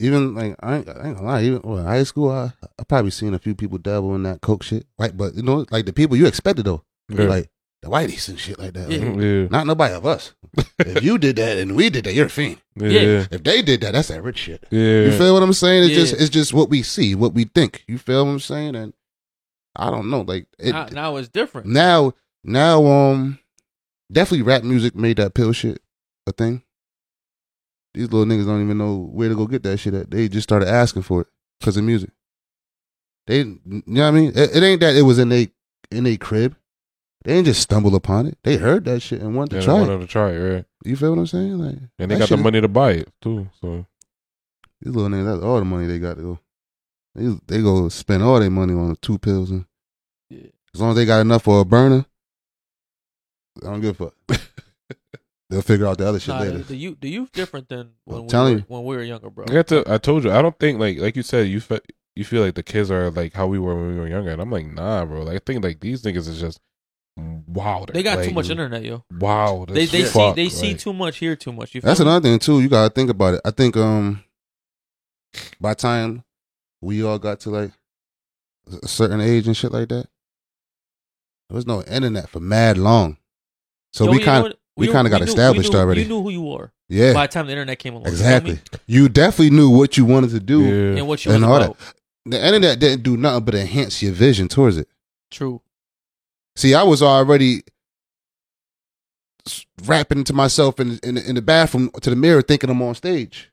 even 0.00 0.34
like 0.34 0.56
I 0.62 0.76
ain't, 0.76 0.88
I 0.88 1.06
ain't 1.08 1.16
gonna 1.16 1.22
lie. 1.22 1.42
Even 1.42 1.60
well, 1.62 1.84
high 1.84 2.04
school, 2.04 2.30
I 2.30 2.52
I 2.78 2.84
probably 2.84 3.10
seen 3.10 3.34
a 3.34 3.38
few 3.38 3.54
people 3.54 3.78
dabble 3.78 4.14
in 4.14 4.22
that 4.22 4.40
coke 4.40 4.62
shit. 4.62 4.86
Right, 4.98 5.16
but 5.16 5.34
you 5.34 5.42
know, 5.42 5.66
like 5.70 5.84
the 5.84 5.92
people 5.92 6.16
you 6.16 6.26
expected 6.26 6.64
though, 6.64 6.84
Yeah. 7.08 7.24
like 7.24 7.50
the 7.82 7.88
whiteys 7.88 8.28
and 8.28 8.38
shit 8.38 8.58
like 8.58 8.74
that. 8.74 8.90
Yeah. 8.90 9.04
Like, 9.04 9.20
yeah. 9.20 9.46
not 9.50 9.66
nobody 9.66 9.94
of 9.94 10.06
us. 10.06 10.34
if 10.78 11.02
you 11.02 11.18
did 11.18 11.36
that 11.36 11.58
and 11.58 11.76
we 11.76 11.90
did 11.90 12.04
that, 12.04 12.14
you're 12.14 12.26
a 12.26 12.30
fiend. 12.30 12.60
Yeah. 12.76 12.88
Yeah. 12.88 13.00
Yeah. 13.00 13.26
If 13.30 13.44
they 13.44 13.62
did 13.62 13.80
that, 13.82 13.92
that's 13.92 14.08
that 14.08 14.22
rich 14.22 14.38
shit. 14.38 14.66
Yeah. 14.70 15.02
You 15.02 15.12
feel 15.12 15.34
what 15.34 15.42
I'm 15.42 15.52
saying? 15.52 15.84
It's 15.84 15.94
just 15.94 16.14
it's 16.14 16.30
just 16.30 16.52
what 16.52 16.70
we 16.70 16.82
see, 16.82 17.14
what 17.14 17.34
we 17.34 17.44
think. 17.44 17.84
You 17.86 17.98
feel 17.98 18.24
what 18.24 18.32
I'm 18.32 18.40
saying? 18.40 18.74
And 18.74 18.94
I 19.76 19.90
don't 19.90 20.10
know, 20.10 20.22
like 20.22 20.46
it, 20.58 20.72
now, 20.72 20.86
now 20.86 21.16
it's 21.16 21.28
different. 21.28 21.68
now 21.68 22.12
now 22.42 22.84
um 22.86 23.38
definitely 24.10 24.42
rap 24.42 24.64
music 24.64 24.94
made 24.96 25.18
that 25.18 25.34
pill 25.34 25.52
shit 25.52 25.80
a 26.26 26.32
thing. 26.32 26.62
These 27.94 28.10
little 28.12 28.26
niggas 28.26 28.46
don't 28.46 28.62
even 28.62 28.78
know 28.78 28.96
where 29.12 29.28
to 29.28 29.34
go 29.34 29.46
get 29.46 29.62
that 29.62 29.78
shit 29.78 29.94
at. 29.94 30.10
They 30.10 30.28
just 30.28 30.48
started 30.48 30.68
asking 30.68 31.02
for 31.02 31.22
it 31.22 31.26
because 31.58 31.76
of 31.76 31.84
music. 31.84 32.10
They, 33.26 33.38
you 33.38 33.60
know 33.64 34.02
what 34.02 34.08
I 34.08 34.10
mean? 34.10 34.32
It, 34.34 34.56
it 34.56 34.62
ain't 34.62 34.80
that 34.80 34.96
it 34.96 35.02
was 35.02 35.18
in 35.18 35.28
they 35.28 35.50
in 35.90 36.06
a 36.06 36.16
crib. 36.16 36.56
They 37.24 37.34
didn't 37.34 37.46
just 37.46 37.60
stumble 37.62 37.94
upon 37.96 38.26
it. 38.26 38.38
They 38.44 38.56
heard 38.56 38.84
that 38.84 39.00
shit 39.00 39.20
and 39.20 39.34
wanted 39.34 39.50
to 39.50 39.56
Yeah, 39.56 39.60
they 39.60 39.84
try 39.86 39.94
it. 39.94 39.98
to 39.98 40.06
try 40.06 40.30
it, 40.32 40.38
right? 40.38 40.64
You 40.84 40.96
feel 40.96 41.10
what 41.10 41.18
I'm 41.18 41.26
saying? 41.26 41.58
Like 41.58 41.78
And 41.98 42.10
they 42.10 42.18
got 42.18 42.28
the 42.28 42.36
is- 42.36 42.40
money 42.42 42.60
to 42.60 42.68
buy 42.68 42.92
it 42.92 43.08
too. 43.20 43.48
So 43.60 43.84
These 44.80 44.94
little 44.94 45.10
niggas, 45.10 45.24
that's 45.34 45.42
all 45.44 45.58
the 45.58 45.64
money 45.64 45.86
they 45.86 45.98
got 45.98 46.16
to 46.16 46.22
go. 46.22 46.38
They, 47.14 47.36
they 47.56 47.62
go 47.62 47.88
spend 47.88 48.22
all 48.22 48.38
their 48.38 48.50
money 48.50 48.72
on 48.74 48.96
two 49.02 49.18
pills 49.18 49.50
and 49.50 49.64
As 50.30 50.80
long 50.80 50.90
as 50.90 50.96
they 50.96 51.04
got 51.04 51.20
enough 51.20 51.42
for 51.42 51.60
a 51.60 51.64
burner, 51.64 52.06
I 53.62 53.66
don't 53.70 53.80
give 53.80 54.00
a 54.00 54.10
fuck. 54.28 54.40
They'll 55.50 55.62
figure 55.62 55.86
out 55.86 55.96
the 55.98 56.06
other 56.06 56.20
shit 56.20 56.34
Nah, 56.34 56.40
later. 56.42 56.58
the 56.58 56.76
youth, 56.76 56.98
the 57.00 57.08
youth 57.08 57.32
different 57.32 57.68
than 57.70 57.92
when 58.04 58.26
we 58.26 58.32
were, 58.36 58.50
you. 58.50 58.64
when 58.68 58.84
we 58.84 58.96
were 58.96 59.02
younger, 59.02 59.30
bro. 59.30 59.46
I 59.48 59.52
got 59.54 59.66
to. 59.68 59.82
I 59.90 59.96
told 59.98 60.24
you. 60.24 60.30
I 60.30 60.42
don't 60.42 60.56
think 60.58 60.78
like 60.78 60.98
like 60.98 61.16
you 61.16 61.22
said. 61.22 61.48
You 61.48 61.58
fe- 61.60 61.80
you 62.14 62.24
feel 62.24 62.42
like 62.42 62.54
the 62.54 62.62
kids 62.62 62.90
are 62.90 63.10
like 63.10 63.32
how 63.32 63.46
we 63.46 63.58
were 63.58 63.74
when 63.74 63.94
we 63.94 63.98
were 63.98 64.06
younger, 64.08 64.30
and 64.30 64.42
I'm 64.42 64.50
like, 64.50 64.66
nah, 64.66 65.06
bro. 65.06 65.22
Like 65.22 65.36
I 65.36 65.38
think 65.44 65.64
like 65.64 65.80
these 65.80 66.02
niggas 66.02 66.28
is 66.28 66.38
just 66.38 66.60
wild. 67.46 67.90
They 67.92 68.02
got 68.02 68.24
too 68.24 68.32
much 68.32 68.50
internet, 68.50 68.82
yo. 68.84 69.04
Wild. 69.18 69.70
They 69.70 69.84
as 69.84 69.90
they 69.92 70.04
see 70.04 70.10
fuck, 70.10 70.36
they 70.36 70.48
see 70.48 70.74
too 70.74 70.92
much, 70.92 71.18
hear 71.18 71.36
too 71.36 71.52
much. 71.52 71.74
You 71.74 71.80
feel 71.80 71.88
That's 71.88 72.00
me? 72.00 72.06
another 72.06 72.28
thing 72.28 72.38
too. 72.38 72.60
You 72.60 72.68
gotta 72.68 72.92
think 72.92 73.10
about 73.10 73.34
it. 73.34 73.40
I 73.44 73.50
think 73.50 73.76
um, 73.76 74.22
by 75.60 75.74
time 75.74 76.24
we 76.80 77.02
all 77.04 77.18
got 77.18 77.40
to 77.40 77.50
like 77.50 77.70
a 78.82 78.88
certain 78.88 79.20
age 79.20 79.46
and 79.46 79.56
shit 79.56 79.72
like 79.72 79.88
that, 79.88 80.06
there 81.48 81.56
was 81.56 81.66
no 81.66 81.82
internet 81.82 82.28
for 82.28 82.40
mad 82.40 82.78
long. 82.78 83.16
So 83.92 84.04
Yo, 84.04 84.10
we 84.12 84.18
kind 84.22 84.38
of 84.38 84.42
what? 84.52 84.58
we 84.76 84.86
kinda 84.86 85.08
got 85.10 85.20
knew- 85.20 85.26
we 85.26 85.30
established 85.30 85.72
knew- 85.72 85.78
already. 85.78 86.02
You 86.02 86.08
knew 86.08 86.22
who 86.22 86.30
you 86.30 86.42
were 86.42 86.72
yeah 86.90 87.12
by 87.12 87.26
the 87.26 87.32
time 87.32 87.46
the 87.46 87.52
internet 87.52 87.78
came 87.78 87.94
along. 87.94 88.06
you 88.06 88.16
feel 88.16 88.26
me? 88.42 88.50
exactly. 88.52 88.80
You 88.86 89.08
definitely 89.08 89.56
knew 89.56 89.68
what 89.70 89.96
you 89.96 90.04
wanted 90.04 90.30
to 90.30 90.40
do. 90.40 90.62
Yeah. 90.62 90.98
And 90.98 91.08
what 91.08 91.24
you 91.24 91.30
was 91.30 91.36
And 91.36 91.44
all 91.44 91.56
about. 91.56 91.76
The 92.26 92.44
internet 92.44 92.78
didn't 92.78 93.02
do 93.02 93.16
nothing 93.16 93.44
but 93.44 93.54
enhance 93.54 94.02
your 94.02 94.12
vision 94.12 94.48
towards 94.48 94.76
it. 94.76 94.86
True. 95.30 95.60
See, 96.58 96.74
I 96.74 96.82
was 96.82 97.02
already 97.04 97.62
rapping 99.84 100.24
to 100.24 100.32
myself 100.32 100.80
in 100.80 100.98
in, 101.04 101.16
in 101.16 101.36
the 101.36 101.42
bathroom 101.42 101.88
to 102.02 102.10
the 102.10 102.16
mirror, 102.16 102.42
thinking 102.42 102.68
I'm 102.68 102.82
on 102.82 102.96
stage. 102.96 103.52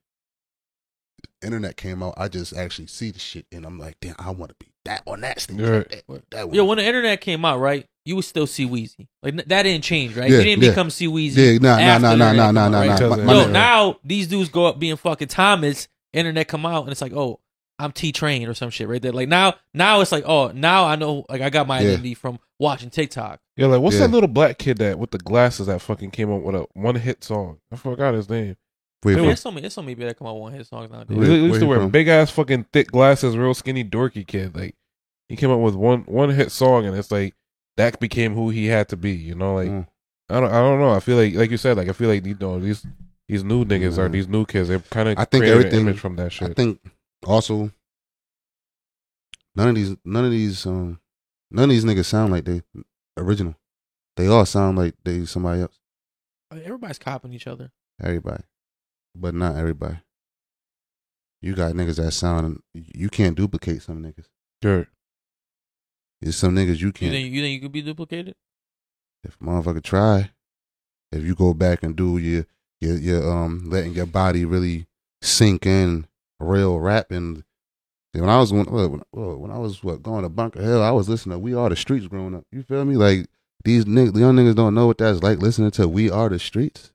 Internet 1.43 1.77
came 1.77 2.01
out. 2.01 2.15
I 2.17 2.29
just 2.29 2.57
actually 2.57 2.87
see 2.87 3.11
the 3.11 3.19
shit, 3.19 3.45
and 3.51 3.63
I'm 3.63 3.77
like, 3.77 3.97
damn, 4.01 4.15
I 4.17 4.31
want 4.31 4.49
to 4.49 4.55
be 4.59 4.71
that 4.85 5.03
on 5.05 5.21
that 5.21 5.39
stage. 5.39 5.59
Yeah. 5.59 5.83
That, 6.07 6.23
that 6.31 6.47
one. 6.47 6.55
Yo, 6.55 6.65
when 6.65 6.79
the 6.79 6.83
internet 6.83 7.21
came 7.21 7.45
out, 7.45 7.59
right, 7.59 7.85
you 8.05 8.15
would 8.15 8.25
still 8.25 8.47
C 8.47 8.65
Weezy. 8.65 9.07
Like 9.21 9.35
that 9.35 9.61
didn't 9.63 9.83
change, 9.83 10.17
right? 10.17 10.27
Yeah, 10.27 10.39
you 10.39 10.43
didn't 10.43 10.63
yeah. 10.63 10.69
become 10.71 10.89
C 10.89 11.05
Weezy. 11.05 11.35
yeah, 11.35 11.57
nah, 11.59 11.77
nah, 11.77 12.15
nah, 12.15 12.15
nah, 12.15 12.33
nah, 12.33 12.51
nah, 12.51 12.69
nah, 12.69 12.83
nah. 12.85 12.93
Because 12.93 13.09
My- 13.11 13.17
of- 13.19 13.25
my 13.25 13.33
Yo, 13.33 13.47
now 13.49 13.99
these 14.03 14.27
dudes 14.27 14.49
go 14.49 14.65
up 14.65 14.79
being 14.79 14.95
fucking 14.95 15.27
Thomas. 15.27 15.87
Internet 16.11 16.47
come 16.47 16.65
out 16.65 16.83
and 16.83 16.91
it's 16.91 17.01
like, 17.01 17.13
oh, 17.13 17.39
I'm 17.79 17.91
T 17.91 18.11
Train 18.11 18.47
or 18.47 18.53
some 18.53 18.69
shit, 18.69 18.87
right 18.87 19.01
there. 19.01 19.11
Like 19.11 19.27
now, 19.27 19.55
now 19.73 19.99
it's 20.01 20.11
like, 20.11 20.23
oh, 20.25 20.51
now 20.53 20.85
I 20.85 20.95
know, 20.95 21.25
like 21.29 21.41
I 21.41 21.49
got 21.49 21.67
my 21.67 21.79
Yeah. 21.81 21.89
identity 21.89 22.13
from 22.13 22.39
watching 22.59 22.89
TikTok. 22.89 23.39
Yeah, 23.57 23.67
like 23.67 23.81
what's 23.81 23.95
Yeah. 23.97 24.07
that 24.07 24.11
little 24.13 24.29
black 24.29 24.57
kid 24.57 24.77
that 24.77 24.97
with 24.97 25.11
the 25.11 25.17
glasses 25.17 25.67
that 25.67 25.81
fucking 25.81 26.11
came 26.11 26.31
up 26.31 26.41
with 26.41 26.55
a 26.55 26.65
one 26.73 26.95
hit 26.95 27.23
song? 27.23 27.57
I 27.71 27.75
forgot 27.75 28.13
his 28.13 28.29
name. 28.29 28.55
Wait, 29.03 29.13
I 29.13 29.15
mean, 29.15 29.23
for- 29.23 29.27
there's 29.27 29.41
so 29.41 29.51
many, 29.51 29.61
there's 29.61 29.73
so 29.73 29.81
many 29.81 29.95
people 29.95 30.07
that 30.07 30.17
come 30.17 30.27
out 30.27 30.35
with 30.35 30.41
one 30.41 30.53
hit 30.53 30.67
songs 30.67 30.89
nowadays. 30.89 31.15
He 31.15 31.19
Where- 31.19 31.29
used 31.37 31.53
to 31.55 31.65
he 31.65 31.65
wear 31.69 31.79
from? 31.79 31.89
big 31.89 32.07
ass 32.07 32.31
fucking 32.31 32.65
thick 32.71 32.87
glasses, 32.91 33.35
real 33.37 33.53
skinny 33.53 33.83
dorky 33.83 34.25
kid. 34.25 34.55
Like 34.55 34.75
he 35.27 35.35
came 35.35 35.51
up 35.51 35.59
with 35.59 35.75
one 35.75 36.01
one 36.07 36.29
hit 36.29 36.51
song, 36.51 36.85
and 36.85 36.95
it's 36.97 37.11
like 37.11 37.33
that 37.77 37.99
became 37.99 38.35
who 38.35 38.49
he 38.51 38.67
had 38.67 38.87
to 38.89 38.97
be. 38.97 39.11
You 39.11 39.35
know, 39.35 39.53
like 39.55 39.69
Mm. 39.69 39.87
I 40.29 40.39
don't 40.39 40.49
I 40.49 40.59
don't 40.61 40.79
know. 40.79 40.91
I 40.91 41.01
feel 41.01 41.17
like 41.17 41.35
like 41.35 41.51
you 41.51 41.57
said, 41.57 41.75
like 41.77 41.89
I 41.89 41.91
feel 41.93 42.07
like 42.09 42.25
you 42.25 42.37
know 42.39 42.57
these 42.59 42.85
these 43.27 43.43
new 43.43 43.65
niggas 43.65 43.97
are 43.97 44.07
Mm. 44.07 44.13
these 44.13 44.27
new 44.29 44.45
kids. 44.45 44.69
They're 44.69 44.79
kind 44.79 45.09
of 45.09 45.19
I 45.19 45.25
think 45.25 45.43
an 45.43 45.51
everything- 45.51 45.81
image 45.81 45.99
from 45.99 46.15
that 46.15 46.31
shit. 46.31 46.51
I 46.51 46.53
think 46.53 46.79
also 47.25 47.71
none 49.55 49.69
of 49.69 49.75
these, 49.75 49.95
none 50.05 50.25
of 50.25 50.31
these, 50.31 50.65
um, 50.65 50.99
none 51.51 51.65
of 51.65 51.69
these 51.69 51.85
niggas 51.85 52.05
sound 52.05 52.31
like 52.31 52.45
they 52.45 52.61
original. 53.17 53.55
They 54.17 54.27
all 54.27 54.45
sound 54.45 54.77
like 54.77 54.95
they 55.03 55.25
somebody 55.25 55.61
else. 55.61 55.79
Everybody's 56.51 56.99
copying 56.99 57.33
each 57.33 57.47
other. 57.47 57.71
Everybody, 58.01 58.43
but 59.15 59.33
not 59.35 59.55
everybody. 59.57 59.97
You 61.41 61.53
got 61.53 61.73
niggas 61.73 61.97
that 61.97 62.11
sound. 62.11 62.61
You 62.73 63.09
can't 63.09 63.35
duplicate 63.35 63.81
some 63.81 64.01
niggas. 64.01 64.27
Sure. 64.63 64.87
There's 66.21 66.37
some 66.37 66.55
niggas 66.55 66.79
you 66.79 66.87
You 66.87 66.93
can't. 66.93 67.11
think 67.11 67.33
you 67.33 67.41
think 67.41 67.53
you 67.55 67.61
could 67.61 67.71
be 67.71 67.81
duplicated? 67.81 68.35
if 69.23 69.37
motherfucker 69.39 69.81
try, 69.83 70.31
if 71.11 71.23
you 71.23 71.33
go 71.35 71.53
back 71.53 71.81
and 71.83 71.95
do 71.95 72.17
your 72.19 72.45
your 72.79 72.95
your 72.97 73.31
um 73.31 73.69
letting 73.69 73.93
your 73.93 74.05
body 74.05 74.45
really 74.45 74.85
sink 75.21 75.65
in 75.65 76.05
real 76.39 76.79
rapping. 76.79 77.43
See, 78.13 78.21
When 78.21 78.29
I 78.29 78.39
was 78.39 78.51
when, 78.53 78.65
when, 78.65 79.01
when 79.11 79.51
I 79.51 79.57
was 79.57 79.83
what 79.83 80.01
going 80.03 80.23
to 80.23 80.29
Bunker 80.29 80.61
Hill, 80.61 80.81
I 80.81 80.91
was 80.91 81.09
listening 81.09 81.35
to 81.35 81.39
We 81.39 81.53
Are 81.53 81.69
the 81.69 81.75
Streets 81.75 82.07
growing 82.07 82.35
up. 82.35 82.45
You 82.51 82.63
feel 82.63 82.85
me? 82.85 82.95
Like 82.95 83.27
these 83.63 83.85
niggas, 83.85 84.17
young 84.17 84.35
niggas 84.35 84.55
don't 84.55 84.73
know 84.75 84.87
what 84.87 84.97
that's 84.99 85.21
like 85.23 85.39
listening 85.39 85.71
to 85.71 85.87
We 85.87 86.09
Are 86.09 86.29
the 86.29 86.39
Streets. 86.39 86.91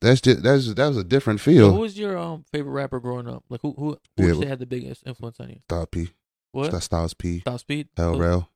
That's 0.00 0.20
just 0.20 0.42
that's 0.42 0.74
that 0.74 0.88
was 0.88 0.96
a 0.98 1.04
different 1.04 1.40
So 1.40 1.44
feel. 1.44 1.72
who 1.72 1.80
was 1.80 1.98
your 1.98 2.18
um 2.18 2.44
favorite 2.52 2.72
rapper 2.72 3.00
growing 3.00 3.28
up? 3.28 3.44
Like 3.48 3.60
who 3.62 3.72
who, 3.78 3.84
who 3.84 3.98
Yeah, 4.16 4.24
would 4.24 4.26
you 4.26 4.34
but- 4.34 4.42
say 4.42 4.48
had 4.48 4.58
the 4.58 4.66
biggest 4.66 5.02
influence 5.06 5.40
on 5.40 5.48
you? 5.48 5.60
Style 5.68 5.86
P, 5.86 6.08
What? 6.52 6.70
St- 6.70 6.82
Styles 6.82 7.14
P, 7.14 7.40
Stop 7.40 7.60
speed. 7.60 7.88
Hell 7.96 8.14
Oh, 8.14 8.18
Rel. 8.18 8.50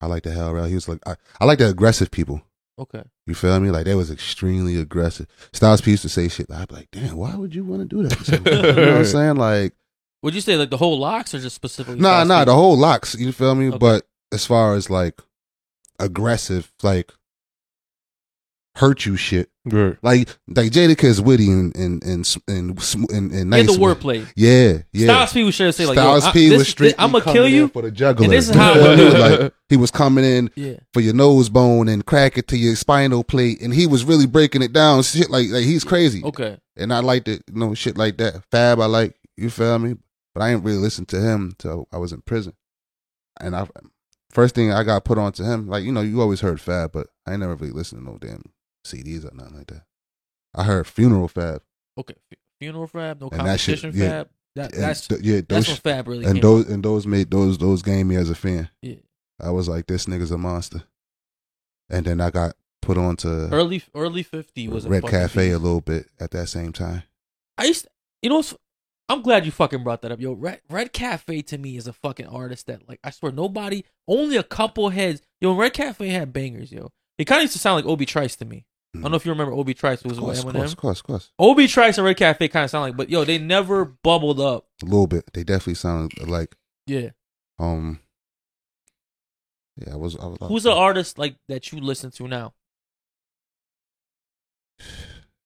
I 0.00 0.06
like 0.06 0.24
the 0.24 0.32
Hell 0.32 0.52
Rell. 0.52 0.64
He 0.66 0.74
was 0.74 0.88
like 0.88 0.98
I, 1.06 1.14
I 1.40 1.44
like 1.44 1.58
the 1.58 1.68
aggressive 1.68 2.10
people. 2.10 2.42
Okay. 2.78 3.02
You 3.26 3.34
feel 3.34 3.58
me? 3.60 3.70
Like 3.70 3.86
that 3.86 3.96
was 3.96 4.10
extremely 4.10 4.76
aggressive. 4.78 5.26
Styles 5.52 5.80
P 5.80 5.92
used 5.92 6.02
to 6.02 6.08
say 6.08 6.28
shit. 6.28 6.50
I'd 6.50 6.68
be 6.68 6.74
like, 6.74 6.88
damn, 6.92 7.16
why 7.16 7.34
would 7.34 7.54
you 7.54 7.64
want 7.64 7.82
to 7.82 7.86
do 7.86 8.02
that? 8.06 8.18
to 8.18 8.50
you 8.56 8.62
know 8.62 8.86
what 8.92 8.96
I'm 8.98 9.04
saying? 9.04 9.36
Like, 9.36 9.74
Would 10.22 10.34
you 10.34 10.40
say 10.42 10.56
like 10.56 10.70
the 10.70 10.76
whole 10.76 10.98
LOX 10.98 11.34
or 11.34 11.38
just 11.38 11.56
specifically? 11.56 12.00
nah, 12.00 12.18
Stop 12.18 12.28
nah, 12.28 12.38
Speed? 12.40 12.48
the 12.48 12.54
whole 12.54 12.76
LOX. 12.76 13.14
You 13.14 13.32
feel 13.32 13.54
me? 13.54 13.68
Okay. 13.68 13.78
But 13.78 14.06
as 14.30 14.44
far 14.44 14.74
as 14.74 14.90
like 14.90 15.20
aggressive, 15.98 16.70
like 16.82 17.12
hurt 18.76 19.06
you 19.06 19.16
shit, 19.16 19.50
Sure. 19.68 19.98
like 20.02 20.28
like 20.48 20.70
Jadakiss 20.72 21.04
is 21.04 21.20
witty 21.20 21.50
and 21.50 21.74
and 21.76 22.02
and 22.04 22.36
and 22.48 22.70
and, 22.78 23.10
and, 23.10 23.32
and 23.32 23.50
Yeah, 23.52 23.62
the 23.62 23.72
wordplay. 23.78 24.26
Yeah, 24.36 24.78
yeah. 24.92 25.06
Styles 25.06 25.32
P 25.32 25.44
was 25.44 25.54
sure 25.54 25.66
to 25.68 25.72
say 25.72 25.86
like, 25.86 25.94
Styles 25.98 26.24
yo, 26.24 26.30
I, 26.30 26.32
P 26.32 26.48
this, 26.48 26.58
was 26.58 26.68
straight. 26.68 26.94
I'm 26.98 27.12
gonna 27.12 27.24
kill 27.24 27.48
you. 27.48 27.68
for 27.68 27.82
the 27.82 27.90
juggler. 27.90 28.24
and 28.24 28.32
this 28.32 28.48
is 28.48 28.54
how 28.54 28.72
I 28.72 28.96
do 28.96 29.06
it. 29.08 29.18
Like 29.42 29.52
he 29.68 29.76
was 29.76 29.90
coming 29.90 30.24
in 30.24 30.50
Yeah. 30.54 30.74
for 30.92 31.00
your 31.00 31.14
nose 31.14 31.48
bone 31.48 31.88
and 31.88 32.04
crack 32.06 32.38
it 32.38 32.48
to 32.48 32.56
your 32.56 32.76
spinal 32.76 33.24
plate, 33.24 33.60
and 33.60 33.74
he 33.74 33.86
was 33.86 34.04
really 34.04 34.26
breaking 34.26 34.62
it 34.62 34.72
down. 34.72 35.02
Shit 35.02 35.30
like 35.30 35.48
like 35.50 35.64
he's 35.64 35.84
crazy. 35.84 36.22
Okay. 36.24 36.58
and 36.76 36.92
I 36.92 37.00
liked 37.00 37.26
it, 37.28 37.42
you 37.52 37.58
know, 37.58 37.74
shit 37.74 37.96
like 37.98 38.18
that. 38.18 38.44
Fab, 38.50 38.80
I 38.80 38.86
like, 38.86 39.14
you 39.36 39.50
feel 39.50 39.78
me? 39.78 39.96
But 40.34 40.42
I 40.42 40.50
ain't 40.50 40.62
really 40.64 40.78
listened 40.78 41.08
to 41.08 41.20
him 41.20 41.54
till 41.58 41.88
I 41.92 41.96
was 41.98 42.12
in 42.12 42.20
prison. 42.20 42.52
And 43.40 43.56
I, 43.56 43.66
first 44.30 44.54
thing 44.54 44.70
I 44.72 44.82
got 44.82 45.04
put 45.06 45.16
on 45.18 45.32
to 45.32 45.42
him, 45.44 45.66
like, 45.66 45.82
you 45.84 45.92
know, 45.92 46.02
you 46.02 46.20
always 46.20 46.40
heard 46.40 46.60
Fab, 46.60 46.92
but 46.92 47.06
I 47.26 47.32
ain't 47.32 47.40
never 47.40 47.54
really 47.54 47.72
listened 47.72 48.04
to 48.04 48.10
no 48.12 48.18
damn 48.18 48.42
CDs 48.86 49.30
or 49.30 49.34
nothing 49.34 49.58
like 49.58 49.66
that. 49.68 49.82
I 50.54 50.64
heard 50.64 50.86
Funeral 50.86 51.28
Fab. 51.28 51.62
Okay. 51.98 52.14
Funeral 52.60 52.86
Fab, 52.86 53.20
no 53.20 53.28
And 53.28 53.46
that 53.46 53.60
shit- 53.60 53.80
competition 53.80 54.02
yeah. 54.02 54.10
Fab. 54.18 54.28
That, 54.56 54.72
that's 54.72 55.06
th- 55.06 55.20
yeah, 55.20 55.42
that's 55.46 55.66
those, 55.66 55.68
when 55.68 55.76
Fab 55.76 56.08
really 56.08 56.24
and 56.24 56.40
those, 56.40 56.66
and 56.66 56.82
those 56.82 57.06
made, 57.06 57.30
those, 57.30 57.58
those 57.58 57.82
gained 57.82 58.08
me 58.08 58.16
as 58.16 58.30
a 58.30 58.34
fan. 58.34 58.70
Yeah. 58.80 58.94
I 59.38 59.50
was 59.50 59.68
like, 59.68 59.86
this 59.86 60.06
nigga's 60.06 60.30
a 60.30 60.38
monster. 60.38 60.84
And 61.90 62.06
then 62.06 62.22
I 62.22 62.30
got 62.30 62.56
put 62.80 62.96
on 62.96 63.16
to 63.16 63.48
early 63.52 63.82
early 63.94 64.22
fifty 64.22 64.66
was 64.68 64.86
Red 64.86 65.04
Cafe 65.04 65.50
a 65.50 65.58
little 65.58 65.80
bit 65.82 66.08
at 66.18 66.30
that 66.30 66.48
same 66.48 66.72
time. 66.72 67.02
I 67.58 67.66
used, 67.66 67.86
you 68.22 68.30
know, 68.30 68.42
I'm 69.08 69.22
glad 69.22 69.44
you 69.44 69.52
fucking 69.52 69.84
brought 69.84 70.02
that 70.02 70.12
up, 70.12 70.20
yo. 70.20 70.32
Red, 70.32 70.60
Red 70.70 70.92
Cafe 70.92 71.42
to 71.42 71.58
me 71.58 71.76
is 71.76 71.86
a 71.86 71.92
fucking 71.92 72.26
artist 72.26 72.66
that, 72.66 72.88
like, 72.88 72.98
I 73.04 73.10
swear, 73.10 73.32
nobody, 73.32 73.84
only 74.08 74.36
a 74.36 74.42
couple 74.42 74.88
heads, 74.88 75.20
yo. 75.40 75.54
Red 75.54 75.74
Cafe 75.74 76.08
had 76.08 76.32
bangers, 76.32 76.72
yo. 76.72 76.90
It 77.18 77.26
kind 77.26 77.40
of 77.40 77.44
used 77.44 77.52
to 77.54 77.58
sound 77.58 77.76
like 77.76 77.86
Obi 77.90 78.06
Trice 78.06 78.36
to 78.36 78.44
me. 78.44 78.64
I 78.94 79.00
don't 79.00 79.10
know 79.10 79.16
if 79.16 79.26
you 79.26 79.32
remember 79.32 79.52
Obi 79.52 79.74
Trice 79.74 80.02
was 80.04 80.18
Of 80.18 80.24
course, 80.24 80.44
with 80.44 80.54
of 80.56 80.60
course, 80.60 80.72
of 80.72 80.78
course, 80.78 81.00
of 81.00 81.06
course. 81.06 81.32
Obi 81.38 81.66
Trice 81.68 81.98
and 81.98 82.04
Red 82.04 82.16
Cafe 82.16 82.48
kind 82.48 82.64
of 82.64 82.70
sound 82.70 82.82
like, 82.82 82.96
but 82.96 83.10
yo, 83.10 83.24
they 83.24 83.38
never 83.38 83.84
bubbled 83.84 84.40
up. 84.40 84.66
A 84.82 84.86
little 84.86 85.06
bit. 85.06 85.30
They 85.34 85.44
definitely 85.44 85.74
sounded 85.74 86.28
like 86.28 86.56
Yeah. 86.86 87.10
Um. 87.58 88.00
Yeah, 89.76 89.92
I 89.94 89.96
was. 89.96 90.16
I 90.16 90.26
was 90.26 90.38
Who's 90.48 90.62
the 90.62 90.72
artist 90.72 91.18
like 91.18 91.36
that 91.48 91.70
you 91.72 91.80
listen 91.80 92.10
to 92.12 92.26
now? 92.26 92.54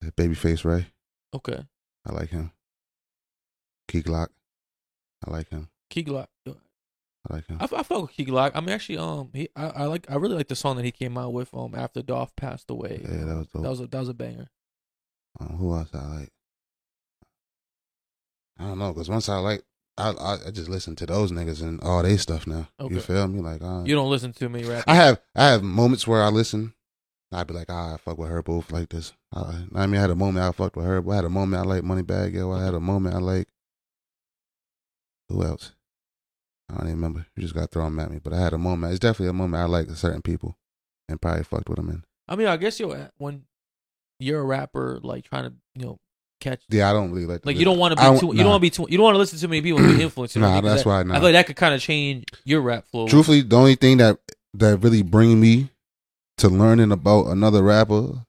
Babyface 0.05 0.65
Ray? 0.65 0.87
Okay, 1.35 1.65
I 2.07 2.13
like 2.13 2.31
him. 2.31 2.53
Key 3.89 4.03
Glock. 4.03 4.29
I 5.27 5.31
like 5.31 5.49
him. 5.51 5.69
Key 5.89 6.05
Glock. 6.05 6.29
I 7.29 7.35
like 7.35 7.47
him. 7.47 7.59
I, 7.61 7.65
I 7.65 7.83
fuck 7.83 8.03
with 8.03 8.13
Key 8.13 8.25
Glock. 8.27 8.53
I 8.55 8.61
mean, 8.61 8.71
actually, 8.71 8.99
um, 8.99 9.31
he, 9.35 9.49
I, 9.55 9.67
I 9.67 9.85
like, 9.85 10.11
I 10.11 10.17
really 10.17 10.37
like 10.37 10.49
the 10.49 10.57
song 10.57 10.77
that 10.77 10.85
he 10.85 10.91
came 10.91 11.19
out 11.19 11.33
with, 11.33 11.53
um, 11.53 11.75
after 11.75 12.03
Dolph 12.03 12.35
passed 12.37 12.71
away. 12.71 13.01
Yeah, 13.03 13.25
that 13.25 13.37
was 13.37 13.47
dope. 13.49 13.63
That 13.63 13.71
was 13.71 13.81
a, 13.81 13.87
that 13.89 13.99
was 13.99 14.09
a 14.09 14.15
banger. 14.15 14.49
Um, 15.39 15.57
who 15.59 15.75
else 15.75 15.91
I 15.93 16.07
like? 16.07 16.31
I 18.59 18.65
don't 18.65 18.79
know, 18.79 18.93
cause 18.93 19.09
once 19.09 19.29
I 19.29 19.39
like, 19.39 19.63
I 19.97 20.11
I, 20.11 20.37
I 20.47 20.51
just 20.51 20.69
listen 20.69 20.97
to 20.97 21.07
those 21.07 21.31
niggas 21.33 21.63
and 21.63 21.81
all 21.83 22.03
they 22.03 22.17
stuff 22.17 22.47
now. 22.47 22.69
Okay. 22.79 22.95
You 22.95 23.01
feel 23.01 23.29
me? 23.29 23.41
Like 23.41 23.63
uh, 23.63 23.83
You 23.85 23.95
don't 23.95 24.11
listen 24.11 24.33
to 24.35 24.49
me 24.49 24.65
rap. 24.65 24.85
I 24.87 24.95
have 24.95 25.21
I 25.35 25.49
have 25.49 25.63
moments 25.63 26.07
where 26.07 26.23
I 26.23 26.29
listen. 26.29 26.75
I'd 27.33 27.47
be 27.47 27.55
like, 27.55 27.71
ah, 27.71 27.95
I 27.95 27.97
fuck 27.97 28.19
with 28.19 28.29
her 28.29 28.43
both 28.43 28.73
like 28.73 28.89
this. 28.89 29.13
I, 29.33 29.65
I 29.75 29.87
mean, 29.87 29.99
I 29.99 30.01
had 30.01 30.11
a 30.11 30.17
moment 30.17 30.45
I 30.45 30.51
fucked 30.51 30.77
with 30.77 30.85
her. 30.85 31.03
I 31.11 31.15
had 31.15 31.25
a 31.25 31.31
moment 31.31 31.63
I 31.63 31.65
like 31.65 31.83
Moneybag 31.83 32.35
Yo. 32.35 32.51
I 32.51 32.65
had 32.65 32.75
a 32.75 32.81
moment 32.81 33.15
I 33.15 33.19
like. 33.19 33.49
Who 35.29 35.45
else? 35.45 35.73
I 36.71 36.79
don't 36.79 36.87
even 36.87 36.97
remember. 36.97 37.27
You 37.37 37.43
just 37.43 37.55
got 37.55 37.71
thrown 37.71 37.99
at 37.99 38.11
me. 38.11 38.21
But 38.23 38.33
I 38.33 38.41
had 38.41 38.53
a 38.53 38.59
moment. 38.59 38.93
It's 38.93 39.01
definitely 39.01 39.29
a 39.29 39.33
moment 39.33 39.61
I 39.63 39.67
like 39.67 39.91
certain 39.91 40.23
people, 40.23 40.57
and 41.09 41.21
probably 41.21 41.45
fucked 41.45 41.69
with 41.69 41.77
them 41.77 41.89
in. 41.91 42.05
I 42.29 42.37
mean, 42.37 42.47
I 42.47 42.57
guess 42.57 42.79
you 42.79 42.95
when 43.19 43.43
you're 44.19 44.41
a 44.41 44.45
rapper, 44.45 45.01
like 45.03 45.25
trying 45.25 45.45
to, 45.51 45.55
you 45.75 45.85
know, 45.87 45.99
catch. 46.41 46.63
Yeah, 46.69 46.89
I 46.89 46.93
don't 46.93 47.11
really 47.11 47.27
like. 47.27 47.45
Like 47.45 47.57
you 47.57 47.65
don't 47.65 47.79
want 47.79 47.97
to 47.99 48.13
be 48.13 48.19
too. 48.21 48.29
You 48.29 48.39
don't 48.43 48.51
want 48.51 48.61
to 48.61 48.61
be 48.61 48.71
too. 48.71 48.87
You 48.89 48.99
don't 48.99 49.05
want 49.05 49.15
to 49.15 49.19
listen 49.19 49.39
to 49.39 49.43
too 49.43 49.49
many 49.49 49.63
people 49.63 49.81
and 49.81 49.97
be 49.97 50.03
influenced. 50.05 50.37
Nah, 50.37 50.61
that's 50.61 50.85
that, 50.85 50.89
why. 50.89 51.01
I 51.01 51.03
Nah. 51.03 51.15
feel 51.15 51.23
like 51.25 51.33
that 51.33 51.47
could 51.47 51.57
kind 51.57 51.75
of 51.75 51.81
change 51.81 52.25
your 52.45 52.61
rap 52.61 52.87
flow. 52.89 53.09
Truthfully, 53.09 53.41
the 53.43 53.57
only 53.57 53.75
thing 53.75 53.97
that 53.99 54.19
that 54.55 54.79
really 54.79 55.03
bring 55.03 55.41
me 55.41 55.71
to 56.39 56.49
learning 56.49 56.93
about 56.93 57.27
another 57.27 57.63
rapper 57.63 58.25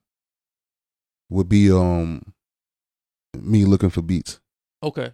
would 1.29 1.47
be 1.47 1.71
um 1.71 2.33
me 3.37 3.65
looking 3.65 3.89
for 3.89 4.01
beats. 4.01 4.39
Okay. 4.83 5.13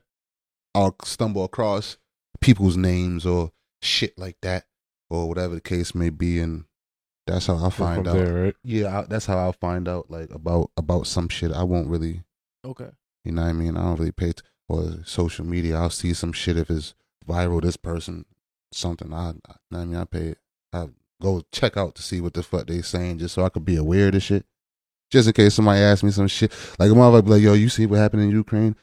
I'll 0.73 0.95
stumble 1.03 1.43
across 1.43 1.97
people's 2.39 2.77
names 2.77 3.25
or 3.25 3.51
shit 3.81 4.17
like 4.17 4.37
that, 4.41 4.65
or 5.09 5.27
whatever 5.27 5.55
the 5.55 5.61
case 5.61 5.93
may 5.95 6.09
be, 6.09 6.39
and 6.39 6.65
that's 7.25 7.47
how 7.47 7.63
I 7.65 7.69
find 7.69 8.07
out. 8.07 8.15
there, 8.15 8.43
right? 8.43 8.55
Yeah, 8.63 8.99
I, 8.99 9.01
that's 9.03 9.25
how 9.25 9.37
I'll 9.37 9.53
find 9.53 9.87
out 9.87 10.09
like 10.09 10.29
about 10.33 10.71
about 10.77 11.07
some 11.07 11.29
shit. 11.29 11.51
I 11.51 11.63
won't 11.63 11.87
really, 11.89 12.23
Okay. 12.65 12.89
you 13.25 13.31
know 13.31 13.43
what 13.43 13.49
I 13.49 13.53
mean. 13.53 13.77
I 13.77 13.83
don't 13.83 13.99
really 13.99 14.11
pay 14.11 14.33
t- 14.33 14.41
or 14.69 14.97
social 15.05 15.45
media. 15.45 15.77
I'll 15.77 15.89
see 15.89 16.13
some 16.13 16.33
shit 16.33 16.57
if 16.57 16.69
it's 16.69 16.93
viral. 17.27 17.61
This 17.61 17.77
person, 17.77 18.25
something. 18.71 19.13
I, 19.13 19.29
I 19.29 19.31
know 19.31 19.33
what 19.69 19.79
I 19.79 19.85
mean. 19.85 19.95
I 19.97 20.05
pay. 20.05 20.35
I 20.73 20.87
go 21.21 21.41
check 21.51 21.77
out 21.77 21.95
to 21.95 22.01
see 22.03 22.21
what 22.21 22.33
the 22.33 22.43
fuck 22.43 22.67
they 22.67 22.81
saying, 22.81 23.19
just 23.19 23.35
so 23.35 23.43
I 23.43 23.49
could 23.49 23.65
be 23.65 23.75
aware 23.75 24.07
of 24.07 24.13
the 24.13 24.19
shit. 24.19 24.45
Just 25.09 25.27
in 25.27 25.33
case 25.33 25.53
somebody 25.53 25.79
asks 25.79 26.03
me 26.03 26.11
some 26.11 26.27
shit, 26.27 26.51
like 26.79 26.91
a 26.91 26.93
motherfucker 26.93 27.23
be 27.25 27.31
like, 27.31 27.41
"Yo, 27.41 27.53
you 27.53 27.69
see 27.69 27.85
what 27.85 27.99
happened 27.99 28.23
in 28.23 28.29
Ukraine?" 28.31 28.75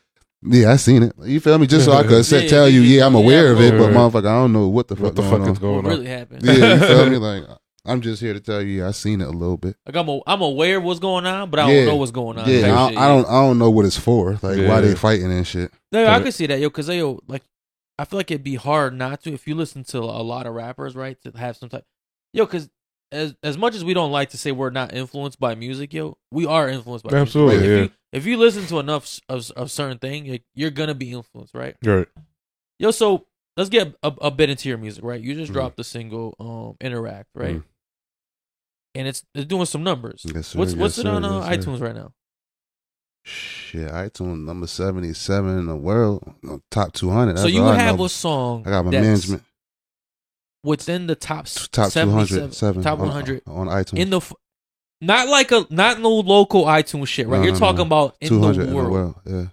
Yeah, 0.47 0.73
I 0.73 0.77
seen 0.77 1.03
it. 1.05 1.13
You 1.23 1.41
feel 1.41 1.57
me? 1.59 1.67
Just 1.67 1.87
so 1.87 1.93
I 1.93 2.03
could 2.03 2.25
say, 2.25 2.43
Yeah, 2.45 2.49
tell 2.51 2.69
you, 2.69 2.81
yeah, 2.83 2.99
yeah, 3.01 3.07
I'm 3.07 3.15
yeah, 3.15 3.21
aware 3.21 3.53
of 3.53 3.61
it, 3.61 3.73
but 3.73 3.87
right. 3.87 3.95
motherfucker, 3.95 4.27
I 4.27 4.35
don't 4.35 4.53
know 4.53 4.69
what 4.69 4.89
the 4.89 4.97
fuck 4.97 5.05
What 5.05 5.17
the 5.17 5.23
going 5.23 5.31
fuck 5.33 5.41
is 5.43 5.57
on. 5.57 5.63
going 5.63 5.77
what 5.77 5.85
on? 5.87 5.91
really 5.91 6.07
happened? 6.07 6.43
Yeah, 6.45 6.75
you 6.75 6.81
feel 6.87 7.11
me? 7.11 7.17
Like 7.17 7.45
I'm 7.87 8.01
just 8.01 8.21
here 8.21 8.33
to 8.35 8.41
tell 8.41 8.63
you, 8.63 8.81
yeah, 8.81 8.89
I 8.89 8.91
seen 8.93 9.21
it 9.21 9.27
a 9.27 9.31
little 9.31 9.57
bit. 9.57 9.77
Like 9.87 9.97
I'm, 9.97 10.09
a, 10.09 10.21
I'm 10.27 10.41
aware 10.43 10.79
of 10.79 10.85
what's 10.85 11.01
going 11.01 11.27
on, 11.27 11.51
but 11.51 11.61
I 11.61 11.71
Yeah. 11.71 11.77
don't 11.79 11.87
know 11.87 11.97
what's 11.97 12.11
going 12.13 12.39
on. 12.39 12.49
Yeah, 12.49 12.79
I, 12.79 12.89
shit, 12.91 12.99
I 12.99 13.09
don't, 13.09 13.27
I 13.27 13.41
don't 13.43 13.59
know 13.59 13.71
what 13.71 13.85
it's 13.87 13.99
for. 13.99 14.33
Like 14.33 14.43
why 14.43 14.57
Yeah. 14.57 14.81
they 14.81 14.95
fighting 14.95 15.31
and 15.33 15.47
shit. 15.47 15.71
No, 15.93 16.07
I 16.07 16.19
So- 16.19 16.23
can 16.25 16.33
see 16.33 16.47
that, 16.47 16.61
yo, 16.61 16.69
because 16.69 16.89
yo, 16.89 17.21
like, 17.27 17.43
I 17.99 18.05
feel 18.05 18.19
like 18.19 18.31
it'd 18.31 18.43
be 18.45 18.57
hard 18.57 18.95
not 18.95 19.23
to 19.23 19.33
if 19.33 19.47
you 19.47 19.55
listen 19.55 19.85
to 19.85 19.99
a 19.99 20.23
lot 20.23 20.47
of 20.47 20.55
rappers, 20.55 20.95
right? 20.97 21.17
To 21.23 21.31
have 21.39 21.57
some 21.57 21.69
type, 21.69 21.85
yo, 22.33 22.45
because 22.45 22.69
as 23.13 23.35
as 23.45 23.57
much 23.57 23.75
as 23.77 23.85
we 23.85 23.95
don't 23.95 24.11
like 24.11 24.31
to 24.31 24.37
say 24.39 24.51
we're 24.51 24.71
not 24.71 24.93
influenced 24.93 25.39
by 25.39 25.55
music, 25.55 25.93
yo, 25.95 26.17
we 26.33 26.45
are 26.47 26.69
influenced 26.69 27.05
by 27.05 27.17
Absolutely, 27.17 27.59
music. 27.59 27.71
Right? 27.71 27.77
yeah. 27.77 27.83
You 27.85 27.91
if 28.15 28.25
you 28.25 28.37
listen 28.39 28.65
to 28.67 28.79
enough 28.79 29.21
of 29.29 29.51
of 29.57 29.71
certain 29.71 29.99
thing, 29.99 30.27
like, 30.31 30.45
you're 30.55 30.71
gonna 30.71 30.95
be 30.95 31.13
influenced, 31.13 31.55
right? 31.55 31.77
Right. 31.85 32.09
Yo, 32.79 32.91
so 32.91 33.27
let's 33.57 33.69
get 33.71 33.95
a, 34.03 34.13
a 34.21 34.31
bit 34.31 34.49
into 34.51 34.69
your 34.69 34.79
music, 34.79 35.05
right? 35.05 35.21
You 35.21 35.35
just 35.35 35.51
Mhm. 35.51 35.55
dropped 35.55 35.77
the 35.77 35.85
single, 35.85 36.35
um, 36.41 36.77
Interact, 36.85 37.29
right? 37.35 37.57
Mhm. 37.57 37.65
And 38.95 39.09
it's 39.09 39.25
it's 39.35 39.47
doing 39.47 39.67
some 39.67 39.83
numbers. 39.83 40.23
Yes, 40.25 40.49
sir. 40.49 40.59
what's 40.59 40.73
Yes, 40.73 40.81
what's 40.81 40.99
it 40.99 41.07
on 41.07 41.25
uh, 41.25 41.41
Yes, 41.41 41.59
iTunes 41.59 41.81
right 41.81 41.95
now? 41.95 42.13
Shit, 43.25 43.91
iTunes 43.91 44.45
number 44.45 44.67
seventy 44.67 45.13
seven 45.15 45.59
in 45.59 45.67
the 45.67 45.77
world, 45.77 46.23
uh, 46.49 46.59
top 46.71 46.93
two 46.93 47.11
hundred. 47.11 47.39
so 47.39 47.47
you 47.47 47.63
have 47.63 47.99
a 47.99 48.09
song. 48.09 48.65
I 48.67 48.71
got 48.71 48.85
my 48.85 48.91
management 48.93 49.43
within 50.63 51.07
the 51.07 51.15
top 51.15 51.47
top 51.73 51.87
two 51.87 51.91
77 51.91 52.11
hundred 52.41 52.55
seven, 52.55 52.83
top 52.83 52.99
one 52.99 53.09
hundred 53.11 53.43
on, 53.47 53.67
iTunes. 53.69 53.99
in 53.99 54.11
the 54.11 54.21
not 55.07 55.29
like 55.29 55.53
a 55.53 55.67
not 55.71 56.01
no 56.01 56.11
local 56.11 56.65
iTunes 56.65 57.09
shit, 57.09 57.27
right? 57.27 57.39
No, 57.39 57.45
You're 57.45 57.53
no, 57.55 57.59
talking 57.59 57.79
no. 57.79 57.87
about 57.87 58.17
in 58.21 58.41
the, 58.41 58.49
in 58.49 58.75
world. 58.75 58.87
the 58.87 58.91
world. 58.91 59.15
Yeah. 59.27 59.47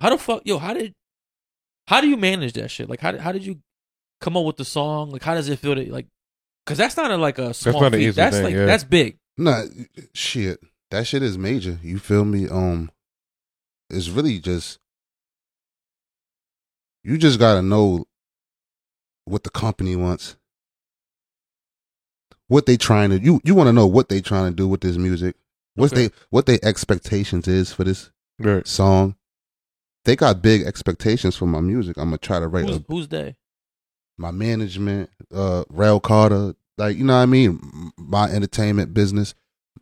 How 0.00 0.10
the 0.10 0.18
fuck, 0.18 0.42
yo? 0.44 0.58
How 0.58 0.74
did 0.74 0.92
how 1.86 2.00
do 2.00 2.08
you 2.08 2.16
manage 2.16 2.54
that 2.54 2.70
shit? 2.70 2.88
Like, 2.88 3.00
how 3.00 3.12
did, 3.12 3.20
how 3.20 3.32
did 3.32 3.44
you 3.44 3.60
come 4.20 4.36
up 4.36 4.44
with 4.44 4.56
the 4.56 4.64
song? 4.64 5.10
Like, 5.10 5.22
how 5.22 5.34
does 5.34 5.48
it 5.48 5.58
feel 5.58 5.74
to 5.74 5.92
like? 5.92 6.06
Because 6.64 6.78
that's 6.78 6.96
not 6.96 7.10
a, 7.10 7.16
like 7.16 7.38
a 7.38 7.54
small 7.54 7.80
not 7.80 7.94
an 7.94 8.00
feat. 8.00 8.08
easy 8.08 8.10
That's 8.12 8.36
thing, 8.36 8.44
like 8.44 8.54
yeah. 8.54 8.66
that's 8.66 8.84
big. 8.84 9.18
Nah, 9.38 9.64
shit. 10.14 10.58
That 10.90 11.06
shit 11.06 11.22
is 11.22 11.38
major. 11.38 11.78
You 11.82 11.98
feel 11.98 12.24
me? 12.24 12.48
Um, 12.48 12.90
it's 13.90 14.08
really 14.08 14.40
just 14.40 14.78
you 17.04 17.18
just 17.18 17.38
gotta 17.38 17.62
know 17.62 18.06
what 19.24 19.44
the 19.44 19.50
company 19.50 19.94
wants, 19.94 20.36
what 22.48 22.66
they 22.66 22.76
trying 22.76 23.10
to. 23.10 23.18
You 23.18 23.40
you 23.44 23.54
want 23.54 23.68
to 23.68 23.72
know 23.72 23.86
what 23.86 24.08
they 24.08 24.20
trying 24.20 24.50
to 24.52 24.56
do 24.56 24.68
with 24.68 24.80
this 24.80 24.96
music. 24.96 25.36
What's 25.74 25.92
Okay. 25.92 26.08
they 26.08 26.14
what 26.30 26.46
their 26.46 26.58
expectations 26.62 27.46
is 27.48 27.72
for 27.72 27.84
this 27.84 28.10
Right. 28.38 28.66
song. 28.66 29.16
They 30.04 30.14
got 30.16 30.42
big 30.42 30.62
expectations 30.62 31.36
for 31.36 31.46
my 31.46 31.60
music. 31.60 31.96
I'm 31.96 32.04
gonna 32.06 32.18
try 32.18 32.38
to 32.38 32.46
write 32.48 32.66
Who's, 32.66 32.76
a, 32.76 32.84
who's 32.88 33.08
they? 33.08 33.36
my 34.18 34.30
management, 34.30 35.10
uh, 35.34 35.64
Rail 35.68 36.00
Carter, 36.00 36.54
like 36.78 36.96
you 36.96 37.04
know 37.04 37.14
what 37.16 37.22
I 37.22 37.26
mean, 37.26 37.92
my 37.98 38.30
entertainment 38.30 38.94
business. 38.94 39.34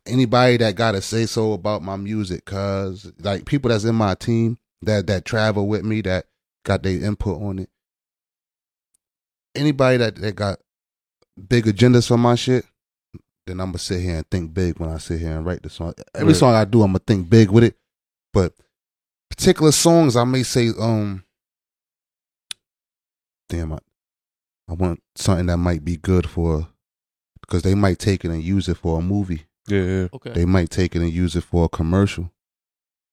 Anybody 0.07 0.57
that 0.59 0.75
got 0.77 0.93
to 0.93 1.01
say 1.01 1.25
so 1.25 1.53
about 1.55 1.83
my 1.83 1.97
music, 1.97 2.45
cause 2.45 3.11
like 3.21 3.47
people 3.47 3.71
that's 3.71 3.85
in 3.85 3.95
my 3.95 4.15
team 4.15 4.59
that 4.83 5.07
that 5.07 5.25
travel 5.25 5.67
with 5.67 5.83
me, 5.85 6.01
that 6.03 6.27
got 6.65 6.83
their 6.83 7.03
input 7.03 7.41
on 7.41 7.59
it. 7.59 7.71
Anybody 9.55 9.99
that 9.99 10.17
that 10.17 10.35
got 10.37 10.59
big 11.49 11.65
agendas 11.67 12.09
for 12.09 12.17
my 12.19 12.35
shit, 12.35 12.65
then 13.47 13.61
I'm 13.61 13.69
gonna 13.69 13.79
sit 13.79 14.01
here 14.03 14.17
and 14.17 14.31
think 14.31 14.55
big 14.55 14.79
when 14.79 14.91
I 14.91 14.99
sit 14.99 15.21
here 15.21 15.37
and 15.37 15.45
write 15.45 15.63
the 15.63 15.71
song. 15.71 15.95
Every 16.15 16.29
Right. 16.29 16.37
song 16.37 16.55
I 16.55 16.65
do, 16.65 16.83
I'm 16.83 16.89
gonna 16.89 17.01
think 17.07 17.29
big 17.29 17.51
with 17.51 17.65
it. 17.65 17.77
But 18.33 18.55
particular 19.31 19.73
songs, 19.73 20.17
I 20.17 20.25
may 20.25 20.43
say, 20.43 20.71
um, 20.79 21.25
damn, 23.49 23.73
I, 23.73 23.79
I 24.69 24.73
want 24.75 25.03
something 25.17 25.47
that 25.47 25.59
might 25.59 25.85
be 25.85 25.97
good 25.97 26.29
for, 26.29 26.69
because 27.41 27.63
they 27.63 27.75
might 27.75 27.99
take 27.99 28.25
it 28.25 28.31
and 28.31 28.43
use 28.43 28.69
it 28.69 28.77
for 28.79 28.99
a 28.99 29.03
movie. 29.03 29.45
Yeah. 29.69 29.83
yeah. 29.83 30.09
Okay. 30.13 30.33
They 30.33 30.45
might 30.45 30.71
take 30.71 30.95
it 30.97 31.03
and 31.03 31.13
use 31.13 31.37
it 31.37 31.45
for 31.45 31.65
a 31.67 31.69
commercial. 31.69 32.31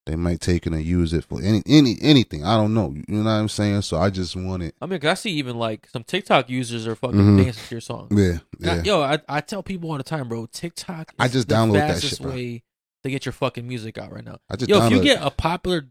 They 0.08 0.16
might 0.16 0.41
take 0.41 0.66
it 0.66 0.74
and 0.74 0.84
use 0.84 1.14
it 1.14 1.24
for 1.26 1.39
any 1.41 1.62
any 1.68 1.95
anything. 2.02 2.43
I 2.43 2.58
don't 2.58 2.74
know. 2.74 2.91
You 3.08 3.18
know 3.18 3.24
what 3.24 3.30
I'm 3.30 3.47
saying? 3.49 3.84
So 3.84 3.97
I 3.97 4.10
just 4.10 4.36
want 4.36 4.64
it. 4.64 4.74
I 4.82 4.88
mean, 4.88 4.99
'cause 4.99 5.10
I 5.12 5.14
see 5.14 5.30
even 5.34 5.58
like 5.58 5.88
some 5.93 6.04
TikTok 6.04 6.49
users 6.49 6.88
are 6.88 6.95
fucking 6.95 7.20
Mhm. 7.20 7.43
dancing 7.43 7.64
to 7.68 7.76
your 7.76 7.82
song. 7.82 8.08
Yeah, 8.12 8.39
yeah. 8.60 8.82
yo, 8.84 9.02
I, 9.04 9.20
I 9.30 9.41
tell 9.41 9.62
people 9.62 9.91
all 9.91 9.97
the 9.97 10.04
time, 10.04 10.28
bro. 10.28 10.47
TikTok. 10.47 11.10
Is 11.12 11.16
I 11.20 11.28
just 11.28 11.47
the 11.49 11.56
download 11.56 11.74
that 11.74 12.02
shit, 12.02 12.20
bro. 12.20 12.32
way 12.32 12.64
to 13.04 13.10
get 13.12 13.26
your 13.28 13.34
fucking 13.34 13.68
music 13.68 13.99
out 13.99 14.12
right 14.12 14.26
now. 14.26 14.38
I 14.49 14.56
just 14.56 14.70
Yo, 14.70 14.84
if 14.86 14.91
you 14.91 15.04
get 15.04 15.22
a 15.22 15.30
popular 15.30 15.88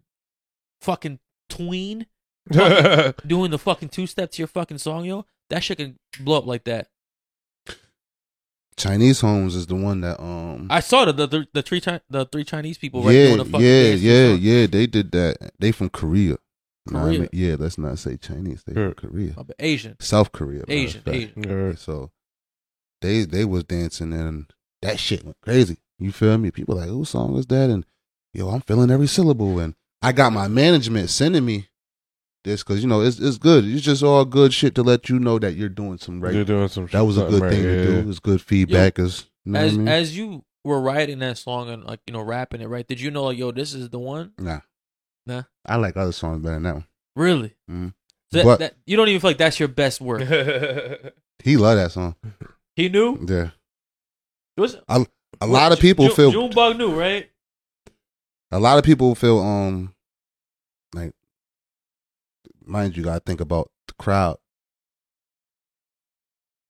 fucking 0.81 1.21
tween 1.49 2.07
doing 2.51 3.51
the 3.51 3.59
fucking 3.59 3.91
two 3.91 4.07
step 4.09 4.33
to 4.33 4.39
your 4.43 4.49
fucking 4.49 4.79
song, 4.79 5.05
yo, 5.05 5.25
that 5.51 5.63
shit 5.63 5.79
can 5.79 5.99
blow 6.21 6.39
up 6.39 6.47
like 6.47 6.65
that. 6.65 6.89
Chinese 8.77 9.21
Homes 9.21 9.55
is 9.57 9.67
the 9.67 9.75
one 9.75 10.01
that 10.03 10.21
um 10.21 10.67
I 10.71 10.81
saw 10.81 11.05
the 11.05 11.13
the, 11.13 11.27
the, 11.27 11.47
the 11.53 11.63
three 11.63 11.81
Chi- 11.81 12.01
the 12.09 12.25
three 12.27 12.45
Chinese 12.45 12.79
people 12.79 13.03
right 13.03 13.15
yeah 13.15 13.27
doing 13.27 13.39
the 13.39 13.45
fucking 13.45 13.67
yeah 13.67 13.83
dance 13.91 14.01
yeah 14.03 14.29
song. 14.29 14.39
yeah 14.41 14.67
they 14.67 14.87
did 14.87 15.13
that. 15.13 15.51
They 15.59 15.73
from 15.73 15.91
Korea. 15.91 16.37
Know 16.87 16.99
what 17.01 17.03
I 17.03 17.03
Korea. 17.09 17.19
mean? 17.21 17.29
Yeah, 17.33 17.57
let's 17.59 17.77
not 17.79 17.99
say 17.99 18.17
Chinese. 18.17 18.63
They 18.67 18.73
Sure. 18.75 18.95
from 18.95 19.11
Korea, 19.11 19.35
Asian, 19.59 19.97
South 20.01 20.33
Korea, 20.33 20.65
Asian. 20.67 21.03
Asian. 21.07 21.43
Right. 21.43 21.79
So 21.79 22.11
they 23.03 23.25
they 23.25 23.45
was 23.45 23.65
dancing 23.65 24.13
and 24.13 24.47
that 24.83 24.99
shit 24.99 25.25
went 25.25 25.37
crazy. 25.43 25.79
You 25.99 26.11
feel 26.13 26.39
me? 26.39 26.51
People 26.51 26.77
like, 26.77 26.89
whose 26.89 27.11
song 27.11 27.37
is 27.37 27.47
that? 27.47 27.69
And 27.69 27.85
yo, 28.33 28.49
I'm 28.49 28.63
feeling 28.63 28.91
every 28.91 29.07
syllable. 29.09 29.59
And 29.59 29.75
I 30.01 30.13
got 30.13 30.33
my 30.33 30.49
management 30.49 31.11
sending 31.11 31.45
me 31.45 31.69
this 32.45 32.63
because 32.63 32.83
you 32.83 32.89
know 32.89 33.01
it's 33.03 33.19
it's 33.19 33.39
good. 33.39 33.65
It's 33.65 33.83
just 33.83 34.03
all 34.03 34.25
good 34.25 34.53
shit 34.55 34.75
to 34.77 34.83
let 34.83 35.09
you 35.09 35.19
know 35.19 35.39
that 35.39 35.55
you're 35.55 35.69
doing 35.69 35.99
some 35.99 36.21
right. 36.21 36.35
You're 36.35 36.45
doing 36.45 36.69
some. 36.69 36.87
that 36.87 37.01
was 37.05 37.17
a 37.17 37.21
something 37.21 37.39
good 37.39 37.43
right, 37.45 37.53
thing 37.53 37.65
yeah. 37.65 37.71
to 37.97 38.03
do. 38.03 38.11
It's 38.11 38.19
good 38.21 38.41
feedback. 38.41 38.99
Is 38.99 39.27
you 39.45 39.53
know 39.53 39.59
As 39.61 39.75
I 39.75 39.77
mean? 39.77 39.89
as 39.89 40.17
you 40.17 40.45
were 40.65 40.81
writing 40.81 41.19
that 41.21 41.39
song 41.39 41.71
and 41.71 41.85
like 41.85 42.01
you 42.07 42.13
know 42.13 42.23
rapping 42.23 42.61
it, 42.61 42.67
right? 42.69 42.87
Did 42.87 43.01
you 43.01 43.11
know 43.11 43.25
like 43.25 43.39
yo, 43.39 43.51
this 43.53 43.75
is 43.75 43.91
the 43.91 43.99
one? 43.99 44.33
nah, 44.39 44.61
Nah. 45.27 45.43
I 45.67 45.77
like 45.77 45.97
other 45.97 46.13
songs 46.13 46.43
better 46.43 46.55
than 46.55 46.63
that 46.65 46.75
one. 46.75 46.85
Really? 47.17 47.55
Mhm. 47.71 47.95
That, 48.33 48.45
But- 48.45 48.59
that, 48.61 48.75
you 48.87 48.97
don't 48.97 49.09
even 49.09 49.21
feel 49.21 49.31
like 49.31 49.39
that's 49.39 49.59
your 49.59 49.69
best 49.69 50.01
work. 50.01 50.23
He 51.43 51.57
loved 51.57 51.79
that 51.81 51.91
song. 51.93 52.17
he 52.77 52.89
knew. 52.91 53.19
Yeah, 53.27 53.51
It 54.57 54.61
was, 54.61 54.77
a 54.89 55.47
lot 55.47 55.73
of 55.73 55.81
people 55.81 56.07
June, 56.09 56.15
feel 56.17 56.31
Junebug 56.33 56.77
knew, 56.77 56.93
right? 56.99 57.31
a 58.53 58.59
lot 58.59 58.77
of 58.79 58.85
people 58.85 59.15
feel 59.15 59.39
um 59.39 59.95
like 60.95 61.15
mind 62.71 62.97
you 62.97 63.03
gotta 63.03 63.21
think 63.21 63.41
about 63.41 63.71
the 63.89 63.95
crowd 63.95 64.39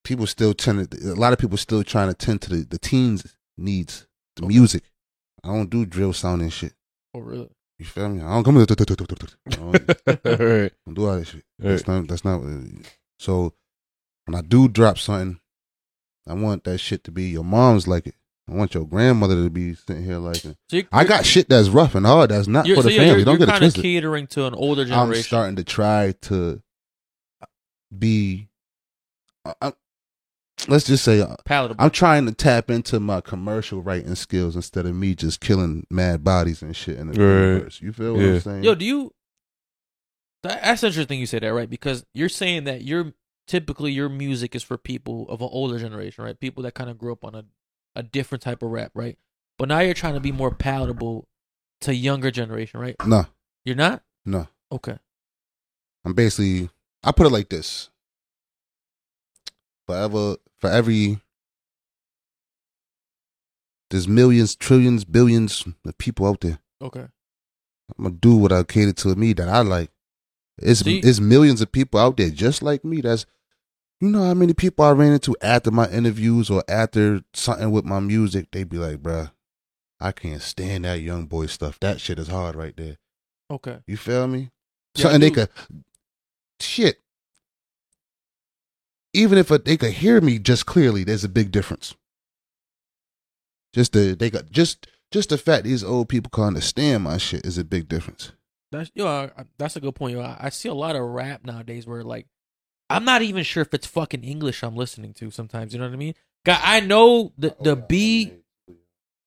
people 0.04 0.26
still 0.26 0.54
tend 0.54 0.90
to 0.90 1.12
a 1.12 1.14
lot 1.14 1.32
of 1.32 1.38
people 1.38 1.56
still 1.56 1.84
trying 1.84 2.08
to 2.08 2.14
tend 2.14 2.40
to 2.42 2.50
the, 2.50 2.64
the 2.64 2.78
teens 2.78 3.36
needs 3.58 4.06
the 4.36 4.42
Okay. 4.44 4.48
music 4.54 4.84
i 5.44 5.48
don't 5.48 5.70
do 5.70 5.84
drill 5.84 6.12
sound 6.12 6.42
and 6.42 6.52
shit 6.52 6.72
Oh, 7.14 7.20
really? 7.20 7.50
you 7.78 7.84
feel 7.84 8.08
me 8.08 8.22
i 8.22 8.28
don't 8.32 8.44
come 8.44 8.56
in. 8.56 8.62
I 8.62 8.66
don't, 8.66 8.88
right. 10.40 10.72
don't 10.86 10.94
do 10.94 11.06
all 11.08 11.16
that 11.18 11.26
shit 11.26 11.44
Right. 11.58 11.70
that's 11.70 11.86
not 11.86 12.06
that's 12.08 12.24
not 12.24 12.40
so 13.18 13.54
when 14.24 14.34
i 14.34 14.40
do 14.42 14.68
drop 14.68 14.96
something 14.98 15.38
i 16.26 16.34
want 16.34 16.64
that 16.64 16.78
shit 16.78 17.04
to 17.04 17.10
be 17.10 17.24
your 17.24 17.44
mom's 17.44 17.86
like 17.86 18.06
it 18.06 18.14
i 18.50 18.54
want 18.54 18.74
your 18.74 18.84
grandmother 18.86 19.36
to 19.44 19.50
be 19.50 19.74
sitting 19.74 20.04
here 20.04 20.18
like 20.18 20.36
So 20.68 20.82
i 20.92 21.04
got 21.04 21.24
shit 21.24 21.48
that's 21.48 21.68
rough 21.68 21.94
and 21.94 22.04
hard 22.06 22.30
that's 22.30 22.48
not 22.48 22.66
you're, 22.66 22.76
for 22.76 22.82
so 22.82 22.88
the 22.88 22.94
you're, 22.94 23.04
family 23.04 23.18
you're, 23.18 23.24
don't 23.24 23.32
you're 23.38 23.46
get 23.46 23.48
it 23.48 23.52
kind 23.52 23.64
of 23.64 23.72
twisted 23.72 23.82
catering 23.82 24.26
to 24.28 24.46
an 24.46 24.54
older 24.54 24.84
generation. 24.84 25.18
I'm 25.18 25.22
starting 25.22 25.56
to 25.56 25.64
try 25.64 26.14
to 26.22 26.62
be. 27.96 28.48
I, 29.44 29.54
I- 29.62 29.72
let's 30.68 30.84
just 30.84 31.04
say 31.04 31.20
uh, 31.22 31.36
palatable. 31.44 31.82
I'm 31.82 31.90
trying 31.90 32.26
to 32.26 32.32
tap 32.32 32.70
into 32.70 33.00
my 33.00 33.20
commercial 33.22 33.80
writing 33.82 34.14
skills 34.14 34.56
instead 34.56 34.84
of 34.86 34.94
me 34.94 35.14
just 35.14 35.40
killing 35.40 35.86
mad 35.90 36.22
bodies 36.22 36.60
and 36.62 36.76
shit 36.76 36.98
in 36.98 37.10
the 37.10 37.18
Right. 37.18 37.40
universe. 37.52 37.80
You 37.80 37.92
feel 37.92 38.12
what 38.14 38.22
Yeah. 38.22 38.32
I'm 38.34 38.40
saying? 38.40 38.64
Yo, 38.64 38.74
do 38.74 38.84
you? 38.84 39.14
That, 40.42 40.62
that's 40.62 40.82
interesting 40.82 41.18
you 41.18 41.26
say 41.26 41.38
that, 41.38 41.48
right? 41.52 41.68
Because 41.68 42.04
you're 42.14 42.28
saying 42.28 42.64
that 42.64 42.82
you're 42.82 43.12
typically 43.46 43.92
your 43.92 44.08
music 44.08 44.54
is 44.54 44.62
for 44.62 44.76
people 44.78 45.26
of 45.28 45.40
an 45.40 45.48
older 45.50 45.78
generation, 45.78 46.24
right? 46.24 46.38
People 46.38 46.62
that 46.64 46.74
kind 46.74 46.88
of 46.90 46.98
grew 46.98 47.12
up 47.12 47.24
on 47.24 47.34
a 47.34 47.44
a 47.96 48.02
different 48.02 48.42
type 48.42 48.62
of 48.62 48.70
rap, 48.70 48.92
right? 48.94 49.18
But 49.58 49.68
now 49.68 49.80
you're 49.80 49.94
trying 49.94 50.14
to 50.14 50.20
be 50.20 50.32
more 50.32 50.50
palatable 50.54 51.26
to 51.82 51.94
younger 51.94 52.30
generation, 52.30 52.80
right? 52.80 52.96
No, 53.06 53.26
You're 53.64 53.76
not 53.76 54.02
no. 54.24 54.48
okay. 54.72 54.98
I'm 56.04 56.14
basically 56.14 56.70
I 57.02 57.12
put 57.12 57.26
it 57.26 57.30
like 57.30 57.48
this. 57.48 57.90
Forever 59.86 60.36
for 60.58 60.70
every 60.70 61.20
there's 63.90 64.06
millions, 64.06 64.54
trillions, 64.54 65.04
billions 65.04 65.64
of 65.84 65.98
people 65.98 66.26
out 66.26 66.40
there. 66.42 66.58
Okay. 66.80 67.00
I'm 67.98 68.04
gonna 68.04 68.14
do 68.14 68.36
what 68.36 68.52
I 68.52 68.62
cater 68.62 68.92
to 68.92 69.16
me 69.16 69.32
that 69.34 69.48
I 69.48 69.62
like. 69.62 69.90
It's 70.58 70.80
See- 70.80 70.98
it's 71.00 71.18
millions 71.20 71.60
of 71.60 71.72
people 71.72 71.98
out 71.98 72.16
there 72.16 72.30
just 72.30 72.62
like 72.62 72.84
me. 72.84 73.00
That's 73.00 73.26
you 74.00 74.08
know 74.08 74.22
how 74.24 74.34
many 74.34 74.54
people 74.54 74.84
I 74.84 74.92
ran 74.92 75.12
into 75.12 75.36
after 75.42 75.70
my 75.70 75.88
interviews 75.90 76.48
or 76.50 76.64
after 76.68 77.20
something 77.34 77.70
with 77.70 77.84
my 77.84 78.00
music. 78.00 78.48
They'd 78.50 78.68
be 78.68 78.78
like, 78.78 78.98
bruh, 78.98 79.30
I 80.00 80.12
can't 80.12 80.40
stand 80.42 80.84
that 80.84 81.00
young 81.00 81.26
boy 81.26 81.46
stuff. 81.46 81.78
That 81.80 82.00
shit 82.00 82.18
is 82.18 82.28
hard 82.28 82.56
right 82.56 82.74
there. 82.76 82.96
Okay. 83.50 83.78
You 83.86 83.96
feel 83.96 84.26
me? 84.26 84.50
Yeah, 84.94 85.02
Something 85.02 85.20
they 85.20 85.30
could 85.30 85.48
shit. 86.60 86.98
Even 89.12 89.38
if 89.38 89.48
they 89.48 89.76
could 89.76 89.92
hear 89.92 90.20
me 90.20 90.38
just 90.38 90.66
clearly, 90.66 91.04
there's 91.04 91.24
a 91.24 91.28
big 91.28 91.50
difference. 91.50 91.94
Just 93.74 93.92
the 93.92 94.14
they 94.18 94.30
got 94.30 94.50
just 94.50 94.86
just 95.10 95.28
the 95.30 95.38
fact 95.38 95.64
these 95.64 95.82
old 95.84 96.08
people 96.08 96.30
can 96.30 96.44
understand 96.44 97.04
my 97.04 97.18
shit 97.18 97.44
is 97.44 97.58
a 97.58 97.64
big 97.64 97.88
difference. 97.88 98.32
That's 98.72 98.90
yo, 98.94 99.06
I- 99.06 99.44
that's 99.58 99.76
a 99.76 99.80
good 99.80 99.94
point. 99.94 100.16
Yo, 100.16 100.22
I, 100.22 100.36
I 100.40 100.48
see 100.50 100.68
a 100.68 100.74
lot 100.74 100.96
of 100.96 101.02
rap 101.02 101.44
nowadays 101.44 101.86
where 101.86 102.02
like 102.04 102.26
I'm 102.90 103.04
not 103.04 103.22
even 103.22 103.44
sure 103.44 103.62
if 103.62 103.72
it's 103.72 103.86
fucking 103.86 104.24
English 104.24 104.62
I'm 104.62 104.74
listening 104.76 105.14
to 105.14 105.30
sometimes. 105.30 105.72
You 105.72 105.78
know 105.78 105.86
what 105.86 105.94
I 105.94 105.96
mean? 105.96 106.14
God, 106.44 106.60
I 106.62 106.80
know 106.80 107.32
the 107.38 107.54
the 107.60 107.76
beat, 107.76 108.34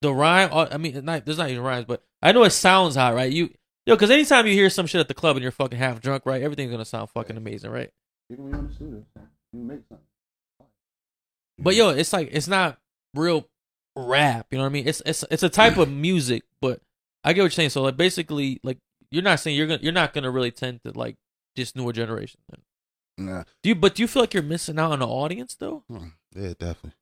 the 0.01 0.13
rhyme. 0.13 0.49
uh, 0.51 0.67
I 0.69 0.77
mean, 0.77 1.03
not, 1.05 1.25
there's 1.25 1.37
not 1.37 1.49
even 1.49 1.63
rhymes, 1.63 1.85
but 1.85 2.03
I 2.21 2.33
know 2.33 2.43
it 2.43 2.51
sounds 2.51 2.95
hot, 2.95 3.15
right? 3.15 3.31
You 3.31 3.49
yo, 3.85 3.95
because 3.95 4.11
anytime 4.11 4.45
you 4.47 4.53
hear 4.53 4.69
some 4.69 4.85
shit 4.85 4.99
at 4.99 5.07
the 5.07 5.13
club 5.13 5.37
and 5.37 5.43
you're 5.43 5.51
fucking 5.51 5.79
half 5.79 6.01
drunk, 6.01 6.25
right? 6.25 6.41
Everything's 6.41 6.71
gonna 6.71 6.85
sound 6.85 7.09
fucking 7.11 7.37
amazing, 7.37 7.71
right? 7.71 7.89
You 8.29 8.37
can't 8.37 8.53
understand 8.53 9.05
it. 9.15 9.21
You 9.53 9.63
make 9.63 9.79
some 9.87 9.99
But 11.57 11.75
yo, 11.75 11.89
it's 11.89 12.11
like 12.11 12.29
it's 12.31 12.47
not 12.47 12.79
real 13.13 13.47
rap. 13.95 14.47
You 14.51 14.57
know 14.57 14.63
what 14.63 14.71
I 14.71 14.73
mean? 14.73 14.87
It's 14.87 15.01
it's 15.05 15.23
it's 15.31 15.43
a 15.43 15.49
type 15.49 15.77
of 15.77 15.89
music, 15.91 16.43
but 16.59 16.81
I 17.23 17.31
get 17.33 17.41
what 17.41 17.45
you're 17.45 17.51
saying. 17.51 17.69
So 17.69 17.83
like 17.83 17.95
basically, 17.95 18.59
like 18.63 18.79
you're 19.11 19.23
not 19.23 19.39
saying 19.39 19.55
you're 19.55 19.67
gonna 19.67 19.79
you're 19.81 19.93
not 19.93 20.13
gonna 20.13 20.31
really 20.31 20.51
tend 20.51 20.81
to 20.83 20.91
like 20.91 21.15
this 21.55 21.75
newer 21.75 21.93
generation. 21.93 22.41
Nah, 23.17 23.43
Do 23.61 23.69
you? 23.69 23.75
But 23.75 23.95
do 23.95 24.01
you 24.03 24.07
feel 24.07 24.23
like 24.23 24.33
you're 24.33 24.43
missing 24.43 24.79
out 24.79 24.91
on 24.91 24.99
the 24.99 25.07
audience 25.07 25.55
though? 25.55 25.83
Hmm, 25.87 26.07
yeah, 26.35 26.53
definitely. 26.57 26.93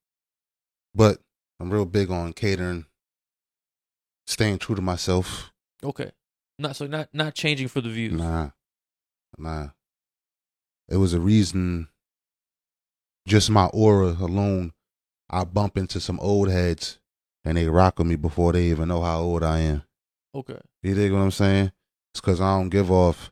But 0.93 1.19
I'm 1.59 1.69
real 1.71 1.85
big 1.85 2.11
on 2.11 2.33
catering, 2.33 2.85
staying 4.27 4.59
true 4.59 4.75
to 4.75 4.81
myself. 4.81 5.51
Okay, 5.83 6.11
not 6.59 6.75
so 6.75 6.85
not 6.87 7.09
not 7.13 7.33
changing 7.33 7.69
for 7.69 7.79
the 7.81 7.89
views. 7.89 8.13
Nah, 8.13 8.49
nah. 9.37 9.69
It 10.89 10.97
was 10.97 11.13
a 11.13 11.19
reason. 11.21 11.87
Just 13.27 13.49
my 13.49 13.65
aura 13.67 14.17
alone, 14.19 14.73
I 15.29 15.43
bump 15.45 15.77
into 15.77 15.99
some 15.99 16.19
old 16.19 16.49
heads, 16.49 16.99
and 17.45 17.55
they 17.55 17.67
rock 17.67 17.99
with 17.99 18.07
me 18.07 18.15
before 18.15 18.51
they 18.51 18.65
even 18.65 18.89
know 18.89 19.01
how 19.01 19.21
old 19.21 19.43
I 19.43 19.59
am. 19.59 19.83
Okay, 20.33 20.59
You 20.81 20.95
dig 20.95 21.11
what 21.11 21.19
I'm 21.19 21.31
saying? 21.31 21.71
It's 22.13 22.19
because 22.19 22.41
I 22.41 22.57
don't 22.57 22.69
give 22.69 22.91
off 22.91 23.31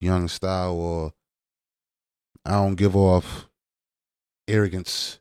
young 0.00 0.28
style 0.28 0.74
or 0.74 1.12
I 2.44 2.52
don't 2.52 2.76
give 2.76 2.96
off 2.96 3.48
arrogance 4.48 5.20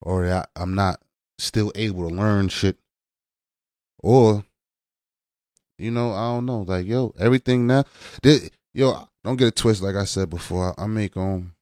or 0.00 0.26
I, 0.26 0.44
I'm 0.56 0.74
not 0.74 1.00
still 1.38 1.72
able 1.74 2.08
to 2.08 2.14
learn 2.14 2.48
shit. 2.48 2.76
Or, 4.00 4.44
you 5.76 5.90
know, 5.90 6.12
I 6.12 6.34
don't 6.34 6.46
know. 6.46 6.60
Like, 6.60 6.86
yo, 6.86 7.14
everything 7.18 7.66
now. 7.66 7.84
This, 8.22 8.50
yo, 8.72 9.08
don't 9.24 9.36
get 9.36 9.48
it 9.48 9.56
twisted. 9.56 9.86
Like 9.86 9.96
I 9.96 10.04
said 10.04 10.30
before, 10.30 10.74
I, 10.78 10.84
I 10.84 10.86
make 10.86 11.16
um, 11.16 11.54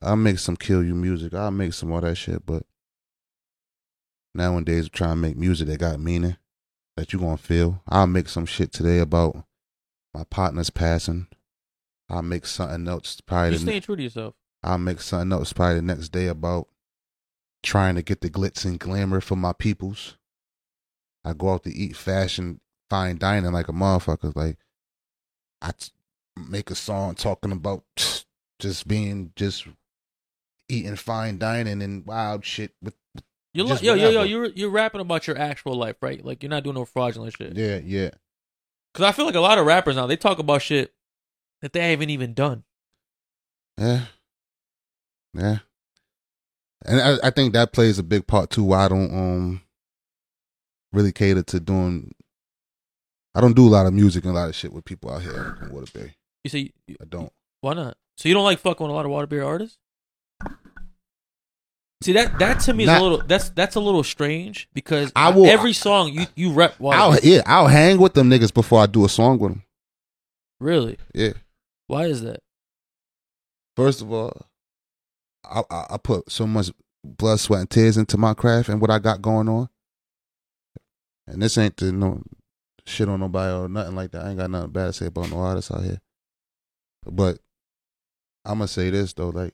I 0.00 0.14
make 0.14 0.38
some 0.38 0.56
kill 0.56 0.84
you 0.84 0.94
music. 0.94 1.34
I 1.34 1.50
make 1.50 1.72
some 1.72 1.92
all 1.92 2.00
that 2.00 2.16
shit. 2.16 2.44
But 2.44 2.64
nowadays, 4.34 4.84
I'm 4.84 4.90
trying 4.90 5.10
to 5.12 5.16
make 5.16 5.36
music 5.36 5.68
that 5.68 5.80
got 5.80 6.00
meaning 6.00 6.36
that 6.96 7.12
you 7.12 7.18
gonna 7.18 7.38
feel. 7.38 7.82
I'll 7.88 8.06
make 8.06 8.28
some 8.28 8.46
shit 8.46 8.72
today 8.72 8.98
about 8.98 9.44
my 10.14 10.24
partner's 10.24 10.70
passing. 10.70 11.28
I'll 12.12 12.22
make 12.22 12.44
something 12.46 12.86
else 12.86 13.20
probably. 13.22 13.52
The, 13.52 13.58
staying 13.60 13.80
true 13.80 13.96
to 13.96 14.02
yourself. 14.02 14.34
I'll 14.62 14.76
make 14.78 15.00
something 15.00 15.32
else 15.32 15.52
probably 15.54 15.76
the 15.76 15.82
next 15.82 16.10
day 16.10 16.26
about 16.26 16.68
trying 17.62 17.94
to 17.94 18.02
get 18.02 18.20
the 18.20 18.28
glitz 18.28 18.66
and 18.66 18.78
glamour 18.78 19.22
for 19.22 19.34
my 19.34 19.54
peoples. 19.54 20.18
I 21.24 21.32
go 21.32 21.54
out 21.54 21.64
to 21.64 21.70
eat 21.74 21.96
fashion, 21.96 22.60
fine 22.90 23.16
dining 23.16 23.52
like 23.52 23.68
a 23.68 23.72
motherfucker. 23.72 24.36
Like 24.36 24.58
I 25.62 25.70
t- 25.72 25.90
make 26.36 26.70
a 26.70 26.74
song 26.74 27.14
talking 27.14 27.50
about 27.50 27.84
just 28.58 28.86
being 28.86 29.32
just 29.34 29.66
eating 30.68 30.96
fine 30.96 31.38
dining 31.38 31.80
and 31.80 32.04
wild 32.04 32.44
shit 32.44 32.74
with 32.82 32.94
You're 33.54 33.66
like, 33.66 33.82
yo 33.82 33.94
yo 33.94 34.10
yo. 34.10 34.22
You're 34.22 34.46
you're 34.46 34.70
rapping 34.70 35.00
about 35.00 35.26
your 35.26 35.38
actual 35.38 35.76
life, 35.76 35.96
right? 36.02 36.22
Like 36.22 36.42
you're 36.42 36.50
not 36.50 36.62
doing 36.62 36.74
no 36.74 36.84
fraudulent 36.84 37.34
shit. 37.34 37.56
yeah 37.56 37.80
yeah 37.82 38.10
Because 38.92 39.06
I 39.06 39.12
feel 39.12 39.24
like 39.24 39.34
a 39.34 39.40
lot 39.40 39.56
of 39.58 39.64
rappers 39.64 39.96
now 39.96 40.06
they 40.06 40.16
talk 40.16 40.38
about 40.38 40.60
shit 40.60 40.92
that 41.62 41.72
they 41.72 41.90
haven't 41.90 42.10
even 42.10 42.34
done. 42.34 42.64
Yeah. 43.78 44.04
Yeah. 45.34 45.58
And 46.84 47.00
I, 47.00 47.28
I 47.28 47.30
think 47.30 47.52
that 47.54 47.72
plays 47.72 47.98
a 47.98 48.02
big 48.02 48.26
part 48.26 48.50
too 48.50 48.64
why 48.64 48.84
I 48.84 48.88
don't 48.88 49.12
um 49.14 49.62
really 50.92 51.12
cater 51.12 51.42
to 51.44 51.60
doing 51.60 52.12
I 53.34 53.40
don't 53.40 53.56
do 53.56 53.66
a 53.66 53.70
lot 53.70 53.86
of 53.86 53.94
music 53.94 54.24
and 54.24 54.32
a 54.32 54.38
lot 54.38 54.48
of 54.50 54.54
shit 54.54 54.72
with 54.72 54.84
people 54.84 55.10
out 55.10 55.22
here 55.22 55.58
in 55.62 55.70
Waterbury. 55.72 56.16
You 56.44 56.50
see 56.50 56.72
I 57.00 57.04
don't. 57.08 57.32
Why 57.62 57.74
not? 57.74 57.96
So 58.18 58.28
you 58.28 58.34
don't 58.34 58.44
like 58.44 58.58
fucking 58.58 58.84
with 58.84 58.90
a 58.90 58.94
lot 58.94 59.06
of 59.06 59.10
Waterbury 59.10 59.40
artists? 59.42 59.78
See 62.02 62.12
that 62.14 62.36
that 62.40 62.58
to 62.60 62.74
me 62.74 62.82
is 62.82 62.88
Not- 62.88 63.00
a 63.00 63.02
little 63.02 63.22
that's 63.26 63.50
that's 63.50 63.76
a 63.76 63.80
little 63.80 64.02
strange 64.02 64.68
because 64.74 65.12
I 65.14 65.30
will- 65.30 65.46
every 65.46 65.72
song 65.72 66.12
you 66.12 66.26
you 66.34 66.52
rep 66.52 66.74
I'll 66.84 67.16
yeah, 67.20 67.42
I'll 67.46 67.68
hang 67.68 67.98
with 67.98 68.14
them 68.14 68.28
niggas 68.28 68.52
before 68.52 68.80
I 68.82 68.86
do 68.86 69.04
a 69.04 69.08
song 69.08 69.38
with 69.38 69.52
them. 69.52 69.62
Really? 70.58 70.98
Yeah. 71.14 71.32
Why 71.92 72.06
is 72.06 72.22
that? 72.22 72.40
First 73.76 74.00
of 74.00 74.10
all, 74.10 74.46
I, 75.44 75.62
I 75.70 75.86
I 75.90 75.96
put 75.98 76.32
so 76.32 76.46
much 76.46 76.70
blood, 77.04 77.38
sweat, 77.38 77.60
and 77.60 77.68
tears 77.68 77.98
into 77.98 78.16
my 78.16 78.32
craft 78.32 78.70
and 78.70 78.80
what 78.80 78.88
I 78.88 78.98
got 78.98 79.20
going 79.20 79.46
on. 79.46 79.68
And 81.26 81.42
this 81.42 81.58
ain't 81.58 81.76
to 81.76 81.92
no 81.92 82.22
shit 82.86 83.10
on 83.10 83.20
nobody 83.20 83.52
or 83.52 83.68
nothing 83.68 83.94
like 83.94 84.12
that. 84.12 84.24
I 84.24 84.30
ain't 84.30 84.38
got 84.38 84.50
nothing 84.50 84.70
bad 84.70 84.86
to 84.86 84.92
say 84.94 85.06
about 85.06 85.28
no 85.28 85.36
artists 85.40 85.70
out 85.70 85.82
here. 85.82 86.00
But 87.04 87.40
I'm 88.46 88.60
gonna 88.60 88.68
say 88.68 88.88
this 88.88 89.12
though, 89.12 89.28
like 89.28 89.52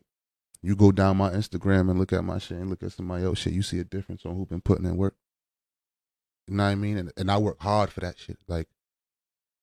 you 0.62 0.76
go 0.76 0.92
down 0.92 1.16
my 1.16 1.30
Instagram 1.30 1.90
and 1.90 1.98
look 1.98 2.12
at 2.12 2.22
my 2.22 2.38
shit 2.38 2.58
and 2.58 2.70
look 2.70 2.84
at 2.84 2.92
somebody 2.92 3.24
else 3.24 3.40
shit, 3.40 3.52
you 3.52 3.62
see 3.62 3.80
a 3.80 3.84
difference 3.84 4.24
on 4.24 4.36
who 4.36 4.46
been 4.46 4.60
putting 4.60 4.86
in 4.86 4.96
work. 4.96 5.16
You 6.46 6.54
know 6.54 6.62
what 6.62 6.70
I 6.70 6.76
mean? 6.76 6.98
And, 6.98 7.12
and 7.16 7.32
I 7.32 7.38
work 7.38 7.60
hard 7.60 7.90
for 7.90 7.98
that 7.98 8.16
shit. 8.16 8.38
Like 8.46 8.68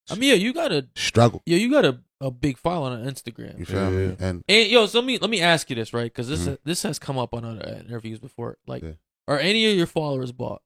I 0.09 0.15
mean, 0.15 0.31
yeah, 0.31 0.35
you 0.35 0.53
gotta 0.53 0.89
struggle. 0.97 1.41
yeah, 1.45 1.55
you 1.55 1.71
got 1.71 1.85
a, 2.21 2.25
a 2.27 2.31
big 2.31 2.57
following 2.57 2.93
on 2.93 3.05
Instagram. 3.11 3.59
You 3.59 3.65
feel 3.65 3.81
Yeah, 3.83 3.89
me? 3.89 4.05
yeah. 4.05 4.15
And 4.19 4.43
And 4.47 4.69
yo, 4.71 4.85
so 4.85 4.99
let 4.99 5.05
me 5.05 5.17
let 5.17 5.29
me 5.29 5.41
ask 5.41 5.69
you 5.69 5.75
this, 5.75 5.93
right? 5.93 6.05
Because 6.11 6.27
this 6.29 6.47
Mhm. 6.47 6.57
this 6.63 6.83
has 6.83 6.99
come 6.99 7.17
up 7.17 7.33
on 7.33 7.43
other 7.45 7.83
interviews 7.87 8.19
before. 8.19 8.57
Like, 8.67 8.83
Yeah. 8.83 8.91
are 9.27 9.39
any 9.39 9.69
of 9.71 9.77
your 9.77 9.87
followers 9.87 10.31
bought? 10.31 10.61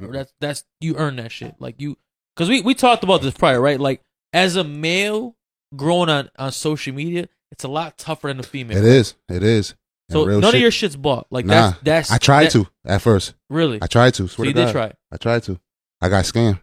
Or 0.00 0.08
Mhm. 0.08 0.12
that's 0.12 0.32
that's 0.40 0.64
you 0.80 0.96
earn 0.96 1.16
that 1.16 1.32
shit. 1.32 1.54
Like 1.58 1.80
you, 1.80 1.96
because 2.36 2.48
we 2.48 2.60
we 2.62 2.74
talked 2.74 3.04
about 3.04 3.22
this 3.22 3.34
prior, 3.34 3.60
right? 3.60 3.78
Like 3.80 4.02
as 4.32 4.56
a 4.56 4.64
male 4.64 5.36
growing 5.76 6.08
on 6.08 6.30
on 6.38 6.52
social 6.52 6.94
media, 6.94 7.28
it's 7.50 7.64
a 7.64 7.68
lot 7.68 7.98
tougher 7.98 8.28
than 8.28 8.40
a 8.40 8.42
female. 8.42 8.76
it 8.78 8.84
is. 8.84 9.14
It 9.28 9.42
is. 9.42 9.74
So 10.10 10.24
none 10.26 10.42
shit. 10.42 10.54
of 10.56 10.60
your 10.60 10.70
shit's 10.70 10.96
bought. 10.96 11.26
Like 11.30 11.46
Nah, 11.46 11.70
that's 11.70 11.78
that's 11.82 12.10
I 12.10 12.18
tried 12.18 12.44
that- 12.46 12.52
to 12.52 12.68
at 12.84 13.00
first. 13.00 13.34
really. 13.48 13.78
I 13.80 13.86
tried 13.86 14.12
to. 14.14 14.24
so 14.28 14.34
Swear 14.34 14.48
you 14.48 14.52
to 14.52 14.60
did 14.60 14.66
God. 14.66 14.72
try. 14.72 14.92
I 15.10 15.16
tried 15.16 15.42
to. 15.44 15.58
I 16.02 16.08
got 16.08 16.24
scammed. 16.24 16.60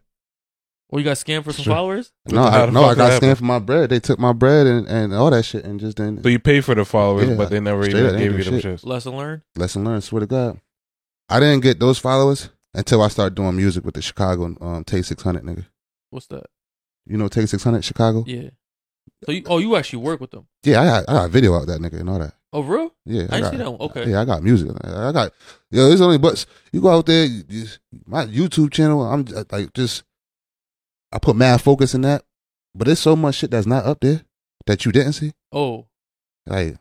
Or 0.92 1.00
you 1.00 1.06
got 1.06 1.18
scammed 1.18 1.44
for 1.44 1.54
some 1.54 1.64
Sure. 1.66 1.76
followers? 1.76 2.12
No, 2.28 2.42
How 2.42 2.64
I, 2.64 2.66
the 2.66 2.72
no, 2.72 2.82
fuck 2.82 2.92
I 2.92 2.96
got 2.96 3.08
that 3.10 3.22
scammed 3.22 3.28
happen? 3.28 3.36
for 3.36 3.44
my 3.46 3.60
bread. 3.60 3.90
They 3.92 4.00
took 4.00 4.18
my 4.20 4.34
bread 4.34 4.66
and, 4.66 4.88
and 4.88 5.14
all 5.14 5.30
that 5.30 5.44
shit 5.44 5.64
and 5.64 5.80
just 5.80 5.98
didn't. 5.98 6.24
So 6.24 6.30
you 6.30 6.40
pay 6.40 6.62
for 6.62 6.74
the 6.74 6.84
followers, 6.84 7.30
Yeah, 7.30 7.36
but 7.36 7.50
they 7.52 7.60
never 7.60 7.84
straight 7.84 8.00
even 8.02 8.14
they 8.16 8.20
gave 8.24 8.32
you 8.38 8.44
do 8.44 8.52
them 8.52 8.60
shit. 8.60 8.76
shits. 8.82 8.86
Lesson 8.86 9.16
learned. 9.16 9.42
Lesson 9.56 9.84
learned. 9.86 10.04
Swear 10.04 10.22
to 10.22 10.26
God. 10.26 10.60
I 11.30 11.40
didn't 11.40 11.62
get 11.62 11.80
those 11.80 12.00
followers 12.00 12.50
until 12.74 13.04
I 13.04 13.08
started 13.10 13.36
doing 13.36 13.56
music 13.56 13.86
with 13.86 13.94
the 13.94 14.02
Chicago 14.02 14.46
um, 14.46 14.84
Tay600 14.84 15.42
nigga. 15.44 15.66
What's 16.10 16.26
that? 16.28 16.46
You 17.06 17.18
know 17.18 17.30
Tay600 17.30 17.84
Chicago? 17.84 18.24
Yeah. 18.26 18.50
So 19.26 19.32
you 19.32 19.44
oh 19.48 19.58
you 19.60 19.76
actually 19.76 20.02
work 20.04 20.20
with 20.22 20.32
them? 20.32 20.48
Yeah, 20.64 20.82
I 20.82 20.86
got, 20.86 21.10
I 21.10 21.14
got 21.14 21.26
a 21.26 21.28
video 21.30 21.54
out 21.56 21.68
that 21.68 21.82
nigga 21.82 22.00
and 22.00 22.10
all 22.10 22.20
that. 22.20 22.34
Oh 22.52 22.62
real? 22.64 22.94
Yeah, 23.06 23.28
I, 23.30 23.42
got, 23.42 23.52
see 23.52 23.58
that 23.58 23.70
one. 23.72 23.82
Okay. 23.90 24.10
Yeah, 24.10 24.22
I 24.22 24.26
got 24.26 24.42
music. 24.42 24.72
I 24.84 25.12
got 25.12 25.34
yo. 25.70 25.88
There's 25.88 26.02
only 26.02 26.18
but 26.18 26.44
you 26.72 26.82
go 26.82 26.90
out 26.90 27.06
there. 27.06 27.26
You, 27.26 27.44
you- 27.48 27.68
my 28.06 28.26
YouTube 28.26 28.72
channel. 28.72 29.02
I'm 29.04 29.26
just, 29.26 29.52
like 29.52 29.72
just. 29.74 30.04
I 31.12 31.20
put 31.20 31.36
mad 31.36 31.62
focus 31.62 31.94
in 31.96 32.02
that, 32.02 32.24
but 32.76 32.86
there's 32.86 33.00
so 33.00 33.16
much 33.16 33.36
shit 33.36 33.52
that's 33.52 33.66
not 33.68 33.86
up 33.86 34.00
there 34.02 34.22
that 34.66 34.86
you 34.86 34.92
didn't 34.92 35.14
see. 35.14 35.34
Oh, 35.52 35.88
Like 36.46 36.78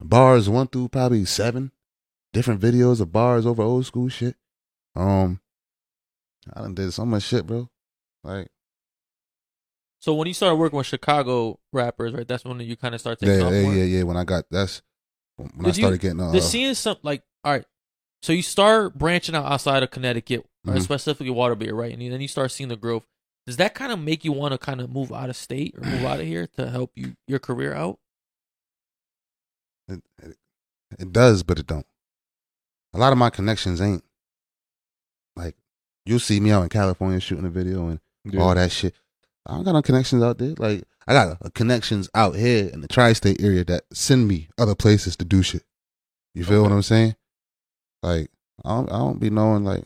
bars 0.00 0.48
one 0.48 0.68
through 0.68 0.88
probably 0.88 1.24
seven, 1.24 1.72
different 2.32 2.60
videos 2.60 3.00
of 3.00 3.12
bars 3.12 3.46
over 3.46 3.62
old 3.62 3.86
school 3.86 4.08
shit. 4.08 4.36
Um, 4.94 5.40
I 6.54 6.60
done 6.60 6.74
did 6.74 6.92
so 6.92 7.04
much 7.04 7.24
shit, 7.24 7.46
bro. 7.46 7.68
Like, 8.22 8.48
So 9.98 10.14
when 10.14 10.28
you 10.28 10.34
started 10.34 10.56
working 10.56 10.76
with 10.76 10.86
Chicago 10.86 11.58
rappers, 11.72 12.12
right? 12.12 12.26
That's 12.26 12.44
when 12.44 12.60
you 12.60 12.76
kind 12.76 12.94
of 12.94 13.00
start 13.00 13.18
taking 13.18 13.34
yeah, 13.40 13.50
yeah, 13.50 13.72
yeah, 13.74 13.84
yeah. 13.84 14.02
When 14.04 14.16
I 14.16 14.24
got 14.24 14.44
that's 14.50 14.82
when 15.36 15.50
I 15.60 15.64
Did 15.64 15.76
you- 15.76 15.82
started 15.82 16.00
getting 16.00 16.20
uh, 16.20 16.30
The 16.32 16.40
scene 16.40 16.68
is 16.68 16.78
some 16.78 16.96
like 17.02 17.22
all 17.42 17.52
right. 17.52 17.64
So 18.22 18.32
you 18.32 18.42
start 18.42 18.96
branching 18.96 19.34
out 19.34 19.44
outside 19.44 19.82
of 19.82 19.90
Connecticut, 19.90 20.46
or 20.66 20.74
Mhm. 20.74 20.82
specifically 20.82 21.30
Waterbury, 21.30 21.72
right? 21.72 21.92
And 21.92 22.00
then 22.12 22.20
you 22.20 22.28
start 22.28 22.50
seeing 22.50 22.68
the 22.68 22.76
growth. 22.76 23.04
Does 23.46 23.58
that 23.58 23.74
kind 23.74 23.92
of 23.92 23.98
make 24.00 24.24
you 24.24 24.32
want 24.32 24.52
to 24.52 24.58
kind 24.58 24.80
of 24.80 24.90
move 24.90 25.12
out 25.12 25.30
of 25.30 25.36
state 25.36 25.74
or 25.78 25.84
move 25.84 26.04
out 26.04 26.20
of 26.20 26.26
here 26.26 26.48
to 26.56 26.68
help 26.70 26.92
you 26.96 27.14
your 27.28 27.38
career 27.38 27.74
out? 27.74 27.98
It, 29.88 30.02
it, 30.22 30.36
it 30.98 31.12
does, 31.12 31.42
but 31.44 31.58
it 31.58 31.66
don't. 31.66 31.86
A 32.92 32.98
lot 32.98 33.12
of 33.12 33.18
my 33.18 33.30
connections 33.30 33.80
ain't 33.80 34.02
like 35.36 35.54
you'll 36.06 36.18
see 36.18 36.40
me 36.40 36.50
out 36.50 36.62
in 36.62 36.68
California 36.70 37.20
shooting 37.20 37.44
a 37.44 37.50
video 37.50 37.88
and 37.88 38.00
Yeah. 38.24 38.40
all 38.40 38.54
that 38.54 38.72
shit. 38.72 38.94
I 39.46 39.54
don't 39.54 39.64
got 39.64 39.72
no 39.72 39.82
connections 39.82 40.22
out 40.24 40.38
there. 40.38 40.54
Like 40.58 40.82
I 41.06 41.12
got 41.12 41.38
uh, 41.44 41.50
connections 41.54 42.10
out 42.14 42.34
here 42.34 42.68
in 42.72 42.80
the 42.80 42.88
tri-state 42.88 43.40
area 43.40 43.64
that 43.66 43.84
send 43.92 44.26
me 44.26 44.48
other 44.58 44.74
places 44.74 45.14
to 45.16 45.24
do 45.24 45.42
shit. 45.42 45.62
You 46.34 46.44
feel 46.44 46.62
what 46.62 46.72
I'm 46.72 46.82
saying? 46.82 47.14
Like 48.02 48.28
I 48.64 48.70
don't, 48.70 48.90
I 48.90 48.98
don't 48.98 49.20
be 49.20 49.30
knowing 49.30 49.62
like 49.64 49.84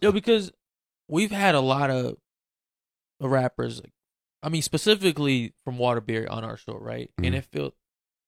Yo, 0.00 0.10
because 0.12 0.52
we've 1.08 1.32
had 1.32 1.54
a 1.54 1.60
lot 1.60 1.90
of 1.90 2.16
rappers. 3.20 3.80
I 4.42 4.48
mean, 4.48 4.62
specifically 4.62 5.54
from 5.64 5.78
Waterbury 5.78 6.26
on 6.28 6.44
our 6.44 6.56
show, 6.56 6.78
right? 6.78 7.10
And 7.18 7.34
Mhm. 7.34 7.38
it 7.38 7.44
felt, 7.46 7.74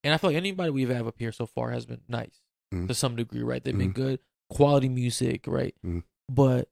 and 0.02 0.12
I 0.12 0.16
feel 0.16 0.30
like 0.30 0.36
anybody 0.36 0.70
we've 0.70 0.88
had 0.88 1.06
up 1.06 1.18
here 1.18 1.30
so 1.32 1.46
far 1.46 1.70
has 1.70 1.86
been 1.86 2.00
nice 2.08 2.40
Mhm. 2.74 2.88
to 2.88 2.94
some 2.94 3.14
degree, 3.14 3.42
right? 3.42 3.62
They've 3.62 3.76
been 3.76 3.90
Mhm. 3.92 3.94
good, 3.94 4.20
quality 4.48 4.88
music, 4.88 5.46
right? 5.46 5.74
Mhm. 5.84 6.02
But 6.28 6.68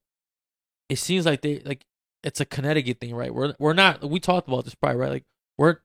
it 0.88 0.96
seems 0.96 1.26
like 1.26 1.42
they 1.42 1.60
like 1.60 1.84
it's 2.24 2.40
a 2.40 2.44
Connecticut 2.44 2.98
thing, 2.98 3.14
right? 3.14 3.32
We're 3.32 3.54
we're 3.60 3.74
not. 3.74 4.02
We 4.08 4.18
talked 4.18 4.48
about 4.48 4.64
this 4.64 4.74
probably, 4.74 5.00
right? 5.00 5.10
Like 5.10 5.24
we're 5.56 5.76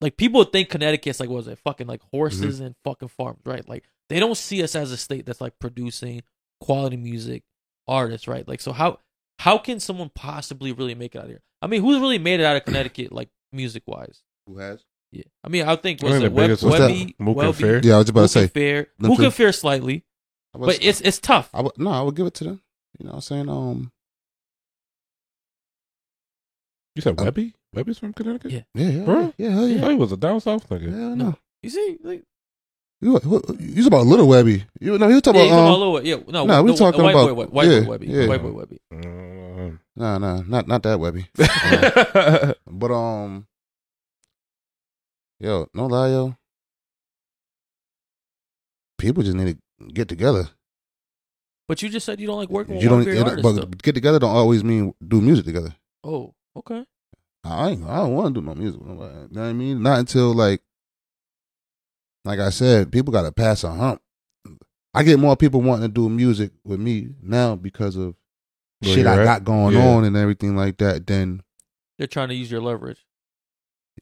like 0.00 0.16
people 0.16 0.42
think 0.44 0.70
Connecticut's 0.70 1.20
like 1.20 1.28
what 1.28 1.36
was 1.36 1.48
it 1.48 1.58
fucking 1.58 1.86
like 1.86 2.00
horses 2.10 2.60
and 2.60 2.74
fucking 2.84 3.08
farms, 3.08 3.42
right? 3.44 3.68
Like 3.68 3.84
they 4.08 4.18
don't 4.18 4.36
see 4.36 4.62
us 4.62 4.74
as 4.74 4.90
a 4.90 4.96
state 4.96 5.26
that's 5.26 5.40
like 5.42 5.58
producing 5.58 6.22
quality 6.60 6.96
music 6.96 7.42
artists, 7.86 8.26
right? 8.26 8.46
Like 8.48 8.60
so 8.62 8.72
how 8.72 9.00
how 9.40 9.58
can 9.58 9.80
someone 9.80 10.10
possibly 10.14 10.72
really 10.72 10.94
make 10.94 11.14
it 11.14 11.18
out 11.18 11.28
here? 11.28 11.42
I 11.62 11.66
mean, 11.68 11.80
who's 11.80 12.00
really 12.00 12.18
made 12.18 12.40
it 12.40 12.44
out 12.44 12.56
of 12.56 12.64
Connecticut, 12.64 13.12
like 13.12 13.28
music 13.52 13.84
wise? 13.86 14.20
who 14.46 14.58
has? 14.58 14.84
Yeah, 15.12 15.22
I 15.44 15.48
mean, 15.48 15.68
I 15.68 15.76
think 15.76 16.02
I 16.02 16.06
was 16.06 16.14
think 16.14 16.24
it 16.24 16.28
the 16.30 16.34
Web, 16.34 16.44
biggest 16.48 16.62
was 16.64 16.72
that? 16.74 16.80
Webby, 16.90 17.14
Mook 17.18 17.36
and 17.36 17.46
Webby, 17.46 17.52
Fair. 17.52 17.80
Yeah, 17.84 17.94
I 17.94 17.98
was 17.98 18.08
about 18.08 18.22
to 18.22 18.28
say. 18.28 18.42
and 18.42 18.50
Fair, 18.52 18.86
them 18.98 19.08
Mook 19.10 19.18
two. 19.18 19.24
and 19.24 19.34
Fair 19.34 19.52
slightly, 19.52 20.04
was- 20.54 20.76
but 20.76 20.84
it's 20.84 21.00
it's 21.02 21.18
tough. 21.18 21.48
I 21.54 21.60
would 21.62 21.78
no, 21.78 21.90
I 21.90 22.02
would 22.02 22.16
give 22.16 22.26
it 22.26 22.34
to 22.34 22.44
them. 22.44 22.60
You 22.98 23.04
know 23.06 23.10
what 23.12 23.16
I'm 23.16 23.20
saying? 23.22 23.48
Um 23.48 23.92
You 26.96 27.02
said 27.02 27.18
Webby? 27.20 27.54
Webby's 27.74 27.98
from 27.98 28.12
Connecticut? 28.12 28.52
Yeah. 28.52 28.60
yeah, 28.74 28.88
yeah, 28.90 29.04
Bro? 29.04 29.34
yeah, 29.38 29.50
hell 29.50 29.68
yeah. 29.68 29.84
Oh, 29.84 29.88
he 29.90 29.94
was 29.96 30.12
a 30.12 30.16
down 30.16 30.40
south 30.40 30.68
nigga. 30.68 30.90
Hell 30.90 31.16
No. 31.16 31.24
no. 31.30 31.34
You 31.62 31.70
see, 31.70 31.96
like, 32.02 32.22
You 33.00 33.12
you 33.14 33.18
talking 33.20 33.86
about 33.86 34.06
Little 34.06 34.28
Webby? 34.28 34.64
You 34.80 34.98
know, 34.98 35.08
you 35.08 35.20
talking 35.20 35.40
yeah, 35.40 35.46
about 35.46 35.56
talking 35.56 35.82
um, 35.82 35.92
about 35.92 36.02
Lil, 36.02 36.06
yeah, 36.06 36.16
no, 36.28 36.44
Nah, 36.46 36.62
we 36.62 36.72
the- 36.72 36.76
talking 36.78 37.02
white 37.02 37.14
about- 37.14 37.34
boy, 37.36 37.44
white 37.46 37.68
yeah, 37.68 37.80
boy 37.80 37.88
Webby, 37.90 38.06
yeah. 38.08 38.26
white 38.26 38.42
boy 38.42 38.52
Webby. 38.52 38.78
Mm. 38.92 39.21
Nah, 39.96 40.18
no, 40.18 40.42
not 40.42 40.66
not 40.68 40.82
that 40.82 40.98
Webby. 41.00 41.26
But 42.66 42.90
um, 42.90 43.46
yo, 45.38 45.68
no 45.74 45.86
lie, 45.86 46.08
yo. 46.08 46.36
People 48.98 49.22
just 49.22 49.36
need 49.36 49.56
to 49.80 49.86
get 49.92 50.08
together. 50.08 50.48
But 51.68 51.82
you 51.82 51.88
just 51.88 52.06
said 52.06 52.20
you 52.20 52.26
don't 52.26 52.36
like 52.38 52.50
working 52.50 52.74
with 52.74 52.82
You 52.84 52.88
don't, 52.90 53.06
it, 53.06 53.18
artists. 53.18 53.42
though. 53.42 53.66
get 53.82 53.94
together 53.94 54.18
don't 54.18 54.34
always 54.34 54.62
mean 54.62 54.94
do 55.06 55.20
music 55.20 55.44
together. 55.44 55.74
Oh, 56.04 56.34
okay. 56.56 56.84
I 57.44 57.70
ain't, 57.70 57.84
I 57.84 57.96
don't 57.96 58.14
want 58.14 58.34
to 58.34 58.40
do 58.40 58.46
no 58.46 58.54
music. 58.54 58.80
You 58.80 58.86
know 58.88 59.28
what 59.30 59.38
I 59.42 59.52
mean? 59.52 59.82
Not 59.82 59.98
until 59.98 60.32
like, 60.34 60.62
like 62.24 62.38
I 62.38 62.50
said, 62.50 62.92
people 62.92 63.12
got 63.12 63.22
to 63.22 63.32
pass 63.32 63.64
a 63.64 63.72
hump. 63.72 64.00
I 64.94 65.02
get 65.02 65.18
more 65.18 65.36
people 65.36 65.62
wanting 65.62 65.88
to 65.88 65.92
do 65.92 66.08
music 66.08 66.52
with 66.64 66.78
me 66.78 67.14
now 67.22 67.56
because 67.56 67.96
of 67.96 68.14
Oh, 68.82 68.86
Where 68.88 68.94
shit 68.96 69.06
I 69.06 69.20
at? 69.20 69.24
got 69.24 69.44
going 69.44 69.74
Yeah. 69.76 69.86
on 69.88 70.04
and 70.04 70.16
everything 70.16 70.56
like 70.56 70.78
that. 70.78 71.06
Then 71.06 71.42
They're 71.98 72.06
trying 72.06 72.28
to 72.28 72.34
use 72.34 72.50
your 72.50 72.60
leverage. 72.60 73.04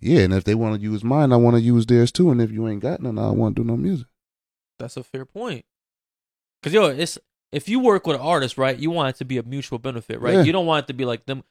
yeah, 0.01 0.21
and 0.21 0.33
if 0.33 0.45
they 0.45 0.55
want 0.55 0.77
to 0.77 0.81
use 0.81 1.05
mine, 1.05 1.33
I 1.33 1.37
want 1.37 1.57
to 1.57 1.61
use 1.61 1.87
theirs 1.87 2.11
too. 2.13 2.31
And 2.31 2.41
if 2.41 2.51
you 2.51 2.67
ain't 2.69 2.81
got 2.81 3.01
none, 3.03 3.19
I 3.19 3.23
don't 3.23 3.39
want 3.39 3.57
to 3.57 3.63
do 3.63 3.67
no 3.69 3.77
music. 3.77 4.07
That's 4.79 4.97
a 4.97 5.03
fair 5.03 5.25
point. 5.27 5.65
Cause 6.63 6.73
yo, 6.73 6.87
it's 6.87 7.19
if 7.53 7.69
you 7.69 7.81
work 7.81 8.07
with 8.07 8.17
an 8.17 8.23
artist, 8.23 8.57
right? 8.59 8.79
You 8.79 8.91
want 8.91 9.15
it 9.15 9.19
to 9.19 9.25
be 9.25 9.37
a 9.39 9.43
mutual 9.43 9.79
benefit, 9.79 10.21
right? 10.21 10.35
Yeah. 10.35 10.43
You 10.45 10.53
don't 10.53 10.67
want 10.67 10.85
it 10.85 10.87
to 10.89 10.95
be 10.95 11.05
like 11.05 11.27
them. 11.27 11.43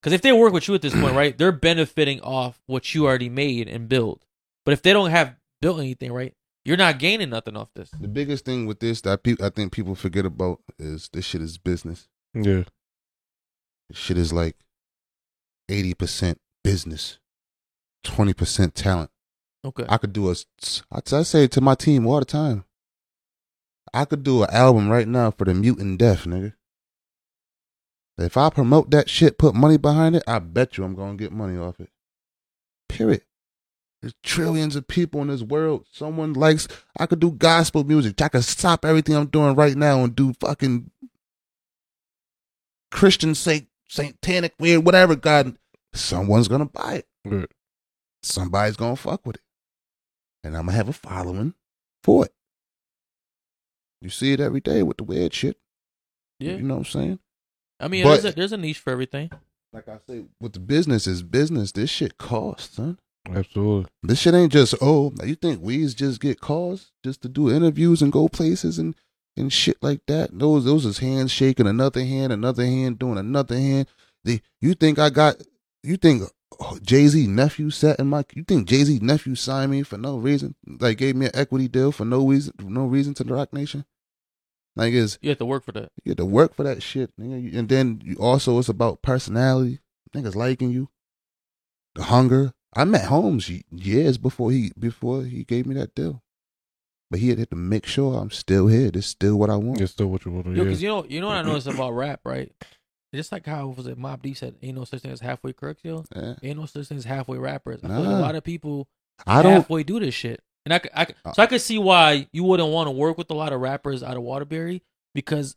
Because 0.00 0.12
if 0.14 0.22
they 0.22 0.32
work 0.32 0.52
with 0.52 0.66
you 0.66 0.74
at 0.74 0.82
this 0.82 0.94
point, 0.94 1.14
right, 1.22 1.36
they're 1.36 1.52
benefiting 1.52 2.20
off 2.22 2.60
what 2.66 2.94
you 2.94 3.06
already 3.06 3.28
made 3.28 3.68
and 3.68 3.88
built. 3.88 4.24
But 4.64 4.72
if 4.72 4.82
they 4.82 4.92
don't 4.92 5.10
have 5.10 5.36
built 5.60 5.78
anything, 5.78 6.12
right, 6.12 6.34
you're 6.64 6.76
not 6.76 6.98
gaining 6.98 7.30
nothing 7.30 7.56
off 7.56 7.68
this. 7.74 7.90
The 7.90 8.08
biggest 8.08 8.44
thing 8.44 8.66
with 8.66 8.80
this 8.80 9.00
that 9.02 9.22
pe- 9.22 9.36
I 9.40 9.50
think 9.50 9.72
people 9.72 9.94
forget 9.94 10.24
about 10.24 10.60
is 10.78 11.08
this 11.12 11.24
shit 11.24 11.40
is 11.42 11.58
business. 11.58 12.08
Yeah. 12.34 12.64
Shit 13.92 14.16
is 14.18 14.32
like 14.32 14.56
eighty 15.68 15.94
percent 15.94 16.40
business, 16.64 17.18
twenty 18.04 18.32
percent 18.32 18.74
talent. 18.74 19.10
Okay. 19.64 19.84
I 19.88 19.98
could 19.98 20.12
do 20.12 20.30
a. 20.30 20.34
I 20.90 21.00
I 21.12 21.22
say 21.22 21.44
it 21.44 21.52
to 21.52 21.60
my 21.60 21.74
team 21.74 22.06
all 22.06 22.18
the 22.18 22.24
time. 22.24 22.64
I 23.94 24.04
could 24.06 24.22
do 24.22 24.42
an 24.42 24.50
album 24.50 24.88
right 24.88 25.06
now 25.06 25.30
for 25.30 25.44
the 25.44 25.54
mute 25.54 25.78
and 25.78 25.98
deaf, 25.98 26.24
nigga. 26.24 26.54
If 28.18 28.36
I 28.36 28.50
promote 28.50 28.90
that 28.90 29.10
shit, 29.10 29.38
put 29.38 29.54
money 29.54 29.76
behind 29.76 30.16
it, 30.16 30.22
I 30.26 30.38
bet 30.38 30.76
you 30.76 30.84
I'm 30.84 30.94
gonna 30.94 31.16
get 31.16 31.32
money 31.32 31.58
off 31.58 31.80
it. 31.80 31.90
Period. 32.88 33.22
There's 34.00 34.14
trillions 34.22 34.74
of 34.74 34.88
people 34.88 35.20
in 35.22 35.28
this 35.28 35.42
world. 35.42 35.86
Someone 35.92 36.32
likes. 36.32 36.66
I 36.98 37.06
could 37.06 37.20
do 37.20 37.30
gospel 37.30 37.84
music. 37.84 38.20
I 38.20 38.28
could 38.28 38.44
stop 38.44 38.84
everything 38.84 39.14
I'm 39.14 39.26
doing 39.26 39.54
right 39.54 39.76
now 39.76 40.02
and 40.02 40.14
do 40.14 40.32
fucking 40.40 40.90
Christian, 42.92 43.34
saint, 43.34 43.66
satanic, 43.88 44.54
weird, 44.60 44.84
whatever. 44.84 45.16
God, 45.16 45.56
someone's 45.92 46.46
gonna 46.48 46.66
buy 46.66 46.94
it 46.96 47.06
Good. 47.28 47.50
somebody's 48.22 48.76
gonna 48.76 48.94
fuck 48.96 49.26
with 49.26 49.36
it. 49.36 49.42
And 50.44 50.56
I'm 50.56 50.66
gonna 50.66 50.76
have 50.76 50.88
a 50.88 50.92
following 50.92 51.54
for 52.04 52.26
it. 52.26 52.32
You 54.00 54.10
see 54.10 54.32
it 54.32 54.40
every 54.40 54.60
day 54.60 54.82
with 54.82 54.96
the 54.98 55.04
weird 55.04 55.32
shit. 55.34 55.56
yeah. 56.38 56.52
You 56.56 56.62
know 56.62 56.74
what 56.74 56.80
I'm 56.80 56.84
saying? 56.92 57.18
I 57.80 57.88
mean, 57.88 58.04
but- 58.04 58.20
there's 58.20 58.32
a 58.34 58.36
there's 58.36 58.52
a 58.52 58.56
niche 58.56 58.78
for 58.78 58.90
everything. 58.90 59.30
Like 59.72 59.88
I 59.88 59.98
say, 60.06 60.24
with 60.40 60.52
the 60.52 60.60
business 60.60 61.06
is 61.06 61.22
business. 61.22 61.72
This 61.72 61.88
shit 61.90 62.18
costs, 62.18 62.76
son. 62.76 62.98
Absolutely. 63.26 63.88
This 64.02 64.18
shit 64.20 64.34
ain't 64.34 64.52
just 64.52 64.74
oh, 64.82 65.12
you 65.24 65.34
think 65.34 65.62
we's 65.62 65.94
just 65.94 66.20
get 66.20 66.40
calls 66.40 66.92
just 67.04 67.22
to 67.22 67.28
do 67.28 67.50
interviews 67.50 68.02
and 68.02 68.12
go 68.12 68.28
places 68.28 68.78
and 68.78 68.94
and 69.36 69.52
shit 69.52 69.78
like 69.82 70.00
that. 70.06 70.38
Those 70.38 70.64
those 70.64 70.84
is 70.84 70.98
hands 70.98 71.30
shaking 71.30 71.66
another 71.66 72.04
hand, 72.04 72.32
another 72.32 72.64
hand 72.64 72.98
doing 72.98 73.18
another 73.18 73.56
hand. 73.56 73.88
The, 74.24 74.40
you 74.60 74.74
think 74.74 74.98
I 74.98 75.10
got 75.10 75.36
you 75.82 75.96
think 75.96 76.22
oh, 76.60 76.78
Jay 76.82 77.06
Z 77.08 77.26
nephew 77.26 77.70
sat 77.70 77.98
in 77.98 78.08
my 78.08 78.24
you 78.34 78.44
think 78.44 78.68
Jay 78.68 78.84
Z 78.84 79.00
nephew 79.02 79.34
signed 79.34 79.70
me 79.70 79.82
for 79.82 79.98
no 79.98 80.16
reason? 80.18 80.54
Like 80.66 80.98
gave 80.98 81.16
me 81.16 81.26
an 81.26 81.32
equity 81.34 81.68
deal 81.68 81.92
for 81.92 82.04
no 82.04 82.26
reason 82.26 82.54
no 82.60 82.86
reason 82.86 83.14
to 83.14 83.24
the 83.24 83.34
Roc 83.34 83.52
Nation? 83.52 83.84
Like 84.76 84.92
is 84.92 85.18
You 85.20 85.30
have 85.30 85.38
to 85.38 85.44
work 85.44 85.64
for 85.64 85.72
that. 85.72 85.90
you 86.04 86.10
have 86.10 86.18
to 86.18 86.24
work 86.26 86.54
for 86.54 86.62
that 86.62 86.82
shit, 86.82 87.10
nigga. 87.18 87.56
And 87.56 87.68
then 87.68 88.00
you 88.04 88.16
also 88.16 88.58
it's 88.58 88.68
about 88.68 89.02
personality. 89.02 89.80
Niggas 90.14 90.34
liking 90.34 90.70
you. 90.70 90.88
The 91.94 92.04
hunger. 92.04 92.52
I 92.74 92.84
met 92.84 93.06
Holmes 93.06 93.50
years 93.70 94.16
before 94.16 94.50
he 94.50 94.72
before 94.78 95.24
he 95.24 95.44
gave 95.44 95.66
me 95.66 95.74
that 95.74 95.94
deal. 95.94 96.21
But 97.12 97.20
he 97.20 97.28
had 97.28 97.50
to 97.50 97.54
make 97.56 97.84
sure 97.86 98.18
I'm 98.18 98.30
still 98.30 98.66
here. 98.68 98.90
This 98.90 99.04
is 99.04 99.10
still 99.10 99.36
what 99.36 99.50
I 99.50 99.56
want. 99.56 99.80
It's 99.82 99.92
still 99.92 100.06
what 100.08 100.24
you 100.24 100.32
want 100.32 100.46
to 100.46 100.50
Yo, 100.52 100.56
hear. 100.56 100.64
because 100.64 100.82
you 100.82 100.88
know, 100.88 101.04
you 101.06 101.20
know 101.20 101.26
what 101.28 101.36
I 101.36 101.42
noticed 101.42 101.66
about 101.68 101.90
rap, 101.92 102.20
right? 102.24 102.50
Just 103.14 103.30
like 103.30 103.44
how 103.46 103.68
was 103.68 103.86
it 103.86 103.98
Mobb 103.98 104.22
Deep 104.22 104.36
said, 104.38 104.54
"Ain't 104.62 104.76
no 104.78 104.84
such 104.84 105.02
thing 105.02 105.10
as 105.12 105.20
halfway 105.20 105.52
crooks, 105.52 105.82
yo. 105.84 106.04
Yeah. 106.16 106.34
Ain't 106.42 106.58
no 106.58 106.64
such 106.66 106.86
thing 106.88 106.96
as 106.96 107.04
halfway 107.04 107.36
rappers." 107.36 107.80
I 107.84 107.88
feel 107.88 107.98
like 107.98 108.06
a 108.06 108.10
Nah. 108.12 108.18
lot 108.20 108.34
of 108.34 108.42
people 108.44 108.88
I 109.26 109.42
don't 109.42 109.52
halfway 109.52 109.82
do 109.82 110.00
this 110.00 110.14
shit, 110.14 110.40
and 110.64 110.72
I, 110.72 110.78
could- 110.78 110.90
I 110.94 111.04
could- 111.04 111.16
Uh. 111.22 111.32
so 111.34 111.42
I 111.42 111.46
could 111.46 111.60
see 111.60 111.76
why 111.78 112.26
you 112.32 112.42
wouldn't 112.44 112.70
want 112.70 112.86
to 112.86 112.90
work 112.92 113.18
with 113.18 113.30
a 113.30 113.34
lot 113.34 113.52
of 113.52 113.60
rappers 113.60 114.02
out 114.02 114.16
of 114.16 114.22
Waterbury 114.22 114.82
because 115.14 115.54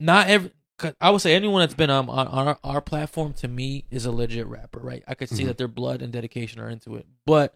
not 0.00 0.26
every. 0.28 0.50
'cause 0.76 0.94
I 1.00 1.10
would 1.10 1.20
say 1.20 1.36
anyone 1.36 1.60
that's 1.60 1.74
been 1.74 1.88
um, 1.90 2.10
on, 2.10 2.26
on 2.26 2.48
our, 2.48 2.58
our 2.64 2.80
platform 2.80 3.32
to 3.34 3.46
me 3.46 3.84
is 3.92 4.04
a 4.04 4.10
legit 4.10 4.48
rapper, 4.48 4.80
right? 4.80 5.04
I 5.06 5.14
could 5.14 5.28
see 5.28 5.44
Mhm. 5.44 5.46
that 5.46 5.58
their 5.58 5.68
blood 5.68 6.02
and 6.02 6.12
dedication 6.12 6.58
are 6.60 6.68
into 6.68 6.96
it, 6.96 7.06
but 7.26 7.54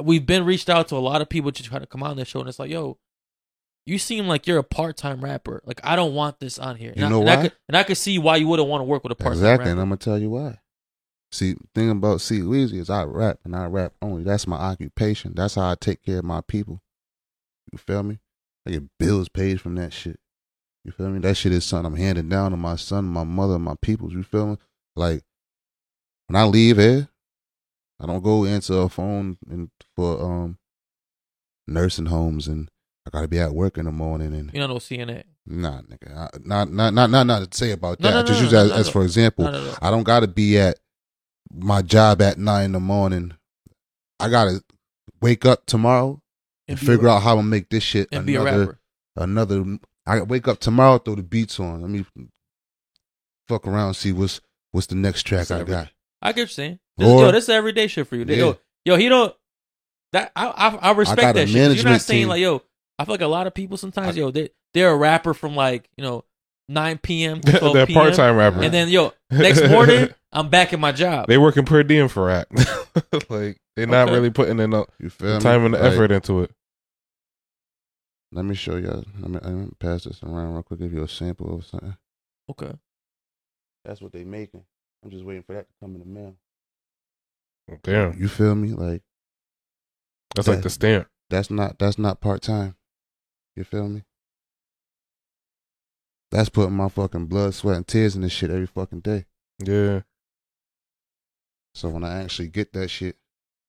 we've 0.00 0.24
been 0.24 0.44
reached 0.44 0.70
out 0.70 0.88
to 0.88 0.96
a 0.96 0.98
lot 0.98 1.20
of 1.20 1.28
people 1.28 1.52
to 1.52 1.62
try 1.62 1.78
to 1.78 1.86
come 1.86 2.02
on 2.02 2.16
this 2.16 2.28
show, 2.28 2.40
and 2.40 2.48
it's 2.48 2.58
like, 2.58 2.70
yo, 2.70 2.98
you 3.84 3.98
seem 3.98 4.28
like 4.28 4.46
you're 4.46 4.58
a 4.58 4.64
part 4.64 4.96
time 4.96 5.22
rapper. 5.22 5.60
Like 5.64 5.80
I 5.84 5.96
don't 5.96 6.14
want 6.14 6.40
this 6.40 6.58
on 6.58 6.76
here. 6.76 6.92
You 6.96 7.04
and 7.04 7.10
know 7.10 7.18
I, 7.18 7.20
and 7.20 7.30
I 7.30 7.36
why? 7.36 7.42
could, 7.42 7.52
and 7.68 7.76
I 7.76 7.82
could 7.82 7.96
see 7.96 8.18
why 8.18 8.36
you 8.36 8.46
wouldn't 8.48 8.68
want 8.68 8.80
to 8.80 8.84
work 8.84 9.02
with 9.02 9.12
a 9.12 9.16
part 9.16 9.34
time 9.34 9.42
exactly, 9.42 9.70
and. 9.70 9.80
I'm 9.80 9.88
gonna 9.88 9.96
tell 9.98 10.18
you 10.18 10.30
why. 10.30 10.58
See, 11.30 11.56
thing 11.74 11.90
about 11.90 12.20
C 12.20 12.40
Weezy 12.40 12.74
is 12.74 12.90
I 12.90 13.04
rap 13.04 13.38
and 13.44 13.56
I 13.56 13.64
rap 13.64 13.94
only. 14.02 14.22
That's 14.22 14.46
my 14.46 14.56
occupation. 14.56 15.32
That's 15.34 15.54
how 15.54 15.70
I 15.70 15.76
take 15.80 16.02
care 16.02 16.18
of 16.18 16.24
my 16.24 16.42
people. 16.42 16.82
You 17.72 17.78
feel 17.78 18.02
me? 18.02 18.18
I 18.66 18.72
get 18.72 18.82
bills 18.98 19.28
paid 19.30 19.60
from 19.60 19.74
that 19.76 19.92
shit. 19.92 20.20
You 20.84 20.92
feel 20.92 21.08
me? 21.08 21.20
That 21.20 21.36
shit 21.36 21.52
is 21.52 21.64
something 21.64 21.86
I'm 21.86 21.96
handing 21.98 22.28
down 22.28 22.50
to 22.50 22.56
my 22.56 22.76
son, 22.76 23.06
my 23.06 23.24
mother, 23.24 23.58
my 23.58 23.76
peoples. 23.80 24.12
You 24.12 24.22
feel 24.22 24.46
me? 24.46 24.56
Like 24.94 25.22
when 26.26 26.36
I 26.36 26.44
leave 26.44 26.76
here, 26.76 27.08
I 28.00 28.06
don't 28.06 28.22
go 28.22 28.44
answer 28.44 28.78
a 28.80 28.88
phone 28.88 29.38
and 29.48 29.70
for 29.96 30.20
um 30.22 30.58
nursing 31.66 32.06
homes 32.06 32.48
and 32.48 32.68
I 33.06 33.10
gotta 33.10 33.28
be 33.28 33.38
at 33.38 33.52
work 33.54 33.78
in 33.78 33.84
the 33.84 33.92
morning 33.92 34.34
and 34.34 34.50
You 34.52 34.60
know, 34.60 34.66
no 34.68 34.74
CNN. 34.76 35.24
nah, 35.46 35.82
nigga, 35.82 36.16
I, 36.16 36.28
not 36.44 36.72
not 36.72 36.94
not 36.94 37.10
not 37.10 37.26
not 37.26 37.50
to 37.50 37.56
say 37.56 37.72
about 37.72 38.00
No, 38.00 38.08
that. 38.10 38.14
no, 38.14 38.26
Just 38.26 38.38
no, 38.40 38.44
use 38.44 38.52
no, 38.52 38.62
that 38.68 38.74
no, 38.74 38.80
as 38.80 38.86
no. 38.86 38.92
for 38.92 39.02
example. 39.02 39.44
No, 39.44 39.50
no, 39.52 39.64
no. 39.64 39.74
I 39.82 39.90
don't 39.90 40.04
gotta 40.04 40.26
be 40.28 40.58
at 40.58 40.78
my 41.52 41.82
job 41.82 42.22
at 42.22 42.38
nine 42.38 42.66
in 42.66 42.72
the 42.72 42.80
morning. 42.80 43.34
I 44.20 44.28
gotta 44.28 44.62
wake 45.20 45.44
up 45.44 45.66
tomorrow 45.66 46.20
and 46.68 46.78
be 46.78 46.86
figure 46.86 47.08
out 47.08 47.22
how 47.22 47.34
to 47.36 47.42
make 47.42 47.68
this 47.70 47.82
shit 47.82 48.08
and 48.12 48.24
be 48.26 48.36
a 48.36 48.40
another 48.42 48.58
rapper. 48.66 48.78
another. 49.16 49.78
I 50.06 50.20
wake 50.22 50.48
up 50.48 50.58
tomorrow, 50.60 50.98
throw 50.98 51.14
the 51.16 51.22
beats 51.22 51.58
on. 51.60 51.80
Let 51.82 51.90
me 51.90 52.04
fuck 53.48 53.66
around, 53.66 53.94
see 53.94 54.12
what's 54.12 54.40
what's 54.70 54.86
the 54.86 54.94
next 54.94 55.24
track 55.24 55.50
I 55.50 55.62
got. 55.64 55.88
I 56.20 56.28
get 56.28 56.32
what 56.32 56.36
you're 56.36 56.46
saying. 56.48 56.78
This, 56.98 57.08
Or- 57.08 57.22
yo, 57.26 57.32
this 57.32 57.44
is 57.44 57.50
everyday 57.50 57.86
shit 57.86 58.06
for 58.06 58.16
you. 58.16 58.24
Yeah. 58.28 58.36
Yo, 58.36 58.58
yo, 58.84 58.96
he 58.96 59.08
don't. 59.08 59.34
That 60.12 60.30
I 60.36 60.46
I, 60.48 60.68
I 60.90 60.92
respect 60.92 61.20
got 61.20 61.30
a 61.36 61.38
that 61.40 61.48
shit. 61.48 61.76
You're 61.76 61.84
not 61.84 62.00
saying 62.00 62.22
team. 62.22 62.28
like, 62.28 62.40
yo. 62.40 62.62
I 62.98 63.04
feel 63.06 63.14
like 63.14 63.22
a 63.22 63.26
lot 63.26 63.46
of 63.46 63.54
people 63.54 63.76
sometimes, 63.78 64.16
I- 64.16 64.20
yo, 64.20 64.30
they 64.30 64.50
they're 64.74 64.90
a 64.90 64.96
rapper 64.96 65.32
from 65.34 65.56
like 65.56 65.88
you 65.96 66.04
know 66.04 66.24
9 66.68 66.98
p.m. 66.98 67.40
to 67.40 67.58
12 67.58 67.74
They're 67.74 67.86
part 67.86 68.14
time 68.14 68.36
rappers. 68.36 68.62
and 68.64 68.72
then 68.72 68.88
yo, 68.88 69.12
next 69.30 69.66
morning 69.68 70.08
I'm 70.32 70.48
back 70.50 70.72
at 70.72 70.78
my 70.78 70.92
job. 70.92 71.26
they 71.28 71.38
working 71.38 71.64
per 71.64 71.82
diem 71.82 72.08
for 72.08 72.26
rap. 72.26 72.46
like 73.30 73.58
they're 73.76 73.86
not 73.86 74.08
Okay. 74.08 74.14
really 74.14 74.30
putting 74.30 74.58
in 74.60 74.70
the 74.70 74.84
You 75.00 75.10
me? 75.20 75.38
time 75.40 75.64
and 75.64 75.74
the 75.74 75.78
Like, 75.78 75.92
effort 75.92 76.12
into 76.12 76.42
it. 76.42 76.50
Let 78.34 78.44
me 78.44 78.54
show 78.54 78.76
y'all. 78.76 79.04
Let 79.18 79.30
me, 79.30 79.38
let 79.42 79.52
me 79.52 79.68
pass 79.78 80.04
this 80.04 80.22
around 80.22 80.54
real 80.54 80.62
quick. 80.62 80.80
Give 80.80 80.92
you 80.92 81.02
a 81.02 81.08
sample 81.08 81.54
of 81.54 81.66
something. 81.66 81.96
okay. 82.50 82.72
That's 83.84 84.00
what 84.00 84.12
they 84.12 84.24
making. 84.24 84.62
I'm 85.04 85.10
just 85.10 85.24
waiting 85.24 85.42
for 85.42 85.54
that 85.54 85.66
to 85.68 85.74
come 85.80 85.94
in 85.94 85.98
the 86.00 86.06
mail. 86.06 86.36
Damn, 87.82 88.18
You 88.18 88.28
feel 88.28 88.54
me? 88.54 88.72
Like 88.72 89.02
that's 90.34 90.48
like 90.48 90.62
the 90.62 90.70
stamp. 90.70 91.08
that's 91.30 91.50
not 91.50 91.78
that's 91.78 91.98
not 91.98 92.20
part 92.20 92.42
time. 92.42 92.76
You 93.56 93.64
feel 93.64 93.88
me? 93.88 94.02
That's 96.30 96.48
putting 96.48 96.74
my 96.74 96.88
fucking 96.88 97.26
blood, 97.26 97.54
sweat, 97.54 97.76
and 97.76 97.86
tears 97.86 98.16
in 98.16 98.22
this 98.22 98.32
shit 98.32 98.50
every 98.50 98.66
fucking 98.66 99.00
day. 99.00 99.26
Yeah, 99.62 100.00
So 101.74 101.90
when 101.90 102.04
I 102.04 102.22
actually 102.22 102.48
get 102.48 102.72
that 102.72 102.88
shit, 102.88 103.16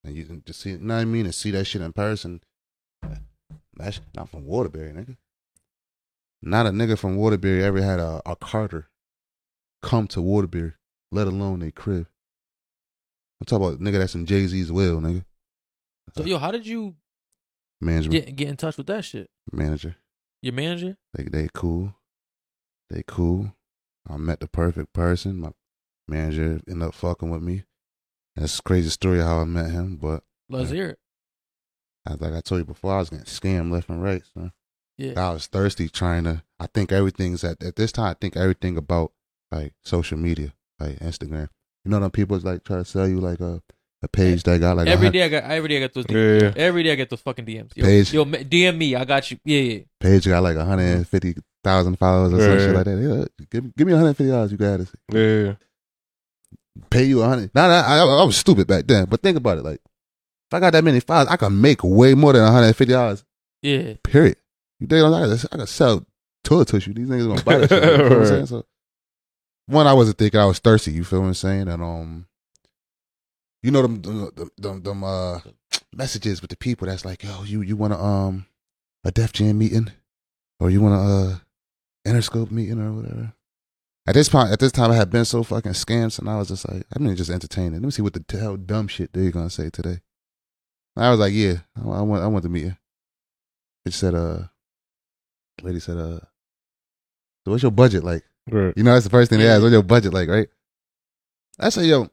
and 0.03 0.15
you 0.15 0.23
can 0.23 0.41
just 0.45 0.61
see, 0.61 0.71
you 0.71 0.77
know 0.77 0.95
what 0.95 1.01
I 1.01 1.05
mean, 1.05 1.25
and 1.25 1.35
see 1.35 1.51
that 1.51 1.65
shit 1.65 1.81
in 1.81 1.91
person, 1.91 2.41
that's 3.75 3.99
not 4.15 4.29
from 4.29 4.45
Waterbury, 4.45 4.91
nigga. 4.93 5.17
Not 6.41 6.65
a 6.65 6.69
nigga 6.69 6.97
from 6.97 7.17
Waterbury 7.17 7.63
ever 7.63 7.81
had 7.81 7.99
a, 7.99 8.21
a 8.25 8.35
Carter 8.37 8.89
come 9.81 10.07
to 10.07 10.21
Waterbury, 10.21 10.73
let 11.11 11.27
alone 11.27 11.61
a 11.61 11.71
crib. 11.71 12.07
I'm 13.43 13.45
talking 13.59 13.67
about 13.67 13.79
nigga 13.81 13.99
that's 13.99 14.15
in 14.15 14.25
Jay 14.25 14.47
Z's 14.47 14.71
will, 14.71 15.01
nigga. 15.01 15.25
So 16.15 16.23
yo, 16.23 16.37
how 16.37 16.51
did 16.51 16.65
you 16.65 16.95
Management 17.81 18.25
get 18.27 18.35
get 18.37 18.47
in 18.47 18.55
touch 18.55 18.77
with 18.77 18.87
that 18.87 19.03
shit? 19.03 19.29
manager. 19.51 19.97
Your 20.41 20.53
manager? 20.53 20.95
They 21.13 21.23
they 21.25 21.49
cool. 21.53 21.93
They 22.89 23.03
cool. 23.05 23.53
I 24.09 24.15
met 24.15 24.39
the 24.39 24.47
perfect 24.47 24.93
person. 24.93 25.41
My 25.41 25.51
manager 26.07 26.61
ended 26.69 26.87
up 26.87 26.93
fucking 26.93 27.29
with 27.29 27.41
me. 27.41 27.63
That's 28.37 28.59
a 28.59 28.61
crazy 28.63 28.89
story 28.89 29.19
how 29.19 29.39
I 29.39 29.43
met 29.45 29.71
him, 29.71 29.97
but 29.97 30.23
Let's 30.49 30.69
Yeah. 30.69 30.75
hear 30.75 30.89
it. 30.91 30.99
I, 32.05 32.13
like 32.13 32.33
I 32.33 32.41
told 32.41 32.59
you 32.59 32.65
before, 32.65 32.93
I 32.93 32.99
was 32.99 33.09
getting 33.09 33.25
scammed 33.25 33.71
left 33.71 33.89
and 33.89 34.01
right. 34.01 34.23
So 34.33 34.51
Yeah. 34.97 35.19
I 35.29 35.33
was 35.33 35.47
thirsty 35.47 35.89
trying 35.89 36.23
to. 36.25 36.43
I 36.59 36.67
think 36.67 36.93
everything's 36.93 37.43
at 37.43 37.61
at 37.61 37.75
this 37.75 37.91
time. 37.91 38.11
I 38.11 38.13
think 38.13 38.37
everything 38.37 38.77
about 38.77 39.11
like 39.51 39.73
social 39.83 40.17
media, 40.17 40.53
like 40.79 40.99
Instagram. 40.99 41.49
You 41.85 41.91
know, 41.91 41.99
them 41.99 42.11
people 42.11 42.37
is 42.37 42.43
like 42.45 42.63
try 42.63 42.77
to 42.77 42.85
sell 42.85 43.07
you 43.07 43.19
like 43.19 43.39
a 43.39 43.61
a 44.01 44.07
page 44.09 44.43
that 44.43 44.59
got 44.59 44.75
like 44.75 44.87
a 44.87 44.91
every 44.91 45.05
hun- 45.07 45.13
day 45.13 45.23
I 45.23 45.29
got 45.29 45.43
every 45.45 45.69
day 45.69 45.77
I 45.77 45.79
got 45.81 45.93
those 45.93 46.05
DMs. 46.05 46.41
yeah. 46.41 46.53
Every 46.57 46.83
day 46.83 46.91
I 46.91 46.95
get 46.95 47.09
those 47.09 47.21
fucking 47.21 47.45
DMs. 47.45 47.71
Yo, 47.75 47.85
Page. 47.85 48.13
yo, 48.13 48.25
DM 48.25 48.77
me. 48.77 48.95
I 48.95 49.05
got 49.05 49.29
you. 49.31 49.37
Yeah, 49.45 49.59
yeah. 49.59 49.79
page 49.99 50.27
got 50.27 50.43
like 50.43 50.57
hundred 50.57 50.83
and 50.95 51.07
fifty 51.07 51.35
thousand 51.63 51.97
followers 51.97 52.33
or 52.33 52.39
some 52.39 52.51
Yeah, 52.51 52.57
shit 52.57 52.75
like 52.75 52.85
that. 52.85 53.27
Yeah, 53.39 53.45
give 53.49 53.75
give 53.75 53.87
me 53.87 53.93
hundred 53.93 54.15
fifty 54.17 54.29
dollars. 54.31 54.51
You 54.51 54.57
got 54.57 54.79
it. 54.81 54.89
yeah, 55.11 55.43
yeah. 55.47 55.53
pay 56.89 57.03
you 57.05 57.21
a 57.21 57.27
hundred. 57.27 57.51
Now 57.55 57.67
that 57.69 57.85
I, 57.85 57.99
I 57.99 58.23
was 58.23 58.37
stupid 58.37 58.67
back 58.67 58.85
then, 58.87 59.05
but 59.05 59.21
think 59.21 59.37
about 59.37 59.57
it. 59.57 59.63
Like, 59.63 59.79
if 59.85 60.53
I 60.53 60.59
got 60.59 60.73
that 60.73 60.83
many 60.83 60.99
files, 60.99 61.27
I 61.29 61.37
can 61.37 61.59
make 61.61 61.83
way 61.83 62.13
more 62.13 62.33
than 62.33 62.43
one 62.43 62.51
hundred 62.51 62.67
and 62.67 62.75
fifty 62.75 62.93
dollars. 62.93 63.23
Yeah. 63.61 63.93
Period. 64.03 64.35
You 64.79 64.87
think 64.87 65.05
I 65.05 65.09
can, 65.27 65.47
I 65.53 65.57
can 65.57 65.67
sell 65.67 66.05
toilet 66.43 66.67
tissue? 66.67 66.93
These 66.93 67.07
niggas 67.07 67.27
gonna 67.27 67.43
buy 67.43 67.57
that 67.59 67.69
shit. 67.69 67.83
You 67.83 67.97
feel 67.97 68.09
what 68.09 68.17
I'm 68.19 68.25
saying? 68.25 68.45
So, 68.47 68.65
one, 69.65 69.87
I 69.87 69.93
wasn't 69.93 70.17
thinking 70.17 70.39
I 70.39 70.45
was 70.45 70.59
thirsty. 70.59 70.91
You 70.91 71.03
feel 71.03 71.21
what 71.21 71.27
I'm 71.27 71.33
saying? 71.33 71.67
And 71.67 71.81
um, 71.81 72.27
you 73.61 73.71
know 73.71 73.81
them 73.81 74.01
them 74.01 74.49
them, 74.57 74.83
them 74.83 75.03
uh 75.03 75.39
messages 75.93 76.41
with 76.41 76.49
the 76.49 76.57
people 76.57 76.87
that's 76.87 77.05
like, 77.05 77.23
yo, 77.23 77.43
you 77.43 77.61
you 77.61 77.75
want 77.75 77.93
to 77.93 77.99
um 77.99 78.45
a 79.03 79.11
Def 79.11 79.33
Jam 79.33 79.57
meeting, 79.57 79.91
or 80.59 80.69
you 80.69 80.81
want 80.81 80.95
a 80.95 80.97
uh 80.97 81.35
Interscope 82.05 82.51
meeting 82.51 82.79
or 82.79 82.91
whatever. 82.91 83.33
At 84.05 84.15
this 84.15 84.27
point, 84.27 84.51
at 84.51 84.59
this 84.59 84.73
time, 84.73 84.91
I 84.91 84.95
had 84.95 85.09
been 85.09 85.23
so 85.23 85.43
fucking 85.43 85.71
scammed, 85.71 86.19
and 86.19 86.29
I 86.29 86.37
was 86.37 86.49
just 86.49 86.67
like, 86.69 86.83
I'm 86.93 87.03
gonna 87.03 87.15
just 87.15 87.29
entertaining. 87.29 87.73
Let 87.73 87.83
me 87.83 87.91
see 87.91 88.01
what 88.01 88.13
the 88.13 88.37
hell 88.37 88.57
dumb 88.57 88.89
shit 88.89 89.13
they're 89.13 89.31
gonna 89.31 89.49
say 89.49 89.69
today. 89.69 90.01
I 90.97 91.09
was 91.09 91.19
like, 91.19 91.33
yeah, 91.33 91.59
I, 91.77 91.87
I 91.87 92.01
want, 92.01 92.21
I 92.21 92.27
want 92.27 92.43
the 92.43 92.49
meeting. 92.49 92.77
It 93.85 93.93
said, 93.93 94.13
uh, 94.13 94.43
lady 95.61 95.79
said, 95.79 95.97
uh, 95.97 96.19
so 97.43 97.51
what's 97.51 97.63
your 97.63 97.71
budget 97.71 98.03
like? 98.03 98.23
Right. 98.49 98.73
You 98.75 98.83
know, 98.83 98.93
that's 98.93 99.05
the 99.05 99.09
first 99.09 99.29
thing 99.29 99.39
they 99.39 99.47
ask. 99.47 99.61
What's 99.61 99.71
your 99.71 99.83
budget 99.83 100.13
like, 100.13 100.27
right? 100.29 100.47
I 101.59 101.69
say, 101.69 101.85
yo, 101.85 102.09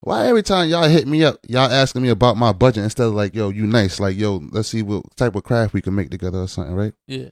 why 0.00 0.26
every 0.26 0.42
time 0.42 0.68
y'all 0.68 0.88
hit 0.88 1.06
me 1.08 1.24
up, 1.24 1.38
y'all 1.48 1.70
asking 1.70 2.02
me 2.02 2.10
about 2.10 2.36
my 2.36 2.52
budget 2.52 2.84
instead 2.84 3.06
of 3.06 3.14
like, 3.14 3.34
yo, 3.34 3.48
you 3.48 3.66
nice, 3.66 3.98
like, 4.00 4.16
yo, 4.16 4.42
let's 4.52 4.68
see 4.68 4.82
what 4.82 5.04
type 5.16 5.34
of 5.34 5.44
craft 5.44 5.72
we 5.72 5.80
can 5.80 5.94
make 5.94 6.10
together 6.10 6.40
or 6.40 6.48
something, 6.48 6.74
right? 6.74 6.92
Yeah. 7.06 7.30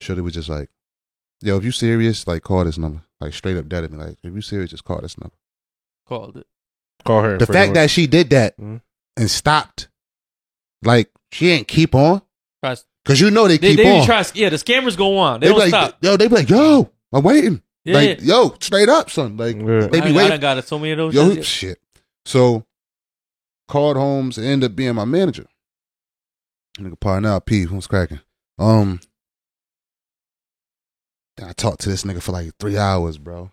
Shorty 0.00 0.20
was 0.20 0.34
just 0.34 0.48
like, 0.48 0.70
yo, 1.40 1.56
if 1.56 1.64
you 1.64 1.72
serious, 1.72 2.26
like, 2.26 2.42
call 2.42 2.64
this 2.64 2.78
number. 2.78 3.02
Like, 3.20 3.32
straight 3.34 3.56
up 3.56 3.68
dead 3.68 3.82
at 3.84 3.90
me. 3.90 3.98
Like, 3.98 4.18
if 4.22 4.32
you 4.32 4.40
serious, 4.40 4.70
just 4.70 4.84
call 4.84 5.00
this 5.00 5.18
number. 5.18 5.34
Called 6.06 6.36
it. 6.36 6.46
Call 7.04 7.22
her. 7.22 7.36
The 7.38 7.46
for 7.46 7.52
fact 7.52 7.74
that 7.74 7.90
she 7.90 8.06
did 8.06 8.30
that 8.30 8.56
Mhm. 8.58 8.80
and 9.16 9.28
stopped, 9.30 9.88
like, 10.84 11.10
she 11.32 11.50
ain't 11.50 11.66
keep 11.66 11.94
on. 11.96 12.22
Try, 12.62 12.76
Cause 13.04 13.20
you 13.20 13.30
know 13.32 13.48
they 13.48 13.56
they 13.58 13.70
keep 13.74 13.78
they 13.84 13.98
on. 14.00 14.06
try. 14.06 14.24
Yeah, 14.34 14.50
the 14.50 14.56
scammers 14.56 14.96
go 14.96 15.16
on. 15.18 15.40
They, 15.40 15.46
They 15.46 15.50
don't 15.50 15.58
like, 15.58 15.68
stop. 15.70 15.98
yo, 16.00 16.16
they 16.16 16.28
be 16.28 16.34
like, 16.36 16.48
yo, 16.50 16.90
I'm 17.12 17.22
waiting. 17.22 17.62
Yeah. 17.84 17.94
Like, 17.94 18.20
yo, 18.22 18.54
straight 18.60 18.88
up, 18.88 19.10
son. 19.10 19.36
Like, 19.36 19.56
Yeah. 19.56 19.86
they 19.86 20.00
be 20.00 20.08
I, 20.08 20.10
I 20.10 20.12
waiting. 20.12 20.30
done 20.30 20.40
got 20.40 20.64
so 20.64 20.78
many 20.78 20.92
of 20.92 20.98
those. 20.98 21.14
Yo, 21.14 21.40
shit. 21.42 21.78
So 22.26 22.64
called 23.68 23.96
Holmes 23.96 24.36
and 24.38 24.46
ended 24.46 24.70
up 24.72 24.76
being 24.76 24.94
my 24.94 25.04
manager. 25.04 25.46
Nigga 26.78 26.98
Parnell 27.00 27.40
P, 27.40 27.62
who's 27.62 27.86
cracking. 27.86 28.20
Um 28.58 29.00
I 31.42 31.52
talked 31.52 31.80
to 31.82 31.88
this 31.88 32.02
nigga 32.04 32.20
for 32.22 32.32
like 32.32 32.52
three 32.58 32.76
hours, 32.76 33.16
bro. 33.18 33.52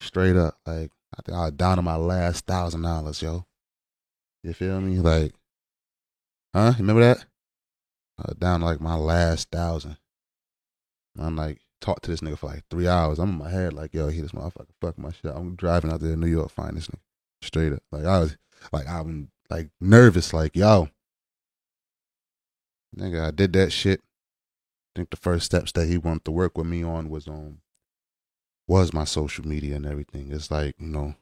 Straight 0.00 0.36
up. 0.36 0.56
Like 0.66 0.90
I 1.18 1.22
think 1.22 1.36
I 1.36 1.44
was 1.46 1.52
down 1.52 1.76
to 1.76 1.82
my 1.82 1.96
last 1.96 2.46
thousand 2.46 2.82
dollars, 2.82 3.20
yo. 3.22 3.44
You 4.42 4.52
feel 4.54 4.80
me? 4.80 4.98
Like 4.98 5.32
Huh? 6.54 6.74
Remember 6.78 7.02
that? 7.02 7.24
I 8.18 8.22
was 8.28 8.36
down 8.38 8.60
to 8.60 8.66
like 8.66 8.80
my 8.80 8.94
last 8.94 9.50
thousand. 9.50 9.96
I'm 11.18 11.36
like 11.36 11.60
talked 11.84 12.04
to 12.04 12.10
this 12.10 12.20
nigga 12.20 12.38
for 12.38 12.46
like 12.46 12.64
three 12.70 12.88
hours. 12.88 13.18
I'm 13.18 13.28
in 13.30 13.38
my 13.38 13.50
head 13.50 13.74
like, 13.74 13.92
yo, 13.92 14.08
he 14.08 14.20
this 14.20 14.32
motherfucker 14.32 14.70
fuck 14.80 14.98
my 14.98 15.10
shit. 15.10 15.32
I'm 15.34 15.54
driving 15.54 15.92
out 15.92 16.00
there 16.00 16.12
to 16.12 16.16
New 16.16 16.26
York, 16.26 16.50
find 16.50 16.76
this 16.76 16.88
nigga. 16.88 17.00
Straight 17.42 17.72
up. 17.74 17.82
Like 17.92 18.06
I 18.06 18.20
was 18.20 18.36
like 18.72 18.88
I'm 18.88 19.30
like 19.50 19.68
nervous, 19.80 20.32
like, 20.32 20.56
yo. 20.56 20.88
Nigga, 22.96 23.28
I 23.28 23.30
did 23.32 23.52
that 23.52 23.70
shit. 23.70 24.00
I 24.00 25.00
think 25.00 25.10
the 25.10 25.16
first 25.16 25.44
steps 25.44 25.72
that 25.72 25.86
he 25.86 25.98
wanted 25.98 26.24
to 26.24 26.30
work 26.30 26.56
with 26.56 26.66
me 26.66 26.82
on 26.82 27.10
was 27.10 27.28
um 27.28 27.58
was 28.66 28.94
my 28.94 29.04
social 29.04 29.46
media 29.46 29.76
and 29.76 29.84
everything. 29.84 30.32
It's 30.32 30.50
like, 30.50 30.76
you 30.78 30.86
know, 30.86 31.16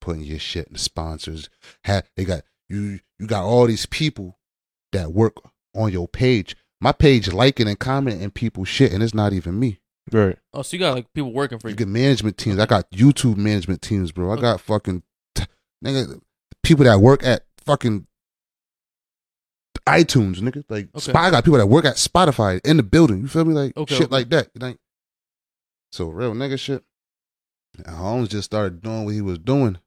putting 0.00 0.24
your 0.24 0.38
shit 0.38 0.66
in 0.66 0.74
the 0.74 0.78
sponsors. 0.78 1.48
Had 1.84 2.06
they 2.16 2.24
got 2.24 2.42
you 2.68 3.00
you 3.18 3.26
got 3.26 3.44
all 3.44 3.66
these 3.66 3.86
people 3.86 4.38
that 4.92 5.12
work 5.12 5.36
on 5.74 5.90
your 5.90 6.06
page. 6.06 6.54
My 6.82 6.92
page 6.92 7.32
liking 7.32 7.68
and 7.68 7.78
commenting 7.78 8.30
people 8.30 8.64
shit 8.66 8.92
and 8.92 9.02
it's 9.02 9.14
not 9.14 9.32
even 9.32 9.58
me. 9.58 9.80
Right. 10.12 10.38
Oh, 10.52 10.62
so 10.62 10.76
you 10.76 10.80
got 10.80 10.94
like 10.94 11.12
people 11.12 11.32
working 11.32 11.58
for 11.58 11.68
You 11.68 11.72
you. 11.72 11.76
get 11.76 11.88
management 11.88 12.38
teams. 12.38 12.58
I 12.58 12.66
got 12.66 12.90
YouTube 12.90 13.36
management 13.36 13.82
teams, 13.82 14.12
bro. 14.12 14.30
I 14.30 14.34
oh. 14.34 14.40
got 14.40 14.60
fucking 14.60 15.02
t- 15.34 15.44
nigga 15.84 16.20
people 16.62 16.84
that 16.84 17.00
work 17.00 17.24
at 17.24 17.44
fucking 17.64 18.06
iTunes, 19.86 20.36
nigga. 20.40 20.64
Like 20.68 20.88
Okay. 20.94 21.10
Spot, 21.10 21.16
I 21.24 21.30
got 21.30 21.44
people 21.44 21.58
that 21.58 21.66
work 21.66 21.84
at 21.84 21.96
Spotify 21.96 22.60
in 22.64 22.76
the 22.76 22.82
building. 22.82 23.20
You 23.20 23.28
feel 23.28 23.44
me? 23.44 23.54
Like 23.54 23.76
Okay, 23.76 23.94
shit 23.94 24.04
okay. 24.06 24.12
like 24.12 24.28
that. 24.30 24.50
Like 24.60 24.78
so 25.92 26.08
real 26.08 26.34
nigga 26.34 26.58
shit. 26.58 26.84
And 27.84 27.96
Holmes 27.96 28.28
just 28.28 28.46
started 28.46 28.82
doing 28.82 29.04
what 29.04 29.14
he 29.14 29.20
was 29.20 29.38
doing, 29.38 29.78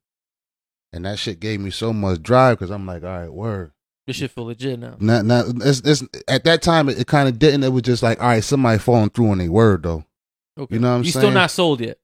and 0.94 1.06
that 1.06 1.18
shit 1.18 1.40
gave 1.40 1.60
me 1.60 1.72
so 1.72 1.92
much 1.92 2.22
drive 2.22 2.60
because 2.60 2.70
I'm 2.70 2.86
like, 2.86 3.04
all 3.04 3.10
right, 3.10 3.34
word. 3.34 3.72
This 4.06 4.18
shit 4.18 4.32
feel 4.32 4.46
legit 4.46 4.80
now. 4.80 4.96
Not, 5.00 5.26
not, 5.26 5.46
it's, 5.62 5.82
it's, 5.82 6.04
at 6.28 6.44
that 6.44 6.62
time, 6.64 6.90
it, 6.90 7.00
it 7.00 7.08
kind 7.08 7.30
of 7.30 7.38
didn't. 7.38 7.64
It 7.64 7.70
was 7.70 7.84
just 7.84 8.02
like, 8.02 8.20
all 8.20 8.28
right, 8.28 8.44
somebody 8.44 8.80
falling 8.80 9.10
through 9.12 9.30
on 9.30 9.38
their 9.38 9.52
word, 9.52 9.84
though. 9.84 10.04
Okay. 10.60 10.76
You 10.76 10.82
know 10.82 10.90
what 10.90 10.96
I'm 10.98 11.04
you 11.04 11.12
saying? 11.12 11.22
still 11.24 11.32
not 11.32 11.52
sold 11.52 11.80
yet. 11.80 11.98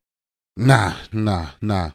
Nah, 0.55 0.93
nah, 1.11 1.49
nah. 1.61 1.91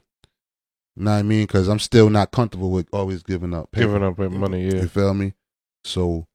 Know 0.95 1.12
what 1.12 1.16
I 1.16 1.23
mean? 1.23 1.45
Because 1.45 1.69
I'm 1.69 1.78
still 1.78 2.11
not 2.11 2.31
comfortable 2.31 2.70
with 2.70 2.87
always 2.93 3.23
giving 3.23 3.55
up 3.55 3.73
paper. 3.73 3.87
Giving 3.87 4.03
up 4.03 4.19
money, 4.19 4.66
yeah. 4.66 4.82
You 4.82 4.89
feel 4.89 5.15
me? 5.15 5.32
So, 5.85 6.27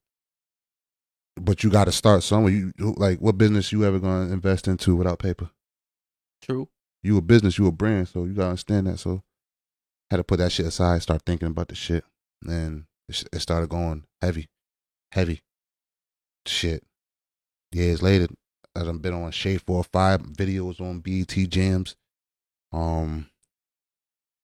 but 1.36 1.62
you 1.62 1.70
got 1.70 1.84
to 1.84 1.92
start 1.92 2.24
somewhere. 2.24 2.52
You 2.52 2.72
like 2.78 3.20
what 3.20 3.38
business 3.38 3.70
you 3.70 3.84
ever 3.84 4.00
gonna 4.00 4.32
invest 4.32 4.66
into 4.66 4.96
without 4.96 5.20
paper? 5.20 5.50
True. 6.42 6.68
You 7.04 7.16
a 7.18 7.22
business, 7.22 7.58
you 7.58 7.68
a 7.68 7.72
brand, 7.72 8.08
so 8.08 8.24
you 8.24 8.32
gotta 8.32 8.48
understand 8.48 8.88
that. 8.88 8.98
So, 8.98 9.22
had 10.10 10.16
to 10.16 10.24
put 10.24 10.38
that 10.38 10.50
shit 10.50 10.66
aside, 10.66 11.02
start 11.02 11.22
thinking 11.24 11.48
about 11.48 11.68
the 11.68 11.76
shit, 11.76 12.04
and 12.44 12.86
it 13.08 13.22
it 13.32 13.40
started 13.40 13.68
going 13.68 14.02
heavy, 14.20 14.48
heavy. 15.12 15.42
Shit. 16.46 16.82
Years 17.70 18.02
later, 18.02 18.28
I 18.76 18.84
done 18.84 18.98
been 18.98 19.14
on 19.14 19.30
Shade 19.30 19.62
Four 19.62 19.78
or 19.78 19.84
Five 19.84 20.22
videos 20.22 20.80
on 20.80 21.00
BET 21.00 21.28
Jams. 21.50 21.96
Um, 22.72 23.28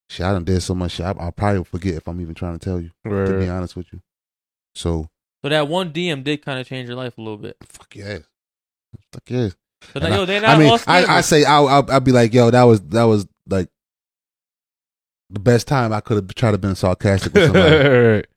shit, 0.08 0.24
I 0.26 0.32
done 0.32 0.44
did 0.44 0.60
so 0.62 0.74
much 0.74 0.92
shit. 0.92 1.06
I, 1.06 1.10
I'll 1.18 1.32
probably 1.32 1.64
forget 1.64 1.94
if 1.94 2.08
I'm 2.08 2.20
even 2.20 2.34
trying 2.34 2.58
to 2.58 2.64
tell 2.64 2.80
you. 2.80 2.90
To 3.04 3.38
be 3.38 3.48
honest 3.48 3.76
with 3.76 3.92
you. 3.92 4.00
So 4.74 5.08
So 5.42 5.48
that 5.50 5.68
one 5.68 5.92
DM 5.92 6.24
did 6.24 6.44
kind 6.44 6.58
of 6.58 6.66
change 6.66 6.88
your 6.88 6.96
life 6.96 7.18
a 7.18 7.20
little 7.20 7.36
bit. 7.38 7.56
fuck 7.64 7.94
yeah, 7.94 8.18
fuck 9.12 9.22
yeah. 9.28 9.48
So 9.92 9.98
now, 10.00 10.06
And 10.06 10.14
yo, 10.14 10.22
I- 10.22 10.24
they're 10.26 10.40
not 10.40 10.50
I 10.50 10.58
mean, 10.58 10.78
I, 10.86 11.16
I 11.16 11.20
say 11.22 11.44
I'll, 11.44 11.68
I'll 11.68 11.90
I'll 11.90 12.00
be 12.00 12.12
like, 12.12 12.32
yo, 12.32 12.50
that 12.50 12.62
was 12.62 12.80
that 12.88 13.02
was 13.04 13.26
like 13.48 13.68
the 15.30 15.40
best 15.40 15.66
time 15.66 15.92
I 15.92 16.00
could 16.00 16.16
have 16.16 16.34
tried 16.34 16.52
to 16.52 16.58
been 16.58 16.74
sarcastic 16.74 17.32
with 17.34 17.44
somebody. 17.44 18.22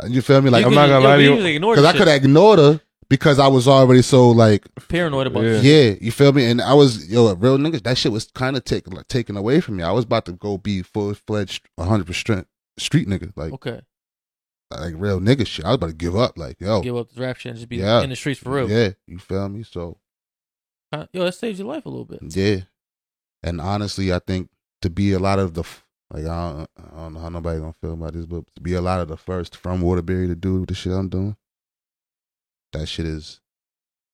Right. 0.00 0.10
you 0.10 0.22
feel 0.22 0.40
me? 0.40 0.48
Like 0.48 0.60
You 0.62 0.66
I'm 0.68 0.72
could- 0.72 0.76
not 0.76 0.86
gonna 0.86 1.02
yo, 1.04 1.08
lie 1.10 1.16
to 1.42 1.52
you, 1.52 1.60
because 1.60 1.84
I 1.84 1.92
could 1.92 2.08
have 2.08 2.16
ignored 2.24 2.58
her 2.58 2.80
because 3.12 3.38
I 3.38 3.46
was 3.46 3.68
already 3.68 4.00
so 4.00 4.30
like 4.30 4.66
paranoid 4.88 5.26
about 5.26 5.44
Yeah. 5.44 5.50
this. 5.60 5.64
yeah, 5.64 5.94
you 6.00 6.10
feel 6.10 6.32
me? 6.32 6.46
And 6.50 6.62
I 6.62 6.72
was 6.72 7.10
yo 7.10 7.34
real 7.34 7.58
niggas. 7.58 7.82
That 7.82 7.98
shit 7.98 8.10
was 8.10 8.24
kind 8.34 8.56
of 8.56 8.64
taken 8.64 8.94
like, 8.94 9.06
taken 9.08 9.36
away 9.36 9.60
from 9.60 9.76
me. 9.76 9.82
I 9.82 9.92
was 9.92 10.04
about 10.06 10.24
to 10.26 10.32
go 10.32 10.56
be 10.56 10.80
full 10.80 11.12
fledged, 11.12 11.68
hundred 11.78 12.06
percent 12.06 12.46
street 12.78 13.06
nigga, 13.06 13.32
like 13.36 13.52
Okay. 13.52 13.82
like 14.70 14.94
real 14.96 15.20
nigga 15.20 15.46
shit. 15.46 15.66
I 15.66 15.68
was 15.68 15.74
about 15.74 15.88
to 15.88 15.92
give 15.92 16.16
up, 16.16 16.38
like 16.38 16.58
yo, 16.58 16.80
Give 16.80 16.96
up 16.96 17.12
the 17.12 17.20
rap 17.20 17.36
shit 17.36 17.50
and 17.50 17.58
just 17.58 17.68
be 17.68 17.76
Yeah. 17.76 18.00
in 18.00 18.08
the 18.08 18.16
streets 18.16 18.40
for 18.40 18.50
real. 18.50 18.70
yeah, 18.70 18.92
you 19.06 19.18
feel 19.18 19.46
me? 19.50 19.62
So 19.62 19.98
Huh? 20.94 21.06
Yo, 21.12 21.24
that 21.24 21.34
saves 21.34 21.58
your 21.58 21.68
life 21.68 21.84
a 21.84 21.90
little 21.90 22.06
bit. 22.06 22.20
Yeah, 22.34 22.60
and 23.42 23.60
honestly, 23.60 24.10
I 24.12 24.20
think 24.20 24.48
to 24.80 24.88
be 24.88 25.12
a 25.12 25.18
lot 25.18 25.38
of 25.38 25.52
the 25.52 25.64
like 26.10 26.24
I 26.24 26.52
don't, 26.52 26.70
I 26.78 26.96
don't 26.96 27.12
know 27.14 27.20
how 27.20 27.28
nobody 27.28 27.60
gonna 27.60 27.74
feel 27.80 27.92
about 27.92 28.14
this, 28.14 28.24
but 28.26 28.44
to 28.56 28.60
be 28.62 28.72
a 28.72 28.80
lot 28.80 29.00
of 29.00 29.08
the 29.08 29.16
first 29.18 29.54
from 29.56 29.82
Waterbury 29.82 30.28
to 30.28 30.34
do 30.34 30.64
the 30.66 30.74
shit 30.74 30.92
I'm 30.94 31.08
doing, 31.10 31.36
that 32.72 32.86
shit 32.86 33.06
is 33.06 33.40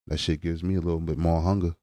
that 0.07 0.19
shit 0.19 0.41
gives 0.41 0.63
me 0.63 0.75
a 0.75 0.81
little 0.81 1.01
bit 1.01 1.19
more 1.19 1.43
hunger. 1.43 1.75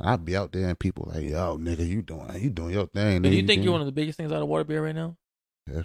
I'd 0.00 0.24
be 0.24 0.36
out 0.36 0.52
there 0.52 0.68
and 0.68 0.78
people 0.78 1.10
like, 1.12 1.22
yo, 1.22 1.58
nigga, 1.58 1.86
you 1.88 2.02
doing 2.02 2.28
you 2.40 2.50
doing 2.50 2.74
your 2.74 2.86
thing. 2.86 3.22
Do 3.22 3.28
you 3.28 3.42
nigga, 3.42 3.46
think 3.46 3.62
you're 3.62 3.72
one 3.72 3.82
of 3.82 3.86
the 3.86 3.92
biggest 3.92 4.16
things 4.16 4.32
out 4.32 4.42
of 4.42 4.48
Water 4.48 4.64
Waterbury 4.64 4.80
right 4.80 4.94
now? 4.94 5.16
Yeah. 5.70 5.82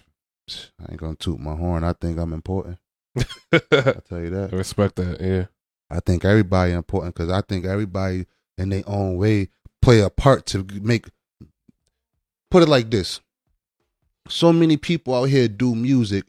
I 0.80 0.92
ain't 0.92 1.00
gonna 1.00 1.16
toot 1.16 1.40
my 1.40 1.56
horn. 1.56 1.84
I 1.84 1.94
think 1.94 2.18
I'm 2.18 2.34
important. 2.34 2.78
I 3.18 3.60
tell 4.08 4.20
you 4.22 4.30
that. 4.32 4.50
Respect 4.54 4.96
that, 4.96 5.22
yeah. 5.22 5.46
I 5.90 6.00
think 6.00 6.26
everybody 6.26 6.74
important 6.74 7.16
because 7.16 7.32
I 7.32 7.42
think 7.42 7.66
everybody 7.66 8.26
in 8.58 8.70
their 8.70 8.84
own 8.88 9.18
way 9.18 9.50
play 9.82 10.00
a 10.02 10.10
part 10.10 10.46
to 10.48 10.66
make. 10.82 11.08
Put 12.50 12.64
it 12.64 12.70
like 12.70 12.90
this: 12.90 13.20
so 14.30 14.54
many 14.54 14.78
people 14.78 15.14
out 15.14 15.26
here 15.26 15.48
do 15.48 15.76
music, 15.76 16.26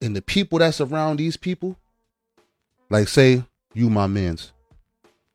and 0.00 0.14
the 0.14 0.22
people 0.22 0.58
that's 0.58 0.80
around 0.80 1.16
these 1.16 1.36
people, 1.36 1.76
like 2.90 3.08
say 3.08 3.42
you 3.74 3.90
my 3.90 4.06
man's, 4.06 4.52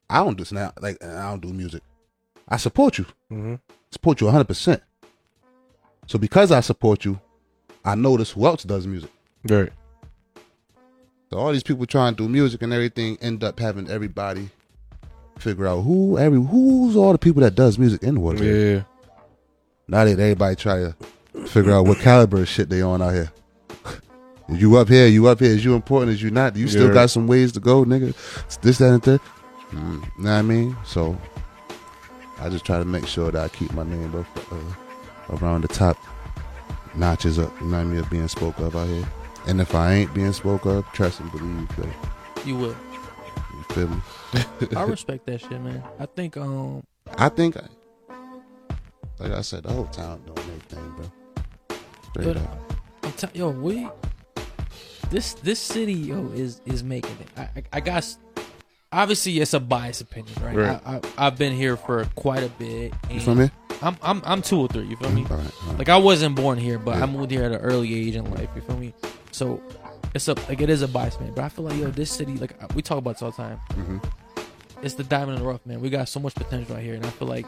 I 0.10 0.24
don't 0.24 0.38
do 0.38 0.46
snap 0.46 0.80
like 0.82 1.04
I 1.04 1.30
don't 1.30 1.42
do 1.42 1.54
music. 1.54 1.82
I 2.48 2.58
support 2.58 2.98
you, 2.98 3.06
hmm 3.30 3.56
support 3.92 4.20
you 4.20 4.26
100. 4.26 4.46
percent 4.46 4.82
So 6.08 6.18
because 6.18 6.52
I 6.52 6.62
support 6.62 7.06
you, 7.06 7.20
I 7.86 7.96
notice 7.96 8.32
who 8.32 8.46
else 8.46 8.64
does 8.64 8.88
music. 8.88 9.12
Right. 9.48 9.72
So 11.30 11.38
all 11.38 11.52
these 11.52 11.64
people 11.64 11.86
trying 11.86 12.16
to 12.16 12.24
do 12.24 12.30
music 12.30 12.62
and 12.62 12.74
everything 12.74 13.18
end 13.22 13.44
up 13.44 13.60
having 13.60 13.90
everybody 13.90 14.50
figure 15.40 15.68
out 15.68 15.82
who 15.82 16.18
every 16.18 16.40
who's 16.40 16.96
all 16.96 17.12
the 17.12 17.18
people 17.18 17.42
that 17.42 17.56
does 17.56 17.78
music 17.80 18.04
in 18.04 18.16
the 18.16 18.20
world. 18.20 18.40
Yeah. 18.40 18.84
Now 19.88 20.06
that 20.06 20.20
everybody 20.20 20.56
try 20.56 20.80
to 20.80 20.96
figure 21.48 21.72
out 21.74 21.86
what 21.86 22.00
caliber 22.00 22.42
of 22.42 22.48
shit 22.48 22.70
they 22.70 22.82
on 22.82 23.02
out 23.02 23.14
here. 23.14 23.32
Is 24.50 24.62
you 24.62 24.76
up 24.78 24.90
here? 24.90 25.08
You 25.08 25.28
up 25.28 25.40
here? 25.40 25.52
Is 25.52 25.64
you 25.64 25.74
important? 25.76 26.12
Is 26.12 26.22
you 26.22 26.30
not? 26.32 26.56
You 26.56 26.68
still 26.68 26.88
Yeah. 26.88 26.94
got 26.94 27.10
some 27.10 27.28
ways 27.28 27.52
to 27.54 27.60
go, 27.60 27.86
nigga. 27.86 28.10
It's 28.46 28.58
this, 28.58 28.78
that, 28.80 28.94
and 28.94 29.02
that. 29.04 29.22
Mm, 29.72 30.02
know 30.02 30.04
what 30.18 30.30
I 30.30 30.42
mean? 30.42 30.76
So 30.86 31.18
I 32.40 32.50
just 32.50 32.66
try 32.66 32.78
to 32.78 32.86
make 32.86 33.08
sure 33.08 33.32
that 33.32 33.42
I 33.44 33.48
keep 33.48 33.72
my 33.74 33.84
name 33.84 34.14
up 34.16 34.54
uh, 34.54 35.36
around 35.38 35.62
the 35.62 35.68
top 35.70 35.98
notches 36.96 37.40
up. 37.40 37.52
You 37.62 37.68
know 37.68 37.78
what 37.78 37.82
I 37.82 37.84
mean? 37.86 38.00
Of 38.00 38.10
being 38.10 38.28
spoke 38.28 38.60
of 38.60 38.76
out 38.76 38.88
here. 38.88 39.08
And 39.48 39.60
if 39.62 39.74
I 39.76 39.94
ain't 39.94 40.14
being 40.14 40.34
spoke 40.34 40.66
of, 40.66 40.86
trust 40.94 41.20
and 41.22 41.32
believe 41.32 41.68
that. 41.78 42.46
You 42.46 42.56
will. 42.58 42.76
You 43.54 43.64
feel 43.70 43.88
me? 43.88 44.02
I 44.76 44.84
respect 44.84 45.26
that 45.28 45.40
shit, 45.42 45.62
man. 45.62 45.82
I 46.00 46.06
think 46.06 46.38
um 46.38 46.84
I 47.18 47.30
think, 47.30 47.56
I, 47.58 47.68
like 49.20 49.32
I 49.32 49.42
said, 49.42 49.64
the 49.64 49.72
whole 49.72 49.86
town 49.86 50.22
doing 50.26 50.38
everything, 50.40 50.94
bro. 50.98 51.78
Straight 52.12 52.26
But- 52.26 52.38
up. 52.38 52.74
I'm 53.04 53.12
tell- 53.14 53.30
yo, 53.34 53.50
we 53.50 53.88
this 55.14 55.34
this 55.36 55.60
city 55.60 55.94
yo 55.94 56.26
is 56.36 56.60
is 56.66 56.84
making 56.84 57.16
it. 57.22 57.28
I 57.38 57.42
I, 57.42 57.64
I 57.74 57.80
got 57.80 58.04
obviously 58.92 59.40
it's 59.40 59.54
a 59.54 59.60
biased 59.60 60.02
opinion, 60.02 60.36
right? 60.42 60.56
Right. 60.56 60.82
I, 60.86 60.96
I 60.96 61.02
I've 61.28 61.38
been 61.38 61.54
here 61.54 61.78
for 61.78 62.06
quite 62.16 62.44
a 62.44 62.50
bit. 62.50 62.94
You 63.10 63.20
feel 63.20 63.36
me? 63.36 63.50
I'm 63.82 63.98
I'm 64.02 64.22
I'm 64.26 64.42
two 64.42 64.60
or 64.60 64.68
three. 64.68 64.86
You 64.86 64.96
feel 64.98 65.12
me? 65.12 65.26
All 65.30 65.38
right, 65.38 65.52
all 65.64 65.70
right. 65.70 65.80
Like 65.80 65.90
I 65.90 65.98
wasn't 65.98 66.36
born 66.36 66.58
here, 66.58 66.80
but 66.80 66.98
Yeah. 66.98 67.04
I 67.04 67.06
moved 67.06 67.32
here 67.32 67.44
at 67.44 67.52
an 67.52 67.60
early 67.62 67.94
age 67.94 68.16
in 68.16 68.30
life. 68.32 68.50
You 68.56 68.62
feel 68.62 68.78
me? 68.78 68.94
So 69.32 69.62
it's 70.14 70.28
a 70.28 70.34
like 70.50 70.62
it 70.62 70.70
is 70.70 70.82
a 70.82 70.88
bias, 70.88 71.20
man. 71.20 71.32
But 71.36 71.44
I 71.46 71.50
feel 71.50 71.66
like 71.66 71.78
yo, 71.78 71.90
this 71.92 72.12
city, 72.12 72.36
like 72.38 72.54
we 72.76 72.82
talk 72.82 72.98
about 72.98 73.16
this 73.16 73.22
all 73.22 73.32
the 73.32 73.38
time. 73.38 73.60
Mhm. 73.76 74.04
It's 74.82 74.96
the 74.96 75.04
diamond 75.04 75.38
in 75.38 75.44
the 75.44 75.48
rough, 75.50 75.66
man. 75.66 75.80
We 75.80 75.90
got 75.90 76.10
so 76.10 76.20
much 76.20 76.36
potential 76.36 76.76
right 76.76 76.84
here, 76.84 76.96
and 76.96 77.06
I 77.06 77.10
feel 77.10 77.28
like 77.28 77.46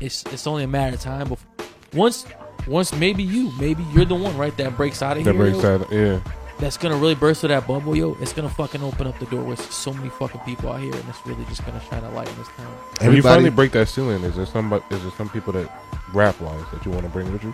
it's 0.00 0.24
it's 0.32 0.46
only 0.46 0.64
a 0.64 0.68
matter 0.68 0.94
of 0.94 1.00
time. 1.02 1.28
Before 1.28 1.48
once 1.92 2.24
once 2.66 2.92
maybe 2.94 3.22
you, 3.22 3.50
maybe 3.58 3.82
you're 3.92 4.04
the 4.04 4.14
one, 4.14 4.36
right, 4.36 4.56
that 4.56 4.76
breaks 4.76 5.02
out 5.02 5.16
of 5.18 5.24
That 5.24 5.34
here. 5.34 5.50
That 5.50 5.52
breaks 5.60 5.64
out, 5.64 5.92
yeah. 5.92 6.20
That's 6.62 6.76
gonna 6.76 6.96
really 6.96 7.16
burst 7.16 7.40
through 7.40 7.48
that 7.48 7.66
bubble, 7.66 7.96
yo. 7.96 8.16
It's 8.20 8.32
gonna 8.32 8.48
fucking 8.48 8.84
open 8.84 9.08
up 9.08 9.18
the 9.18 9.26
door 9.26 9.42
with 9.42 9.60
so 9.72 9.92
many 9.92 10.10
fucking 10.10 10.42
people 10.42 10.70
out 10.70 10.78
here, 10.78 10.94
and 10.94 11.08
it's 11.08 11.26
really 11.26 11.44
just 11.46 11.66
gonna 11.66 11.82
shine 11.90 12.04
a 12.04 12.10
light 12.12 12.28
in 12.28 12.38
this 12.38 12.46
town. 12.56 12.72
When 13.00 13.16
you 13.16 13.22
finally 13.22 13.50
break 13.50 13.72
that 13.72 13.88
ceiling, 13.88 14.22
is 14.22 14.36
there 14.36 14.46
some 14.46 14.72
is 14.72 15.02
there 15.02 15.10
some 15.18 15.28
people 15.28 15.52
that 15.54 15.68
rap 16.14 16.40
wise 16.40 16.64
that 16.72 16.84
you 16.84 16.92
want 16.92 17.02
to 17.02 17.08
bring 17.08 17.32
with 17.32 17.42
you? 17.42 17.52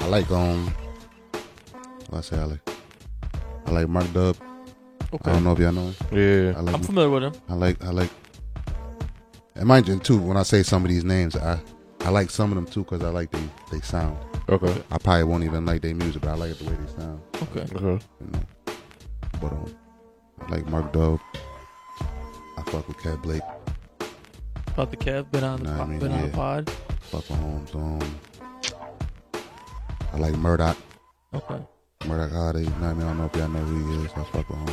I 0.00 0.08
like 0.08 0.28
um, 0.32 0.74
what 2.08 2.18
I 2.18 2.20
say 2.22 2.38
I 2.38 2.44
like, 2.44 2.70
I 3.66 3.70
like 3.70 3.88
Mark 3.88 4.12
Dub. 4.12 4.36
Okay, 5.14 5.30
I 5.30 5.34
don't 5.34 5.44
know 5.44 5.52
if 5.52 5.60
y'all 5.60 5.70
know 5.70 5.92
him. 5.92 5.94
Yeah. 6.10 6.58
I 6.58 6.62
like, 6.62 6.74
I'm 6.74 6.82
familiar 6.82 7.10
with 7.10 7.22
him. 7.22 7.32
I 7.48 7.54
like, 7.54 7.84
I 7.84 7.90
like. 7.90 8.10
And 9.54 9.66
mind 9.66 9.86
you, 9.86 9.96
too, 10.00 10.18
when 10.18 10.36
I 10.36 10.42
say 10.42 10.64
some 10.64 10.84
of 10.84 10.90
these 10.90 11.04
names, 11.04 11.36
I, 11.36 11.60
I 12.00 12.08
like 12.08 12.30
some 12.30 12.50
of 12.50 12.56
them 12.56 12.66
too 12.66 12.82
because 12.82 13.04
I 13.04 13.10
like 13.10 13.30
they, 13.30 13.48
they 13.70 13.80
sound. 13.80 14.18
Okay. 14.48 14.82
I 14.90 14.98
probably 14.98 15.24
won't 15.24 15.44
even 15.44 15.64
like 15.64 15.82
their 15.82 15.94
music, 15.94 16.22
but 16.22 16.30
I 16.30 16.34
like 16.34 16.50
it 16.52 16.58
the 16.58 16.64
way 16.70 16.76
they 16.76 17.00
sound. 17.00 17.20
Okay, 17.42 17.60
Okay. 17.76 18.04
You 18.20 18.26
know, 18.32 18.40
but 19.40 19.52
um, 19.52 19.74
I 20.40 20.50
like 20.50 20.66
Mark 20.68 20.92
Dub. 20.92 21.20
I 22.58 22.62
fuck 22.70 22.88
with 22.88 22.98
Cat 22.98 23.22
Blake. 23.22 23.42
about 24.66 24.90
the 24.90 24.96
Kev, 24.96 25.30
been 25.30 25.44
on 25.44 25.62
the 25.62 25.70
Nah, 25.70 25.74
I 25.74 25.78
pod, 25.78 25.88
mean, 25.88 25.98
been 26.00 26.12
on 26.12 26.20
the 26.22 26.26
yeah. 26.28 26.34
pod. 26.34 26.70
Fuck 27.00 27.28
with 27.30 27.38
Holmes. 27.38 27.74
Um, 27.74 28.00
I 30.12 30.16
like 30.18 30.34
Murdoch. 30.36 30.76
Okay, 31.32 31.60
Murdoch 32.06 32.32
Hardy. 32.32 32.60
You 32.60 32.66
know 32.66 32.72
what 32.74 32.82
I 32.82 32.94
mean? 32.94 33.02
I 33.02 33.08
don't 33.08 33.18
know 33.18 33.24
if 33.26 33.36
y'all 33.36 33.48
know 33.48 33.60
who 33.60 33.88
he 33.98 34.04
is. 34.04 34.10
I 34.16 34.24
fuck 34.24 34.48
with 34.48 34.58
Holmes. 34.58 34.70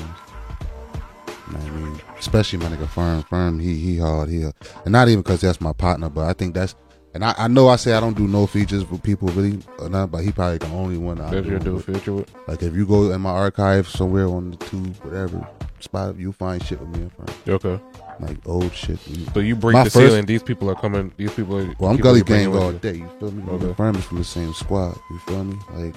You 1.47 1.53
know 1.53 1.59
what 1.59 1.71
I 1.71 1.75
mean? 1.75 2.01
Especially 2.17 2.57
my 2.59 2.65
nigga 2.65 2.87
Firm. 2.87 3.21
Firm, 3.23 3.59
he 3.59 3.75
he 3.75 3.97
hard. 3.99 4.29
He, 4.29 4.41
and 4.43 4.53
not 4.87 5.07
even 5.07 5.21
because 5.21 5.41
that's 5.41 5.61
my 5.61 5.73
partner, 5.73 6.09
but 6.09 6.27
I 6.27 6.33
think 6.33 6.55
that's. 6.55 6.73
And 7.17 7.25
I, 7.25 7.33
I 7.35 7.47
know 7.47 7.67
I 7.67 7.77
say 7.77 7.93
I 7.93 7.99
don't 7.99 8.15
do 8.15 8.27
no 8.27 8.45
features 8.45 8.87
with 8.87 9.01
people 9.01 9.27
really 9.29 9.57
or 9.79 9.89
not, 9.89 10.11
but 10.11 10.19
he 10.19 10.31
probably 10.31 10.59
the 10.59 10.67
only 10.67 10.99
one 10.99 11.19
I 11.19 11.31
That's 11.31 11.45
do. 11.45 11.49
your 11.49 11.59
do 11.59 11.73
with. 11.73 11.85
future 11.85 12.13
with. 12.13 12.31
Like 12.47 12.61
if 12.61 12.75
you 12.75 12.85
go 12.85 13.09
in 13.11 13.21
my 13.21 13.31
archive 13.31 13.87
somewhere 13.89 14.27
on 14.27 14.51
the 14.51 14.57
tube, 14.57 14.95
whatever 15.03 15.47
spot, 15.79 16.15
you 16.17 16.31
find 16.31 16.63
shit 16.63 16.79
with 16.79 16.89
me 16.89 16.99
and 17.01 17.11
Firm. 17.11 17.55
Okay. 17.55 17.83
Like 18.19 18.37
old 18.47 18.71
shit. 18.71 18.99
So 19.33 19.39
you 19.39 19.55
break 19.55 19.73
My 19.73 19.85
the 19.85 19.89
first- 19.89 20.09
ceiling. 20.09 20.27
These 20.27 20.43
people 20.43 20.69
are 20.69 20.75
coming. 20.75 21.11
These 21.17 21.33
people 21.33 21.57
are. 21.57 21.65
Well, 21.79 21.89
I'm 21.89 21.97
people 21.97 22.11
Gully 22.11 22.17
you're 22.19 22.25
bringing 22.25 22.51
Gang 22.51 22.61
all 22.61 22.71
you. 22.73 22.77
day. 22.77 22.93
You 22.97 23.09
feel 23.19 23.31
me? 23.31 23.41
Okay. 23.51 23.65
Okay. 23.65 23.73
Firm 23.73 23.95
is 23.95 24.05
from 24.05 24.19
the 24.19 24.23
same 24.23 24.53
squad. 24.53 24.95
You 25.09 25.17
feel 25.21 25.43
me? 25.43 25.57
Like 25.73 25.95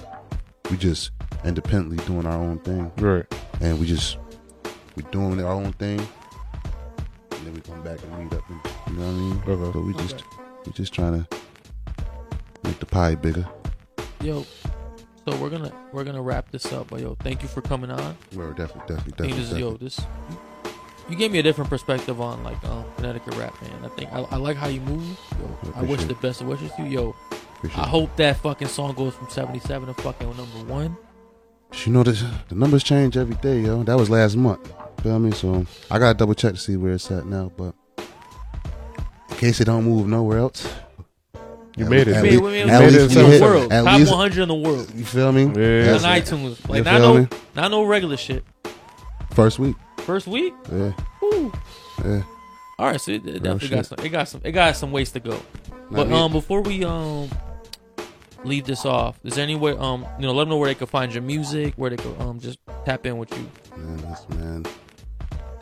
we 0.71 0.77
just 0.77 1.11
independently 1.45 2.03
doing 2.07 2.25
our 2.25 2.33
own 2.37 2.57
thing. 2.61 2.91
Right. 2.97 3.25
and 3.59 3.79
we 3.79 3.85
just 3.85 4.17
we 4.95 5.03
doing 5.11 5.39
our 5.39 5.51
own 5.53 5.73
thing, 5.73 5.99
and 5.99 7.45
then 7.45 7.53
we 7.53 7.61
come 7.61 7.83
back 7.83 7.99
and 8.01 8.23
meet 8.23 8.33
up. 8.33 8.43
And, 8.49 8.59
you 8.87 9.03
know 9.03 9.05
what 9.05 9.11
I 9.11 9.55
mean? 9.55 9.61
Okay. 9.67 9.71
So 9.73 9.81
we 9.81 9.93
just 9.93 10.23
we 10.65 10.71
just 10.73 10.93
trying 10.93 11.23
to 11.23 11.37
make 12.63 12.79
the 12.79 12.85
pie 12.85 13.15
bigger. 13.15 13.47
yo. 14.21 14.45
So 15.27 15.37
we're 15.37 15.51
gonna 15.51 15.71
we're 15.93 16.03
gonna 16.03 16.21
wrap 16.21 16.49
this 16.49 16.73
up. 16.73 16.89
But 16.89 17.01
yo, 17.01 17.15
thank 17.19 17.43
you 17.43 17.47
for 17.47 17.61
coming 17.61 17.91
on. 17.91 18.17
Well, 18.35 18.49
definitely, 18.53 18.95
definitely, 18.95 19.11
definitely. 19.11 19.33
this 19.33 19.51
is 19.51 19.57
yo 19.59 19.77
this. 19.77 20.01
You 21.09 21.15
gave 21.15 21.31
me 21.31 21.39
a 21.39 21.43
different 21.43 21.69
perspective 21.69 22.19
on 22.19 22.43
like 22.43 22.63
um 22.65 22.85
Connecticut 22.95 23.35
rap, 23.35 23.53
man. 23.61 23.85
I 23.85 23.87
think 23.89 24.11
I, 24.11 24.21
I 24.21 24.35
like 24.37 24.57
how 24.57 24.67
you 24.67 24.81
move. 24.81 25.19
Yo, 25.39 25.71
I 25.75 25.81
I 25.81 25.83
wish 25.83 26.03
the 26.05 26.15
best 26.15 26.41
of 26.41 26.47
wishes 26.47 26.71
to 26.73 26.83
you. 26.83 26.89
Yo, 26.89 27.15
Appreciate 27.57 27.79
I 27.79 27.87
hope 27.87 28.15
that 28.15 28.37
fucking 28.37 28.67
song 28.67 28.95
goes 28.95 29.13
from 29.13 29.29
seventy 29.29 29.59
seven 29.59 29.93
to 29.93 30.01
fucking 30.01 30.27
number 30.27 30.73
one. 30.73 30.97
You 31.85 31.91
know 31.91 32.01
the 32.03 32.13
the 32.49 32.55
numbers 32.55 32.83
change 32.83 33.15
every 33.15 33.35
day, 33.35 33.61
yo. 33.61 33.83
That 33.83 33.97
was 33.97 34.09
last 34.09 34.35
month. 34.35 34.73
Feel 35.03 35.19
me? 35.19 35.31
So 35.31 35.67
I 35.91 35.99
gotta 35.99 36.17
double 36.17 36.33
check 36.33 36.53
to 36.53 36.59
see 36.59 36.77
where 36.77 36.93
it's 36.93 37.11
at 37.11 37.27
now. 37.27 37.51
But 37.55 37.75
case 39.41 39.59
it 39.59 39.65
don't 39.65 39.83
move 39.83 40.07
nowhere 40.07 40.37
else, 40.39 40.67
You 41.75 41.85
at 41.85 41.89
made 41.91 42.07
it. 42.07 42.15
At, 42.15 42.23
Wait, 42.23 42.35
le- 42.37 42.41
wait, 42.43 42.65
wait, 42.65 42.69
at 42.71 42.79
made 42.79 42.93
it 42.93 43.01
least 43.01 43.15
in 43.17 43.23
the 43.31 43.37
the 43.37 43.41
world, 43.41 43.73
At 43.73 43.83
top 43.83 43.97
least 43.99 44.11
one 44.11 44.19
hundred 44.19 44.41
in 44.43 44.47
the 44.49 44.55
world 44.55 44.91
you 44.95 45.03
feel 45.05 45.31
me? 45.31 45.43
Yeah. 45.45 45.91
That's 45.91 46.03
on 46.03 46.15
it. 46.15 46.23
iTunes. 46.25 46.59
You 46.67 46.73
Like 46.73 46.85
not 46.85 46.99
feel 47.01 47.13
no 47.15 47.21
me? 47.21 47.27
not 47.55 47.71
no 47.71 47.83
regular 47.83 48.17
shit. 48.17 48.43
First 49.33 49.59
week. 49.59 49.75
First 49.99 50.27
week. 50.27 50.53
Yeah, 50.71 50.91
Ooh. 51.23 51.51
yeah. 52.05 52.23
All 52.79 52.87
right, 52.87 52.99
so 53.01 53.11
it, 53.11 53.25
it 53.25 53.43
definitely 53.43 53.69
got 53.69 53.85
some. 53.85 53.97
It 54.03 54.09
got 54.09 54.27
some. 54.27 54.41
It 54.43 54.51
got 54.51 54.75
some 54.75 54.91
ways 54.91 55.11
to 55.11 55.19
go. 55.19 55.39
But 55.91 56.07
me. 56.09 56.15
um, 56.15 56.31
before 56.31 56.61
we 56.61 56.83
um 56.83 57.29
leave 58.43 58.65
this 58.65 58.85
off, 58.85 59.19
is 59.23 59.35
there 59.35 59.43
any 59.43 59.55
way 59.55 59.71
um 59.77 60.05
you 60.19 60.25
know 60.25 60.33
let 60.33 60.43
them 60.43 60.49
know 60.49 60.57
where 60.57 60.69
they 60.69 60.75
can 60.75 60.87
find 60.87 61.13
your 61.13 61.21
music, 61.23 61.73
where 61.77 61.89
they 61.89 61.97
can 61.97 62.15
um 62.21 62.39
just 62.39 62.59
tap 62.85 63.05
in 63.05 63.17
with 63.17 63.31
you. 63.37 63.45
Man, 63.77 63.97
that's 63.97 64.27
man. 64.29 64.65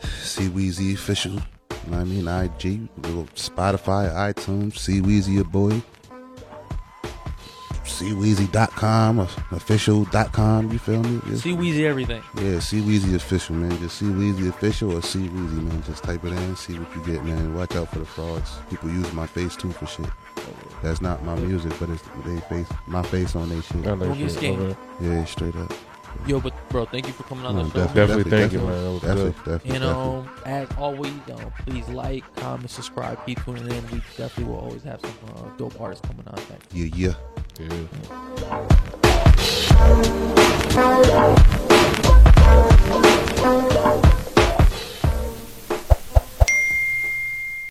C 0.22 0.48
Weezy 0.48 0.94
official. 0.94 1.40
You 1.84 1.90
know 1.92 1.96
what 1.98 2.02
I 2.02 2.04
mean? 2.04 2.28
IG, 2.28 2.88
little 3.06 3.24
Spotify, 3.34 4.10
iTunes, 4.32 4.76
C 4.78 5.00
Weezy 5.00 5.34
your 5.34 5.44
boy. 5.44 5.82
CWeezy.com, 7.84 9.18
official.com, 9.50 10.72
you 10.72 10.78
feel 10.78 11.02
me? 11.02 11.20
Just- 11.28 11.42
C 11.42 11.52
Weezy 11.52 11.84
everything. 11.84 12.22
Yeah, 12.40 12.58
C 12.60 12.80
Weezy 12.80 13.14
official, 13.14 13.56
man. 13.56 13.78
Just 13.80 13.98
C 13.98 14.06
Weezy 14.06 14.48
official 14.48 14.96
or 14.96 15.02
C 15.02 15.18
Weezy, 15.18 15.62
man. 15.62 15.82
Just 15.86 16.02
type 16.04 16.24
it 16.24 16.32
in, 16.32 16.56
see 16.56 16.78
what 16.78 16.88
you 16.96 17.12
get, 17.12 17.24
man. 17.24 17.54
Watch 17.54 17.76
out 17.76 17.88
for 17.90 17.98
the 17.98 18.06
frauds. 18.06 18.52
People 18.70 18.90
use 18.90 19.12
my 19.12 19.26
face 19.26 19.54
too 19.56 19.70
for 19.72 19.86
shit. 19.86 20.06
That's 20.82 21.02
not 21.02 21.22
my 21.24 21.34
music, 21.34 21.72
but 21.78 21.90
it's 21.90 22.02
they 22.24 22.38
face 22.48 22.68
my 22.86 23.02
face 23.02 23.36
on 23.36 23.50
their 23.50 23.60
shit. 23.62 23.86
I 23.86 23.90
like 23.90 24.00
Don't 24.00 24.18
get 24.18 24.30
scared. 24.30 24.76
Yeah, 25.00 25.24
straight 25.26 25.56
up. 25.56 25.72
Yo, 26.26 26.40
but 26.40 26.52
bro, 26.68 26.84
thank 26.84 27.06
you 27.06 27.12
for 27.12 27.22
coming 27.24 27.46
on 27.46 27.56
no, 27.56 27.64
the 27.64 27.70
show. 27.70 27.94
Definitely, 27.94 28.24
definitely, 28.24 28.30
thank 28.30 28.52
you, 28.52 28.58
man. 28.60 28.68
That 28.68 28.90
was 28.90 29.00
definitely, 29.00 29.32
good. 29.32 29.44
Definitely, 29.44 29.76
and 29.76 29.84
um, 29.84 30.30
as 30.44 30.68
always, 30.76 31.12
please 31.66 31.88
like, 31.88 32.36
comment, 32.36 32.70
subscribe, 32.70 33.24
keep 33.26 33.42
tuning 33.44 33.64
in. 33.64 33.82
We 33.90 34.02
definitely 34.16 34.44
will 34.44 34.58
always 34.60 34.82
have 34.84 35.00
some 35.00 35.14
uh, 35.34 35.48
dope 35.56 35.80
artists 35.80 36.06
coming 36.06 36.26
on. 36.28 36.36
Thanks. 36.36 36.66
Yeah, 36.74 36.88
yeah, 36.94 37.14
yeah. 37.58 37.68
yeah. 44.02 44.06